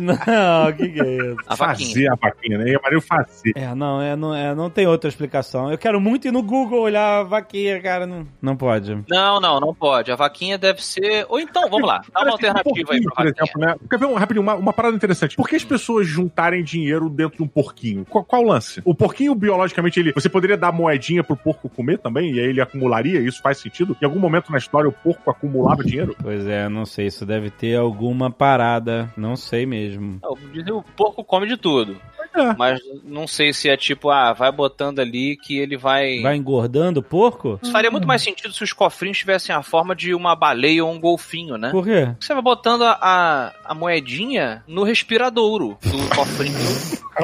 Não, 0.00 0.68
o 0.68 0.74
que, 0.74 0.88
que 0.88 1.00
é 1.00 1.16
isso? 1.16 1.36
A 1.46 1.54
vaquinha. 1.54 1.88
Fazer 1.88 2.10
a 2.10 2.14
vaquinha, 2.14 2.58
né? 2.58 2.70
E 2.70 2.80
Maria 2.82 3.00
fazer. 3.00 3.52
É, 3.54 3.74
não, 3.74 4.00
é, 4.00 4.16
não, 4.16 4.34
é, 4.34 4.54
não 4.54 4.68
tem 4.68 4.86
outra 4.86 5.08
explicação. 5.08 5.70
Eu 5.70 5.78
quero 5.78 6.00
muito 6.00 6.26
ir 6.28 6.32
no 6.32 6.42
Google 6.42 6.80
olhar 6.80 7.20
a 7.20 7.22
vaquinha, 7.22 7.80
cara. 7.80 8.06
Não, 8.06 8.26
não 8.40 8.56
pode. 8.56 9.02
Não, 9.08 9.40
não, 9.40 9.60
não 9.60 9.74
pode. 9.74 10.10
A 10.10 10.16
vaquinha 10.16 10.58
deve 10.58 10.84
ser. 10.84 11.26
Ou 11.28 11.38
então, 11.40 11.68
vamos 11.70 11.86
lá, 11.86 12.02
dá 12.12 12.22
uma 12.22 12.26
Parece 12.26 12.28
um 12.28 12.32
alternativa 12.32 12.92
aí 12.92 13.02
pra 13.02 13.10
por 13.14 13.24
vaquinha. 13.24 13.44
exemplo, 13.44 13.60
né? 13.60 13.76
Quer 13.88 13.98
ver 13.98 14.06
um, 14.06 14.14
rapidinho, 14.14 14.42
uma, 14.42 14.54
uma 14.54 14.72
parada 14.72 14.96
interessante? 14.96 15.36
Por 15.36 15.48
que 15.48 15.56
as 15.56 15.64
pessoas 15.64 16.06
juntarem 16.06 16.62
dinheiro 16.62 17.08
dentro 17.08 17.38
de 17.38 17.42
um 17.42 17.48
porquinho? 17.48 18.04
Qual, 18.04 18.24
qual 18.24 18.42
o 18.42 18.48
lance? 18.48 18.82
O 18.84 18.94
porquinho, 18.94 19.34
biologicamente, 19.34 20.00
ele. 20.00 20.12
Você 20.12 20.28
poderia 20.28 20.56
dar 20.56 20.72
moedinha 20.72 21.24
pro 21.24 21.36
porco 21.36 21.68
comer 21.68 21.98
também? 21.98 22.32
E 22.32 22.40
aí 22.40 22.46
ele 22.46 22.60
acumularia? 22.60 23.20
Isso 23.20 23.40
faz 23.40 23.58
sentido? 23.58 23.96
Em 24.00 24.04
algum 24.04 24.18
momento 24.18 24.50
na 24.50 24.58
história 24.58 24.88
o 24.88 24.92
porco 24.92 25.30
acumulava 25.30 25.84
dinheiro? 25.84 26.14
Pois 26.20 26.46
é, 26.46 26.68
não 26.68 26.84
sei. 26.92 27.06
Isso 27.06 27.24
deve 27.26 27.50
ter 27.50 27.76
alguma 27.76 28.30
parada. 28.30 29.12
Não 29.16 29.36
sei 29.36 29.66
mesmo. 29.66 30.18
Não, 30.22 30.36
dizem 30.52 30.72
o 30.72 30.82
porco 30.82 31.24
come 31.24 31.46
de 31.46 31.56
tudo. 31.56 31.96
É. 32.34 32.54
Mas 32.56 32.80
não 33.04 33.26
sei 33.26 33.52
se 33.52 33.68
é 33.68 33.76
tipo, 33.76 34.08
ah, 34.08 34.32
vai 34.32 34.50
botando 34.50 35.00
ali 35.00 35.36
que 35.36 35.58
ele 35.58 35.76
vai. 35.76 36.20
Vai 36.22 36.34
engordando 36.36 37.00
o 37.00 37.02
porco? 37.02 37.58
Isso 37.62 37.70
faria 37.70 37.90
muito 37.90 38.06
mais 38.08 38.22
sentido 38.22 38.54
se 38.54 38.64
os 38.64 38.72
cofrinhos 38.72 39.18
tivessem 39.18 39.54
a 39.54 39.62
forma 39.62 39.94
de 39.94 40.14
uma 40.14 40.34
baleia 40.34 40.82
ou 40.82 40.90
um 40.90 40.98
golfinho, 40.98 41.58
né? 41.58 41.70
Por 41.70 41.84
quê? 41.84 42.14
Você 42.18 42.32
vai 42.32 42.42
botando 42.42 42.84
a, 42.84 42.98
a, 43.02 43.52
a 43.66 43.74
moedinha 43.74 44.64
no 44.66 44.82
respiradouro 44.82 45.76
do 45.82 46.08
cofrinho. 46.16 46.56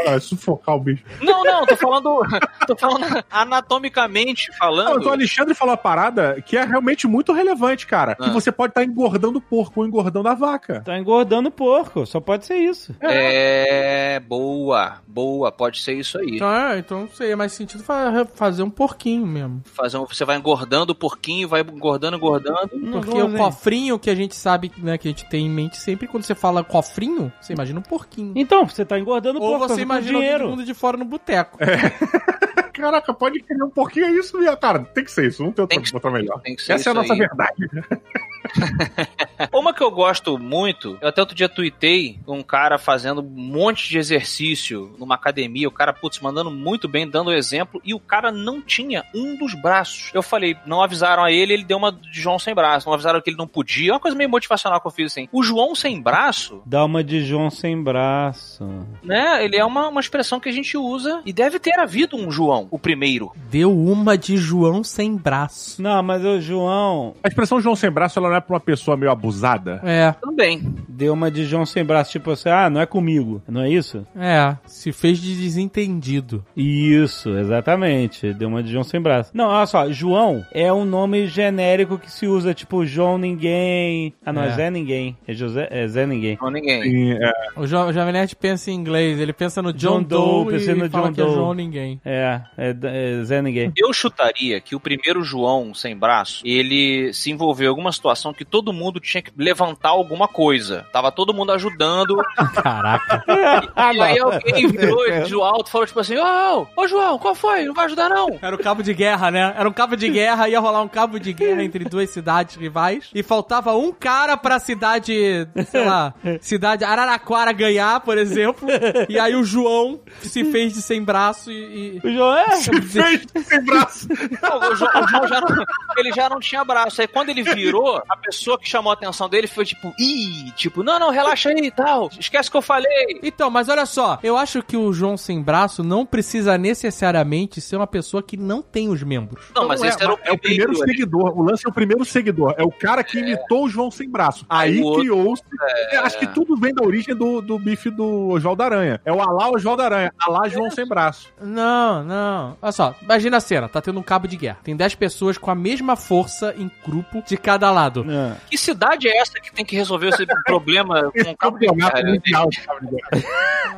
Ah, 0.06 0.20
sufocar 0.20 0.76
o 0.76 0.80
bicho. 0.80 1.02
Não, 1.22 1.42
não, 1.42 1.64
tô 1.64 1.74
falando. 1.74 2.20
tô 2.66 2.76
falando 2.76 3.24
anatomicamente 3.30 4.50
Não, 4.50 4.56
falando. 4.58 4.98
então 5.00 5.10
o 5.10 5.14
Alexandre 5.14 5.54
falou 5.54 5.72
a 5.74 5.78
parada 5.78 6.42
que 6.42 6.56
é 6.56 6.64
realmente 6.64 7.06
muito 7.06 7.32
relevante, 7.32 7.86
cara. 7.86 8.14
Que 8.14 8.24
Ah. 8.24 8.32
você 8.32 8.52
pode 8.52 8.72
estar 8.72 8.84
engordando 8.84 9.38
o 9.38 9.40
porco 9.40 9.57
ou 9.76 9.86
engordando 9.86 10.28
a 10.28 10.34
vaca. 10.34 10.80
Tá 10.84 10.98
engordando 10.98 11.48
o 11.48 11.52
porco. 11.52 12.04
Só 12.06 12.20
pode 12.20 12.46
ser 12.46 12.56
isso. 12.56 12.94
É. 13.00 14.20
Boa, 14.20 14.98
boa, 15.06 15.50
pode 15.52 15.80
ser 15.80 15.94
isso 15.94 16.18
aí. 16.18 16.36
Então, 16.36 16.50
é, 16.52 16.78
então 16.78 17.00
não 17.00 17.08
sei, 17.08 17.32
é 17.32 17.36
mais 17.36 17.52
sentido 17.52 17.82
fa- 17.82 18.26
fazer 18.34 18.62
um 18.62 18.70
porquinho 18.70 19.26
mesmo. 19.26 19.62
Fazer 19.64 19.96
um- 19.98 20.06
você 20.06 20.24
vai 20.24 20.36
engordando 20.36 20.92
o 20.92 20.94
porquinho, 20.94 21.48
vai 21.48 21.60
engordando, 21.62 22.16
engordando. 22.16 22.70
Não, 22.76 23.00
Porque 23.00 23.20
o 23.20 23.36
cofrinho 23.36 23.98
que 23.98 24.10
a 24.10 24.14
gente 24.14 24.34
sabe, 24.34 24.70
né, 24.78 24.98
que 24.98 25.08
a 25.08 25.10
gente 25.10 25.28
tem 25.28 25.46
em 25.46 25.50
mente 25.50 25.76
sempre, 25.78 26.06
quando 26.06 26.24
você 26.24 26.34
fala 26.34 26.62
cofrinho, 26.64 27.32
você 27.40 27.52
imagina 27.52 27.78
um 27.78 27.82
porquinho. 27.82 28.32
Então, 28.36 28.66
você 28.68 28.84
tá 28.84 28.98
engordando 28.98 29.38
o 29.38 29.42
Ou 29.42 29.50
porco. 29.58 29.68
você 29.68 29.74
com 29.76 29.80
imagina 29.80 30.12
todo 30.14 30.20
dinheiro. 30.22 30.48
mundo 30.48 30.64
de 30.64 30.74
fora 30.74 30.96
no 30.96 31.04
boteco. 31.04 31.58
Caraca, 32.72 33.12
pode 33.12 33.40
querer 33.42 33.62
um 33.64 33.70
porquinho, 33.70 34.06
é 34.06 34.10
isso, 34.12 34.38
minha 34.38 34.56
cara. 34.56 34.78
Tem 34.80 35.02
que 35.04 35.10
ser 35.10 35.26
isso, 35.26 35.42
não 35.42 35.50
tem 35.50 35.62
outra, 35.64 35.76
Tem 35.76 35.84
que- 35.84 35.92
outra 35.94 36.10
melhor. 36.12 36.40
Tem 36.42 36.54
que 36.54 36.62
ser 36.62 36.74
Essa 36.74 36.90
é 36.90 36.92
a 36.92 36.94
nossa 36.94 37.12
aí. 37.12 37.18
verdade. 37.18 37.56
Uma 39.52 39.72
que 39.72 39.82
eu 39.82 39.90
gosto 39.90 40.38
muito, 40.38 40.98
eu 41.00 41.08
até 41.08 41.20
outro 41.20 41.34
dia 41.34 41.48
tuitei 41.48 42.18
um 42.26 42.42
cara 42.42 42.78
fazendo 42.78 43.20
um 43.20 43.24
monte 43.24 43.88
de 43.88 43.98
exercício 43.98 44.94
numa 44.98 45.14
academia, 45.14 45.68
o 45.68 45.72
cara, 45.72 45.92
putz, 45.92 46.20
mandando 46.20 46.50
muito 46.50 46.88
bem, 46.88 47.08
dando 47.08 47.32
exemplo, 47.32 47.80
e 47.84 47.94
o 47.94 48.00
cara 48.00 48.30
não 48.30 48.60
tinha 48.60 49.04
um 49.14 49.36
dos 49.36 49.54
braços. 49.54 50.10
Eu 50.12 50.22
falei, 50.22 50.56
não 50.66 50.82
avisaram 50.82 51.24
a 51.24 51.32
ele, 51.32 51.52
ele 51.52 51.64
deu 51.64 51.76
uma 51.76 51.92
de 51.92 52.20
João 52.20 52.38
sem 52.38 52.54
braço, 52.54 52.86
não 52.86 52.94
avisaram 52.94 53.20
que 53.20 53.30
ele 53.30 53.36
não 53.36 53.46
podia, 53.46 53.90
é 53.90 53.94
uma 53.94 54.00
coisa 54.00 54.16
meio 54.16 54.30
motivacional 54.30 54.80
que 54.80 54.86
eu 54.86 54.90
fiz 54.92 55.12
assim. 55.12 55.28
O 55.32 55.42
João 55.42 55.74
sem 55.74 56.00
braço, 56.00 56.62
Dá 56.66 56.84
uma 56.84 57.02
de 57.02 57.24
João 57.24 57.50
sem 57.50 57.80
braço. 57.80 58.64
né, 59.02 59.44
ele 59.44 59.56
é 59.56 59.64
uma, 59.64 59.88
uma 59.88 60.00
expressão 60.00 60.40
que 60.40 60.48
a 60.48 60.52
gente 60.52 60.76
usa, 60.76 61.22
e 61.24 61.32
deve 61.32 61.58
ter 61.58 61.78
havido 61.78 62.16
um 62.16 62.30
João, 62.30 62.68
o 62.70 62.78
primeiro. 62.78 63.32
Deu 63.50 63.72
uma 63.72 64.16
de 64.16 64.36
João 64.36 64.82
sem 64.84 65.16
braço. 65.16 65.80
Não, 65.80 66.02
mas 66.02 66.24
o 66.24 66.40
João 66.40 67.14
A 67.22 67.28
expressão 67.28 67.60
João 67.60 67.76
sem 67.76 67.90
braço, 67.90 68.18
ela 68.18 68.28
não 68.28 68.36
é 68.36 68.37
pra 68.40 68.54
uma 68.54 68.60
pessoa 68.60 68.96
meio 68.96 69.10
abusada? 69.12 69.80
É, 69.84 70.12
Também. 70.20 70.62
deu 70.88 71.12
uma 71.12 71.30
de 71.30 71.44
João 71.44 71.64
sem 71.66 71.84
braço. 71.84 72.12
Tipo 72.12 72.30
assim, 72.32 72.48
ah, 72.48 72.68
não 72.70 72.80
é 72.80 72.86
comigo. 72.86 73.42
Não 73.48 73.62
é 73.62 73.70
isso? 73.70 74.06
é, 74.16 74.56
se 74.66 74.92
fez 74.92 75.18
de 75.18 75.34
desentendido. 75.36 76.44
Isso, 76.56 77.30
exatamente. 77.36 78.32
Deu 78.34 78.48
uma 78.48 78.62
de 78.62 78.70
João 78.72 78.84
sem 78.84 79.00
braço. 79.00 79.30
Não, 79.34 79.46
olha 79.48 79.66
só, 79.66 79.90
João 79.90 80.44
é 80.52 80.72
um 80.72 80.84
nome 80.84 81.26
genérico 81.26 81.98
que 81.98 82.10
se 82.10 82.26
usa, 82.26 82.54
tipo, 82.54 82.84
João 82.84 83.18
Ninguém. 83.18 84.14
Ah, 84.24 84.32
não, 84.32 84.42
é, 84.42 84.48
É. 84.48 84.50
Zé 84.52 84.70
Ninguém. 84.70 85.16
É, 85.26 85.32
José, 85.32 85.68
é 85.70 85.86
Zé 85.88 86.06
Ninguém. 86.06 86.38
Não 86.40 86.50
ninguém. 86.50 86.82
Sim, 86.82 87.12
é, 87.12 87.32
O, 87.56 87.66
jo 87.66 87.76
o 87.78 87.92
Jovem 87.92 88.12
Nerd 88.12 88.34
pensa 88.36 88.70
em 88.70 88.74
inglês, 88.74 89.18
ele 89.20 89.32
pensa 89.32 89.60
no 89.62 89.72
John, 89.72 89.98
John 89.98 90.02
Doe, 90.02 90.44
Doe, 90.44 90.52
pensei 90.54 90.74
e 90.74 90.78
no 90.78 90.90
fala 90.90 91.08
John 91.08 91.12
que 91.14 91.20
é 91.20 91.24
Doe. 91.24 91.34
João 91.34 91.54
ninguém. 91.54 92.00
É, 92.04 92.40
é, 92.56 92.76
é 92.82 93.24
Zé 93.24 93.42
Ninguém. 93.42 93.72
Eu 93.76 93.92
chutaria 93.92 94.60
que 94.60 94.74
o 94.74 94.80
primeiro 94.80 95.22
João 95.22 95.72
sem 95.74 95.96
braço, 95.96 96.42
ele 96.44 97.12
se 97.12 97.30
envolveu 97.30 97.66
em 97.66 97.68
alguma 97.70 97.92
situação 97.92 98.27
que 98.32 98.44
todo 98.44 98.72
mundo 98.72 99.00
tinha 99.00 99.22
que 99.22 99.30
levantar 99.36 99.90
alguma 99.90 100.26
coisa. 100.28 100.86
Tava 100.92 101.10
todo 101.12 101.34
mundo 101.34 101.52
ajudando. 101.52 102.16
Caraca. 102.62 103.24
Ah, 103.74 103.92
e 103.94 104.00
aí 104.00 104.18
alguém 104.18 104.66
virou 104.68 105.04
de 105.24 105.34
alto 105.34 105.68
e 105.68 105.70
falou 105.70 105.86
tipo 105.86 106.00
assim: 106.00 106.16
Ô, 106.18 106.66
ô 106.76 106.88
João, 106.88 107.18
qual 107.18 107.34
foi? 107.34 107.64
Não 107.64 107.74
vai 107.74 107.84
ajudar 107.86 108.08
não? 108.08 108.38
Era 108.40 108.54
o 108.54 108.58
cabo 108.58 108.82
de 108.82 108.92
guerra, 108.92 109.30
né? 109.30 109.54
Era 109.56 109.68
um 109.68 109.72
cabo 109.72 109.96
de 109.96 110.08
guerra, 110.08 110.48
ia 110.48 110.58
rolar 110.60 110.82
um 110.82 110.88
cabo 110.88 111.18
de 111.18 111.32
guerra 111.32 111.62
entre 111.62 111.84
duas 111.84 112.10
cidades 112.10 112.56
rivais. 112.56 113.08
E 113.14 113.22
faltava 113.22 113.74
um 113.76 113.92
cara 113.92 114.36
pra 114.36 114.58
cidade, 114.58 115.46
sei 115.70 115.84
lá, 115.84 116.12
cidade 116.40 116.84
Araraquara 116.84 117.52
ganhar, 117.52 118.00
por 118.00 118.18
exemplo. 118.18 118.66
E 119.08 119.18
aí 119.18 119.34
o 119.34 119.44
João 119.44 120.00
se 120.20 120.44
fez 120.50 120.72
de 120.74 120.82
sem 120.82 121.02
braço 121.02 121.50
e. 121.52 121.98
e- 121.98 122.00
O 122.06 122.12
João 122.12 122.36
é. 122.36 122.56
Fez 122.60 123.26
sem 123.44 123.64
braço. 123.64 124.08
Não, 124.42 124.58
o 124.72 124.74
João, 124.74 125.02
o 125.02 125.08
João 125.08 125.28
já 125.28 125.40
não, 125.40 125.64
ele 125.98 126.12
já 126.12 126.28
não 126.28 126.40
tinha 126.40 126.64
braço. 126.64 127.00
Aí 127.00 127.06
quando 127.06 127.28
ele 127.30 127.42
virou, 127.42 128.02
a 128.08 128.16
pessoa 128.16 128.58
que 128.58 128.68
chamou 128.68 128.90
a 128.90 128.94
atenção 128.94 129.28
dele 129.28 129.46
foi 129.46 129.64
tipo, 129.64 129.92
ih, 129.98 130.50
tipo, 130.52 130.82
não, 130.82 130.98
não, 130.98 131.10
relaxa 131.10 131.50
aí 131.50 131.66
e 131.66 131.70
tal. 131.70 132.08
Esquece 132.18 132.50
que 132.50 132.56
eu 132.56 132.62
falei. 132.62 133.20
Então, 133.22 133.50
mas 133.50 133.68
olha 133.68 133.86
só, 133.86 134.18
eu 134.22 134.36
acho 134.36 134.62
que 134.62 134.76
o 134.76 134.92
João 134.92 135.16
sem 135.16 135.42
braço 135.42 135.82
não 135.82 136.04
precisa 136.06 136.56
necessariamente 136.56 137.60
ser 137.60 137.76
uma 137.76 137.86
pessoa 137.86 138.22
que 138.22 138.36
não 138.36 138.62
tem 138.62 138.88
os 138.88 139.02
membros. 139.02 139.46
Não, 139.54 139.66
mas 139.66 139.82
é, 139.82 139.88
esse 139.88 140.02
era 140.02 140.14
o 140.14 140.18
é 140.22 140.32
o 140.32 140.38
primeiro 140.38 140.74
seguidor. 140.76 141.38
O 141.38 141.42
lance 141.42 141.66
é 141.66 141.68
o 141.68 141.72
primeiro 141.72 142.04
seguidor. 142.04 142.54
É 142.56 142.62
o 142.62 142.70
cara 142.70 143.02
que 143.02 143.18
imitou 143.18 143.64
o 143.64 143.68
João 143.68 143.90
sem 143.90 144.08
braço. 144.08 144.44
Aí 144.48 144.80
criou-se. 144.80 145.42
é, 145.90 145.96
Acho 145.98 146.18
que 146.18 146.26
tudo 146.26 146.56
vem 146.56 146.74
da 146.74 146.84
origem 146.84 147.14
do, 147.14 147.40
do 147.40 147.58
bife 147.58 147.90
do 147.90 148.28
Oswaldo 148.28 148.62
Aranha. 148.62 149.00
É 149.04 149.12
o 149.12 149.20
Alá 149.20 149.50
Oswaldo 149.50 149.82
Aranha. 149.82 150.12
Alá 150.18 150.48
João 150.48 150.70
sem 150.70 150.86
braço. 150.86 151.32
Não, 151.40 152.04
não. 152.04 152.56
Olha 152.60 152.72
só, 152.72 152.94
imagina 153.02 153.36
a 153.36 153.40
cena, 153.40 153.68
tá 153.68 153.80
tendo 153.80 153.98
um 154.00 154.02
cabo 154.02 154.26
de 154.28 154.36
guerra. 154.36 154.58
Tem 154.62 154.76
10 154.76 154.94
pessoas 154.94 155.38
com 155.38 155.50
a 155.50 155.54
mesma 155.54 155.96
força 155.96 156.54
em 156.56 156.70
grupo 156.84 157.22
de 157.26 157.36
cada 157.36 157.70
lado. 157.70 157.97
É. 158.08 158.36
Que 158.50 158.58
cidade 158.58 159.08
é 159.08 159.18
essa 159.20 159.34
que 159.40 159.52
tem 159.52 159.64
que 159.64 159.74
resolver 159.76 160.08
esse 160.08 160.26
problema 160.44 161.10
com 161.12 161.36
cabo 161.36 161.58
de 161.58 161.66
campeonato 161.66 161.96
guerra? 161.96 162.08
mundial 162.14 162.48
de 162.50 162.60
cabo 162.60 162.80
de 162.80 162.86
guerra. 162.96 163.24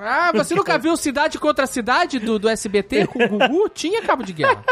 Ah, 0.02 0.32
você 0.32 0.54
nunca 0.54 0.78
viu 0.78 0.96
Cidade 0.96 1.38
contra 1.38 1.66
Cidade 1.66 2.18
do, 2.18 2.38
do 2.38 2.48
SBT 2.48 3.06
com 3.06 3.22
o 3.22 3.28
Gugu? 3.28 3.68
Tinha 3.68 4.00
cabo 4.02 4.22
de 4.22 4.32
guerra. 4.32 4.62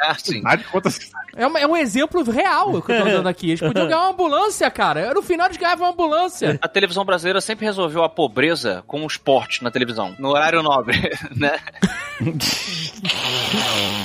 Ah, 0.00 0.14
sim. 0.18 0.34
Cidade 0.34 0.64
contra 0.64 0.90
cidade. 0.90 1.26
É, 1.34 1.46
uma- 1.46 1.58
é 1.58 1.66
um 1.66 1.76
exemplo 1.76 2.22
real 2.30 2.82
que 2.82 2.92
eu 2.92 2.98
tô 2.98 3.04
dando 3.04 3.26
aqui. 3.28 3.48
Eles 3.50 3.60
podiam 3.60 3.86
ganhar 3.86 4.00
uma 4.00 4.10
ambulância, 4.10 4.70
cara. 4.70 5.14
No 5.14 5.22
final 5.22 5.46
eles 5.46 5.56
ganhavam 5.56 5.86
uma 5.86 5.92
ambulância. 5.92 6.58
A 6.60 6.68
televisão 6.68 7.04
brasileira 7.04 7.40
sempre 7.40 7.64
resolveu 7.64 8.04
a 8.04 8.08
pobreza 8.08 8.84
com 8.86 9.02
o 9.02 9.06
esporte 9.06 9.64
na 9.64 9.70
televisão, 9.70 10.14
no 10.18 10.28
horário 10.28 10.62
nobre, 10.62 10.98
né? 11.34 11.58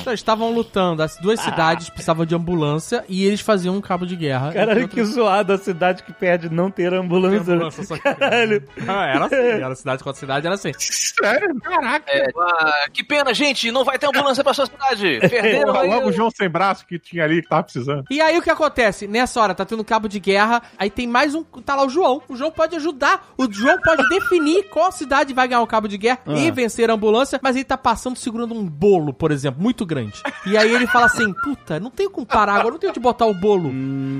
Então, 0.00 0.12
Estavam 0.12 0.52
lutando, 0.52 1.02
as 1.02 1.16
duas 1.16 1.40
cidades 1.40 1.88
precisavam 1.90 2.24
de 2.24 2.34
ambulância 2.34 3.04
e 3.08 3.24
eles 3.24 3.40
faziam 3.40 3.76
um 3.76 3.80
cabo 3.80 4.06
de 4.06 4.16
guerra. 4.16 4.52
Caralho, 4.66 4.88
que 4.88 5.04
zoado 5.04 5.52
a 5.52 5.58
cidade 5.58 6.02
que 6.02 6.12
perde 6.12 6.48
não 6.48 6.70
ter 6.70 6.92
ambulância. 6.92 7.54
ambulância, 7.54 7.84
só 7.84 7.94
que- 7.96 8.02
Caralho. 8.02 8.62
Ah, 8.86 9.06
era 9.06 9.24
assim, 9.26 9.36
era 9.62 9.74
cidade 9.74 10.04
contra 10.04 10.20
cidade, 10.20 10.46
era 10.46 10.54
assim. 10.54 10.72
Sério? 10.78 11.54
Caraca. 11.60 12.10
É, 12.10 12.26
ah, 12.36 12.84
que 12.92 13.04
pena, 13.04 13.32
gente, 13.34 13.70
não 13.70 13.84
vai 13.84 13.98
ter 13.98 14.06
ambulância 14.06 14.42
pra 14.42 14.54
sua 14.54 14.66
cidade. 14.66 15.18
Perderam 15.28 15.76
aí. 15.78 15.88
Logo 15.88 16.08
o 16.08 16.12
João 16.12 16.30
sem 16.30 16.48
braço 16.48 16.86
que 16.86 16.98
tinha 16.98 17.24
ali, 17.24 17.42
que 17.42 17.48
tava 17.48 17.62
precisando. 17.64 18.04
E 18.10 18.20
aí 18.20 18.38
o 18.38 18.42
que 18.42 18.50
acontece? 18.50 19.06
Nessa 19.06 19.40
hora, 19.40 19.54
tá 19.54 19.64
tendo 19.64 19.84
cabo 19.84 20.08
de 20.08 20.18
guerra, 20.20 20.62
aí 20.78 20.90
tem 20.90 21.06
mais 21.06 21.34
um. 21.34 21.42
Tá 21.42 21.74
lá 21.76 21.84
o 21.84 21.88
João. 21.88 22.22
O 22.28 22.36
João 22.36 22.50
pode 22.50 22.76
ajudar. 22.76 23.28
O 23.36 23.50
João 23.50 23.78
pode 23.80 24.08
definir 24.08 24.64
qual 24.70 24.90
cidade 24.92 25.32
vai 25.34 25.46
ganhar 25.48 25.60
o 25.62 25.66
cabo 25.66 25.88
de 25.88 25.98
guerra 25.98 26.20
e 26.28 26.50
vencer 26.50 26.90
a 26.90 26.94
ambulância, 26.94 27.38
mas 27.42 27.56
ele 27.56 27.64
tá 27.64 27.76
passando 27.76 28.16
segurando 28.16 28.54
um 28.54 28.64
bolo, 28.66 29.12
por 29.12 29.30
exemplo, 29.30 29.62
muito 29.62 29.84
grande. 29.86 30.22
E 30.46 30.56
aí 30.56 30.72
ele 30.72 30.86
fala 30.86 31.06
assim: 31.06 31.32
puta, 31.34 31.78
não 31.80 31.90
tenho 31.90 32.10
como 32.10 32.26
parar 32.26 32.54
agora, 32.54 32.72
não 32.72 32.78
tenho 32.78 32.90
onde 32.90 33.00
botar 33.00 33.26
o 33.26 33.34
bolo. 33.34 33.70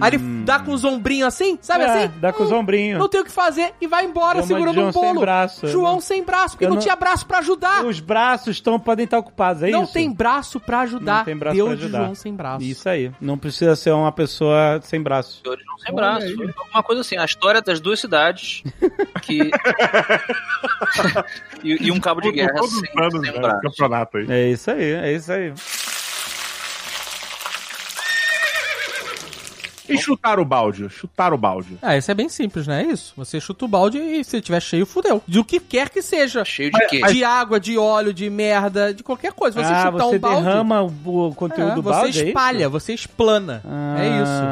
Aí 0.00 0.10
ele 0.14 0.18
dá 0.44 0.58
com 0.58 0.72
os 0.72 0.84
ombrinhos 0.84 1.28
assim, 1.28 1.58
sabe 1.60 1.84
É, 1.84 1.86
assim? 2.04 2.12
dá 2.18 2.32
com 2.32 2.42
os 2.44 2.50
Hum, 2.52 2.56
ombrinhos. 2.56 2.98
Não 2.98 3.08
tem 3.08 3.20
o 3.20 3.24
que 3.24 3.30
fazer 3.30 3.72
e 3.80 3.86
vai 3.86 4.04
embora 4.04 4.40
de 4.42 4.46
segurando 4.48 4.74
João 4.74 4.88
um 4.88 4.92
sem 4.92 5.02
bolo. 5.02 5.20
braço. 5.20 5.66
João 5.68 6.00
sem 6.00 6.22
braço, 6.24 6.50
porque 6.54 6.66
não, 6.66 6.74
não- 6.74 6.82
tinha 6.82 6.96
braço 6.96 7.26
pra 7.26 7.38
ajudar. 7.38 7.84
Os 7.84 8.00
braços 8.00 8.56
estão, 8.56 8.78
podem 8.78 9.04
estar 9.04 9.18
ocupados, 9.18 9.62
é 9.62 9.70
não 9.70 9.84
isso? 9.84 9.92
tem 9.92 10.10
braço 10.12 10.58
pra 10.60 10.80
ajudar. 10.80 11.18
Não 11.18 11.24
tem 11.24 11.36
braço 11.36 11.56
Deu 11.56 11.66
pra 11.66 11.74
de 11.76 11.82
ajudar. 11.82 11.98
João 12.02 12.14
sem 12.14 12.34
braço. 12.34 12.64
Isso 12.64 12.88
aí. 12.88 13.10
Não 13.20 13.38
precisa 13.38 13.74
ser 13.76 13.90
uma 13.92 14.12
pessoa 14.12 14.80
sem 14.82 15.00
braço. 15.02 15.40
Senhores 15.42 15.64
não 15.66 15.78
sem 15.78 15.94
braço. 15.94 16.26
Alguma 16.58 16.82
coisa 16.82 17.00
assim, 17.02 17.16
a 17.16 17.24
história 17.24 17.60
das 17.62 17.80
duas 17.80 18.00
cidades 18.00 18.62
que. 19.22 19.50
e, 21.62 21.86
e 21.86 21.90
um 21.92 22.00
cabo 22.00 22.20
de 22.20 22.32
guerra 22.32 22.52
sem, 22.62 23.02
anos, 23.02 23.20
sem 23.20 23.32
né, 23.32 23.38
braço. 23.38 23.60
campeonato 23.60 24.16
aí. 24.18 24.26
É 24.30 24.48
isso 24.50 24.70
aí, 24.70 24.92
é 24.92 25.12
isso 25.12 25.32
aí. 25.32 25.52
E 29.92 29.98
chutar 29.98 30.38
o 30.38 30.44
balde? 30.44 30.88
Chutar 30.88 31.32
o 31.32 31.38
balde. 31.38 31.78
Ah, 31.82 31.96
isso 31.96 32.10
é 32.10 32.14
bem 32.14 32.28
simples, 32.28 32.66
né? 32.66 32.82
É 32.82 32.92
isso. 32.92 33.12
Você 33.16 33.40
chuta 33.40 33.64
o 33.64 33.68
balde 33.68 33.98
e 33.98 34.24
se 34.24 34.40
tiver 34.40 34.60
cheio, 34.60 34.86
fudeu. 34.86 35.22
De 35.26 35.38
o 35.38 35.44
que 35.44 35.60
quer 35.60 35.88
que 35.88 36.02
seja. 36.02 36.44
Cheio 36.44 36.70
de 36.70 36.86
quê? 36.86 37.00
De 37.00 37.24
água, 37.24 37.58
de 37.60 37.76
óleo, 37.76 38.12
de 38.12 38.28
merda, 38.30 38.92
de 38.92 39.02
qualquer 39.02 39.32
coisa. 39.32 39.62
Você 39.62 39.72
ah, 39.72 39.86
chutar 39.86 40.04
você 40.04 40.16
um 40.16 40.18
balde. 40.18 40.44
derrama 40.44 40.82
o, 40.82 41.34
conteúdo 41.34 41.72
é, 41.72 41.74
do 41.74 41.82
você 41.82 41.90
balde, 41.90 42.20
é 42.20 42.28
espalha, 42.28 42.62
isso? 42.62 42.70
você 42.70 42.94
explana. 42.94 43.62
É 43.98 44.08
isso. 44.22 44.42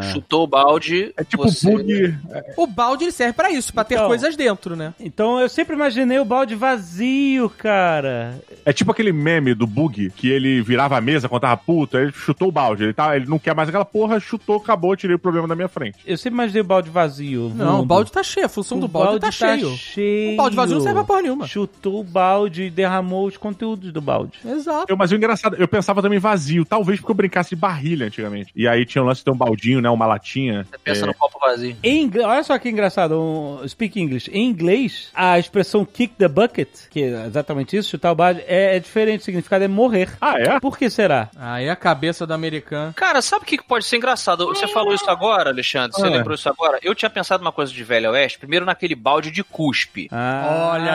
Ah. 0.00 0.12
Chutou 0.12 0.44
o 0.44 0.46
balde. 0.46 1.12
É 1.16 1.24
tipo 1.24 1.44
você... 1.44 1.70
bug. 1.70 2.14
O 2.56 2.66
balde 2.66 3.04
ele 3.04 3.12
serve 3.12 3.32
pra 3.34 3.50
isso, 3.50 3.72
pra 3.72 3.84
ter 3.84 3.94
Então. 3.94 4.06
coisas 4.06 4.36
dentro, 4.36 4.74
né? 4.76 4.94
Então 4.98 5.40
eu 5.40 5.48
sempre 5.48 5.74
imaginei 5.74 6.18
o 6.18 6.24
balde 6.24 6.54
vazio, 6.54 7.48
cara. 7.50 8.38
É 8.64 8.72
tipo 8.72 8.90
aquele 8.90 9.12
meme 9.12 9.54
do 9.54 9.66
bug 9.66 10.10
que 10.16 10.28
ele 10.28 10.60
virava 10.62 10.96
a 10.96 11.00
mesa 11.00 11.28
quando 11.28 11.42
tava 11.42 11.56
puto, 11.56 11.96
aí 11.96 12.04
ele 12.04 12.12
chutou 12.12 12.48
o 12.48 12.52
balde. 12.52 12.84
Ele, 12.84 12.92
tá, 12.92 13.16
ele 13.16 13.26
não 13.26 13.38
quer 13.38 13.54
mais 13.54 13.68
aquela 13.68 13.84
porra, 13.84 14.18
chutou, 14.20 14.56
acabou, 14.56 14.96
tirei 14.96 15.16
o 15.16 15.18
problema 15.18 15.46
da 15.46 15.54
minha 15.54 15.68
frente. 15.68 15.98
Eu 16.06 16.16
sempre 16.16 16.34
imaginei 16.34 16.62
o 16.62 16.64
balde 16.64 16.90
vazio. 16.90 17.52
Não, 17.54 17.72
mundo. 17.72 17.82
o 17.82 17.86
balde 17.86 18.12
tá 18.12 18.22
cheio. 18.22 18.46
A 18.46 18.48
função 18.48 18.78
do 18.78 18.88
balde, 18.88 19.20
tá, 19.20 19.30
cheio. 19.30 19.70
cheio. 19.76 20.34
O 20.34 20.36
balde 20.36 20.56
vazio 20.56 20.76
não 20.76 20.82
serve 20.82 20.96
pra 20.98 21.04
porra 21.04 21.22
nenhuma. 21.22 21.46
Chutou 21.46 22.00
o 22.00 22.04
balde 22.04 22.64
e 22.64 22.70
derramou 22.70 23.26
os 23.26 23.36
conteúdos 23.36 23.92
do 23.92 24.00
balde. 24.00 24.38
Exato. 24.44 24.86
Eu, 24.88 24.96
mas 24.96 25.10
o 25.12 25.16
engraçado, 25.16 25.56
eu 25.56 25.68
pensava 25.68 26.02
também 26.02 26.18
vazio, 26.18 26.64
talvez 26.64 26.98
porque 27.00 27.10
eu 27.10 27.16
brincasse 27.16 27.50
de 27.50 27.56
barrilha 27.56 28.06
antigamente. 28.06 28.52
E 28.54 28.66
aí 28.66 28.84
tinha 28.86 29.02
o 29.02 29.06
lance 29.06 29.20
de 29.20 29.24
ter 29.24 29.30
um 29.30 29.36
baldinho, 29.36 29.80
né? 29.80 29.89
Uma 29.92 30.06
latinha. 30.06 30.64
Você 30.70 30.78
pensa 30.78 31.04
É, 31.04 31.06
no 31.06 31.14
copo 31.14 31.38
vazio. 31.38 31.76
Em 31.82 32.02
inglês, 32.02 32.26
olha 32.26 32.42
só 32.42 32.58
que 32.58 32.68
engraçado, 32.68 33.20
um, 33.20 33.66
speak 33.68 34.00
English. 34.00 34.30
Em 34.32 34.46
inglês, 34.48 35.10
a 35.14 35.38
expressão 35.38 35.84
kick 35.84 36.14
the 36.16 36.28
bucket, 36.28 36.68
que 36.90 37.02
é 37.02 37.26
exatamente 37.26 37.76
isso, 37.76 37.90
chutar 37.90 38.12
o 38.12 38.14
balde, 38.14 38.42
é, 38.46 38.76
é 38.76 38.78
diferente, 38.80 39.20
o 39.20 39.24
significado 39.24 39.64
é 39.64 39.68
morrer. 39.68 40.10
Ah, 40.20 40.34
é? 40.38 40.60
Por 40.60 40.76
que 40.78 40.88
será? 40.90 41.30
Aí 41.36 41.68
a 41.68 41.76
cabeça 41.76 42.26
do 42.26 42.32
americano. 42.34 42.92
Cara, 42.94 43.20
sabe 43.22 43.42
o 43.44 43.46
que 43.46 43.62
pode 43.62 43.84
ser 43.84 43.96
engraçado? 43.96 44.46
Você 44.46 44.66
falou 44.68 44.94
isso 44.94 45.08
agora, 45.10 45.50
Alexandre? 45.50 45.92
Você 45.96 46.06
Ah. 46.06 46.10
lembrou 46.10 46.34
isso 46.34 46.48
agora? 46.48 46.78
Eu 46.82 46.94
tinha 46.94 47.10
pensado 47.10 47.42
uma 47.42 47.52
coisa 47.52 47.72
de 47.72 47.82
Velho 47.84 48.10
Oeste. 48.10 48.38
Primeiro 48.38 48.64
naquele 48.66 48.94
balde 48.94 49.30
de 49.30 49.42
cuspe. 49.44 50.08
Ah, 50.12 50.70
Olha 50.72 50.92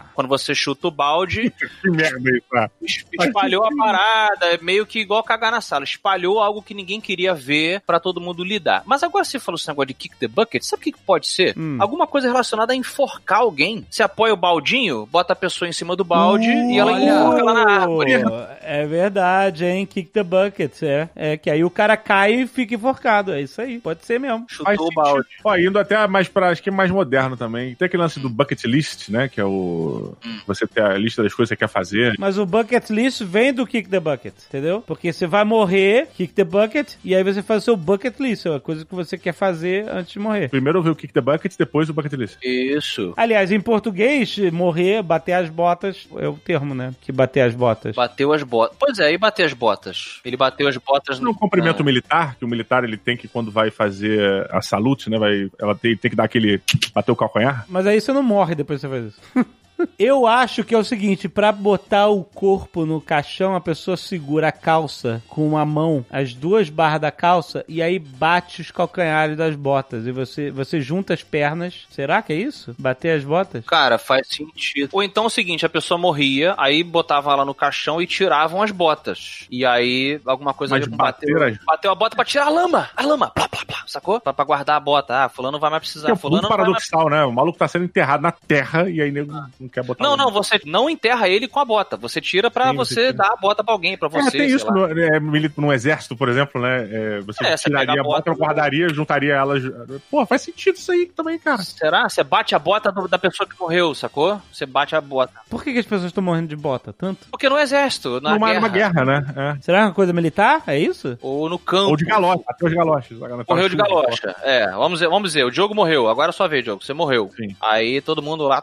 aí. 0.00 0.06
Quando 0.14 0.28
você 0.28 0.54
chuta 0.54 0.88
o 0.88 0.90
balde, 0.90 1.52
Que 1.82 1.90
merda 1.90 2.30
isso, 2.30 2.46
ah. 2.54 2.70
es- 2.82 3.04
espalhou 3.20 3.64
a 3.64 3.74
parada. 3.76 4.46
É 4.54 4.58
meio 4.62 4.86
que 4.86 4.98
igual 5.00 5.22
cagar 5.22 5.50
na 5.52 5.60
sala. 5.60 5.84
Espalhou 5.84 6.38
algo 6.40 6.62
que 6.62 6.74
ninguém 6.74 7.00
queria 7.00 7.34
ver 7.34 7.55
pra 7.86 8.00
todo 8.00 8.20
mundo 8.20 8.44
lidar. 8.44 8.82
Mas 8.86 9.02
agora 9.02 9.24
você 9.24 9.38
falou 9.38 9.56
esse 9.56 9.68
negócio 9.68 9.88
de 9.88 9.94
kick 9.94 10.16
the 10.16 10.28
bucket. 10.28 10.62
Sabe 10.62 10.80
o 10.80 10.84
que 10.84 10.92
que 10.92 10.98
pode 11.00 11.26
ser? 11.26 11.54
Hum. 11.56 11.76
Alguma 11.80 12.06
coisa 12.06 12.28
relacionada 12.28 12.72
a 12.72 12.76
enforcar 12.76 13.40
alguém. 13.40 13.86
Você 13.90 14.02
apoia 14.02 14.32
o 14.32 14.36
baldinho, 14.36 15.06
bota 15.06 15.32
a 15.32 15.36
pessoa 15.36 15.68
em 15.68 15.72
cima 15.72 15.96
do 15.96 16.04
balde 16.04 16.48
e 16.48 16.78
ela 16.78 16.92
olha. 16.92 17.04
enforca 17.04 17.44
lá 17.44 17.52
na 17.54 17.80
árvore. 17.80 18.12
É 18.68 18.84
verdade, 18.84 19.64
hein? 19.64 19.86
Kick 19.86 20.10
the 20.10 20.24
bucket, 20.24 20.82
é. 20.82 21.08
É 21.14 21.36
que 21.36 21.48
aí 21.48 21.62
o 21.62 21.70
cara 21.70 21.96
cai 21.96 22.32
e 22.32 22.46
fica 22.48 22.74
enforcado. 22.74 23.32
É 23.32 23.40
isso 23.40 23.60
aí, 23.60 23.78
pode 23.78 24.04
ser 24.04 24.18
mesmo. 24.18 24.44
Faz 24.64 24.76
Chutou 24.76 24.88
o 24.88 24.94
balde. 24.94 25.28
Ó, 25.44 25.56
indo 25.56 25.78
até 25.78 26.04
mais 26.08 26.26
pra, 26.26 26.48
acho 26.50 26.62
que 26.62 26.68
é 26.68 26.72
mais 26.72 26.90
moderno 26.90 27.36
também. 27.36 27.76
Tem 27.76 27.86
aquele 27.86 28.02
lance 28.02 28.18
do 28.18 28.28
bucket 28.28 28.64
list, 28.64 29.08
né? 29.08 29.28
Que 29.28 29.40
é 29.40 29.44
o. 29.44 30.14
Você 30.46 30.66
ter 30.66 30.82
a 30.82 30.98
lista 30.98 31.22
das 31.22 31.32
coisas 31.32 31.50
que 31.50 31.56
você 31.56 31.56
quer 31.56 31.68
fazer. 31.68 32.14
Mas 32.18 32.38
o 32.38 32.44
bucket 32.44 32.90
list 32.90 33.22
vem 33.22 33.52
do 33.52 33.66
kick 33.66 33.88
the 33.88 34.00
bucket, 34.00 34.34
entendeu? 34.48 34.82
Porque 34.84 35.12
você 35.12 35.26
vai 35.26 35.44
morrer, 35.44 36.08
kick 36.14 36.32
the 36.34 36.44
bucket, 36.44 36.94
e 37.04 37.14
aí 37.14 37.22
você 37.22 37.42
faz 37.46 37.62
o 37.62 37.64
seu 37.64 37.76
bucket 37.76 38.18
list, 38.18 38.46
é 38.46 38.56
a 38.56 38.60
coisa 38.60 38.84
que 38.84 38.94
você 38.94 39.16
quer 39.16 39.32
fazer 39.32 39.88
antes 39.88 40.12
de 40.12 40.18
morrer. 40.18 40.48
Primeiro 40.48 40.78
eu 40.78 40.82
vi 40.82 40.90
o 40.90 40.96
kick 40.96 41.12
the 41.12 41.20
bucket, 41.20 41.54
depois 41.58 41.88
o 41.88 41.94
bucket 41.94 42.12
list. 42.12 42.36
Isso. 42.42 43.12
Aliás, 43.16 43.52
em 43.52 43.60
português, 43.60 44.36
morrer, 44.52 45.02
bater 45.02 45.32
as 45.32 45.48
botas, 45.48 46.06
é 46.16 46.28
o 46.28 46.34
termo, 46.34 46.74
né? 46.74 46.94
Que 47.00 47.12
bater 47.12 47.40
as 47.40 47.54
botas. 47.54 47.94
Bateu 47.94 48.32
as 48.32 48.42
botas. 48.42 48.76
Pois 48.78 48.98
é, 48.98 49.12
e 49.12 49.18
bater 49.18 49.44
as 49.44 49.52
botas? 49.52 50.20
Ele 50.24 50.36
bateu 50.36 50.68
as 50.68 50.76
botas 50.76 51.20
No 51.20 51.34
cumprimento 51.34 51.84
militar, 51.84 52.36
que 52.36 52.44
o 52.44 52.48
militar 52.48 52.84
ele 52.84 52.96
tem 52.96 53.16
que, 53.16 53.28
quando 53.28 53.50
vai 53.50 53.70
fazer 53.70 54.46
a 54.50 54.60
salute, 54.60 55.08
né? 55.08 55.18
Vai, 55.18 55.50
ela 55.58 55.74
tem, 55.74 55.96
tem 55.96 56.10
que 56.10 56.16
dar 56.16 56.24
aquele. 56.24 56.60
bater 56.94 57.12
o 57.12 57.16
calcanhar. 57.16 57.64
Mas 57.68 57.86
aí 57.86 58.00
você 58.00 58.12
não 58.12 58.22
morre 58.22 58.54
depois 58.54 58.80
que 58.80 58.86
você 58.86 58.92
faz 58.92 59.06
isso. 59.06 59.56
Eu 59.98 60.26
acho 60.26 60.64
que 60.64 60.74
é 60.74 60.78
o 60.78 60.84
seguinte, 60.84 61.28
pra 61.28 61.52
botar 61.52 62.08
o 62.08 62.24
corpo 62.24 62.86
no 62.86 63.00
caixão, 63.00 63.54
a 63.54 63.60
pessoa 63.60 63.96
segura 63.96 64.48
a 64.48 64.52
calça 64.52 65.22
com 65.28 65.46
uma 65.46 65.64
mão, 65.64 66.04
as 66.10 66.32
duas 66.34 66.68
barras 66.70 67.00
da 67.00 67.10
calça, 67.10 67.64
e 67.68 67.82
aí 67.82 67.98
bate 67.98 68.60
os 68.60 68.70
calcanhares 68.70 69.36
das 69.36 69.54
botas. 69.54 70.06
E 70.06 70.12
você, 70.12 70.50
você 70.50 70.80
junta 70.80 71.14
as 71.14 71.22
pernas. 71.22 71.86
Será 71.90 72.22
que 72.22 72.32
é 72.32 72.36
isso? 72.36 72.74
Bater 72.78 73.16
as 73.18 73.24
botas? 73.24 73.64
Cara, 73.66 73.98
faz 73.98 74.28
sentido. 74.28 74.90
Ou 74.92 75.02
então 75.02 75.24
é 75.24 75.26
o 75.26 75.30
seguinte, 75.30 75.66
a 75.66 75.68
pessoa 75.68 75.98
morria, 75.98 76.54
aí 76.56 76.82
botava 76.82 77.32
ela 77.32 77.44
no 77.44 77.54
caixão 77.54 78.00
e 78.00 78.06
tiravam 78.06 78.62
as 78.62 78.70
botas. 78.70 79.46
E 79.50 79.64
aí, 79.64 80.20
alguma 80.24 80.54
coisa 80.54 80.76
Mas 80.78 80.86
bateu, 80.86 81.42
as- 81.42 81.58
bateu 81.64 81.90
a 81.90 81.94
bota 81.94 82.16
pra 82.16 82.24
tirar 82.24 82.46
a 82.46 82.50
lama. 82.50 82.88
A 82.96 83.04
lama, 83.04 83.30
plá, 83.30 83.48
plá, 83.48 83.62
plá, 83.66 83.82
sacou? 83.86 84.20
Pra, 84.20 84.32
pra 84.32 84.44
guardar 84.44 84.76
a 84.76 84.80
bota. 84.80 85.24
Ah, 85.24 85.28
fulano 85.28 85.52
não 85.52 85.60
vai 85.60 85.70
mais 85.70 85.82
precisar. 85.82 86.10
É 86.10 86.16
fulano 86.16 86.42
muito 86.42 86.50
não 86.50 86.56
vai 86.56 86.66
mais... 86.70 86.88
paradoxal, 86.88 87.10
né? 87.10 87.24
O 87.24 87.32
maluco 87.32 87.58
tá 87.58 87.68
sendo 87.68 87.84
enterrado 87.84 88.22
na 88.22 88.32
terra 88.32 88.88
e 88.88 89.00
aí 89.00 89.10
nego 89.10 89.32
não 89.66 89.70
quer 89.70 89.84
botar. 89.84 90.02
Não, 90.04 90.16
não, 90.16 90.30
você 90.30 90.60
não 90.64 90.88
enterra 90.88 91.28
ele 91.28 91.46
com 91.48 91.60
a 91.60 91.64
bota. 91.64 91.96
Você 91.96 92.20
tira 92.20 92.50
pra 92.50 92.70
Sim, 92.70 92.76
você 92.76 92.94
você 92.94 93.00
tira. 93.12 93.12
dar 93.14 93.32
a 93.32 93.36
bota 93.36 93.62
pra 93.62 93.72
alguém, 93.74 93.96
pra 93.96 94.08
É, 94.08 94.10
você, 94.10 94.30
tem 94.30 94.40
sei 94.42 94.54
isso 94.56 94.66
lá. 94.66 94.72
no, 94.72 94.86
é, 95.00 95.20
no 95.56 95.72
exército, 95.72 96.16
por 96.16 96.28
exemplo, 96.28 96.60
né? 96.60 96.88
É, 96.90 97.20
você 97.20 97.44
É, 97.46 97.56
você 97.56 97.64
tiraria 97.64 98.00
a 98.00 98.00
a 98.00 98.04
bota, 98.04 98.30
bota- 98.30 98.42
guardaria, 98.44 98.88
juntaria 98.88 99.34
elas. 99.34 99.62
Pô, 100.10 100.24
faz 100.26 100.42
sentido 100.42 100.76
isso 100.76 100.90
aí 100.92 101.06
também, 101.06 101.38
cara. 101.38 101.62
Será? 101.62 102.08
Você 102.08 102.22
bate 102.24 102.54
a 102.54 102.58
bota 102.58 102.90
do- 102.90 103.08
da 103.08 103.18
pessoa 103.18 103.48
que 103.48 103.58
morreu, 103.58 103.94
sacou? 103.94 104.40
Você 104.52 104.64
bate 104.66 104.94
a 104.96 105.00
bota. 105.00 105.32
Por 105.50 105.62
que, 105.62 105.72
que 105.72 105.78
as 105.78 105.84
pessoas 105.86 106.06
estão 106.06 106.22
morrendo 106.22 106.48
de 106.48 106.56
bota? 106.56 106.92
Tanto? 106.92 107.26
Porque 107.30 107.48
no 107.48 107.58
exército, 107.58 108.20
na 108.20 108.30
numa, 108.34 108.46
guerra, 108.48 108.60
numa 108.60 108.68
guerra, 108.68 109.04
né? 109.04 109.58
Será 109.60 109.84
uma 109.84 109.92
coisa 109.92 110.12
militar? 110.12 110.62
É 110.66 110.78
isso? 110.78 111.18
Ou 111.20 111.48
no 111.48 111.56
É. 111.56 111.60
campo. 111.64 111.90
Ou 111.90 111.96
de 111.96 112.04
galoche, 112.04 112.42
até 112.48 112.66
os 112.66 112.72
galoches. 112.72 113.18
Morreu 113.48 113.68
de 113.68 113.76
galocha. 113.76 114.34
É, 114.42 114.68
vamos 114.70 114.94
dizer, 115.00 115.08
vamos 115.08 115.30
dizer, 115.30 115.44
o 115.44 115.50
Diogo 115.50 115.74
morreu. 115.74 116.08
Agora 116.08 116.30
é 116.30 116.32
sua 116.32 116.46
vez, 116.48 116.64
Diogo. 116.64 116.84
Você 116.84 116.92
morreu. 116.92 117.30
Sim. 117.36 117.54
Aí 117.60 118.00
todo 118.00 118.22
mundo 118.22 118.44
lá. 118.46 118.62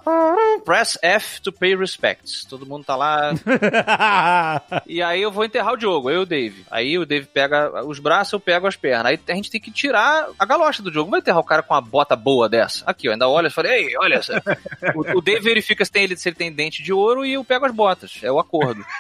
Press 0.66 0.93
F 1.02 1.42
to 1.42 1.52
pay 1.52 1.76
respects. 1.76 2.44
Todo 2.46 2.66
mundo 2.66 2.84
tá 2.86 2.96
lá. 2.96 3.34
e 4.86 5.02
aí 5.02 5.22
eu 5.22 5.32
vou 5.32 5.44
enterrar 5.46 5.74
o 5.74 5.78
Diogo, 5.78 6.10
eu 6.10 6.20
e 6.22 6.24
o 6.24 6.26
Dave. 6.26 6.66
Aí 6.70 6.98
o 6.98 7.06
Dave 7.06 7.26
pega 7.28 7.86
os 7.86 8.00
braços, 8.00 8.34
eu 8.34 8.40
pego 8.40 8.68
as 8.68 8.76
pernas. 8.76 9.08
Aí 9.08 9.20
a 9.28 9.34
gente 9.36 9.52
tem 9.52 9.62
que 9.62 9.72
tirar 9.72 10.28
a 10.38 10.46
galocha 10.46 10.82
do 10.84 10.92
Diogo. 10.92 11.08
Não 11.08 11.12
vai 11.12 11.20
enterrar 11.20 11.40
o 11.40 11.44
cara 11.46 11.64
com 11.64 11.74
uma 11.74 11.82
bota 11.82 12.16
boa 12.16 12.48
dessa. 12.50 12.84
Aqui, 12.86 13.08
ó, 13.10 13.14
ainda 13.14 13.28
olha 13.28 13.48
e 13.48 13.52
fala, 13.52 13.70
ei, 13.70 13.96
olha 13.98 14.16
essa. 14.16 14.42
o, 14.96 15.18
o 15.18 15.22
Dave 15.22 15.42
verifica 15.42 15.84
se, 15.86 15.92
tem, 15.92 16.04
ele- 16.04 16.18
se 16.18 16.30
ele 16.30 16.36
tem 16.36 16.52
dente 16.52 16.82
de 16.84 16.94
ouro 16.94 17.26
e 17.26 17.34
eu 17.34 17.44
pego 17.44 17.66
as 17.66 17.74
botas. 17.74 18.20
É 18.22 18.32
o 18.32 18.40
acordo. 18.40 18.84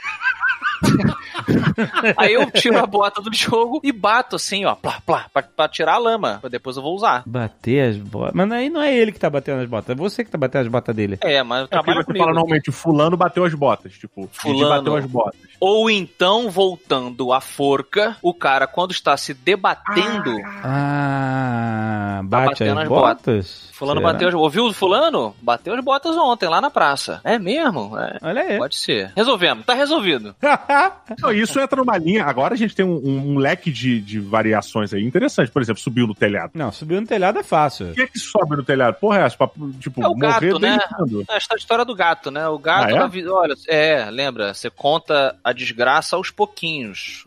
Aí 2.17 2.33
eu 2.33 2.49
tiro 2.51 2.77
a 2.77 2.85
bota 2.85 3.21
do 3.21 3.33
jogo 3.33 3.79
e 3.83 3.91
bato 3.91 4.35
assim, 4.35 4.65
ó, 4.65 4.75
plá, 4.75 4.99
plá, 5.05 5.25
pra, 5.33 5.43
pra 5.43 5.67
tirar 5.67 5.95
a 5.95 5.97
lama. 5.97 6.41
Depois 6.49 6.77
eu 6.77 6.83
vou 6.83 6.95
usar. 6.95 7.23
Bater 7.25 7.89
as 7.89 7.97
botas. 7.97 8.33
Mas 8.33 8.51
aí 8.51 8.69
não 8.69 8.81
é 8.81 8.93
ele 8.95 9.11
que 9.11 9.19
tá 9.19 9.29
batendo 9.29 9.61
as 9.61 9.69
botas, 9.69 9.89
é 9.89 9.95
você 9.95 10.23
que 10.23 10.31
tá 10.31 10.37
batendo 10.37 10.61
as 10.63 10.67
botas 10.67 10.95
dele. 10.95 11.17
É, 11.21 11.41
mas 11.43 11.67
É 11.71 11.77
porque 11.77 11.93
você 11.93 12.03
comigo. 12.05 12.23
fala 12.25 12.35
normalmente, 12.35 12.71
fulano 12.71 13.17
bateu 13.17 13.43
as 13.45 13.53
botas. 13.53 13.93
Tipo, 13.93 14.29
Fulano. 14.31 14.69
bateu 14.69 14.95
as 14.95 15.05
botas. 15.05 15.39
Ou 15.59 15.89
então, 15.89 16.49
voltando 16.49 17.31
à 17.31 17.39
forca, 17.39 18.17
o 18.21 18.33
cara, 18.33 18.67
quando 18.67 18.91
está 18.91 19.15
se 19.15 19.33
debatendo, 19.33 20.35
Ah, 20.63 22.17
Tá 22.17 22.23
bate 22.23 22.49
batendo 22.49 22.77
as 22.79 22.83
as 22.83 22.89
botas? 22.89 23.69
fulano 23.73 23.99
Será? 24.01 24.13
bateu 24.13 24.27
as... 24.29 24.33
Ouviu 24.33 24.65
o 24.65 24.73
fulano? 24.73 25.35
Bateu 25.41 25.73
as 25.73 25.83
botas 25.83 26.15
ontem, 26.17 26.47
lá 26.49 26.59
na 26.61 26.69
praça. 26.69 27.21
É 27.23 27.37
mesmo? 27.39 27.97
É. 27.97 28.17
Olha 28.21 28.41
aí. 28.41 28.57
Pode 28.57 28.75
ser. 28.75 29.11
Resolvemos. 29.15 29.65
Tá 29.65 29.73
resolvido. 29.73 30.35
Não, 31.21 31.31
isso 31.31 31.59
entra 31.59 31.77
numa 31.77 31.97
linha. 31.97 32.25
Agora 32.25 32.53
a 32.53 32.57
gente 32.57 32.75
tem 32.75 32.85
um, 32.85 32.95
um- 32.95 33.33
um 33.33 33.37
leque 33.37 33.71
de, 33.71 33.99
de 34.01 34.19
variações 34.19 34.93
aí 34.93 35.03
interessante. 35.03 35.51
Por 35.51 35.61
exemplo, 35.61 35.81
subiu 35.81 36.07
no 36.07 36.15
telhado. 36.15 36.51
Não, 36.55 36.71
subir 36.71 36.99
no 36.99 37.07
telhado 37.07 37.39
é 37.39 37.43
fácil. 37.43 37.91
O 37.91 37.93
que 37.93 38.01
é 38.01 38.07
que 38.07 38.19
sobe 38.19 38.55
no 38.55 38.63
telhado? 38.63 38.95
Porra, 38.95 39.19
é 39.19 39.27
tipo, 39.79 40.01
É 40.03 40.07
o 40.07 40.11
morrer 40.15 40.49
gato, 40.49 40.59
né? 40.59 40.77
é 41.29 41.33
a 41.33 41.55
história 41.57 41.85
do 41.85 41.95
gato, 41.95 42.31
né? 42.31 42.47
O 42.47 42.57
gato, 42.59 42.95
Ah, 42.95 43.09
é? 43.19 43.27
olha, 43.29 43.53
é, 43.67 44.09
lembra, 44.09 44.53
você 44.53 44.69
conta 44.69 45.35
a 45.43 45.51
desgraça 45.53 46.15
aos 46.15 46.29
pouquinhos. 46.31 47.25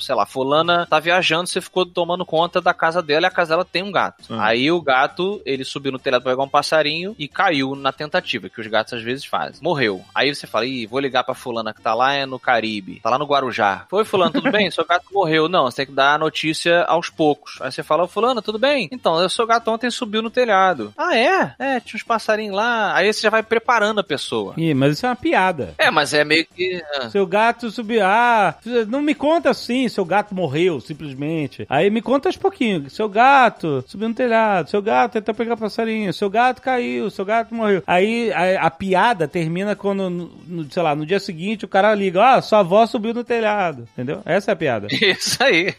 Sei 0.00 0.14
lá, 0.14 0.26
fulana 0.26 0.86
tá 0.86 0.98
viajando, 0.98 1.46
você 1.48 1.60
ficou 1.60 1.86
tomando 1.86 2.24
conta 2.24 2.60
da 2.60 2.74
casa 2.74 3.02
dela 3.02 3.26
e 3.26 3.28
a 3.28 3.30
casa 3.30 3.50
dela 3.50 3.64
tem 3.64 3.82
um 3.82 3.92
gato. 3.92 4.24
Ah. 4.30 4.46
Aí 4.46 4.70
o 4.70 4.80
gato, 4.80 5.40
ele 5.44 5.64
subiu 5.64 5.92
no 5.92 5.98
telhado 5.98 6.22
pra 6.22 6.32
pegar 6.32 6.42
um 6.44 6.48
passarinho 6.48 7.14
e 7.18 7.28
caiu 7.28 7.74
na 7.74 7.92
tentativa, 7.92 8.48
que 8.48 8.60
os 8.60 8.66
gatos 8.66 8.92
às 8.94 9.02
vezes 9.02 9.24
fazem. 9.24 9.60
Morreu. 9.62 10.04
Aí 10.14 10.34
você 10.34 10.46
fala, 10.46 10.66
ih, 10.66 10.86
vou 10.86 11.00
ligar 11.00 11.24
pra 11.24 11.34
fulana 11.34 11.72
que 11.72 11.80
tá 11.80 11.94
lá 11.94 12.14
é 12.14 12.26
no 12.26 12.38
Caribe, 12.56 13.00
tá 13.02 13.10
lá 13.10 13.18
no 13.18 13.26
Guarujá. 13.26 13.84
Foi, 13.90 14.04
fulano, 14.04 14.32
tudo 14.32 14.50
bem? 14.50 14.70
Seu 14.72 14.84
gato 14.86 15.04
morreu. 15.12 15.48
Não, 15.48 15.64
você 15.64 15.76
tem 15.78 15.86
que 15.86 15.92
dar 15.92 16.14
a 16.14 16.18
notícia 16.18 16.84
aos 16.84 17.10
poucos. 17.10 17.58
Aí 17.60 17.70
você 17.70 17.82
fala, 17.82 18.04
ô 18.04 18.08
fulano, 18.08 18.40
tudo 18.40 18.58
bem? 18.58 18.88
Então, 18.90 19.14
o 19.14 19.28
seu 19.28 19.46
gato 19.46 19.70
ontem 19.70 19.90
subiu 19.90 20.22
no 20.22 20.30
telhado. 20.30 20.92
Ah, 20.96 21.16
é? 21.16 21.54
É, 21.58 21.80
tinha 21.80 21.96
uns 21.96 22.02
passarinhos 22.02 22.56
lá. 22.56 22.94
Aí 22.94 23.12
você 23.12 23.20
já 23.20 23.28
vai 23.30 23.42
preparando 23.42 24.00
a 24.00 24.04
pessoa. 24.04 24.54
Ih, 24.56 24.72
mas 24.74 24.94
isso 24.94 25.04
é 25.06 25.08
uma 25.10 25.16
piada. 25.16 25.74
É, 25.76 25.90
mas 25.90 26.14
é 26.14 26.24
meio 26.24 26.46
que. 26.46 26.82
ah, 26.94 27.10
Seu 27.10 27.26
gato 27.26 27.70
subiu. 27.70 28.00
Ah, 28.04 28.54
não 28.88 29.02
me 29.02 29.14
conta 29.14 29.50
assim, 29.50 29.86
seu 29.88 30.04
gato 30.04 30.34
morreu, 30.34 30.80
simplesmente. 30.80 31.66
Aí 31.68 31.90
me 31.90 32.00
conta 32.00 32.28
aos 32.28 32.36
pouquinhos. 32.36 32.92
Seu 32.94 33.08
gato 33.08 33.84
subiu 33.86 34.08
no 34.08 34.14
telhado, 34.14 34.70
seu 34.70 34.80
gato 34.80 35.12
tentou 35.12 35.34
pegar 35.34 35.56
passarinho, 35.56 36.12
seu 36.12 36.30
gato 36.30 36.62
caiu, 36.62 37.10
seu 37.10 37.24
gato 37.24 37.54
morreu. 37.54 37.82
Aí 37.86 38.32
a, 38.32 38.66
a 38.66 38.70
piada 38.70 39.28
termina 39.28 39.76
quando, 39.76 40.08
no, 40.08 40.30
no- 40.46 40.70
sei 40.70 40.82
lá, 40.82 40.94
no 40.94 41.04
dia 41.06 41.20
seguinte 41.20 41.64
o 41.64 41.68
cara 41.68 41.94
liga: 41.94 42.22
Ah, 42.36 42.40
sua 42.46 42.60
avó 42.60 42.86
subiu 42.86 43.12
no 43.12 43.22
telhado. 43.22 43.86
Entendeu? 43.92 44.22
Essa 44.24 44.50
é 44.50 44.54
a 44.54 44.56
piada. 44.56 44.88
Isso 44.90 45.42
aí. 45.42 45.74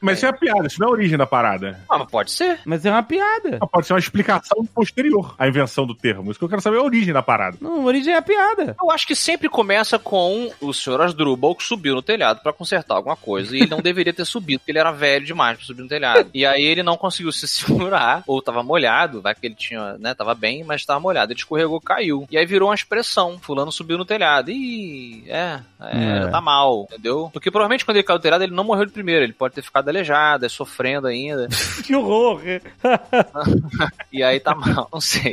Mas 0.00 0.18
isso 0.18 0.26
é 0.26 0.28
a 0.28 0.32
piada, 0.32 0.66
isso 0.66 0.80
não 0.80 0.88
é 0.88 0.90
a 0.90 0.92
origem 0.92 1.16
da 1.16 1.26
parada. 1.26 1.80
Ah, 1.88 1.98
mas 1.98 2.10
pode 2.10 2.30
ser. 2.30 2.60
Mas 2.64 2.84
é 2.84 2.90
uma 2.90 3.02
piada. 3.02 3.58
Pode 3.70 3.86
ser 3.86 3.92
uma 3.92 3.98
explicação 3.98 4.64
posterior 4.66 5.34
à 5.38 5.46
invenção 5.46 5.86
do 5.86 5.94
termo. 5.94 6.30
Isso 6.30 6.38
que 6.38 6.44
eu 6.44 6.48
quero 6.48 6.60
saber 6.60 6.76
é 6.76 6.80
a 6.80 6.84
origem 6.84 7.14
da 7.14 7.22
parada. 7.22 7.56
Não, 7.60 7.82
a 7.82 7.84
origem 7.84 8.12
é 8.12 8.16
a 8.16 8.22
piada. 8.22 8.76
Eu 8.80 8.90
acho 8.90 9.06
que 9.06 9.14
sempre 9.14 9.48
começa 9.48 9.98
com 9.98 10.50
o 10.60 10.72
senhor 10.72 11.00
Asdrubal 11.00 11.54
que 11.54 11.62
subiu 11.62 11.94
no 11.94 12.02
telhado 12.02 12.40
pra 12.42 12.52
consertar 12.52 12.96
alguma 12.96 13.16
coisa. 13.16 13.56
E 13.56 13.60
ele 13.60 13.70
não 13.70 13.80
deveria 13.80 14.12
ter 14.12 14.24
subido, 14.24 14.60
porque 14.60 14.72
ele 14.72 14.78
era 14.78 14.90
velho 14.90 15.24
demais 15.24 15.56
pra 15.56 15.66
subir 15.66 15.82
no 15.82 15.88
telhado. 15.88 16.30
E 16.34 16.44
aí 16.44 16.64
ele 16.64 16.82
não 16.82 16.96
conseguiu 16.96 17.32
se 17.32 17.46
segurar, 17.48 18.22
ou 18.26 18.42
tava 18.42 18.62
molhado, 18.62 19.22
vai 19.22 19.34
que 19.34 19.46
ele 19.46 19.54
tinha, 19.54 19.96
né, 19.98 20.14
tava 20.14 20.34
bem, 20.34 20.64
mas 20.64 20.84
tava 20.84 21.00
molhado. 21.00 21.32
Ele 21.32 21.38
escorregou, 21.38 21.80
caiu. 21.80 22.26
E 22.30 22.36
aí 22.36 22.46
virou 22.46 22.68
uma 22.68 22.74
expressão. 22.74 23.38
Fulano 23.38 23.72
subiu 23.72 23.98
no 23.98 24.04
telhado. 24.04 24.50
Ih, 24.50 25.24
é, 25.28 25.60
é, 25.92 26.26
É. 26.26 26.28
tá 26.28 26.40
mal, 26.40 26.86
entendeu? 26.90 27.30
Porque 27.32 27.50
provavelmente 27.50 27.84
quando 27.84 27.96
ele 27.96 28.04
caiu 28.06 28.16
no 28.16 28.22
telhado, 28.22 28.44
ele 28.44 28.54
não 28.54 28.64
morreu 28.64 28.86
de 28.86 28.92
primeiro. 28.92 29.24
Ele 29.24 29.32
pode 29.32 29.54
ter 29.54 29.62
ficado 29.62 29.88
aleijado, 29.88 30.46
é 30.46 30.48
sofrendo 30.48 31.06
ainda. 31.06 31.48
Que 31.84 31.94
horror. 31.94 32.40
E 34.12 34.22
aí 34.22 34.38
tá 34.40 34.54
mal, 34.54 34.88
não 34.92 35.00
sei. 35.00 35.32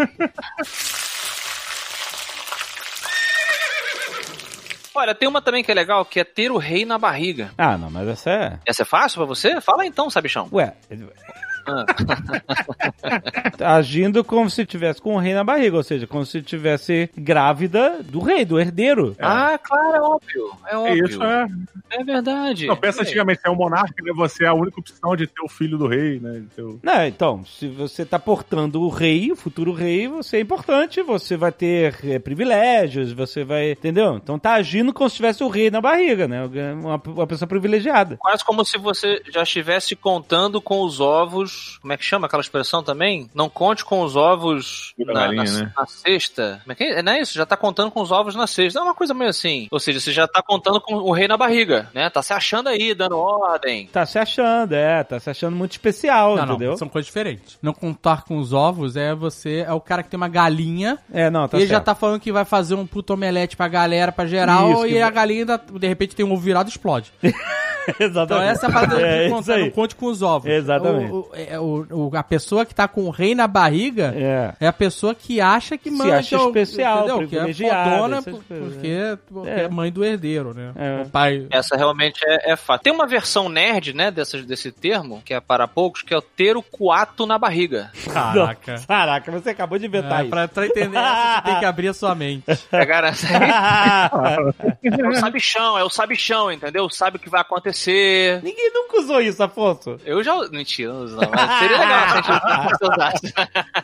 Olha, 4.94 5.16
tem 5.16 5.28
uma 5.28 5.42
também 5.42 5.64
que 5.64 5.72
é 5.72 5.74
legal, 5.74 6.04
que 6.04 6.20
é 6.20 6.24
ter 6.24 6.52
o 6.52 6.58
rei 6.58 6.84
na 6.86 6.98
barriga. 6.98 7.52
ah, 7.58 7.78
não, 7.78 7.90
mas 7.90 8.08
essa 8.10 8.30
é. 8.30 8.60
Essa 8.66 8.82
é 8.82 8.86
fácil 8.86 9.18
pra 9.20 9.26
você? 9.26 9.62
Fala 9.62 9.86
então, 9.86 10.10
sabichão. 10.10 10.50
Ué. 10.52 10.74
Ah. 11.68 11.86
Agindo 13.78 14.24
como 14.24 14.50
se 14.50 14.66
tivesse 14.66 15.02
com 15.02 15.16
o 15.16 15.20
rei 15.20 15.34
na 15.34 15.44
barriga, 15.44 15.78
ou 15.78 15.84
seja, 15.84 16.08
como 16.08 16.26
se 16.26 16.42
tivesse 16.42 17.10
grávida 17.18 18.02
do 18.04 18.20
rei, 18.20 18.44
do 18.46 18.60
herdeiro. 18.60 19.16
Ah, 19.20 19.58
claro, 19.62 19.96
é 19.96 20.02
óbvio. 20.02 20.52
É 20.68 20.74
É 20.74 20.78
óbvio. 20.78 21.06
isso, 21.08 21.24
é. 21.24 21.48
É 21.92 22.04
verdade. 22.04 22.68
Não, 22.68 22.76
pensa 22.78 23.02
antigamente, 23.02 23.42
você 23.42 23.48
é 23.48 23.52
um 23.52 23.56
monarca, 23.56 24.02
né? 24.04 24.12
você 24.16 24.44
é 24.46 24.48
a 24.48 24.54
única 24.54 24.80
opção 24.80 25.16
de 25.16 25.28
ter 25.28 25.42
o 25.44 25.48
filho 25.50 25.78
do 25.78 25.88
rei, 25.88 26.20
né? 26.20 26.42
ter 26.56 26.62
o- 26.64 26.80
Não, 26.82 27.06
então, 27.06 27.46
se 27.46 27.68
você 27.68 28.06
tá 28.06 28.18
portando 28.20 28.82
o 28.82 28.90
rei, 28.90 29.32
o 29.32 29.36
futuro 29.36 29.74
rei, 29.74 30.08
você 30.08 30.38
é 30.38 30.40
importante, 30.42 31.02
você 31.02 31.36
vai 31.38 31.52
ter 31.52 31.96
eh, 32.04 32.20
privilégios, 32.20 33.12
você 33.12 33.44
vai. 33.44 33.72
Entendeu? 33.72 34.16
Então 34.16 34.38
tá 34.40 34.54
agindo 34.54 34.94
como 34.94 35.10
se 35.10 35.16
tivesse 35.18 35.44
o 35.44 35.48
rei 35.50 35.70
na 35.70 35.82
barriga, 35.82 36.28
né? 36.28 36.44
Uma, 36.74 37.02
uma 37.06 37.28
pessoa 37.28 37.48
privilegiada. 37.48 38.18
Quase 38.18 38.44
como 38.44 38.64
se 38.66 38.78
você 38.78 39.22
já 39.34 39.44
estivesse 39.44 39.96
contando 39.96 40.62
com 40.62 40.82
os 40.84 41.00
ovos. 41.00 41.51
Como 41.82 41.92
é 41.94 41.98
que 41.98 42.04
chama 42.06 42.28
aquela 42.28 42.42
expressão 42.42 42.84
também? 42.84 43.30
Não 43.34 43.50
conte 43.50 43.84
com 43.84 44.02
os 44.02 44.16
ovos 44.16 44.94
na, 45.00 45.14
galinha, 45.14 45.44
na- 45.44 45.60
né? 45.62 45.72
na 45.76 45.86
cesta. 45.86 46.60
Como 46.64 46.72
é 46.72 46.76
que 46.76 46.84
é? 46.84 47.02
Não 47.02 47.12
é 47.14 47.22
isso? 47.22 47.34
Já 47.34 47.46
tá 47.46 47.58
contando 47.58 47.90
com 47.92 48.02
os 48.02 48.12
ovos 48.12 48.36
na 48.36 48.46
cesta. 48.48 48.80
É 48.80 48.82
uma 48.84 48.94
coisa 48.94 49.14
meio 49.14 49.30
assim. 49.30 49.68
Ou 49.72 49.80
seja, 49.80 50.00
você 50.00 50.12
já 50.12 50.28
tá 50.28 50.42
contando 50.42 50.80
com 50.80 50.96
o 50.96 51.12
rei 51.12 51.28
na 51.28 51.38
barriga, 51.38 51.90
né? 51.94 52.10
Tá 52.10 52.22
se 52.22 52.34
achando 52.34 52.70
aí, 52.70 52.94
dando 52.94 53.18
ordem. 53.18 53.88
Tá 53.88 54.06
se 54.06 54.20
achando, 54.20 54.74
é, 54.74 55.04
tá 55.04 55.20
se 55.20 55.30
achando 55.30 55.56
muito 55.56 55.72
especial, 55.72 56.36
Não, 56.36 56.44
entendeu? 56.46 56.72
não, 56.72 56.78
são 56.78 56.88
coisas 56.90 57.08
diferentes. 57.08 57.58
Não 57.62 57.74
contar 57.74 58.24
com 58.24 58.38
os 58.38 58.54
ovos 58.54 58.96
é 58.96 59.16
você, 59.16 59.64
é 59.68 59.74
o 59.74 59.82
cara 59.82 60.04
que 60.04 60.10
tem 60.10 60.18
uma 60.18 60.28
galinha 60.30 60.98
É, 61.12 61.30
não, 61.30 61.48
tá 61.48 61.58
e 61.58 61.62
ele 61.62 61.68
já 61.68 61.76
certo. 61.76 61.86
tá 61.86 61.96
falando 61.96 62.20
que 62.20 62.32
vai 62.32 62.46
fazer 62.46 62.76
um 62.76 62.86
puto 62.86 63.14
omelete 63.14 63.58
pra 63.58 63.68
galera, 63.68 64.12
pra 64.12 64.26
geral, 64.26 64.72
Isso, 64.74 64.88
e 64.88 64.98
a 65.02 65.06
vai- 65.06 65.12
galinha, 65.14 65.40
ainda, 65.42 65.58
de 65.58 65.88
repente, 65.88 66.16
tem 66.16 66.26
um 66.26 66.32
ovo 66.34 66.42
virado 66.42 66.68
e 66.68 66.72
explode. 66.72 67.12
Exatamente. 68.00 68.24
Então 68.24 68.42
essa 68.42 68.66
é 68.66 68.70
a 68.70 68.74
parada 68.74 69.02
É 69.02 69.24
de 69.26 69.30
contar, 69.32 69.58
não 69.58 69.70
conte 69.72 69.96
com 69.96 70.06
os 70.08 70.22
ovos. 70.22 70.50
Exatamente. 70.50 71.12
O, 71.12 71.16
o- 71.20 71.30
é, 71.34 71.60
o- 71.60 71.88
o- 72.10 72.18
a 72.18 72.24
pessoa 72.24 72.66
que 72.66 72.74
tá 72.76 72.88
com 72.88 73.04
o 73.06 73.10
rei 73.10 73.34
na 73.36 73.48
barriga 73.48 74.14
É. 74.16 74.54
é 74.60 74.68
a 74.68 74.74
pessoa 74.74 75.16
que 75.16 75.40
acha 75.42 75.78
que 75.78 75.90
Se 75.90 75.98
manda. 75.98 76.18
acha 76.20 76.30
que 76.30 76.36
é 76.36 76.40
o- 76.40 76.48
especial, 76.48 77.08
entendeu? 77.22 77.28
Que 77.28 77.66
é 77.66 77.84
fodona 77.84 78.18
essas 78.18 78.34
por- 78.34 78.44
coisas, 78.44 78.74
porque, 78.74 79.18
porque 79.32 79.50
É. 79.50 79.64
é 79.64 79.70
mãe 79.70 79.92
do 79.92 80.04
herdeiro, 80.04 80.54
né? 80.54 80.72
É. 80.76 81.02
O 81.04 81.10
pai. 81.10 81.48
Essa 81.50 81.76
realmente 81.76 82.20
é, 82.26 82.52
é 82.52 82.56
fato. 82.56 82.82
Tem 82.82 82.94
uma 82.94 83.08
versão 83.08 83.50
nerd, 83.50 83.94
né, 83.94 84.12
dessas, 84.12 84.46
desse 84.46 84.72
termo, 84.72 85.22
que 85.26 85.34
é 85.34 85.40
para 85.40 85.68
poucos, 85.68 86.02
que 86.02 86.14
é 86.14 86.18
o 86.18 86.22
ter 86.22 86.56
o 86.58 86.62
coato 86.64 87.26
na 87.26 87.38
barriga. 87.38 87.92
Caraca. 88.12 88.76
Não, 88.76 88.84
Caraca, 88.86 89.32
você 89.32 89.50
acabou 89.50 89.78
de 89.80 89.86
inventar 89.86 90.20
É, 90.20 90.22
isso. 90.24 90.30
pra, 90.30 90.48
pra 90.48 90.66
entender 90.68 90.98
essa, 90.98 91.36
você 91.36 91.42
tem 91.44 91.60
que 91.60 91.66
abrir 91.66 91.88
a 91.88 91.94
sua 91.94 92.14
mente. 92.16 92.44
É, 92.72 92.86
garantia. 92.86 93.30
É 94.84 95.08
o 95.08 95.16
sabichão, 95.16 95.78
é 95.78 95.84
o 95.84 95.90
sabichão, 95.90 96.52
entendeu? 96.52 96.90
Sabe 96.90 97.18
o 97.18 97.20
que 97.20 97.30
vai 97.30 97.42
acontecer. 97.42 97.71
Ninguém 98.44 98.72
nunca 98.74 99.00
usou 99.00 99.22
isso, 99.22 99.42
Afonso. 99.44 99.98
Eu 100.06 100.24
já. 100.24 100.36
Mentira, 100.50 100.92
não 100.94 101.04
uso 101.04 101.16
não, 101.16 101.30
mas 101.30 101.60
seria 101.60 101.78
legal 101.80 102.10
se 102.10 102.18
a 102.18 102.22
gente 102.22 102.84
usasse. 102.84 103.34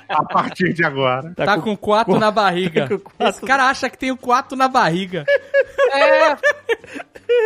A 0.09 0.23
partir 0.25 0.73
de 0.73 0.83
agora. 0.85 1.33
Tá, 1.35 1.57
com 1.59 1.75
quatro 1.77 2.19
na 2.19 2.31
barriga. 2.31 2.87
com 2.87 2.97
quatro- 2.99 3.27
Esse 3.29 3.41
cara 3.45 3.65
acha 3.69 3.89
que 3.89 3.97
tem 3.97 4.11
o 4.11 4.17
quatro 4.17 4.57
na 4.57 4.67
barriga. 4.67 5.25
É. 5.91 6.33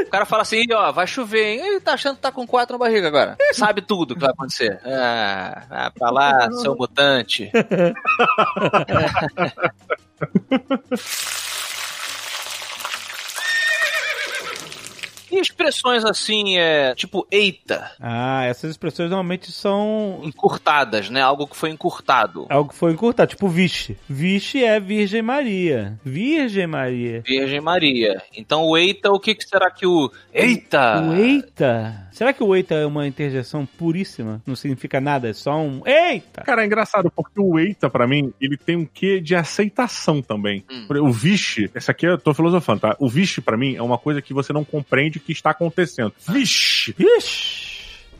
O 0.03 0.09
cara 0.11 0.25
fala 0.25 0.43
assim, 0.43 0.57
"Ih, 0.61 0.73
ó, 0.73 0.91
vai 0.91 1.07
chover, 1.07 1.43
hein? 1.43 1.59
Ele 1.65 1.79
tá 1.81 1.93
achando 1.93 2.15
que 2.15 2.21
tá 2.21 2.31
com 2.31 2.45
quatro 2.45 2.73
na 2.77 2.79
barriga 2.85 3.07
agora. 3.07 3.35
Sabe 3.53 3.81
tudo 3.81 4.13
que 4.15 4.21
vai 4.21 4.29
acontecer. 4.29 4.79
Ah, 4.85 5.63
vai 5.69 5.91
pra 5.91 6.09
lá, 6.11 6.51
seu 6.51 6.75
mutante. 6.75 7.51
E 15.31 15.39
expressões 15.39 16.03
assim, 16.03 16.57
é, 16.57 16.93
tipo, 16.95 17.25
eita, 17.31 17.91
Ah, 17.99 18.43
essas 18.45 18.71
expressões 18.71 19.09
normalmente 19.09 19.51
são 19.51 20.19
encurtadas, 20.23 21.09
né? 21.09 21.21
Algo 21.21 21.47
que 21.47 21.55
foi 21.55 21.69
encurtado. 21.69 22.45
algo 22.49 22.69
que 22.69 22.75
foi 22.75 22.91
encurtado, 22.91 23.29
tipo 23.29 23.47
vixe. 23.47 23.97
Vixe 24.09 24.63
é 24.63 24.79
Virgem 24.79 25.21
Maria. 25.21 25.99
Virgem 26.03 26.67
Maria. 26.67 27.21
Virgem 27.25 27.61
Maria. 27.61 28.21
Então 28.35 28.65
o 28.65 28.77
eita, 28.77 29.09
o 29.11 29.19
que, 29.19 29.35
que 29.35 29.43
será 29.45 29.71
que 29.71 29.85
o. 29.85 30.11
Eita! 30.33 31.01
O 31.01 31.13
eita. 31.15 32.07
Será 32.11 32.33
que 32.33 32.43
o 32.43 32.55
eita 32.55 32.75
é 32.75 32.85
uma 32.85 33.07
interjeição 33.07 33.65
puríssima? 33.65 34.41
Não 34.45 34.55
significa 34.55 34.99
nada, 34.99 35.29
é 35.29 35.33
só 35.33 35.57
um 35.57 35.81
eita. 35.85 36.41
Cara, 36.41 36.63
é 36.63 36.65
engraçado, 36.65 37.09
porque 37.15 37.39
o 37.39 37.57
Eita, 37.57 37.89
pra 37.89 38.05
mim, 38.05 38.33
ele 38.41 38.57
tem 38.57 38.75
um 38.75 38.85
quê 38.85 39.21
de 39.21 39.35
aceitação 39.35 40.21
também. 40.21 40.63
Hum. 40.69 40.87
O 41.03 41.11
vixe, 41.11 41.69
essa 41.73 41.91
aqui 41.91 42.05
eu 42.05 42.17
tô 42.17 42.33
filosofando, 42.33 42.81
tá? 42.81 42.95
O 42.99 43.07
vixe, 43.07 43.39
pra 43.41 43.57
mim, 43.57 43.75
é 43.75 43.81
uma 43.81 43.97
coisa 43.97 44.21
que 44.21 44.33
você 44.33 44.51
não 44.51 44.63
compreende 44.63 45.19
que 45.21 45.31
está 45.31 45.51
acontecendo. 45.51 46.13
Vixe! 46.27 46.95
Ixi. 46.99 47.71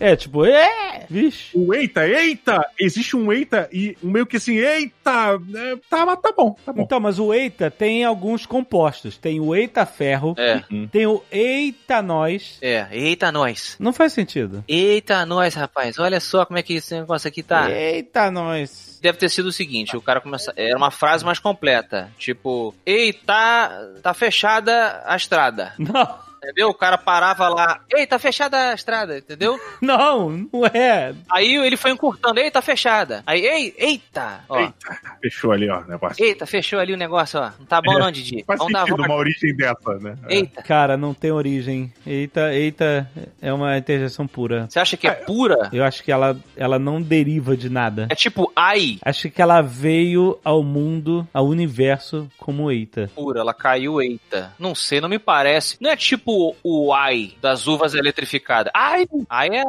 É 0.03 0.15
tipo, 0.15 0.43
é, 0.43 1.05
vixe. 1.07 1.51
O 1.55 1.71
eita, 1.75 2.07
eita! 2.07 2.59
Existe 2.79 3.15
um 3.15 3.31
eita 3.31 3.69
e 3.71 3.95
um 4.03 4.09
meio 4.09 4.25
que 4.25 4.37
assim, 4.37 4.55
eita! 4.57 5.39
é, 5.53 5.75
tá, 5.87 6.03
mas 6.07 6.19
tá 6.19 6.33
bom, 6.35 6.55
tá 6.65 6.73
bom. 6.73 6.81
Então, 6.81 6.99
mas 6.99 7.19
o 7.19 7.31
eita 7.31 7.69
tem 7.69 8.03
alguns 8.03 8.47
compostos. 8.47 9.15
Tem 9.15 9.39
o 9.39 9.55
eita 9.55 9.85
ferro, 9.85 10.33
É, 10.39 10.63
tem 10.91 11.05
o 11.05 11.23
eita 11.31 12.01
nós. 12.01 12.57
é. 12.63 12.87
Eita, 12.91 13.31
nós. 13.31 13.75
Não 13.79 13.93
faz 13.93 14.11
sentido. 14.13 14.63
Eita, 14.67 15.23
nós, 15.23 15.53
rapaz. 15.53 15.99
Olha 15.99 16.19
só 16.19 16.47
como 16.47 16.57
é 16.57 16.63
que 16.63 16.73
esse 16.77 16.95
negócio 16.99 17.27
aqui 17.27 17.43
tá. 17.43 17.69
Eita 17.69 18.31
nós. 18.31 18.97
Deve 19.03 19.19
ter 19.19 19.29
sido 19.29 19.49
o 19.49 19.51
seguinte, 19.51 19.95
o 19.95 20.01
cara 20.01 20.19
começa. 20.19 20.51
Era 20.55 20.75
uma 20.77 20.89
frase 20.89 21.23
mais 21.23 21.37
completa. 21.37 22.11
Tipo, 22.17 22.73
ei, 22.83 23.13
tá, 23.13 23.71
tá 24.01 24.15
fechada 24.15 25.03
a 25.05 25.15
estrada. 25.15 25.73
Não, 25.77 26.17
Entendeu? 26.43 26.69
O 26.69 26.73
cara 26.73 26.97
parava 26.97 27.47
lá, 27.49 27.81
ei, 27.93 28.07
tá 28.07 28.17
fechada 28.17 28.69
a 28.69 28.73
estrada, 28.73 29.17
entendeu? 29.17 29.59
não, 29.81 30.29
não 30.51 30.65
é. 30.65 31.13
Aí 31.29 31.55
ele 31.55 31.77
foi 31.77 31.91
encurtando, 31.91 32.39
ei, 32.39 32.49
tá 32.49 32.61
fechada. 32.61 33.23
Aí, 33.27 33.45
ei, 33.45 33.75
eita, 33.77 34.43
ó. 34.49 34.59
Eita, 34.59 34.99
fechou 35.21 35.51
ali, 35.51 35.69
ó, 35.69 35.81
o 35.81 35.87
negócio. 35.87 36.23
Eita, 36.25 36.45
fechou 36.45 36.79
ali 36.79 36.93
o 36.93 36.97
negócio, 36.97 37.39
ó. 37.39 37.51
Não 37.59 37.65
tá 37.65 37.79
bom 37.81 37.99
não, 37.99 38.11
Didi. 38.11 38.43
Faz 38.47 38.57
Vamos 38.57 38.73
dar 38.73 38.79
sentido 38.79 38.97
volta. 38.97 39.11
uma 39.11 39.19
origem 39.19 39.55
dessa, 39.55 39.93
né? 39.99 40.17
É. 40.27 40.35
Eita. 40.35 40.63
Cara, 40.63 40.97
não 40.97 41.13
tem 41.13 41.31
origem. 41.31 41.93
Eita, 42.05 42.53
eita 42.53 43.09
é 43.41 43.53
uma 43.53 43.77
interjeição 43.77 44.25
pura. 44.27 44.65
Você 44.69 44.79
acha 44.79 44.97
que 44.97 45.07
é 45.07 45.11
pura? 45.11 45.69
Eu 45.71 45.83
acho 45.83 46.03
que 46.03 46.11
ela, 46.11 46.35
ela 46.57 46.79
não 46.79 47.01
deriva 47.01 47.55
de 47.55 47.69
nada. 47.69 48.07
É 48.09 48.15
tipo 48.15 48.51
ai 48.55 48.97
Acho 49.03 49.29
que 49.29 49.41
ela 49.41 49.61
veio 49.61 50.39
ao 50.43 50.63
mundo, 50.63 51.27
ao 51.33 51.45
universo, 51.45 52.27
como 52.37 52.71
eita. 52.71 53.09
pura, 53.15 53.41
ela 53.41 53.53
caiu 53.53 54.01
eita. 54.01 54.53
Não 54.57 54.73
sei, 54.73 54.99
não 54.99 55.09
me 55.09 55.19
parece. 55.19 55.77
Não 55.79 55.89
é 55.89 55.95
tipo 55.95 56.30
o 56.63 56.93
ai 56.93 57.33
das 57.41 57.67
uvas 57.67 57.93
eletrificadas. 57.93 58.71
Ai, 58.75 59.07
ai 59.29 59.49
é. 59.49 59.63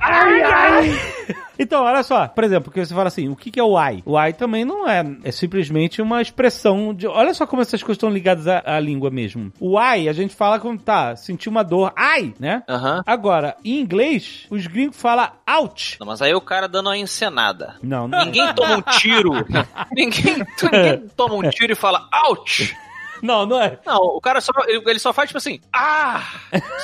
Ai, 0.00 0.42
ai. 0.42 0.90
Então, 1.58 1.84
olha 1.84 2.02
só, 2.02 2.28
por 2.28 2.44
exemplo, 2.44 2.70
que 2.70 2.84
você 2.84 2.94
fala 2.94 3.08
assim, 3.08 3.28
o 3.28 3.36
que 3.36 3.50
que 3.50 3.58
é 3.58 3.64
o 3.64 3.78
ai? 3.78 4.02
O 4.04 4.16
ai 4.16 4.32
também 4.32 4.64
não 4.64 4.88
é, 4.88 5.02
é 5.24 5.32
simplesmente 5.32 6.02
uma 6.02 6.20
expressão 6.20 6.94
de... 6.94 7.06
Olha 7.06 7.32
só 7.32 7.46
como 7.46 7.62
essas 7.62 7.82
coisas 7.82 7.96
estão 7.96 8.10
ligadas 8.10 8.46
à, 8.46 8.62
à 8.66 8.78
língua 8.78 9.10
mesmo. 9.10 9.50
O 9.58 9.78
ai, 9.78 10.08
a 10.08 10.12
gente 10.12 10.34
fala 10.34 10.60
quando 10.60 10.82
tá, 10.82 11.16
sentiu 11.16 11.50
uma 11.50 11.62
dor, 11.62 11.92
ai, 11.96 12.34
né? 12.38 12.62
Aham. 12.68 13.02
Agora, 13.06 13.56
em 13.64 13.80
inglês, 13.80 14.46
os 14.50 14.66
gringos 14.66 15.00
falam 15.00 15.30
ouch. 15.58 15.96
Não, 15.98 16.06
mas 16.06 16.20
aí 16.20 16.34
o 16.34 16.40
cara 16.40 16.68
dando 16.68 16.88
uma 16.88 16.98
encenada. 16.98 17.76
Não, 17.82 18.06
não. 18.06 18.24
Ninguém 18.26 18.52
toma 18.52 18.76
um 18.76 18.82
tiro. 18.82 19.32
ninguém, 19.92 20.36
ninguém 20.62 21.08
toma 21.16 21.34
um 21.36 21.48
tiro 21.48 21.72
e 21.72 21.76
fala, 21.76 22.06
ouch! 22.28 22.76
Não, 23.22 23.46
não 23.46 23.60
é. 23.60 23.78
Não, 23.84 23.96
o 23.96 24.20
cara 24.20 24.40
só, 24.40 24.52
ele 24.66 24.98
só 24.98 25.12
faz 25.12 25.28
tipo 25.28 25.38
assim, 25.38 25.60
ah! 25.72 26.22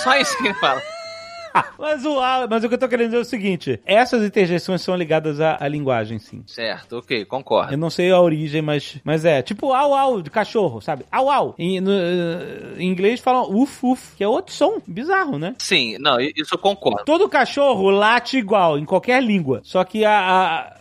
Só 0.03 0.17
isso 0.17 0.37
que 0.39 0.47
ele 0.49 0.55
fala. 0.55 0.83
Mas 1.79 2.05
o, 2.05 2.17
mas 2.49 2.63
o 2.65 2.69
que 2.69 2.75
eu 2.75 2.79
tô 2.79 2.89
querendo 2.89 3.07
dizer 3.07 3.19
é 3.19 3.21
o 3.21 3.25
seguinte: 3.25 3.81
essas 3.85 4.23
interjeições 4.25 4.81
são 4.83 4.95
ligadas 4.97 5.41
à, 5.41 5.57
à 5.61 5.67
linguagem, 5.69 6.19
sim. 6.19 6.43
Certo, 6.47 6.99
ok, 6.99 7.25
concordo. 7.25 7.73
Eu 7.73 7.79
não 7.79 7.91
sei 7.91 8.11
a 8.11 8.21
origem, 8.21 8.63
mas, 8.63 8.99
mas 9.05 9.25
é 9.25 9.43
tipo 9.43 9.73
au 9.73 9.95
au 9.95 10.23
de 10.23 10.31
cachorro, 10.31 10.81
sabe? 10.81 11.05
Au 11.11 11.29
au. 11.31 11.55
Em, 11.59 11.81
no, 11.81 11.91
eh, 11.93 12.75
em 12.79 12.89
inglês 12.89 13.21
falam 13.21 13.51
uf 13.55 13.85
uf, 13.85 14.15
que 14.17 14.23
é 14.25 14.29
outro 14.29 14.55
som 14.55 14.81
bizarro, 14.87 15.39
né? 15.39 15.55
Sim, 15.59 15.97
não, 15.99 16.21
isso 16.21 16.55
eu 16.55 16.59
concordo. 16.59 17.05
Todo 17.05 17.29
cachorro 17.29 17.91
late 17.91 18.37
igual 18.39 18.79
em 18.79 18.85
qualquer 18.85 19.23
língua. 19.23 19.61
Só 19.65 19.83
que 19.85 20.05
a, 20.05 20.13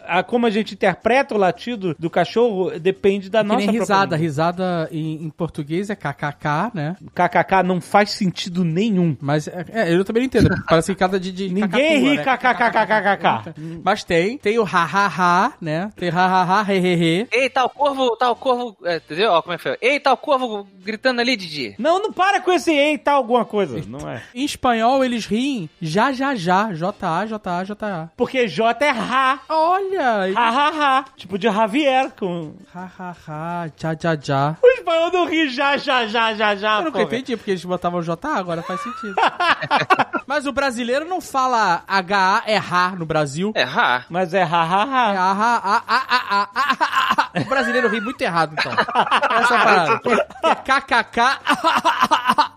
a, 0.06 0.19
a- 0.19 0.23
como 0.23 0.45
a 0.45 0.49
gente 0.49 0.73
interpreta 0.76 1.34
o 1.35 1.38
latido 1.38 1.95
do 1.98 2.10
cachorro 2.10 2.72
depende 2.80 3.30
da 3.30 3.41
Que 3.41 3.48
nossa 3.48 3.60
nem 3.65 3.72
risada. 3.80 4.15
Risada 4.15 4.88
em, 4.91 5.23
em 5.26 5.30
português 5.30 5.89
é 5.89 5.95
kkk, 5.95 6.72
né? 6.76 6.95
KKK 7.15 7.64
não 7.65 7.81
faz 7.81 8.11
sentido 8.11 8.64
nenhum. 8.64 9.18
Mas 9.19 9.48
é, 9.48 9.65
é, 9.72 9.93
eu 9.93 10.03
também 10.06 10.22
não 10.22 10.27
entendo. 10.27 10.49
Parece 10.68 10.96
cada 10.96 11.20
de, 11.20 11.32
de 11.32 11.50
Ninguém 11.50 12.00
ri 12.00 12.24
cacatua, 12.24 12.66
né? 12.66 12.72
kkkkkkk. 12.72 13.82
Mas 13.84 14.04
tem, 14.04 14.38
tem 14.38 14.60
o 14.60 14.64
ha-ha-ha, 14.64 15.54
né? 15.62 15.90
Tem 15.96 16.10
ha-ha-ha, 16.10 16.62
he-he-he. 16.72 17.28
Ei, 17.32 17.50
tá 17.50 17.66
o 17.66 17.70
corvo, 17.70 18.16
tá 18.16 18.30
o 18.30 18.36
corvo, 18.36 18.76
é, 18.84 18.98
entendeu? 18.98 19.32
Ó, 19.32 19.42
como 19.42 19.54
é 19.54 19.58
que 19.58 19.64
foi? 19.64 19.78
Ei, 19.82 20.00
tá 20.00 20.14
o 20.14 20.18
corvo 20.18 20.68
gritando 20.84 21.22
ali, 21.22 21.36
Didi. 21.36 21.76
Não, 21.78 22.02
não 22.02 22.12
para 22.12 22.42
com 22.42 22.52
esse 22.52 22.72
ei 22.72 22.98
tal 22.98 23.18
alguma 23.18 23.46
coisa. 23.46 23.82
Não 23.88 24.10
é. 24.10 24.22
Em 24.34 24.44
espanhol 24.44 25.04
eles 25.04 25.26
riem 25.26 25.70
já, 25.82 26.12
já, 26.12 26.36
já. 26.36 26.72
J-A, 26.74 27.26
J-A, 27.26 27.64
J-A. 27.64 28.10
Porque 28.16 28.48
J 28.48 28.86
é 28.86 28.92
ra. 28.92 29.40
Olha! 29.50 30.32
Ha, 30.36 30.50
ha, 30.50 30.68
ha. 30.70 31.06
Tipo 31.16 31.38
de 31.38 31.48
Javier 31.48 32.12
com... 32.18 32.54
Ha-ha-ha, 32.74 33.70
já, 33.78 33.96
já, 34.00 34.18
já. 34.20 34.58
O 34.62 34.68
espanhol 34.68 35.12
não 35.12 35.26
ri 35.26 35.50
já, 35.50 35.78
já, 35.78 36.06
já, 36.08 36.34
já, 36.34 36.56
já. 36.56 36.80
Eu 36.80 36.86
nunca 36.86 37.02
entendi 37.02 37.36
porque 37.36 37.52
eles 37.52 37.66
botavam 37.66 38.02
J-A, 38.02 38.36
agora 38.36 38.62
faz 38.62 38.82
sentido. 38.82 39.16
Mas 40.28 40.46
o 40.46 40.51
brasileiro 40.52 41.06
não 41.06 41.22
fala 41.22 41.84
H-A, 41.88 42.44
é 42.45 42.57
H 42.57 42.95
no 42.98 43.06
Brasil. 43.06 43.52
É, 43.56 43.64
ha. 43.64 44.06
Mas 44.10 44.34
é 44.34 44.41
ha, 44.44 44.45
É 44.45 44.48
a, 44.48 45.32
ha, 45.32 45.57
a, 45.57 45.76
a, 45.76 45.98
a, 45.98 46.18
a, 46.18 46.49
a, 46.56 47.28
a. 47.38 47.41
O 47.41 47.45
brasileiro 47.45 47.88
ri 47.90 48.02
muito 48.02 48.22
errado, 48.22 48.53
então. 48.60 48.72
Essa 48.72 49.56
é 49.56 49.57
a 49.57 49.99
parada. 49.99 50.28
É 50.44 50.56
KKK. 50.56 51.22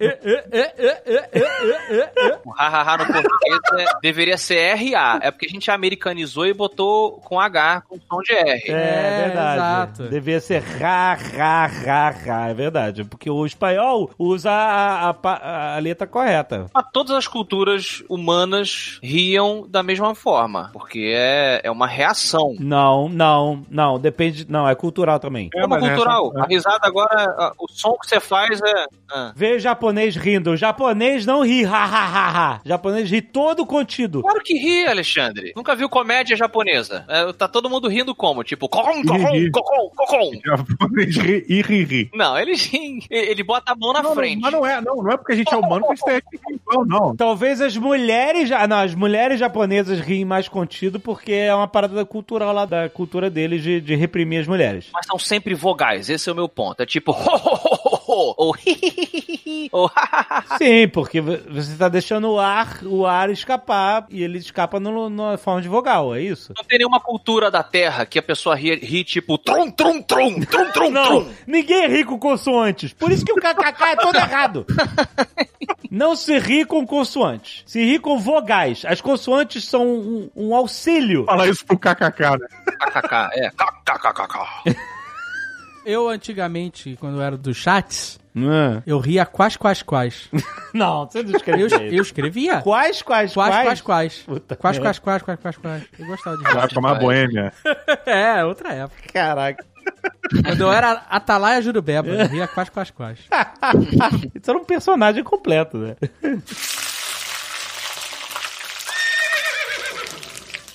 E, 0.00 0.06
e, 0.06 0.44
e. 1.34 2.38
O 2.44 2.50
ha-ha-ha 2.52 2.96
no 2.98 3.06
português 3.06 3.58
é- 3.78 3.86
deveria 4.02 4.36
ser 4.36 4.56
R-A. 4.76 5.18
É 5.22 5.30
porque 5.30 5.46
a 5.46 5.48
gente 5.48 5.70
americanizou 5.70 6.46
e 6.46 6.52
botou 6.52 7.12
com 7.20 7.38
H, 7.40 7.82
com 7.88 7.98
som 8.00 8.20
de 8.22 8.32
R. 8.32 8.62
É, 8.68 8.72
É, 8.72 9.24
verdade. 9.26 9.54
exato. 9.56 10.08
Devia 10.08 10.40
ser 10.40 10.62
ra, 10.62 11.14
ra, 11.14 11.66
ra, 11.66 12.10
ra. 12.10 12.48
É 12.48 12.54
verdade. 12.54 13.04
Porque 13.04 13.30
o 13.30 13.46
espanhol 13.46 14.10
usa 14.18 14.50
a, 14.50 15.08
a, 15.10 15.14
pa- 15.14 15.74
a 15.76 15.78
letra 15.78 16.06
correta. 16.06 16.66
Mas 16.74 16.84
todas 16.92 17.12
as 17.16 17.26
culturas 17.28 17.83
humanas 18.08 18.98
riam 19.02 19.66
da 19.68 19.82
mesma 19.82 20.14
forma, 20.14 20.70
porque 20.72 21.12
é, 21.14 21.60
é 21.64 21.70
uma 21.70 21.86
reação. 21.86 22.54
Não, 22.58 23.08
não, 23.08 23.62
não. 23.70 23.98
Depende. 23.98 24.46
Não, 24.48 24.68
é 24.68 24.74
cultural 24.74 25.18
também. 25.18 25.48
É, 25.54 25.60
Como 25.62 25.74
mas 25.74 25.80
cultural, 25.88 26.30
essa- 26.34 26.44
a 26.44 26.46
risada 26.46 26.86
agora, 26.86 27.22
a- 27.38 27.52
o 27.58 27.66
som 27.70 27.92
que 28.00 28.08
você 28.08 28.20
faz 28.20 28.60
é. 28.60 28.86
ah. 29.12 29.32
Vê 29.36 29.58
japonês 29.58 30.16
rindo. 30.16 30.50
O 30.52 30.56
japonês 30.56 31.24
não 31.26 31.42
ri, 31.42 31.64
ha, 31.64 31.84
ha, 31.84 32.04
ha, 32.06 32.28
ha. 32.54 32.60
O 32.64 32.68
japonês 32.68 33.10
ri 33.10 33.20
todo 33.22 33.64
contido. 33.66 34.22
Claro 34.22 34.40
que 34.44 34.54
ri, 34.58 34.86
Alexandre. 34.86 35.52
Nunca 35.56 35.74
viu 35.74 35.88
comédia 35.88 36.36
japonesa. 36.36 37.04
É, 37.08 37.32
tá 37.32 37.46
todo 37.48 37.68
mundo 37.70 37.88
rindo 37.88 38.14
como? 38.14 38.42
Tipo, 38.42 38.68
cocom, 38.68 39.02
cocom, 39.02 39.32
Ri. 39.32 39.50
cocom, 39.50 39.90
cocom. 39.96 40.30
Japonês 40.44 41.16
ri 41.16 41.44
e 41.48 41.62
ri, 41.62 41.84
ri. 41.84 42.10
Não, 42.14 42.38
eles 42.38 42.64
riem. 42.66 43.00
Ele 43.10 43.42
bota 43.42 43.72
a 43.72 43.76
mão 43.76 43.92
na 43.92 44.02
Não, 44.02 44.10
não, 44.10 44.16
frente. 44.16 44.40
mas 44.40 44.52
não 44.52 44.66
é, 44.66 44.80
não, 44.80 44.96
não 44.96 45.10
é 45.12 45.16
porque 45.16 45.32
a 45.32 45.36
gente 45.36 45.52
é 45.52 45.56
humano 45.56 45.84
que 45.86 45.92
a 45.92 45.94
gente 45.94 46.04
tem 46.04 46.20
que 46.40 46.52
rir 46.52 46.60
não. 46.86 47.14
Talvez 47.16 47.60
as 47.74 47.76
mulheres. 47.76 48.50
Não, 48.68 48.78
as 48.78 48.94
mulheres 48.94 49.40
japonesas 49.40 50.00
riem 50.00 50.24
mais 50.24 50.48
contido 50.48 51.00
porque 51.00 51.32
é 51.32 51.54
uma 51.54 51.66
parada 51.66 52.04
cultural 52.04 52.52
lá 52.52 52.64
da 52.64 52.88
cultura 52.88 53.28
deles 53.28 53.62
de, 53.62 53.80
de 53.80 53.94
reprimir 53.94 54.40
as 54.40 54.46
mulheres. 54.46 54.86
Mas 54.92 55.06
são 55.06 55.18
sempre 55.18 55.54
vogais, 55.54 56.08
esse 56.08 56.28
é 56.28 56.32
o 56.32 56.36
meu 56.36 56.48
ponto. 56.48 56.80
É 56.82 56.86
tipo, 56.86 57.10
ho, 57.12 57.14
ho, 57.14 57.73
ho, 57.73 57.73
ho, 58.14 58.34
ou 58.38 58.54
hi. 58.64 59.70
Sim, 60.58 60.88
porque 60.88 61.20
vo- 61.20 61.38
você 61.50 61.76
tá 61.76 61.88
deixando 61.88 62.30
o 62.30 62.38
ar, 62.40 62.78
o 62.84 63.06
ar 63.06 63.30
escapar 63.30 64.06
e 64.10 64.22
ele 64.22 64.38
escapa 64.38 64.78
no, 64.80 65.08
na 65.10 65.36
forma 65.36 65.60
de 65.62 65.68
vogal, 65.68 66.14
é 66.14 66.20
isso? 66.22 66.52
Não 66.56 66.64
tem 66.64 66.78
nenhuma 66.78 67.00
cultura 67.00 67.50
da 67.50 67.62
Terra 67.62 68.06
que 68.06 68.18
a 68.18 68.22
pessoa 68.22 68.54
ri, 68.54 68.74
ri 68.76 69.04
tipo 69.04 69.36
trum, 69.38 69.70
trum, 69.70 70.00
trum, 70.02 70.40
trum, 70.40 70.70
trum, 70.72 70.90
Não, 70.90 71.04
trum. 71.24 71.32
ninguém 71.46 71.88
ri 71.88 72.04
com 72.04 72.18
consoantes. 72.18 72.92
Por 72.92 73.10
isso 73.10 73.24
que 73.24 73.32
o 73.32 73.36
kkk 73.36 73.82
é 73.84 73.96
todo 73.96 74.16
errado. 74.16 74.66
Não 75.90 76.16
se 76.16 76.36
ri 76.38 76.64
com 76.64 76.84
consoantes. 76.86 77.62
Se 77.66 77.78
ri 77.84 77.98
com 78.00 78.18
vogais. 78.18 78.84
As 78.84 79.00
consoantes 79.00 79.64
são 79.64 79.86
um, 79.86 80.30
um 80.34 80.54
auxílio. 80.54 81.24
Fala 81.24 81.46
isso 81.48 81.64
pro 81.64 81.78
kkk, 81.78 82.20
né? 82.38 82.46
KKK, 82.80 83.30
é. 83.34 83.50
KKKK. 83.50 84.76
Eu, 85.84 86.08
antigamente, 86.08 86.96
quando 86.98 87.16
eu 87.18 87.22
era 87.22 87.36
dos 87.36 87.56
chats, 87.56 88.18
Não, 88.34 88.82
eu 88.86 88.98
ria 88.98 89.24
quais, 89.26 89.56
quais, 89.56 89.82
quais. 89.82 90.28
não 90.74 91.06
você 91.06 91.22
não 91.22 91.30
Eu, 91.30 91.36
escreveu. 91.36 91.68
eu 91.92 92.02
escrevia. 92.02 92.60
Quais, 92.62 93.02
quais, 93.02 93.32
Quais, 93.34 93.50
quais? 93.54 93.64
quais, 93.64 93.80
quais. 93.80 94.18
Puta 94.22 94.56
Quais, 94.56 94.78
quais, 94.78 94.98
quais, 94.98 95.22
quais, 95.22 95.38
quais, 95.40 95.56
quais. 95.56 95.84
Eu 95.98 96.06
gostava 96.06 96.36
de 96.38 96.42
Vai 96.44 96.62
rir. 96.66 96.74
tomar 96.74 96.94
boêmia. 96.94 97.52
É, 98.06 98.44
outra 98.44 98.72
época. 98.72 99.02
Caraca. 99.12 99.64
Quando 100.42 100.60
eu 100.62 100.72
era 100.72 100.92
Atalaia 101.10 101.60
Jurubeba, 101.60 102.08
eu 102.08 102.26
ria 102.26 102.48
quais, 102.48 102.70
quais, 102.70 102.90
quais. 102.90 103.18
Isso 104.34 104.50
era 104.50 104.58
um 104.58 104.64
personagem 104.64 105.22
completo, 105.22 105.76
né? 105.76 105.96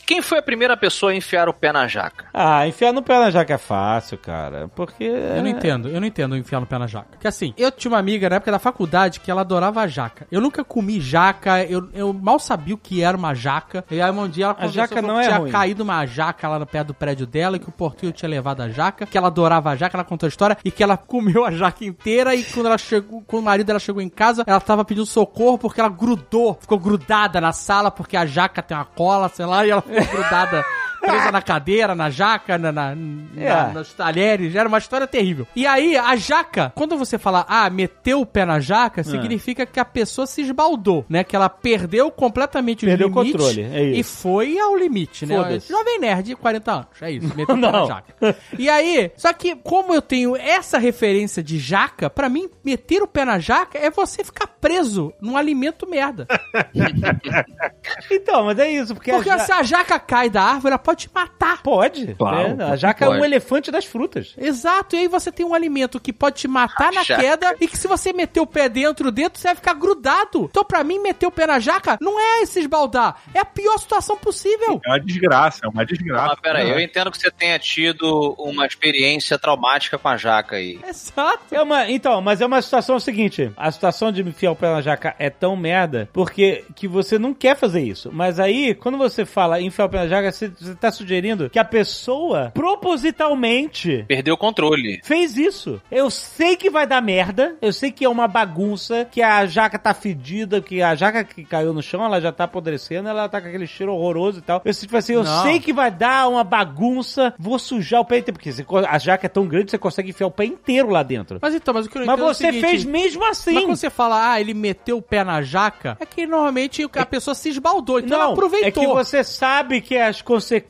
Quem 0.10 0.24
foi 0.24 0.40
a 0.40 0.42
primeira 0.42 0.76
pessoa 0.76 1.12
a 1.12 1.16
enfiar 1.16 1.48
o 1.48 1.54
pé 1.54 1.72
na 1.72 1.86
jaca? 1.86 2.26
Ah, 2.34 2.68
enfiar 2.68 2.92
no 2.92 3.04
pé 3.04 3.20
na 3.20 3.30
jaca 3.30 3.54
é 3.54 3.58
fácil, 3.60 4.18
cara. 4.18 4.68
Porque. 4.70 5.04
Eu 5.04 5.44
não 5.44 5.48
entendo, 5.48 5.88
eu 5.88 6.02
não 6.02 6.08
entendo 6.08 6.36
enfiar 6.36 6.60
no 6.60 6.66
pé 6.66 6.80
na 6.80 6.88
jaca. 6.88 7.10
Porque 7.12 7.28
assim, 7.28 7.54
eu 7.56 7.72
tinha 7.72 7.92
uma 7.92 8.00
amiga 8.00 8.28
na 8.28 8.38
época 8.38 8.52
da 8.52 8.58
faculdade 8.58 9.20
que 9.20 9.30
ela 9.30 9.42
adorava 9.42 9.82
a 9.82 9.86
jaca. 9.86 10.26
Eu 10.32 10.42
nunca 10.42 10.64
comi 10.64 11.00
jaca, 11.00 11.64
eu, 11.64 11.88
eu 11.94 12.12
mal 12.12 12.40
sabia 12.40 12.74
o 12.74 12.78
que 12.80 13.04
era 13.04 13.16
uma 13.16 13.36
jaca. 13.36 13.86
E 13.92 14.02
aí 14.02 14.10
um 14.10 14.28
dia 14.28 14.46
ela 14.46 14.56
conversou, 14.56 14.82
jaca 14.82 14.96
falou 14.96 15.12
não 15.12 15.20
que 15.20 15.26
é 15.26 15.28
tinha 15.28 15.40
ruim. 15.42 15.52
caído 15.52 15.84
uma 15.84 16.04
jaca 16.08 16.48
lá 16.48 16.58
no 16.58 16.66
pé 16.66 16.84
do 16.84 16.94
prédio 16.96 17.28
dela 17.28 17.58
e 17.58 17.60
que 17.60 17.70
o 17.70 17.72
porteiro 17.72 18.12
tinha 18.12 18.28
levado 18.28 18.62
a 18.62 18.70
jaca, 18.70 19.06
que 19.06 19.16
ela 19.16 19.28
adorava 19.28 19.70
a 19.70 19.76
jaca, 19.76 19.96
ela 19.96 20.04
contou 20.04 20.26
a 20.26 20.30
história 20.30 20.58
e 20.66 20.72
que 20.72 20.82
ela 20.82 20.98
comeu 20.98 21.46
a 21.46 21.52
jaca 21.52 21.86
inteira 21.86 22.34
e 22.34 22.44
quando 22.46 22.66
ela 22.66 22.80
chegou, 22.80 23.22
quando 23.28 23.44
o 23.44 23.46
marido 23.46 23.68
dela 23.68 23.78
chegou 23.78 24.02
em 24.02 24.10
casa, 24.10 24.44
ela 24.48 24.60
tava 24.60 24.84
pedindo 24.84 25.06
socorro 25.06 25.60
porque 25.60 25.80
ela 25.80 25.90
grudou, 25.90 26.58
ficou 26.60 26.80
grudada 26.80 27.40
na 27.40 27.54
sala 27.54 27.92
porque 27.92 28.18
a 28.18 28.26
jaca 28.26 28.64
tem 28.64 28.76
uma 28.76 28.86
cola, 28.86 29.30
sei 29.30 29.46
lá, 29.46 29.64
e 29.64 29.70
ela 29.70 29.84
ficou 29.84 29.99
grudada 30.08 30.64
presa 31.12 31.32
na 31.32 31.42
cadeira, 31.42 31.96
na 31.96 32.10
jaca, 32.10 32.58
na, 32.58 32.72
na, 32.72 32.96
na- 32.96 33.42
É. 33.70 33.74
nos 33.74 33.94
talheres. 33.94 34.56
Era 34.56 34.68
uma 34.68 34.78
história 34.78 35.08
terrível. 35.08 35.48
E 35.56 35.66
aí, 35.66 35.96
a 35.98 36.16
jaca, 36.16 36.72
quando 36.76 36.98
você 36.98 37.18
fala, 37.18 37.46
ah, 37.48 37.70
meteu 37.70 38.22
o 38.22 38.26
pé 38.26 38.46
na 38.46 38.58
É. 38.58 38.62
jaca, 38.62 39.04
significa 39.04 39.66
que 39.66 39.80
a 39.80 39.86
pessoa 39.86 40.26
se 40.28 40.42
esbaldou, 40.42 41.06
né? 41.10 41.24
Que 41.24 41.36
ela 41.36 41.50
perdeu 41.50 42.12
completamente 42.12 42.86
Perdeu 42.86 43.08
o 43.08 43.12
os 43.12 43.16
limites 43.18 43.42
controle, 43.46 43.62
é 43.74 43.84
isso. 43.84 44.00
E 44.00 44.04
foi 44.04 44.60
ao 44.60 44.76
limite, 44.76 45.26
né? 45.26 45.36
Jovem 45.68 46.00
nerd 46.00 46.24
de 46.26 46.36
40 46.36 46.72
anos, 46.72 46.88
é 47.02 47.12
isso, 47.12 47.28
meteu 47.36 47.56
o 47.56 47.60
pé 47.62 47.72
na 47.72 47.86
jaca. 47.86 48.36
E 48.58 48.70
aí, 48.70 49.12
só 49.18 49.32
que 49.34 49.56
como 49.56 49.94
eu 49.94 50.02
tenho 50.02 50.36
essa 50.36 50.78
referência 50.78 51.42
de 51.44 51.58
jaca, 51.58 52.10
pra 52.10 52.30
mim, 52.30 52.50
meter 52.64 53.02
o 53.02 53.08
pé 53.08 53.26
na 53.26 53.40
jaca 53.40 53.78
é 53.78 53.90
você 53.90 54.24
ficar 54.24 54.48
preso 54.48 55.14
num 55.22 55.38
alimento 55.38 55.88
merda. 55.90 56.28
Então, 58.12 58.46
mas 58.46 58.60
é 58.60 58.70
isso, 58.72 58.94
porque. 58.94 59.12
Porque 59.12 59.30
a 59.30 59.40
se 59.40 59.52
a 59.52 59.64
jaca 59.64 60.00
cai 60.00 60.30
da 60.30 60.42
árvore, 60.44 60.68
ela 60.74 60.78
pode 60.80 60.99
te 61.00 61.10
matar. 61.14 61.62
Pode. 61.62 62.16
Claro, 62.16 62.56
né? 62.56 62.66
A 62.72 62.76
jaca 62.76 63.06
é 63.06 63.08
pode. 63.08 63.22
um 63.22 63.26
elefante 63.26 63.72
das 63.72 63.86
frutas. 63.86 64.34
Exato, 64.38 64.96
e 64.96 65.00
aí 65.00 65.08
você 65.08 65.32
tem 65.32 65.46
um 65.46 65.54
alimento 65.54 66.00
que 66.00 66.12
pode 66.14 66.38
te 66.38 66.48
matar 66.48 66.92
na 66.92 67.04
Jaca. 67.04 67.22
queda 67.22 67.56
e 67.60 67.68
que 67.68 67.78
se 67.78 67.88
você 67.88 68.14
meter 68.14 68.40
o 68.40 68.48
pé 68.48 68.68
dentro, 68.70 69.12
dentro, 69.12 69.40
você 69.40 69.48
vai 69.48 69.56
ficar 69.56 69.74
grudado. 69.74 70.46
Então, 70.50 70.64
pra 70.64 70.84
mim, 70.84 71.00
meter 71.00 71.26
o 71.28 71.32
pé 71.32 71.46
na 71.48 71.60
jaca 71.60 71.98
não 72.02 72.20
é 72.20 72.46
se 72.46 72.60
esbaldar, 72.60 73.18
é 73.34 73.40
a 73.40 73.46
pior 73.46 73.78
situação 73.78 74.18
possível. 74.18 74.80
É 74.86 74.90
uma 74.90 75.00
desgraça, 75.00 75.62
é 75.66 75.68
uma 75.68 75.86
desgraça. 75.86 76.28
mas 76.30 76.40
pera 76.40 76.60
aí, 76.60 76.70
É. 76.70 76.74
eu 76.74 76.80
entendo 76.80 77.12
que 77.12 77.18
você 77.18 77.32
tenha 77.32 77.58
tido 77.60 78.36
uma 78.38 78.66
experiência 78.66 79.38
traumática 79.38 79.98
com 79.98 80.08
a 80.08 80.18
jaca 80.18 80.56
aí. 80.56 80.80
Exato. 80.88 81.40
É 81.52 81.62
uma, 81.62 81.90
então, 81.90 82.22
mas 82.22 82.42
é 82.42 82.46
uma 82.46 82.62
situação 82.62 83.00
seguinte: 83.00 83.52
a 83.56 83.72
situação 83.72 84.12
de 84.12 84.22
enfiar 84.22 84.52
o 84.52 84.56
pé 84.56 84.72
na 84.72 84.82
jaca 84.82 85.16
é 85.20 85.30
tão 85.30 85.56
merda 85.56 86.10
porque 86.14 86.64
que 86.76 86.88
você 86.88 87.18
não 87.20 87.34
quer 87.34 87.56
fazer 87.56 87.82
isso. 87.82 88.10
Mas 88.12 88.40
aí, 88.40 88.74
quando 88.76 88.98
você 88.98 89.26
fala 89.26 89.62
enfiar 89.62 89.86
o 89.86 89.90
pé 89.90 89.98
na 90.00 90.08
jaca, 90.08 90.32
você, 90.32 90.48
você 90.50 90.76
tá 90.76 90.89
sugerindo 90.92 91.50
que 91.50 91.60
a 91.60 91.66
pessoa 91.66 92.52
propositalmente 92.54 94.06
Perdeu 94.08 94.34
o 94.34 94.38
controle. 94.38 95.00
fez 95.04 95.38
isso. 95.38 95.82
Eu 95.92 96.10
sei 96.10 96.56
que 96.56 96.70
vai 96.70 96.86
dar 96.88 97.02
merda, 97.02 97.56
eu 97.62 97.72
sei 97.74 97.92
que 97.92 98.06
é 98.06 98.10
uma 98.10 98.28
bagunça, 98.28 99.06
que 99.10 99.22
a 99.22 99.46
jaca 99.46 99.78
tá 99.80 99.94
fedida, 99.94 100.62
que 100.62 100.82
a 100.82 100.96
jaca 100.96 101.24
que 101.24 101.44
caiu 101.44 101.74
no 101.74 101.82
chão, 101.82 102.04
ela 102.04 102.20
já 102.20 102.32
tá 102.32 102.44
apodrecendo, 102.46 103.10
ela 103.10 103.28
tá 103.30 103.42
com 103.42 103.48
aquele 103.48 103.68
cheiro 103.68 103.94
horroroso 103.94 104.40
e 104.40 104.42
tal. 104.42 104.62
Eu, 104.64 104.74
tipo 104.74 104.96
assim, 104.98 105.14
eu 105.14 105.24
Não. 105.24 105.44
sei 105.44 105.60
que 105.60 105.74
vai 105.74 105.92
dar 105.92 106.28
uma 106.28 106.44
bagunça, 106.44 107.34
vou 107.38 107.58
sujar 107.60 108.02
o 108.02 108.06
pé 108.06 108.20
inteiro, 108.20 108.40
porque 108.40 108.52
a 108.88 108.98
jaca 108.98 109.26
é 109.26 109.30
tão 109.30 109.48
grande 109.48 109.66
que 109.66 109.72
você 109.72 109.78
consegue 109.78 110.10
enfiar 110.10 110.28
o 110.28 110.32
pé 110.32 110.46
inteiro 110.46 110.90
lá 110.90 111.04
dentro. 111.04 111.40
Mas 111.42 111.54
então, 111.56 111.74
mas 111.74 111.86
o 111.86 111.90
que 111.90 111.98
eu 111.98 112.06
Mas 112.06 112.20
é 112.20 112.24
o 112.24 112.26
você 112.28 112.46
seguinte, 112.46 112.62
fez 112.66 112.86
mesmo 112.86 113.26
assim. 113.26 113.54
Mas 113.54 113.64
quando 113.66 113.76
você 113.78 113.90
fala, 113.90 114.32
ah, 114.34 114.42
ele 114.42 114.54
meteu 114.54 114.98
o 114.98 115.02
pé 115.02 115.24
na 115.24 115.42
jaca, 115.42 115.98
é 116.00 116.06
que 116.06 116.26
normalmente 116.26 116.88
a 116.96 117.06
pessoa 117.06 117.34
se 117.36 117.50
esbaldou, 117.50 118.00
então 118.00 118.16
ela 118.18 118.26
Não, 118.28 118.34
aproveitou. 118.34 118.68
é 118.68 118.72
que 118.88 118.94
você 118.94 119.24
sabe 119.24 119.82
que 119.82 119.98
as 119.98 120.22
consequências 120.22 120.69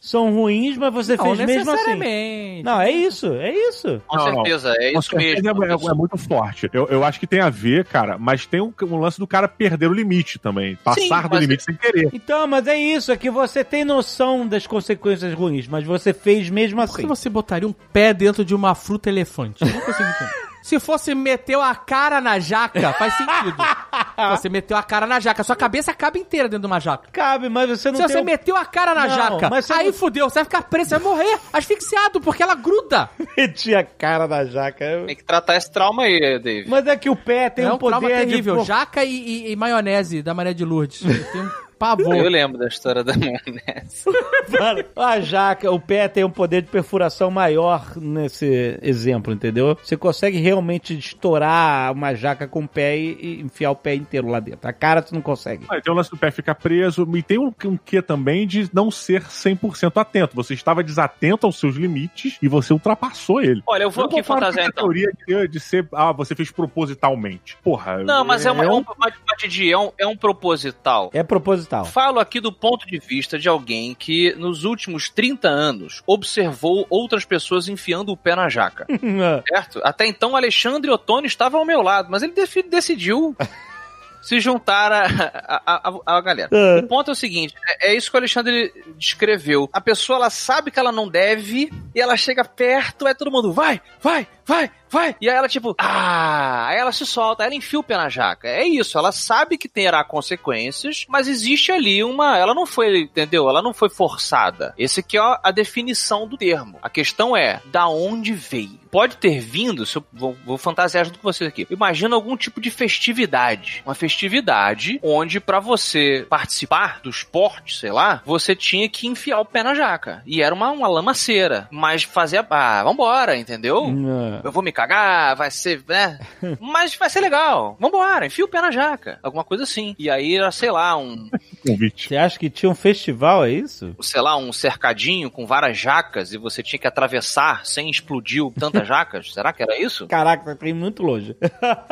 são 0.00 0.32
ruins, 0.32 0.76
mas 0.76 0.92
você 0.92 1.16
não 1.16 1.34
fez 1.36 1.46
mesmo 1.46 1.70
assim. 1.72 2.62
Não, 2.62 2.80
é 2.80 2.90
isso, 2.90 3.26
é 3.34 3.52
isso. 3.52 4.00
Com 4.06 4.16
Não, 4.16 4.26
não. 4.26 4.34
certeza, 4.36 4.74
é 4.78 4.92
Com 4.92 4.98
isso 5.00 5.10
certeza 5.10 5.42
mesmo. 5.54 5.64
É, 5.64 5.68
é- 5.70 5.90
é 5.90 5.94
muito 5.94 6.16
forte. 6.16 6.68
Eu, 6.72 6.86
eu 6.88 7.04
acho 7.04 7.18
que 7.20 7.26
tem 7.26 7.40
a 7.40 7.50
ver, 7.50 7.84
cara, 7.84 8.16
mas 8.18 8.46
tem 8.46 8.60
um, 8.60 8.72
um 8.82 8.96
lance 8.98 9.18
do 9.18 9.26
cara 9.26 9.48
perder 9.48 9.88
o 9.88 9.92
limite 9.92 10.38
também. 10.38 10.76
Passar 10.82 11.22
do 11.24 11.30
mas- 11.30 11.40
limite 11.40 11.62
sem 11.64 11.74
querer. 11.74 12.08
Então, 12.12 12.46
mas 12.46 12.66
é 12.66 12.76
isso, 12.78 13.10
é 13.12 13.16
que 13.16 13.30
você 13.30 13.62
tem 13.64 13.84
noção 13.84 14.46
das 14.46 14.66
consequências 14.66 15.32
ruins, 15.34 15.66
mas 15.68 15.84
você 15.84 16.12
fez 16.12 16.48
mesmo 16.50 16.80
Por 16.86 16.94
que 16.94 17.00
assim. 17.02 17.06
você 17.06 17.28
botaria 17.28 17.68
um 17.68 17.72
pé 17.72 18.12
dentro 18.14 18.44
de 18.44 18.54
uma 18.54 18.74
fruta 18.74 19.08
elefante? 19.08 19.62
Eu 19.62 19.68
não 19.68 19.80
consigo 19.80 20.08
entender. 20.08 20.47
Se 20.62 20.78
fosse 20.78 21.14
meteu 21.14 21.62
a 21.62 21.74
cara 21.74 22.20
na 22.20 22.38
jaca, 22.38 22.92
faz 22.92 23.14
sentido. 23.14 23.56
Você 24.36 24.48
meteu 24.48 24.76
a 24.76 24.82
cara 24.82 25.06
na 25.06 25.20
jaca, 25.20 25.42
sua 25.44 25.54
cabeça 25.56 25.92
acaba 25.92 26.18
inteira 26.18 26.48
dentro 26.48 26.62
de 26.62 26.66
uma 26.66 26.80
jaca. 26.80 27.08
Cabe, 27.12 27.48
mas 27.48 27.70
você 27.70 27.90
não 27.90 27.96
Se 27.98 28.04
tem... 28.06 28.12
você 28.16 28.20
um- 28.20 28.24
meteu 28.24 28.56
a 28.56 28.64
cara 28.64 28.92
na 28.92 29.06
Não, 29.06 29.14
jaca, 29.14 29.50
aí 29.74 29.86
não- 29.86 29.92
fudeu, 29.92 30.28
você 30.28 30.40
vai 30.40 30.44
ficar 30.44 30.62
preso, 30.62 30.88
você 30.90 30.98
vai 30.98 31.04
morrer 31.12 31.38
asfixiado, 31.52 32.20
porque 32.20 32.42
ela 32.42 32.54
gruda. 32.56 33.08
Meti 33.38 33.74
a 33.74 33.84
cara 33.84 34.26
na 34.26 34.44
jaca. 34.44 35.04
Tem 35.06 35.14
que 35.16 35.22
tratar 35.24 35.56
esse 35.56 35.70
trauma 35.70 36.02
aí, 36.02 36.38
Dave. 36.40 36.68
Mas 36.68 36.86
é 36.86 36.96
que 36.96 37.08
o 37.08 37.14
pé 37.16 37.48
tem 37.48 37.64
é 37.64 37.70
um, 37.70 37.74
um 37.74 37.78
trauma 37.78 38.00
poder 38.00 38.26
terrível. 38.26 38.56
de... 38.56 38.64
Jaca 38.64 39.04
e, 39.04 39.10
e- 39.46 39.52
e 39.52 39.56
maionese 39.56 40.20
da 40.22 40.34
Maria 40.34 40.52
de 40.54 40.64
Lourdes. 40.64 41.02
Eu 41.04 41.24
tenho 41.32 41.44
um 41.44 41.50
pavor. 41.78 42.16
Eu 42.16 42.28
lembro 42.28 42.58
da 42.58 42.66
história 42.66 43.04
da 43.04 43.14
maionese. 43.14 44.04
Mano, 44.58 44.84
a 44.96 45.20
jaca, 45.20 45.70
o 45.70 45.78
pé 45.78 46.08
tem 46.08 46.24
um 46.24 46.30
poder 46.30 46.62
de 46.62 46.68
perfuração 46.68 47.30
maior 47.30 47.96
nesse 47.96 48.78
exemplo, 48.82 49.32
entendeu? 49.32 49.76
Você 49.82 49.96
consegue 49.96 50.38
realmente 50.38 50.96
estourar 50.96 51.92
uma 51.92 52.14
jaca 52.14 52.48
com 52.48 52.64
o 52.64 52.68
pé 52.68 52.96
e, 52.98 53.18
e 53.20 53.40
enfiar 53.42 53.70
o 53.70 53.76
pé 53.76 53.94
inteiro 53.94 54.28
lá 54.28 54.40
dentro. 54.40 54.68
A 54.68 54.72
cara 54.72 55.02
você 55.02 55.14
não 55.14 55.22
consegue. 55.22 55.64
Ah, 55.68 55.80
tem 55.80 55.92
o 55.92 55.96
lance 55.96 56.10
do 56.10 56.16
pé 56.16 56.30
ficar 56.30 56.54
preso, 56.54 57.08
e 57.14 57.22
tem 57.22 57.38
um, 57.38 57.52
um 57.64 57.76
quê 57.76 58.00
também 58.00 58.46
de 58.46 58.68
não 58.72 58.90
ser 58.90 59.22
100% 59.22 60.00
atento. 60.00 60.34
Você 60.34 60.54
estava 60.54 60.82
desatento 60.82 61.46
aos 61.46 61.58
seus 61.58 61.76
limites 61.76 62.38
e 62.42 62.48
você 62.48 62.72
ultrapassou 62.72 63.40
ele. 63.40 63.62
Olha, 63.66 63.84
eu 63.84 63.90
vou 63.90 64.04
Eu 64.04 64.10
aqui 64.10 64.22
fantasiar 64.22 64.66
então. 64.66 64.84
teoria 64.84 65.10
de, 65.26 65.48
de 65.48 65.60
ser, 65.60 65.86
ah, 65.92 66.12
você 66.12 66.34
fez 66.34 66.50
propositalmente. 66.50 67.56
Porra. 67.62 67.98
Não, 67.98 68.24
mas 68.24 68.46
é, 68.46 68.50
uma, 68.50 68.64
é 68.64 68.68
um 68.68 68.78
um, 68.78 69.70
é 69.70 69.76
um, 69.76 69.92
é 69.98 70.06
um 70.06 70.16
proposital. 70.16 71.10
É 71.12 71.22
proposital. 71.22 71.67
Falo 71.84 72.18
aqui 72.18 72.40
do 72.40 72.52
ponto 72.52 72.86
de 72.86 72.98
vista 72.98 73.38
de 73.38 73.48
alguém 73.48 73.94
que, 73.94 74.34
nos 74.34 74.64
últimos 74.64 75.08
30 75.08 75.48
anos, 75.48 76.02
observou 76.06 76.86
outras 76.88 77.24
pessoas 77.24 77.68
enfiando 77.68 78.10
o 78.10 78.16
pé 78.16 78.34
na 78.34 78.48
jaca. 78.48 78.86
Certo? 79.48 79.80
Até 79.84 80.06
então, 80.06 80.36
Alexandre 80.36 80.90
Ottoni 80.90 81.26
estava 81.26 81.58
ao 81.58 81.64
meu 81.64 81.82
lado, 81.82 82.08
mas 82.10 82.22
ele 82.22 82.34
decidiu 82.68 83.36
se 84.22 84.40
juntar 84.40 84.92
à 84.92 85.04
a, 85.06 85.62
a, 85.66 85.90
a, 86.06 86.16
a 86.18 86.20
galera. 86.20 86.48
Ah. 86.52 86.80
O 86.80 86.86
ponto 86.86 87.10
é 87.10 87.12
o 87.12 87.16
seguinte: 87.16 87.54
é, 87.66 87.90
é 87.90 87.96
isso 87.96 88.10
que 88.10 88.16
o 88.16 88.20
Alexandre 88.20 88.72
descreveu. 88.96 89.68
A 89.72 89.80
pessoa 89.80 90.18
ela 90.18 90.30
sabe 90.30 90.70
que 90.70 90.78
ela 90.78 90.92
não 90.92 91.08
deve 91.08 91.70
e 91.94 92.00
ela 92.00 92.16
chega 92.16 92.44
perto, 92.44 93.06
aí 93.06 93.14
todo 93.14 93.30
mundo 93.30 93.52
vai, 93.52 93.80
vai, 94.00 94.26
vai, 94.48 94.70
vai. 94.88 95.14
E 95.20 95.28
aí 95.28 95.36
ela, 95.36 95.46
tipo, 95.46 95.74
ah, 95.78 96.68
aí 96.68 96.78
ela 96.78 96.90
se 96.90 97.04
solta, 97.04 97.44
ela 97.44 97.54
enfia 97.54 97.78
o 97.78 97.82
pé 97.82 97.96
na 97.98 98.08
jaca. 98.08 98.48
É 98.48 98.66
isso, 98.66 98.96
ela 98.96 99.12
sabe 99.12 99.58
que 99.58 99.68
terá 99.68 100.02
consequências, 100.02 101.04
mas 101.06 101.28
existe 101.28 101.70
ali 101.70 102.02
uma. 102.02 102.38
Ela 102.38 102.54
não 102.54 102.64
foi, 102.64 103.02
entendeu? 103.02 103.48
Ela 103.48 103.60
não 103.60 103.74
foi 103.74 103.90
forçada. 103.90 104.74
Esse 104.78 105.00
aqui 105.00 105.18
é 105.18 105.38
a 105.42 105.50
definição 105.50 106.26
do 106.26 106.38
termo. 106.38 106.78
A 106.82 106.88
questão 106.88 107.36
é, 107.36 107.60
da 107.66 107.86
onde 107.88 108.32
veio? 108.32 108.78
Pode 108.90 109.18
ter 109.18 109.38
vindo, 109.38 109.84
se 109.84 109.96
eu 109.96 110.04
vou, 110.10 110.34
vou 110.46 110.56
fantasiar 110.56 111.04
junto 111.04 111.18
com 111.18 111.30
vocês 111.30 111.46
aqui. 111.46 111.66
Imagina 111.70 112.16
algum 112.16 112.36
tipo 112.36 112.58
de 112.58 112.70
festividade. 112.70 113.82
Uma 113.84 113.94
festividade 113.94 114.98
onde, 115.02 115.40
pra 115.40 115.60
você 115.60 116.26
participar 116.28 117.00
do 117.02 117.10
esporte, 117.10 117.76
sei 117.76 117.92
lá, 117.92 118.22
você 118.24 118.56
tinha 118.56 118.88
que 118.88 119.06
enfiar 119.06 119.40
o 119.40 119.44
pé 119.44 119.62
na 119.62 119.74
jaca. 119.74 120.22
E 120.24 120.42
era 120.42 120.54
uma, 120.54 120.70
uma 120.70 120.88
lamaceira. 120.88 121.68
Mas 121.70 122.02
fazia. 122.02 122.46
Ah, 122.48 122.82
vambora, 122.82 123.36
entendeu? 123.36 123.88
Não. 123.88 124.37
Eu 124.44 124.52
vou 124.52 124.62
me 124.62 124.72
cagar, 124.72 125.36
vai 125.36 125.50
ser, 125.50 125.82
né? 125.88 126.18
Mas 126.60 126.94
vai 126.94 127.10
ser 127.10 127.20
legal. 127.20 127.76
Vambora, 127.80 128.26
enfia 128.26 128.44
o 128.44 128.48
pé 128.48 128.60
na 128.60 128.70
jaca. 128.70 129.18
Alguma 129.22 129.44
coisa 129.44 129.64
assim. 129.64 129.94
E 129.98 130.10
aí 130.10 130.36
era, 130.36 130.50
sei 130.50 130.70
lá, 130.70 130.96
um, 130.96 131.28
convite. 131.66 132.08
Você 132.08 132.16
acha 132.16 132.38
que 132.38 132.50
tinha 132.50 132.70
um 132.70 132.74
festival, 132.74 133.44
é 133.44 133.50
isso? 133.50 133.94
sei 134.00 134.20
lá, 134.20 134.36
um 134.36 134.52
cercadinho 134.52 135.30
com 135.30 135.46
várias 135.46 135.78
jacas 135.78 136.32
e 136.32 136.38
você 136.38 136.62
tinha 136.62 136.78
que 136.78 136.86
atravessar 136.86 137.64
sem 137.64 137.90
explodir 137.90 138.42
tantas 138.58 138.86
jacas? 138.88 139.32
Será 139.32 139.52
que 139.52 139.62
era 139.62 139.78
isso? 139.78 140.06
Caraca, 140.06 140.56
tá 140.56 140.68
indo 140.68 140.78
muito 140.78 141.02
longe. 141.02 141.36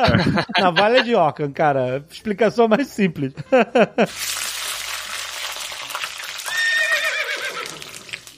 Na 0.57 0.71
Vale 0.71 1.03
de 1.03 1.15
Ockham, 1.15 1.51
cara. 1.51 2.03
Explicação 2.09 2.67
mais 2.67 2.87
simples. 2.87 3.33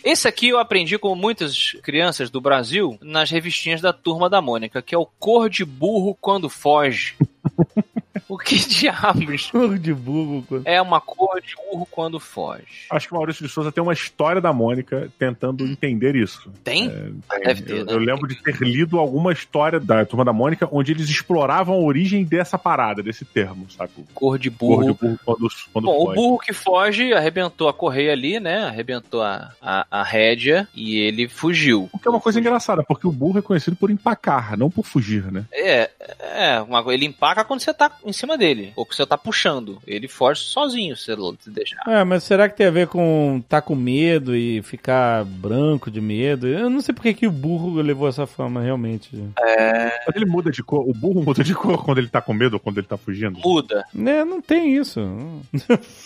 Esse 0.04 0.28
aqui 0.28 0.50
eu 0.50 0.60
aprendi 0.60 0.98
com 0.98 1.14
muitas 1.16 1.74
crianças 1.84 2.30
do 2.30 2.40
Brasil 2.40 2.98
nas 3.02 3.30
revistinhas 3.30 3.82
da 3.82 3.92
Turma 3.92 4.30
da 4.30 4.42
Mônica, 4.42 4.82
que 4.82 4.96
é 4.96 4.98
o 4.98 5.06
cor 5.06 5.50
de 5.50 5.66
burro 5.66 6.18
quando 6.20 6.50
foge. 6.50 7.16
O 8.28 8.38
que 8.38 8.56
diabos 8.60 9.50
Cor 9.50 9.80
de 9.80 9.92
burro. 9.94 10.44
quando- 10.48 10.68
é 10.68 10.80
uma 10.80 11.02
cor 11.02 11.42
de 11.42 11.56
urro 11.72 11.88
quando 11.90 12.20
foge? 12.20 12.86
Acho 12.92 13.08
que 13.08 13.14
o 13.14 13.18
Maurício 13.18 13.44
de 13.46 13.52
Souza 13.52 13.72
tem 13.72 13.82
uma 13.82 13.94
história 13.94 14.40
da 14.40 14.54
Mônica 14.54 15.10
tentando 15.18 15.66
entender 15.66 16.16
isso. 16.16 16.52
Tem? 16.64 16.90
É, 17.32 17.40
Deve 17.40 17.62
ter, 17.64 17.78
eu, 17.80 17.86
né? 17.86 17.94
eu 17.94 17.98
lembro 17.98 18.28
de 18.28 18.36
ter 18.42 18.56
lido 18.62 19.00
alguma 19.00 19.32
história 19.34 19.80
da 19.80 20.06
Turma 20.06 20.24
da 20.24 20.32
Mônica 20.34 20.68
onde 20.72 20.92
eles 20.92 21.10
exploravam 21.10 21.74
a 21.76 21.80
origem 21.80 22.24
dessa 22.24 22.56
parada, 22.58 23.02
desse 23.02 23.26
termo, 23.26 23.66
sabe? 23.72 23.92
Cor 24.14 24.38
de 24.38 24.52
Cor 24.52 24.84
de 24.84 24.92
burro. 24.92 24.94
burro 24.94 25.20
quando, 25.26 25.48
quando 25.74 25.86
Bom, 25.86 25.96
o 26.02 26.06
foge. 26.06 26.16
burro 26.16 26.38
que 26.40 26.54
foge 26.54 27.14
arrebentou 27.14 27.68
a 27.68 27.74
correia 27.74 28.12
ali, 28.12 28.40
né? 28.40 28.66
Arrebentou 28.66 29.24
a, 29.24 29.54
a, 29.60 29.88
a 29.90 30.04
rédea 30.04 30.68
e 30.76 30.98
ele 31.00 31.28
fugiu. 31.28 31.90
O 31.92 31.98
que 31.98 32.08
é 32.08 32.12
uma 32.12 32.22
coisa 32.22 32.40
engraçada, 32.40 32.84
porque 32.84 33.08
o 33.08 33.12
burro 33.12 33.40
é 33.40 33.42
conhecido 33.42 33.76
por 33.76 33.90
empacar, 33.90 34.56
não 34.58 34.70
por 34.70 34.86
fugir, 34.86 35.32
né? 35.32 35.46
É, 35.52 35.90
é, 36.20 36.62
uma, 36.62 36.84
ele 36.94 37.06
empaca 37.06 37.39
quando 37.44 37.62
você 37.62 37.74
tá 37.74 37.92
em 38.06 38.14
cima 38.14 38.38
dele, 38.38 38.72
ou 38.76 38.86
que 38.86 38.96
você 38.96 39.06
tá 39.06 39.18
puxando. 39.18 39.80
Ele 39.86 40.08
foge 40.08 40.42
sozinho, 40.42 40.96
se 40.96 41.10
se 41.40 41.50
deixar. 41.50 41.82
É, 41.88 42.04
mas 42.04 42.24
será 42.24 42.48
que 42.48 42.56
tem 42.56 42.68
a 42.68 42.72
ver 42.72 42.88
com 42.88 43.42
tá 43.48 43.62
com 43.62 43.76
medo 43.76 44.36
e 44.36 44.62
ficar 44.62 45.26
branco 45.26 45.90
de 45.92 46.00
medo? 46.00 46.48
Eu 46.48 46.70
não 46.70 46.82
sei 46.82 46.94
porque 46.94 47.14
que 47.14 47.28
o 47.28 47.32
burro 47.32 47.82
levou 47.82 48.08
essa 48.08 48.26
fama, 48.28 48.62
realmente. 48.62 49.10
Mas 49.38 50.16
ele 50.16 50.26
muda 50.26 50.52
de 50.52 50.64
cor, 50.64 50.88
o 50.88 50.94
burro 50.94 51.24
muda 51.24 51.44
de 51.44 51.54
cor 51.56 51.84
quando 51.84 51.98
ele 51.98 52.08
tá 52.08 52.22
com 52.22 52.34
medo 52.34 52.54
ou 52.54 52.60
quando 52.60 52.78
ele 52.78 52.88
tá 52.88 52.98
fugindo? 52.98 53.40
Muda. 53.40 53.84
Né, 53.94 54.24
não 54.24 54.42
tem 54.42 54.76
isso. 54.76 55.00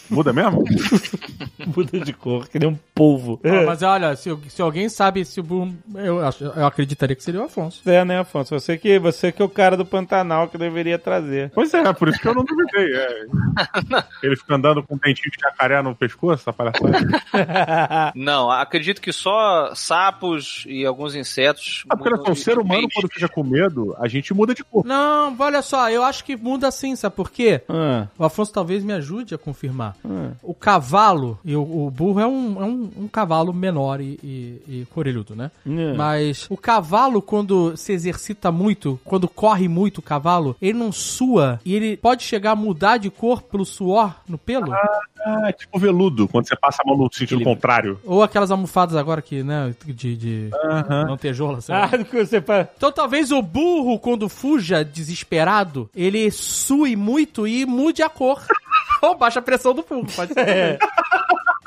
Muda 0.10 0.32
mesmo? 0.34 0.64
Muda 1.76 2.00
de 2.00 2.14
cor, 2.14 2.48
que 2.48 2.60
nem 2.60 2.70
um 2.70 2.78
polvo. 2.94 3.40
Ó, 3.44 3.66
mas 3.66 3.82
olha, 3.82 4.16
se, 4.16 4.30
se 4.50 4.62
alguém 4.62 4.90
sabe 4.90 5.24
se 5.26 5.40
o 5.40 5.44
burro. 5.44 5.74
Eu, 5.96 6.26
acho- 6.26 6.44
eu 6.44 6.66
acreditaria 6.66 7.16
que 7.16 7.24
seria 7.24 7.42
o 7.42 7.46
Afonso. 7.46 7.82
É, 7.90 8.04
né, 8.04 8.20
Afonso? 8.20 8.58
Você 8.60 8.78
que, 8.78 9.00
você 9.00 9.32
que 9.32 9.42
é 9.42 9.46
o 9.46 9.50
cara 9.50 9.78
do 9.78 9.86
Pantanal 9.86 10.48
que 10.48 10.58
deveria 10.58 10.98
trazer. 11.00 11.13
Pois 11.54 11.74
é, 11.74 11.94
por 11.94 12.08
isso 12.10 12.20
que 12.20 12.28
eu 12.28 12.34
não 12.36 12.44
duvidei. 12.44 12.96
é. 12.96 13.26
Ele 14.24 14.36
fica 14.36 14.56
andando 14.56 14.82
com 14.84 14.96
um 14.96 14.98
dentinho 14.98 15.32
de 15.32 15.38
jacaré 15.42 15.82
no 15.82 15.96
pescoço, 15.96 16.42
essa 16.42 16.54
palhaçada. 16.54 16.98
Não, 18.16 18.50
acredito 18.50 19.02
que 19.02 19.12
só 19.12 19.74
sapos 19.76 20.64
e 20.68 20.86
alguns 20.86 21.16
insetos. 21.16 21.84
Ah, 21.90 21.96
porque 21.98 22.14
olha 22.14 22.24
só, 22.26 22.32
o 22.32 22.36
ser 22.36 22.58
humano, 22.58 22.82
peixes. 22.82 22.94
quando 22.96 23.12
fica 23.12 23.28
com 23.30 23.44
medo, 23.44 23.96
a 24.00 24.08
gente 24.08 24.34
muda 24.34 24.54
de 24.54 24.64
cor. 24.64 24.86
Não, 24.86 25.36
olha 25.38 25.62
só, 25.62 25.90
eu 25.90 26.04
acho 26.04 26.24
que 26.24 26.36
muda 26.36 26.72
sim, 26.72 26.96
sabe 26.96 27.16
por 27.16 27.30
quê? 27.32 27.62
Ah, 27.70 28.08
O 28.18 28.24
Afonso 28.24 28.52
talvez 28.54 28.84
me 28.84 28.94
ajude 28.94 29.34
a 29.36 29.38
confirmar. 29.38 29.96
ah. 30.06 30.32
O 30.42 30.54
cavalo, 30.54 31.38
e 31.44 31.56
o, 31.56 31.62
o 31.88 31.92
burro 31.92 32.20
é 32.20 32.28
um, 32.28 32.62
é 32.62 32.66
um, 32.66 32.92
um 33.04 33.08
cavalo 33.08 33.54
menor 33.54 34.00
e, 34.02 34.20
e, 34.24 34.62
e 34.82 34.88
corelhudo, 34.94 35.36
né? 35.36 35.52
É. 35.66 35.94
Mas 35.94 36.48
o 36.50 36.58
cavalo, 36.58 37.22
quando 37.22 37.76
se 37.78 37.92
exercita 37.94 38.52
muito, 38.52 39.00
quando 39.04 39.28
corre 39.28 39.68
muito 39.68 39.98
o 40.00 40.02
cavalo, 40.02 40.56
ele 40.62 40.78
não 40.78 40.92
sua 41.04 41.60
e 41.66 41.76
ele 41.76 41.98
pode 41.98 42.24
chegar 42.24 42.52
a 42.52 42.56
mudar 42.56 42.98
de 42.98 43.10
cor 43.10 43.42
pelo 43.42 43.66
suor 43.66 44.16
no 44.28 44.38
pelo? 44.38 44.74
Ah, 45.26 45.54
tipo 45.54 45.80
veludo, 45.80 46.28
quando 46.28 46.48
você 46.48 46.56
passa 46.56 46.82
a 46.84 46.88
mão 46.88 46.98
no 46.98 47.10
sentido 47.14 47.38
Ele- 47.38 47.46
contrário. 47.46 48.00
Ou 48.04 48.22
aquelas 48.24 48.52
almofadas 48.52 48.96
agora 48.96 49.22
que, 49.22 49.42
né, 49.44 49.74
de, 49.86 50.18
de 50.18 50.50
Aham. 50.66 51.06
não 51.06 51.18
ter 51.18 51.34
jola, 51.34 51.62
sei 51.62 51.74
lá. 51.76 51.90
Ah. 51.94 52.68
Então 52.76 52.92
talvez 52.92 53.32
o 53.32 53.42
burro, 53.42 53.98
quando 54.00 54.28
fuja 54.28 54.84
desesperado, 54.84 55.90
ele 55.96 56.30
sue 56.32 56.96
muito 56.96 57.48
e 57.48 57.66
mude 57.66 58.02
a 58.04 58.10
cor. 58.10 58.42
Ou 59.02 59.18
baixa 59.18 59.40
a 59.40 59.42
pressão 59.42 59.74
do 59.74 59.84
burro, 59.88 60.08
pode 60.16 60.34
ser. 60.34 60.80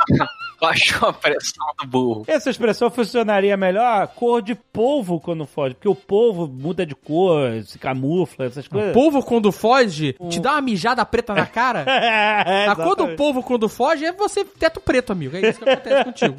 É. 0.08 0.26
Baixou 0.60 1.08
a 1.08 1.12
pressão 1.12 1.66
do 1.80 1.86
burro. 1.86 2.24
Essa 2.26 2.50
expressão 2.50 2.90
funcionaria 2.90 3.56
melhor 3.56 4.06
cor 4.08 4.40
de 4.42 4.54
polvo 4.54 5.20
quando 5.20 5.46
foge, 5.46 5.74
porque 5.74 5.88
o 5.88 5.94
polvo 5.94 6.46
muda 6.48 6.84
de 6.86 6.94
cor, 6.94 7.62
se 7.64 7.78
camufla, 7.78 8.46
essas 8.46 8.66
O 8.66 8.70
coisas. 8.70 8.92
polvo, 8.92 9.22
quando 9.22 9.52
foge, 9.52 10.14
te 10.30 10.40
dá 10.40 10.52
uma 10.52 10.60
mijada 10.62 11.04
preta 11.04 11.34
na 11.34 11.46
cara. 11.46 11.84
É, 12.46 12.66
A 12.68 12.76
cor 12.76 12.94
do 12.96 13.08
polvo, 13.16 13.42
quando 13.42 13.68
foge, 13.68 14.04
é 14.04 14.12
você 14.12 14.44
teto 14.44 14.80
preto, 14.80 15.12
amigo. 15.12 15.36
É 15.36 15.48
isso 15.50 15.58
que 15.60 15.68
acontece 15.68 16.04
contigo. 16.04 16.36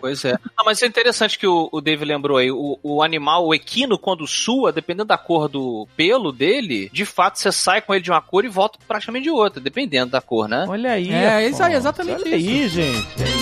Pois 0.00 0.24
é. 0.24 0.32
Não, 0.32 0.64
mas 0.64 0.82
é 0.82 0.86
interessante 0.86 1.38
que 1.38 1.46
o, 1.46 1.68
o 1.72 1.80
Dave 1.80 2.04
lembrou 2.04 2.36
aí. 2.36 2.50
O, 2.50 2.78
o 2.82 3.02
animal, 3.02 3.46
o 3.46 3.54
equino, 3.54 3.98
quando 3.98 4.26
sua, 4.26 4.72
dependendo 4.72 5.06
da 5.06 5.18
cor 5.18 5.48
do 5.48 5.86
pelo 5.96 6.32
dele, 6.32 6.90
de 6.92 7.04
fato 7.04 7.38
você 7.38 7.50
sai 7.52 7.80
com 7.80 7.94
ele 7.94 8.02
de 8.02 8.10
uma 8.10 8.20
cor 8.20 8.44
e 8.44 8.48
volta 8.48 8.78
praticamente 8.86 9.24
de 9.24 9.30
outra, 9.30 9.60
dependendo 9.60 10.10
da 10.12 10.20
cor, 10.20 10.48
né? 10.48 10.66
Olha 10.68 10.92
aí. 10.92 11.10
É, 11.10 11.36
Afonso. 11.38 11.50
isso 11.52 11.62
aí, 11.62 11.74
exatamente 11.74 12.22
Olha 12.22 12.36
isso. 12.36 12.48
aí, 12.50 12.68
gente. 12.68 13.41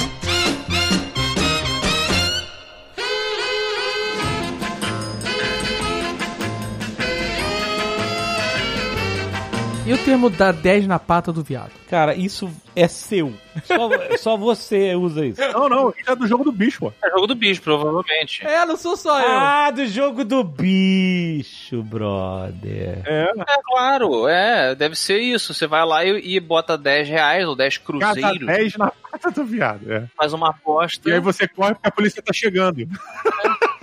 E 9.90 9.92
o 9.92 9.98
termo 9.98 10.30
dar 10.30 10.52
10 10.52 10.86
na 10.86 11.00
pata 11.00 11.32
do 11.32 11.42
viado? 11.42 11.72
Cara, 11.88 12.14
isso 12.14 12.48
é 12.76 12.86
seu. 12.86 13.34
Só, 13.64 13.90
só 14.18 14.36
você 14.36 14.94
usa 14.94 15.26
isso. 15.26 15.40
Não, 15.40 15.68
não, 15.68 15.90
isso 15.98 16.08
é 16.08 16.14
do 16.14 16.28
jogo 16.28 16.44
do 16.44 16.52
bicho, 16.52 16.78
pô. 16.78 16.92
É 17.04 17.10
jogo 17.10 17.26
do 17.26 17.34
bicho, 17.34 17.60
provavelmente. 17.60 18.46
É, 18.46 18.64
não 18.64 18.76
sou 18.76 18.96
só 18.96 19.20
eu. 19.20 19.28
Ah, 19.28 19.68
do 19.72 19.84
jogo 19.88 20.24
do 20.24 20.44
bicho, 20.44 21.82
brother. 21.82 23.02
É, 23.04 23.32
É 23.36 23.56
claro, 23.64 24.28
é, 24.28 24.76
deve 24.76 24.94
ser 24.94 25.18
isso. 25.18 25.52
Você 25.52 25.66
vai 25.66 25.84
lá 25.84 26.04
e, 26.04 26.36
e 26.36 26.38
bota 26.38 26.78
10 26.78 27.08
reais 27.08 27.48
ou 27.48 27.56
10 27.56 27.78
cada 27.78 28.14
cruzeiros, 28.14 28.46
10 28.46 28.76
na 28.76 28.92
pata 29.10 29.32
do 29.32 29.44
viado. 29.44 29.92
É. 29.92 30.04
faz 30.16 30.32
uma 30.32 30.50
aposta. 30.50 31.10
E 31.10 31.14
aí 31.14 31.20
você 31.20 31.48
corre 31.48 31.74
porque 31.74 31.88
a 31.88 31.90
polícia 31.90 32.22
tá 32.22 32.32
chegando. 32.32 32.86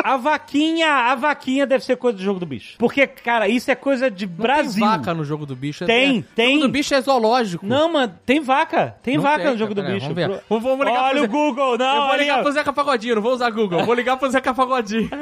A 0.08 0.18
vaquinha, 0.18 0.88
a 0.90 1.16
vaquinha 1.16 1.66
deve 1.68 1.84
ser 1.84 1.98
coisa 1.98 2.18
do 2.18 2.24
jogo 2.24 2.40
do 2.40 2.46
bicho. 2.46 2.76
Porque, 2.78 3.06
cara, 3.08 3.48
isso 3.48 3.70
é 3.70 3.76
coisa 3.76 4.10
de 4.10 4.26
Não 4.26 4.34
Brasil. 4.36 4.82
Tem 4.86 4.98
vaca 4.98 5.14
no 5.14 5.24
jogo 5.26 5.46
do 5.46 5.56
bicho. 5.56 5.84
é- 5.84 5.88
Tem, 5.88 6.20
é- 6.20 6.24
tem. 6.36 6.48
O 6.50 6.54
jogo 6.62 6.68
do 6.68 6.72
bicho 6.72 6.94
é 6.96 7.02
zoológico. 7.02 7.66
Não, 7.66 7.92
mano, 7.92 8.14
tem 8.26 8.40
vaca. 8.40 8.96
Tem 9.04 9.16
Não 9.16 9.24
vaca 9.24 9.44
tem, 9.44 9.52
no 9.52 9.58
jogo 9.58 9.74
do 9.74 9.82
pera 9.82 9.94
aí, 9.94 10.00
bicho. 10.00 10.14
vamos 10.14 10.16
ver. 10.16 10.30
Pro- 10.30 10.44
Vamos- 10.50 10.64
vamos 10.64 10.86
ligar 10.86 11.04
Olha 11.04 11.16
pro 11.16 11.24
o 11.24 11.28
Google, 11.28 11.78
não, 11.78 11.86
eu 11.96 12.02
vou 12.02 12.10
olha 12.12 12.22
ligar 12.22 12.42
pro 12.42 12.52
Zeca 12.52 12.74
Pagodinho, 12.74 13.16
não 13.16 13.22
vou 13.22 13.34
usar 13.34 13.50
Google. 13.50 13.84
Vou 13.84 13.94
ligar 13.96 14.18
pro 14.18 14.30
Zeca 14.30 14.54
Pagodinho. 14.54 15.10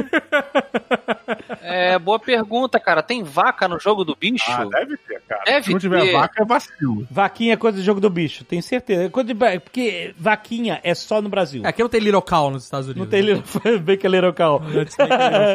É, 1.67 1.97
boa 1.97 2.19
pergunta, 2.19 2.79
cara. 2.79 3.01
Tem 3.01 3.23
vaca 3.23 3.67
no 3.67 3.79
jogo 3.79 4.03
do 4.05 4.15
bicho? 4.15 4.45
Ah, 4.51 4.65
deve 4.65 4.97
ter, 4.97 5.19
cara. 5.27 5.41
Deve 5.45 5.65
Se 5.65 5.71
não 5.71 5.79
tiver 5.79 6.01
ter. 6.01 6.11
vaca, 6.13 6.43
é 6.43 6.45
vacilo. 6.45 7.07
Vaquinha 7.09 7.53
é 7.53 7.57
coisa 7.57 7.77
do 7.77 7.83
jogo 7.83 7.99
do 7.99 8.09
bicho, 8.09 8.43
tenho 8.45 8.61
certeza. 8.61 9.05
É 9.05 9.09
coisa 9.09 9.27
de... 9.27 9.33
bra- 9.33 9.59
Porque 9.59 10.13
vaquinha 10.17 10.79
é 10.83 10.93
só 10.93 11.21
no 11.21 11.29
Brasil. 11.29 11.63
É, 11.65 11.69
aqui 11.69 11.81
não 11.81 11.89
tem 11.89 11.99
Little 12.01 12.21
Cow 12.21 12.51
nos 12.51 12.63
Estados 12.63 12.87
Unidos. 12.87 13.03
Não 13.03 13.09
tem 13.09 13.21
little... 13.21 13.43
bem 13.81 13.97
que 13.97 14.05
é 14.05 14.09
little 14.09 14.33
cow. 14.33 14.61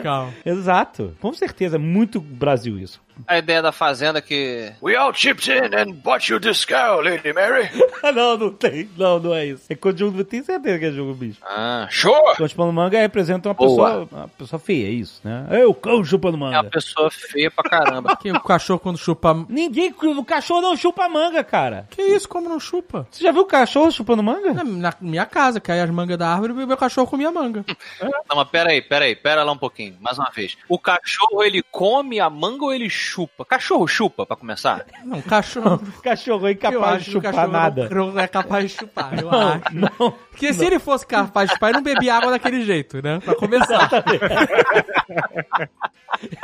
Cow. 0.03 0.29
Exato. 0.45 1.15
Com 1.21 1.33
certeza, 1.33 1.77
é 1.77 1.79
muito 1.79 2.21
Brasil 2.21 2.79
isso. 2.79 3.01
A 3.27 3.39
ideia 3.39 3.63
da 3.63 3.73
fazenda 3.73 4.21
que. 4.21 4.73
We 4.83 4.97
all 4.97 5.13
chipped 5.15 5.51
in 5.51 5.75
and 5.75 5.95
bought 6.03 6.31
you 6.31 6.41
this 6.41 6.65
cow, 6.65 7.01
Lady 7.01 7.33
Mary. 7.33 7.69
não, 8.15 8.37
não 8.37 8.53
tem. 8.53 8.89
Não, 8.97 9.19
não 9.19 9.35
é 9.35 9.47
isso. 9.47 9.65
É 9.69 9.75
do 9.75 10.25
tenho 10.25 10.45
certeza 10.45 10.79
que 10.79 10.85
é 10.87 10.93
jogo 10.93 11.15
bicho. 11.15 11.41
Ah, 11.43 11.87
show! 11.91 12.35
Cão 12.37 12.49
chupando 12.49 12.73
manga 12.73 12.99
representa 12.99 13.49
uma 13.49 13.55
Boa. 13.55 13.69
pessoa, 13.69 14.09
uma 14.11 14.29
pessoa 14.29 14.61
feia, 14.61 14.87
é 14.87 14.91
isso, 14.91 15.21
né? 15.25 15.47
É 15.51 15.67
o 15.67 15.75
cão 15.75 16.05
chupando 16.05 16.37
É 16.37 16.41
uma 16.41 16.51
manga. 16.53 16.71
pessoa 16.71 17.11
feia 17.11 17.51
pra 17.51 17.69
caramba. 17.69 18.17
Que 18.21 18.31
o 18.31 18.41
cachorro 18.41 18.79
quando 18.79 18.99
chupa... 18.99 19.35
Ninguém, 19.49 19.95
o 20.03 20.25
cachorro 20.25 20.61
não 20.61 20.77
chupa 20.77 21.09
manga, 21.09 21.43
cara. 21.43 21.87
Que 21.91 22.03
isso, 22.03 22.29
como 22.29 22.49
não 22.49 22.61
chupa? 22.61 23.07
Você 23.11 23.25
já 23.25 23.33
viu 23.33 23.43
o 23.43 23.47
cachorro 23.47 23.91
chupando 23.91 24.23
manga? 24.23 24.53
Na, 24.53 24.65
na 24.65 24.95
minha 25.01 25.25
casa, 25.27 25.61
cai 25.61 25.81
as 25.81 25.91
mangas 25.91 26.19
da 26.19 26.29
árvore 26.29 26.53
e 26.53 26.67
meu 26.67 26.77
cachorro 26.77 27.07
comia 27.07 27.31
manga. 27.31 27.65
Não, 28.01 28.37
mas 28.37 28.49
pera 28.49 28.71
aí, 28.71 28.83
pera 28.83 29.05
aí, 29.07 29.17
pera 29.17 29.43
lá 29.43 29.53
um 29.53 29.59
pouquinho, 29.59 29.97
mais 30.01 30.19
uma 30.19 30.31
vez. 30.31 30.57
O 30.69 30.79
cachorro, 30.79 31.43
ele 31.43 31.63
come 31.71 32.21
a 32.21 32.29
manga 32.29 32.65
ou 32.65 32.73
ele 32.73 32.91
chupa? 32.91 33.10
Cachorro 33.49 33.87
chupa, 33.89 34.25
pra 34.27 34.37
começar? 34.37 34.85
Não, 35.05 35.21
cachorro... 35.23 35.81
Cachorro 36.03 36.47
é 36.49 36.53
incapaz 36.53 37.05
de 37.05 37.11
chupar 37.13 37.33
cachorro 37.33 37.53
nada. 37.53 37.89
Não, 37.89 38.13
não 38.13 38.21
é 38.21 38.27
capaz 38.29 38.71
de 38.71 38.77
chupar, 38.79 39.19
eu 39.19 39.29
Não, 39.31 39.49
acho. 39.53 39.63
não. 39.73 40.11
Porque 40.31 40.53
se 40.53 40.65
ele 40.65 40.79
fosse 40.79 41.07
capaz 41.07 41.49
de 41.49 41.55
chupar, 41.55 41.71
ele 41.71 41.79
não 41.79 41.85
bebia 41.85 42.15
água 42.17 42.31
daquele 42.31 42.65
jeito, 42.65 43.03
né? 43.03 43.19
Pra 43.25 43.35
começar. 43.35 43.91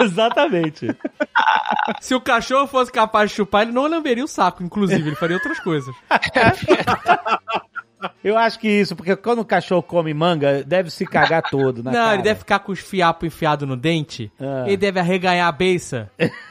Exatamente. 0.00 0.88
Se 2.00 2.14
o 2.14 2.20
cachorro 2.20 2.66
fosse 2.66 2.90
capaz 2.92 3.30
de 3.30 3.36
chupar, 3.36 3.62
ele 3.62 3.72
não 3.72 3.86
lamberia 3.86 4.24
o 4.24 4.28
saco, 4.28 4.62
inclusive, 4.62 5.08
ele 5.08 5.16
faria 5.16 5.36
outras 5.36 5.58
coisas. 5.60 5.94
Eu 8.22 8.36
acho 8.36 8.58
que 8.58 8.68
isso, 8.68 8.94
porque 8.94 9.16
quando 9.16 9.40
o 9.40 9.44
cachorro 9.44 9.82
come 9.82 10.12
manga, 10.12 10.62
deve 10.62 10.90
se 10.90 11.06
cagar 11.06 11.42
todo 11.42 11.82
na 11.82 11.90
não, 11.90 11.98
cara. 12.00 12.14
ele 12.14 12.22
deve 12.22 12.38
ficar 12.40 12.58
com 12.60 12.70
os 12.70 12.78
fiapos 12.78 13.26
enfiados 13.26 13.66
no 13.66 13.76
dente, 13.76 14.30
Ah. 14.40 14.64
ele 14.66 14.76
deve 14.76 15.00
arreganhar 15.00 15.48
a 15.48 15.52
beiça, 15.52 16.10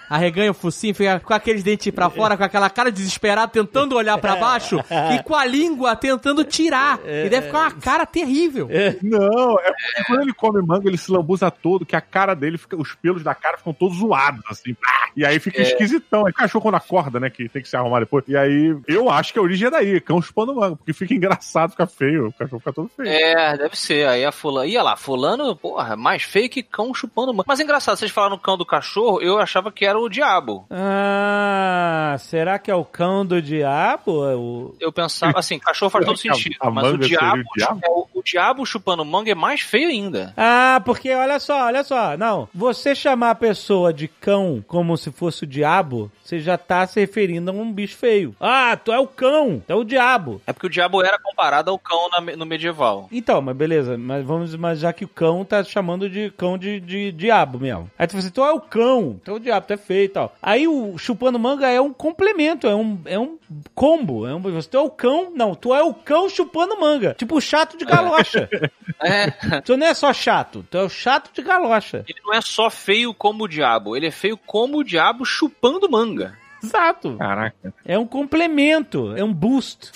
arreganha 0.10 0.52
o 0.52 0.54
focinho, 0.54 0.96
fica 0.96 1.20
com 1.20 1.34
aqueles 1.34 1.64
dentes 1.64 1.94
pra 1.94 2.10
fora, 2.10 2.38
com 2.38 2.44
aquela 2.44 2.70
cara 2.70 2.92
desesperada, 2.92 3.52
tentando 3.52 3.96
olhar 3.96 4.18
pra 4.18 4.36
baixo, 4.36 4.80
e 5.14 5.24
com 5.24 5.36
a 5.36 5.46
língua 5.46 5.96
tentando 5.96 6.44
tirar. 6.44 7.00
Ele 7.04 7.30
deve 7.30 7.48
ficar 7.48 7.60
uma 7.60 7.72
cara 7.72 8.06
terrível. 8.06 8.68
Não, 9.02 9.60
é 9.60 9.72
porque 9.72 10.04
quando 10.08 10.22
ele 10.22 10.34
come 10.34 10.62
manga, 10.62 10.88
ele 10.88 10.98
se 10.98 11.12
lambuza 11.12 11.52
todo, 11.52 11.86
que 11.86 11.96
a 11.96 12.02
cara 12.02 12.34
dele 12.34 12.58
fica, 12.58 12.76
os 12.76 12.96
pelos 12.96 13.24
da 13.24 13.36
cara 13.36 13.58
ficam 13.58 13.74
todos 13.74 13.98
zoados, 13.98 14.44
assim. 14.50 14.76
E 15.16 15.26
aí 15.26 15.40
fica 15.40 15.62
esquisitão. 15.62 16.26
Aí 16.26 16.32
o 16.32 16.36
cachorro 16.36 16.64
quando 16.64 16.76
acorda, 16.76 17.20
né, 17.20 17.30
que 17.30 17.48
tem 17.50 17.62
que 17.62 17.70
se 17.70 17.76
arrumar 17.76 18.00
depois. 18.00 18.26
E 18.28 18.36
aí, 18.36 18.76
eu 18.88 19.10
acho 19.10 19.32
que 19.32 19.40
a 19.40 19.42
origem 19.42 19.68
é 19.68 19.72
daí, 19.72 20.02
cão 20.02 20.22
chupando 20.22 20.56
manga, 20.56 20.76
porque 20.76 20.94
fica 20.94 21.14
engraçado 21.14 21.76
fica 21.76 21.86
feio. 21.86 22.28
O 22.28 22.34
cachorro 22.34 22.60
fica 22.60 22.74
todo 22.74 22.90
feio. 22.90 23.08
É, 23.08 23.58
deve 23.58 23.78
ser. 23.78 24.08
Aí 24.08 24.26
a 24.26 24.32
fulano. 24.32 24.68
Ia 24.68 24.82
lá, 24.82 24.96
fulano, 24.96 25.56
porra, 25.56 25.96
mais 25.96 26.24
feio 26.24 26.50
que 26.50 26.64
cão 26.64 26.94
chupando 26.94 27.34
manga. 27.34 27.46
Mas 27.48 27.60
é 27.60 27.64
engraçado, 27.64 27.98
vocês 27.98 28.12
falaram 28.12 28.38
cão 28.38 28.58
do 28.58 28.66
cachorro, 28.66 29.22
eu 29.22 29.38
achava 29.38 29.72
que 29.72 29.86
era 29.86 29.95
o 29.98 30.10
diabo. 30.10 30.66
Ah, 30.70 32.16
será 32.20 32.58
que 32.60 32.70
é 32.72 32.76
o 32.76 32.86
cão 32.86 33.26
do 33.26 33.42
diabo? 33.42 34.26
É 34.30 34.36
o... 34.36 34.76
Eu 34.80 34.92
pensava, 34.92 35.38
assim, 35.40 35.60
cachorro 35.60 35.90
faz 35.90 36.06
todo 36.06 36.16
A- 36.16 36.18
sentido. 36.18 36.56
a 36.60 36.70
mas 36.70 36.88
o 36.92 36.98
diabo, 36.98 37.42
o 37.42 37.58
diabo? 37.58 37.80
é 37.84 37.90
o, 37.90 38.08
o 38.16 38.24
diabo 38.24 38.66
chupando 38.66 39.04
manga 39.06 39.32
é 39.32 39.36
mais 39.36 39.62
feio 39.62 39.90
ainda. 39.90 40.34
Ah, 40.38 40.82
porque 40.86 41.12
olha 41.14 41.40
só, 41.40 41.66
olha 41.66 41.84
só. 41.84 42.18
Não, 42.18 42.48
você 42.54 42.94
chamar 42.96 43.32
a 43.32 43.36
pessoa 43.36 43.94
de 43.94 44.08
cão 44.08 44.64
como 44.68 44.96
se 44.98 45.12
fosse 45.12 45.44
o 45.44 45.48
diabo, 45.48 46.12
você 46.24 46.40
já 46.40 46.58
tá 46.58 46.86
se 46.88 47.00
referindo 47.00 47.52
a 47.52 47.54
um 47.54 47.72
bicho 47.72 47.98
feio. 47.98 48.36
Ah, 48.40 48.76
tu 48.78 48.92
é 48.92 49.00
o 49.00 49.08
cão, 49.08 49.62
tu 49.66 49.72
é 49.72 49.76
o 49.76 49.84
diabo. 49.84 50.42
É 50.48 50.54
porque 50.54 50.68
o 50.68 50.70
diabo 50.70 51.04
era 51.04 51.20
comparado 51.20 51.72
ao 51.72 51.80
cão 51.80 52.10
na 52.10 52.36
no 52.36 52.46
medieval. 52.46 53.08
Então, 53.12 53.42
mas 53.42 53.56
beleza, 53.56 53.98
mas 53.98 54.24
vamos 54.26 54.54
imaginar 54.54 54.94
que 54.94 55.06
o 55.06 55.08
cão 55.10 55.44
tá 55.46 55.64
chamando 55.64 56.10
de 56.10 56.32
cão 56.32 56.58
de, 56.58 56.80
de 56.80 57.12
diabo 57.12 57.60
mesmo. 57.60 57.90
Aí 57.98 58.08
tu 58.08 58.12
fala 58.12 58.22
assim, 58.24 58.32
tu 58.32 58.44
é 58.44 58.52
o 58.52 58.60
cão, 58.60 59.20
tu 59.24 59.32
é 59.32 59.34
o 59.34 59.40
diabo, 59.40 59.68
tu 59.68 59.74
é 59.74 59.78
feio 59.86 60.06
e 60.06 60.10
tal. 60.10 60.36
Aí 60.42 60.68
o 60.68 60.98
chupando 60.98 61.40
manga 61.40 61.68
é 61.68 61.80
um 61.80 61.94
complemento, 61.94 62.68
é 62.68 62.76
um, 62.76 63.00
é 63.06 63.20
um 63.20 63.38
combo. 63.74 64.28
É 64.28 64.34
um, 64.34 64.42
tu 64.42 64.78
é 64.78 64.80
o 64.80 64.90
cão, 64.90 65.32
não, 65.36 65.56
tu 65.56 65.74
é 65.74 65.84
o 65.84 65.94
cão 65.94 66.28
chupando 66.30 66.80
manga. 66.80 67.14
Tipo 67.18 67.38
o 67.38 67.42
chato 67.42 67.78
de 67.78 67.86
galocha. 67.86 68.50
É. 69.02 69.30
tu 69.62 69.76
não 69.76 69.88
é 69.88 69.94
só 69.94 70.14
chato, 70.14 70.66
tu 70.72 70.78
é 70.78 70.84
o 70.84 70.90
chato 70.90 71.30
de 71.34 71.42
galocha. 71.42 72.06
Ele 72.08 72.20
não 72.24 72.34
é 72.34 72.40
só 72.40 72.70
feio 72.70 73.14
como 73.14 73.44
o 73.44 73.48
diabo, 73.48 73.96
ele 73.96 74.08
é 74.08 74.12
feio 74.12 74.38
como 74.38 74.78
o 74.78 74.84
diabo 74.84 75.26
chupando 75.26 75.90
manga. 75.90 76.38
Exato. 76.64 77.18
Caraca. 77.18 77.74
É 77.84 78.00
um 78.00 78.08
complemento, 78.08 79.14
é 79.16 79.24
um 79.24 79.34
boost. 79.34 79.92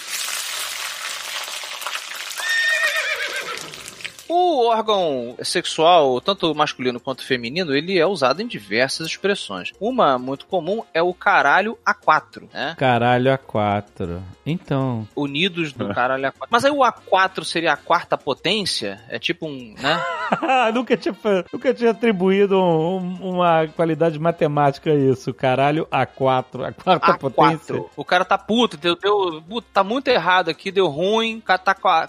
O 4.30 4.68
órgão 4.68 5.36
sexual, 5.42 6.22
tanto 6.22 6.54
masculino 6.54 7.00
quanto 7.00 7.26
feminino, 7.26 7.76
ele 7.76 7.98
é 7.98 8.06
usado 8.06 8.42
em 8.42 8.48
diversas 8.48 9.08
expressões. 9.08 9.72
Uma 9.80 10.20
muito 10.20 10.46
comum 10.46 10.84
é 10.94 11.02
o 11.02 11.14
caralho 11.14 11.78
A4, 11.86 12.48
né? 12.54 12.76
Caralho, 12.78 13.32
A4. 13.32 14.20
Então. 14.46 15.08
Unidos 15.16 15.74
do 15.74 15.92
caralho 15.94 16.24
A4. 16.26 16.48
Mas 16.50 16.64
aí 16.66 16.72
o 16.72 16.78
A4 16.80 17.44
seria 17.44 17.74
a 17.74 17.78
quarta 17.78 18.18
potência? 18.18 19.02
É 19.10 19.18
tipo 19.18 19.48
um, 19.48 19.74
né? 19.80 20.00
nunca, 20.74 20.96
tinha, 20.96 21.16
nunca 21.52 21.74
tinha 21.74 21.92
atribuído 21.92 22.58
um- 22.60 23.30
uma 23.32 23.68
qualidade 23.68 24.20
matemática 24.20 24.92
a 24.92 24.96
isso. 24.96 25.34
Caralho, 25.34 25.88
A4. 25.88 26.66
A 26.66 26.72
quarta 26.74 27.18
potência. 27.18 27.76
A4. 27.76 27.86
O 27.96 28.06
cara 28.06 28.24
tá 28.24 28.38
puto, 28.38 28.78
deu, 28.78 28.96
deu, 28.96 29.44
tá 29.74 29.84
muito 29.84 30.08
errado 30.08 30.50
aqui, 30.50 30.72
deu 30.72 30.88
ruim, 30.88 31.40
tá 31.42 31.58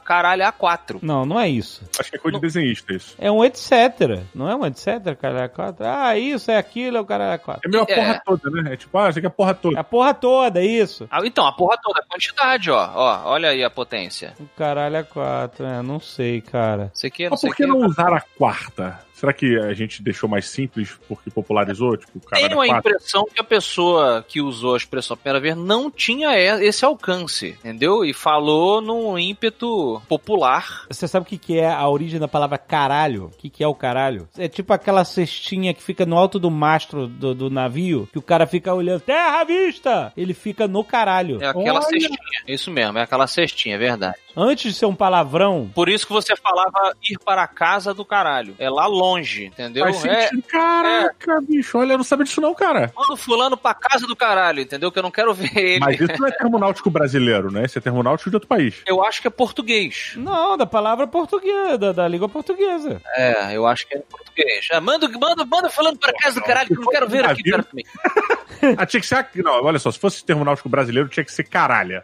caralho 0.05 0.42
A4. 0.44 0.98
Não, 1.01 1.24
não 1.24 1.40
é 1.40 1.48
isso. 1.48 1.82
Acho 2.11 2.11
que 2.11 2.16
é 2.16 2.19
coisa 2.19 2.39
de 2.39 2.43
desenhista 2.43 2.93
isso. 2.93 3.15
É 3.19 3.31
um 3.31 3.45
etc. 3.45 4.23
Não 4.35 4.49
é 4.51 4.57
um 4.57 4.66
etc, 4.66 5.15
caralho, 5.20 5.49
A4? 5.51 5.77
Ah, 5.81 6.19
isso, 6.19 6.51
é 6.51 6.57
aquilo, 6.57 6.97
é 6.97 7.01
o 7.01 7.05
caralho, 7.05 7.41
A4. 7.41 7.61
É 7.65 7.69
meio 7.69 7.82
a 7.85 7.87
É. 7.89 7.95
porra 7.95 8.23
toda, 8.24 8.51
né? 8.62 8.73
É 8.73 8.77
tipo, 8.77 8.99
ah, 8.99 9.09
isso 9.11 9.19
aqui 9.19 9.27
é 9.27 9.28
a 9.28 9.31
porra 9.31 9.51
É 9.51 9.55
toda. 9.55 9.81
a 9.81 9.85
porra 9.85 10.15
toda, 10.15 10.61
é 10.61 10.65
isso. 10.66 11.07
Ah, 11.11 11.20
então, 11.24 11.47
a 11.47 11.53
porra 11.53 11.77
toda, 11.82 12.01
a 12.01 12.05
quantidade, 12.05 12.70
ó. 12.70 12.91
ó. 12.95 13.20
Olha 13.31 13.51
aí 13.51 13.62
a 13.62 13.70
potência. 13.70 14.35
O 14.41 14.47
caralho, 14.57 14.97
A4. 15.05 15.61
É, 15.61 15.82
não 15.82 16.01
sei, 16.01 16.41
cara. 16.41 16.91
Isso 16.95 17.07
aqui 17.07 17.23
é 17.24 17.27
não 17.27 17.31
Mas 17.32 17.41
sei 17.41 17.51
por 17.51 17.57
que 17.57 17.66
não 17.66 17.78
usar 17.87 18.12
a 18.12 18.20
quarta? 18.20 18.99
Será 19.20 19.34
que 19.34 19.59
a 19.59 19.74
gente 19.74 20.02
deixou 20.02 20.26
mais 20.26 20.48
simples 20.48 20.98
porque 21.06 21.28
popularizou? 21.30 21.94
Tipo, 21.94 22.16
o 22.16 22.20
cara 22.22 22.48
Tenho 22.48 22.59
a 22.59 22.66
impressão 22.66 23.26
que 23.26 23.38
a 23.38 23.44
pessoa 23.44 24.24
que 24.26 24.40
usou 24.40 24.72
a 24.72 24.76
expressão 24.78 25.14
primeira 25.14 25.38
vez 25.38 25.55
não 25.55 25.90
tinha 25.90 26.38
esse 26.38 26.86
alcance, 26.86 27.48
entendeu? 27.48 28.02
E 28.02 28.14
falou 28.14 28.80
num 28.80 29.18
ímpeto 29.18 30.01
popular. 30.09 30.86
Você 30.88 31.06
sabe 31.06 31.26
o 31.26 31.28
que, 31.28 31.36
que 31.36 31.59
é 31.59 31.70
a 31.70 31.86
origem 31.86 32.18
da 32.18 32.26
palavra 32.26 32.56
caralho? 32.56 33.26
O 33.26 33.36
que, 33.36 33.51
que 33.51 33.62
é 33.62 33.68
o 33.68 33.74
caralho? 33.74 34.26
É 34.38 34.48
tipo 34.48 34.72
aquela 34.72 35.05
cestinha 35.05 35.74
que 35.74 35.82
fica 35.82 36.06
no 36.06 36.16
alto 36.16 36.38
do 36.38 36.51
mastro 36.51 37.06
do, 37.06 37.34
do 37.34 37.51
navio, 37.51 38.09
que 38.10 38.18
o 38.18 38.22
cara 38.22 38.47
fica 38.47 38.72
olhando, 38.72 39.02
terra 39.02 39.42
à 39.42 39.44
vista! 39.44 40.14
Ele 40.16 40.32
fica 40.32 40.66
no 40.66 40.82
caralho. 40.82 41.42
É 41.42 41.48
aquela 41.48 41.80
Olha! 41.80 41.82
cestinha. 41.82 42.18
Isso 42.48 42.70
mesmo, 42.70 42.97
é 42.97 43.02
aquela 43.02 43.26
cestinha, 43.26 43.74
é 43.74 43.78
verdade. 43.78 44.16
Antes 44.36 44.72
de 44.72 44.78
ser 44.78 44.86
um 44.86 44.94
palavrão, 44.94 45.70
Por 45.74 45.88
isso 45.88 46.06
que 46.06 46.12
você 46.12 46.36
falava 46.36 46.94
ir 47.02 47.18
para 47.18 47.42
a 47.42 47.48
casa 47.48 47.92
do 47.92 48.05
caralho. 48.05 48.55
É 48.59 48.70
lá 48.70 48.86
longe, 48.86 49.10
entendeu? 49.19 49.85
Faz 49.85 50.05
É, 50.05 50.23
sentido. 50.28 50.43
Caraca, 50.49 51.41
bicho. 51.41 51.78
Olha, 51.78 51.93
eu 51.93 51.99
não 51.99 52.05
sabia 52.05 52.24
disso 52.24 52.41
não, 52.41 52.55
cara. 52.55 52.93
manda 52.97 53.12
o 53.12 53.16
fulano 53.16 53.57
pra 53.57 53.74
casa 53.74 54.07
do 54.07 54.16
caralho, 54.16 54.61
entendeu? 54.61 54.91
Que 54.93 54.99
eu 54.99 55.03
não 55.03 55.11
quero 55.11 55.32
ver 55.35 55.57
ele. 55.57 55.81
Mas 55.81 56.01
isso 56.01 56.20
não 56.20 56.28
é 56.28 56.31
termo 56.32 56.59
náutico 56.59 56.91
brasileiro, 56.91 57.51
né? 57.51 57.65
Esse 57.65 57.78
é 57.78 57.81
termo 57.81 58.03
náutico 58.03 58.31
de 58.31 58.37
outro 58.37 58.49
país. 58.49 58.77
Eu 58.87 59.03
acho 59.05 59.20
que 59.20 59.27
é 59.28 59.31
português. 59.31 60.12
não, 60.16 60.57
da 60.57 60.66
palavra 60.66 61.07
portuguesa, 61.07 61.78
da, 61.78 61.93
da 61.93 62.09
língua 62.09 62.28
portuguesa. 62.28 63.01
É, 63.15 63.57
eu 63.57 63.66
acho 63.66 63.87
que 63.87 63.95
é 63.97 63.99
português. 64.01 64.69
É, 64.70 64.81
manda, 64.81 65.09
manda, 65.09 65.45
manda 65.45 65.69
o 65.69 65.70
fulano 65.70 65.99
pra 65.99 66.12
casa 66.12 66.41
do 66.41 66.45
caralho, 66.47 66.69
que 66.69 66.74
eu 66.77 66.81
não 66.81 66.89
quero 66.93 67.09
ver 67.09 67.24
aqui 67.24 67.43
perto 67.43 67.69
de 67.70 67.77
mim. 67.77 67.85
Ah, 68.77 68.87
tinha 68.87 69.01
que 69.01 69.07
ser. 69.07 69.15
a- 69.16 69.27
Não, 69.37 69.65
olha 69.65 69.78
só, 69.78 69.91
se 69.91 69.99
fosse 69.99 70.24
termo 70.24 70.45
náutico 70.45 70.69
brasileiro, 70.69 71.09
tinha 71.09 71.24
que 71.24 71.32
ser 71.32 71.45
caralha. 71.45 72.03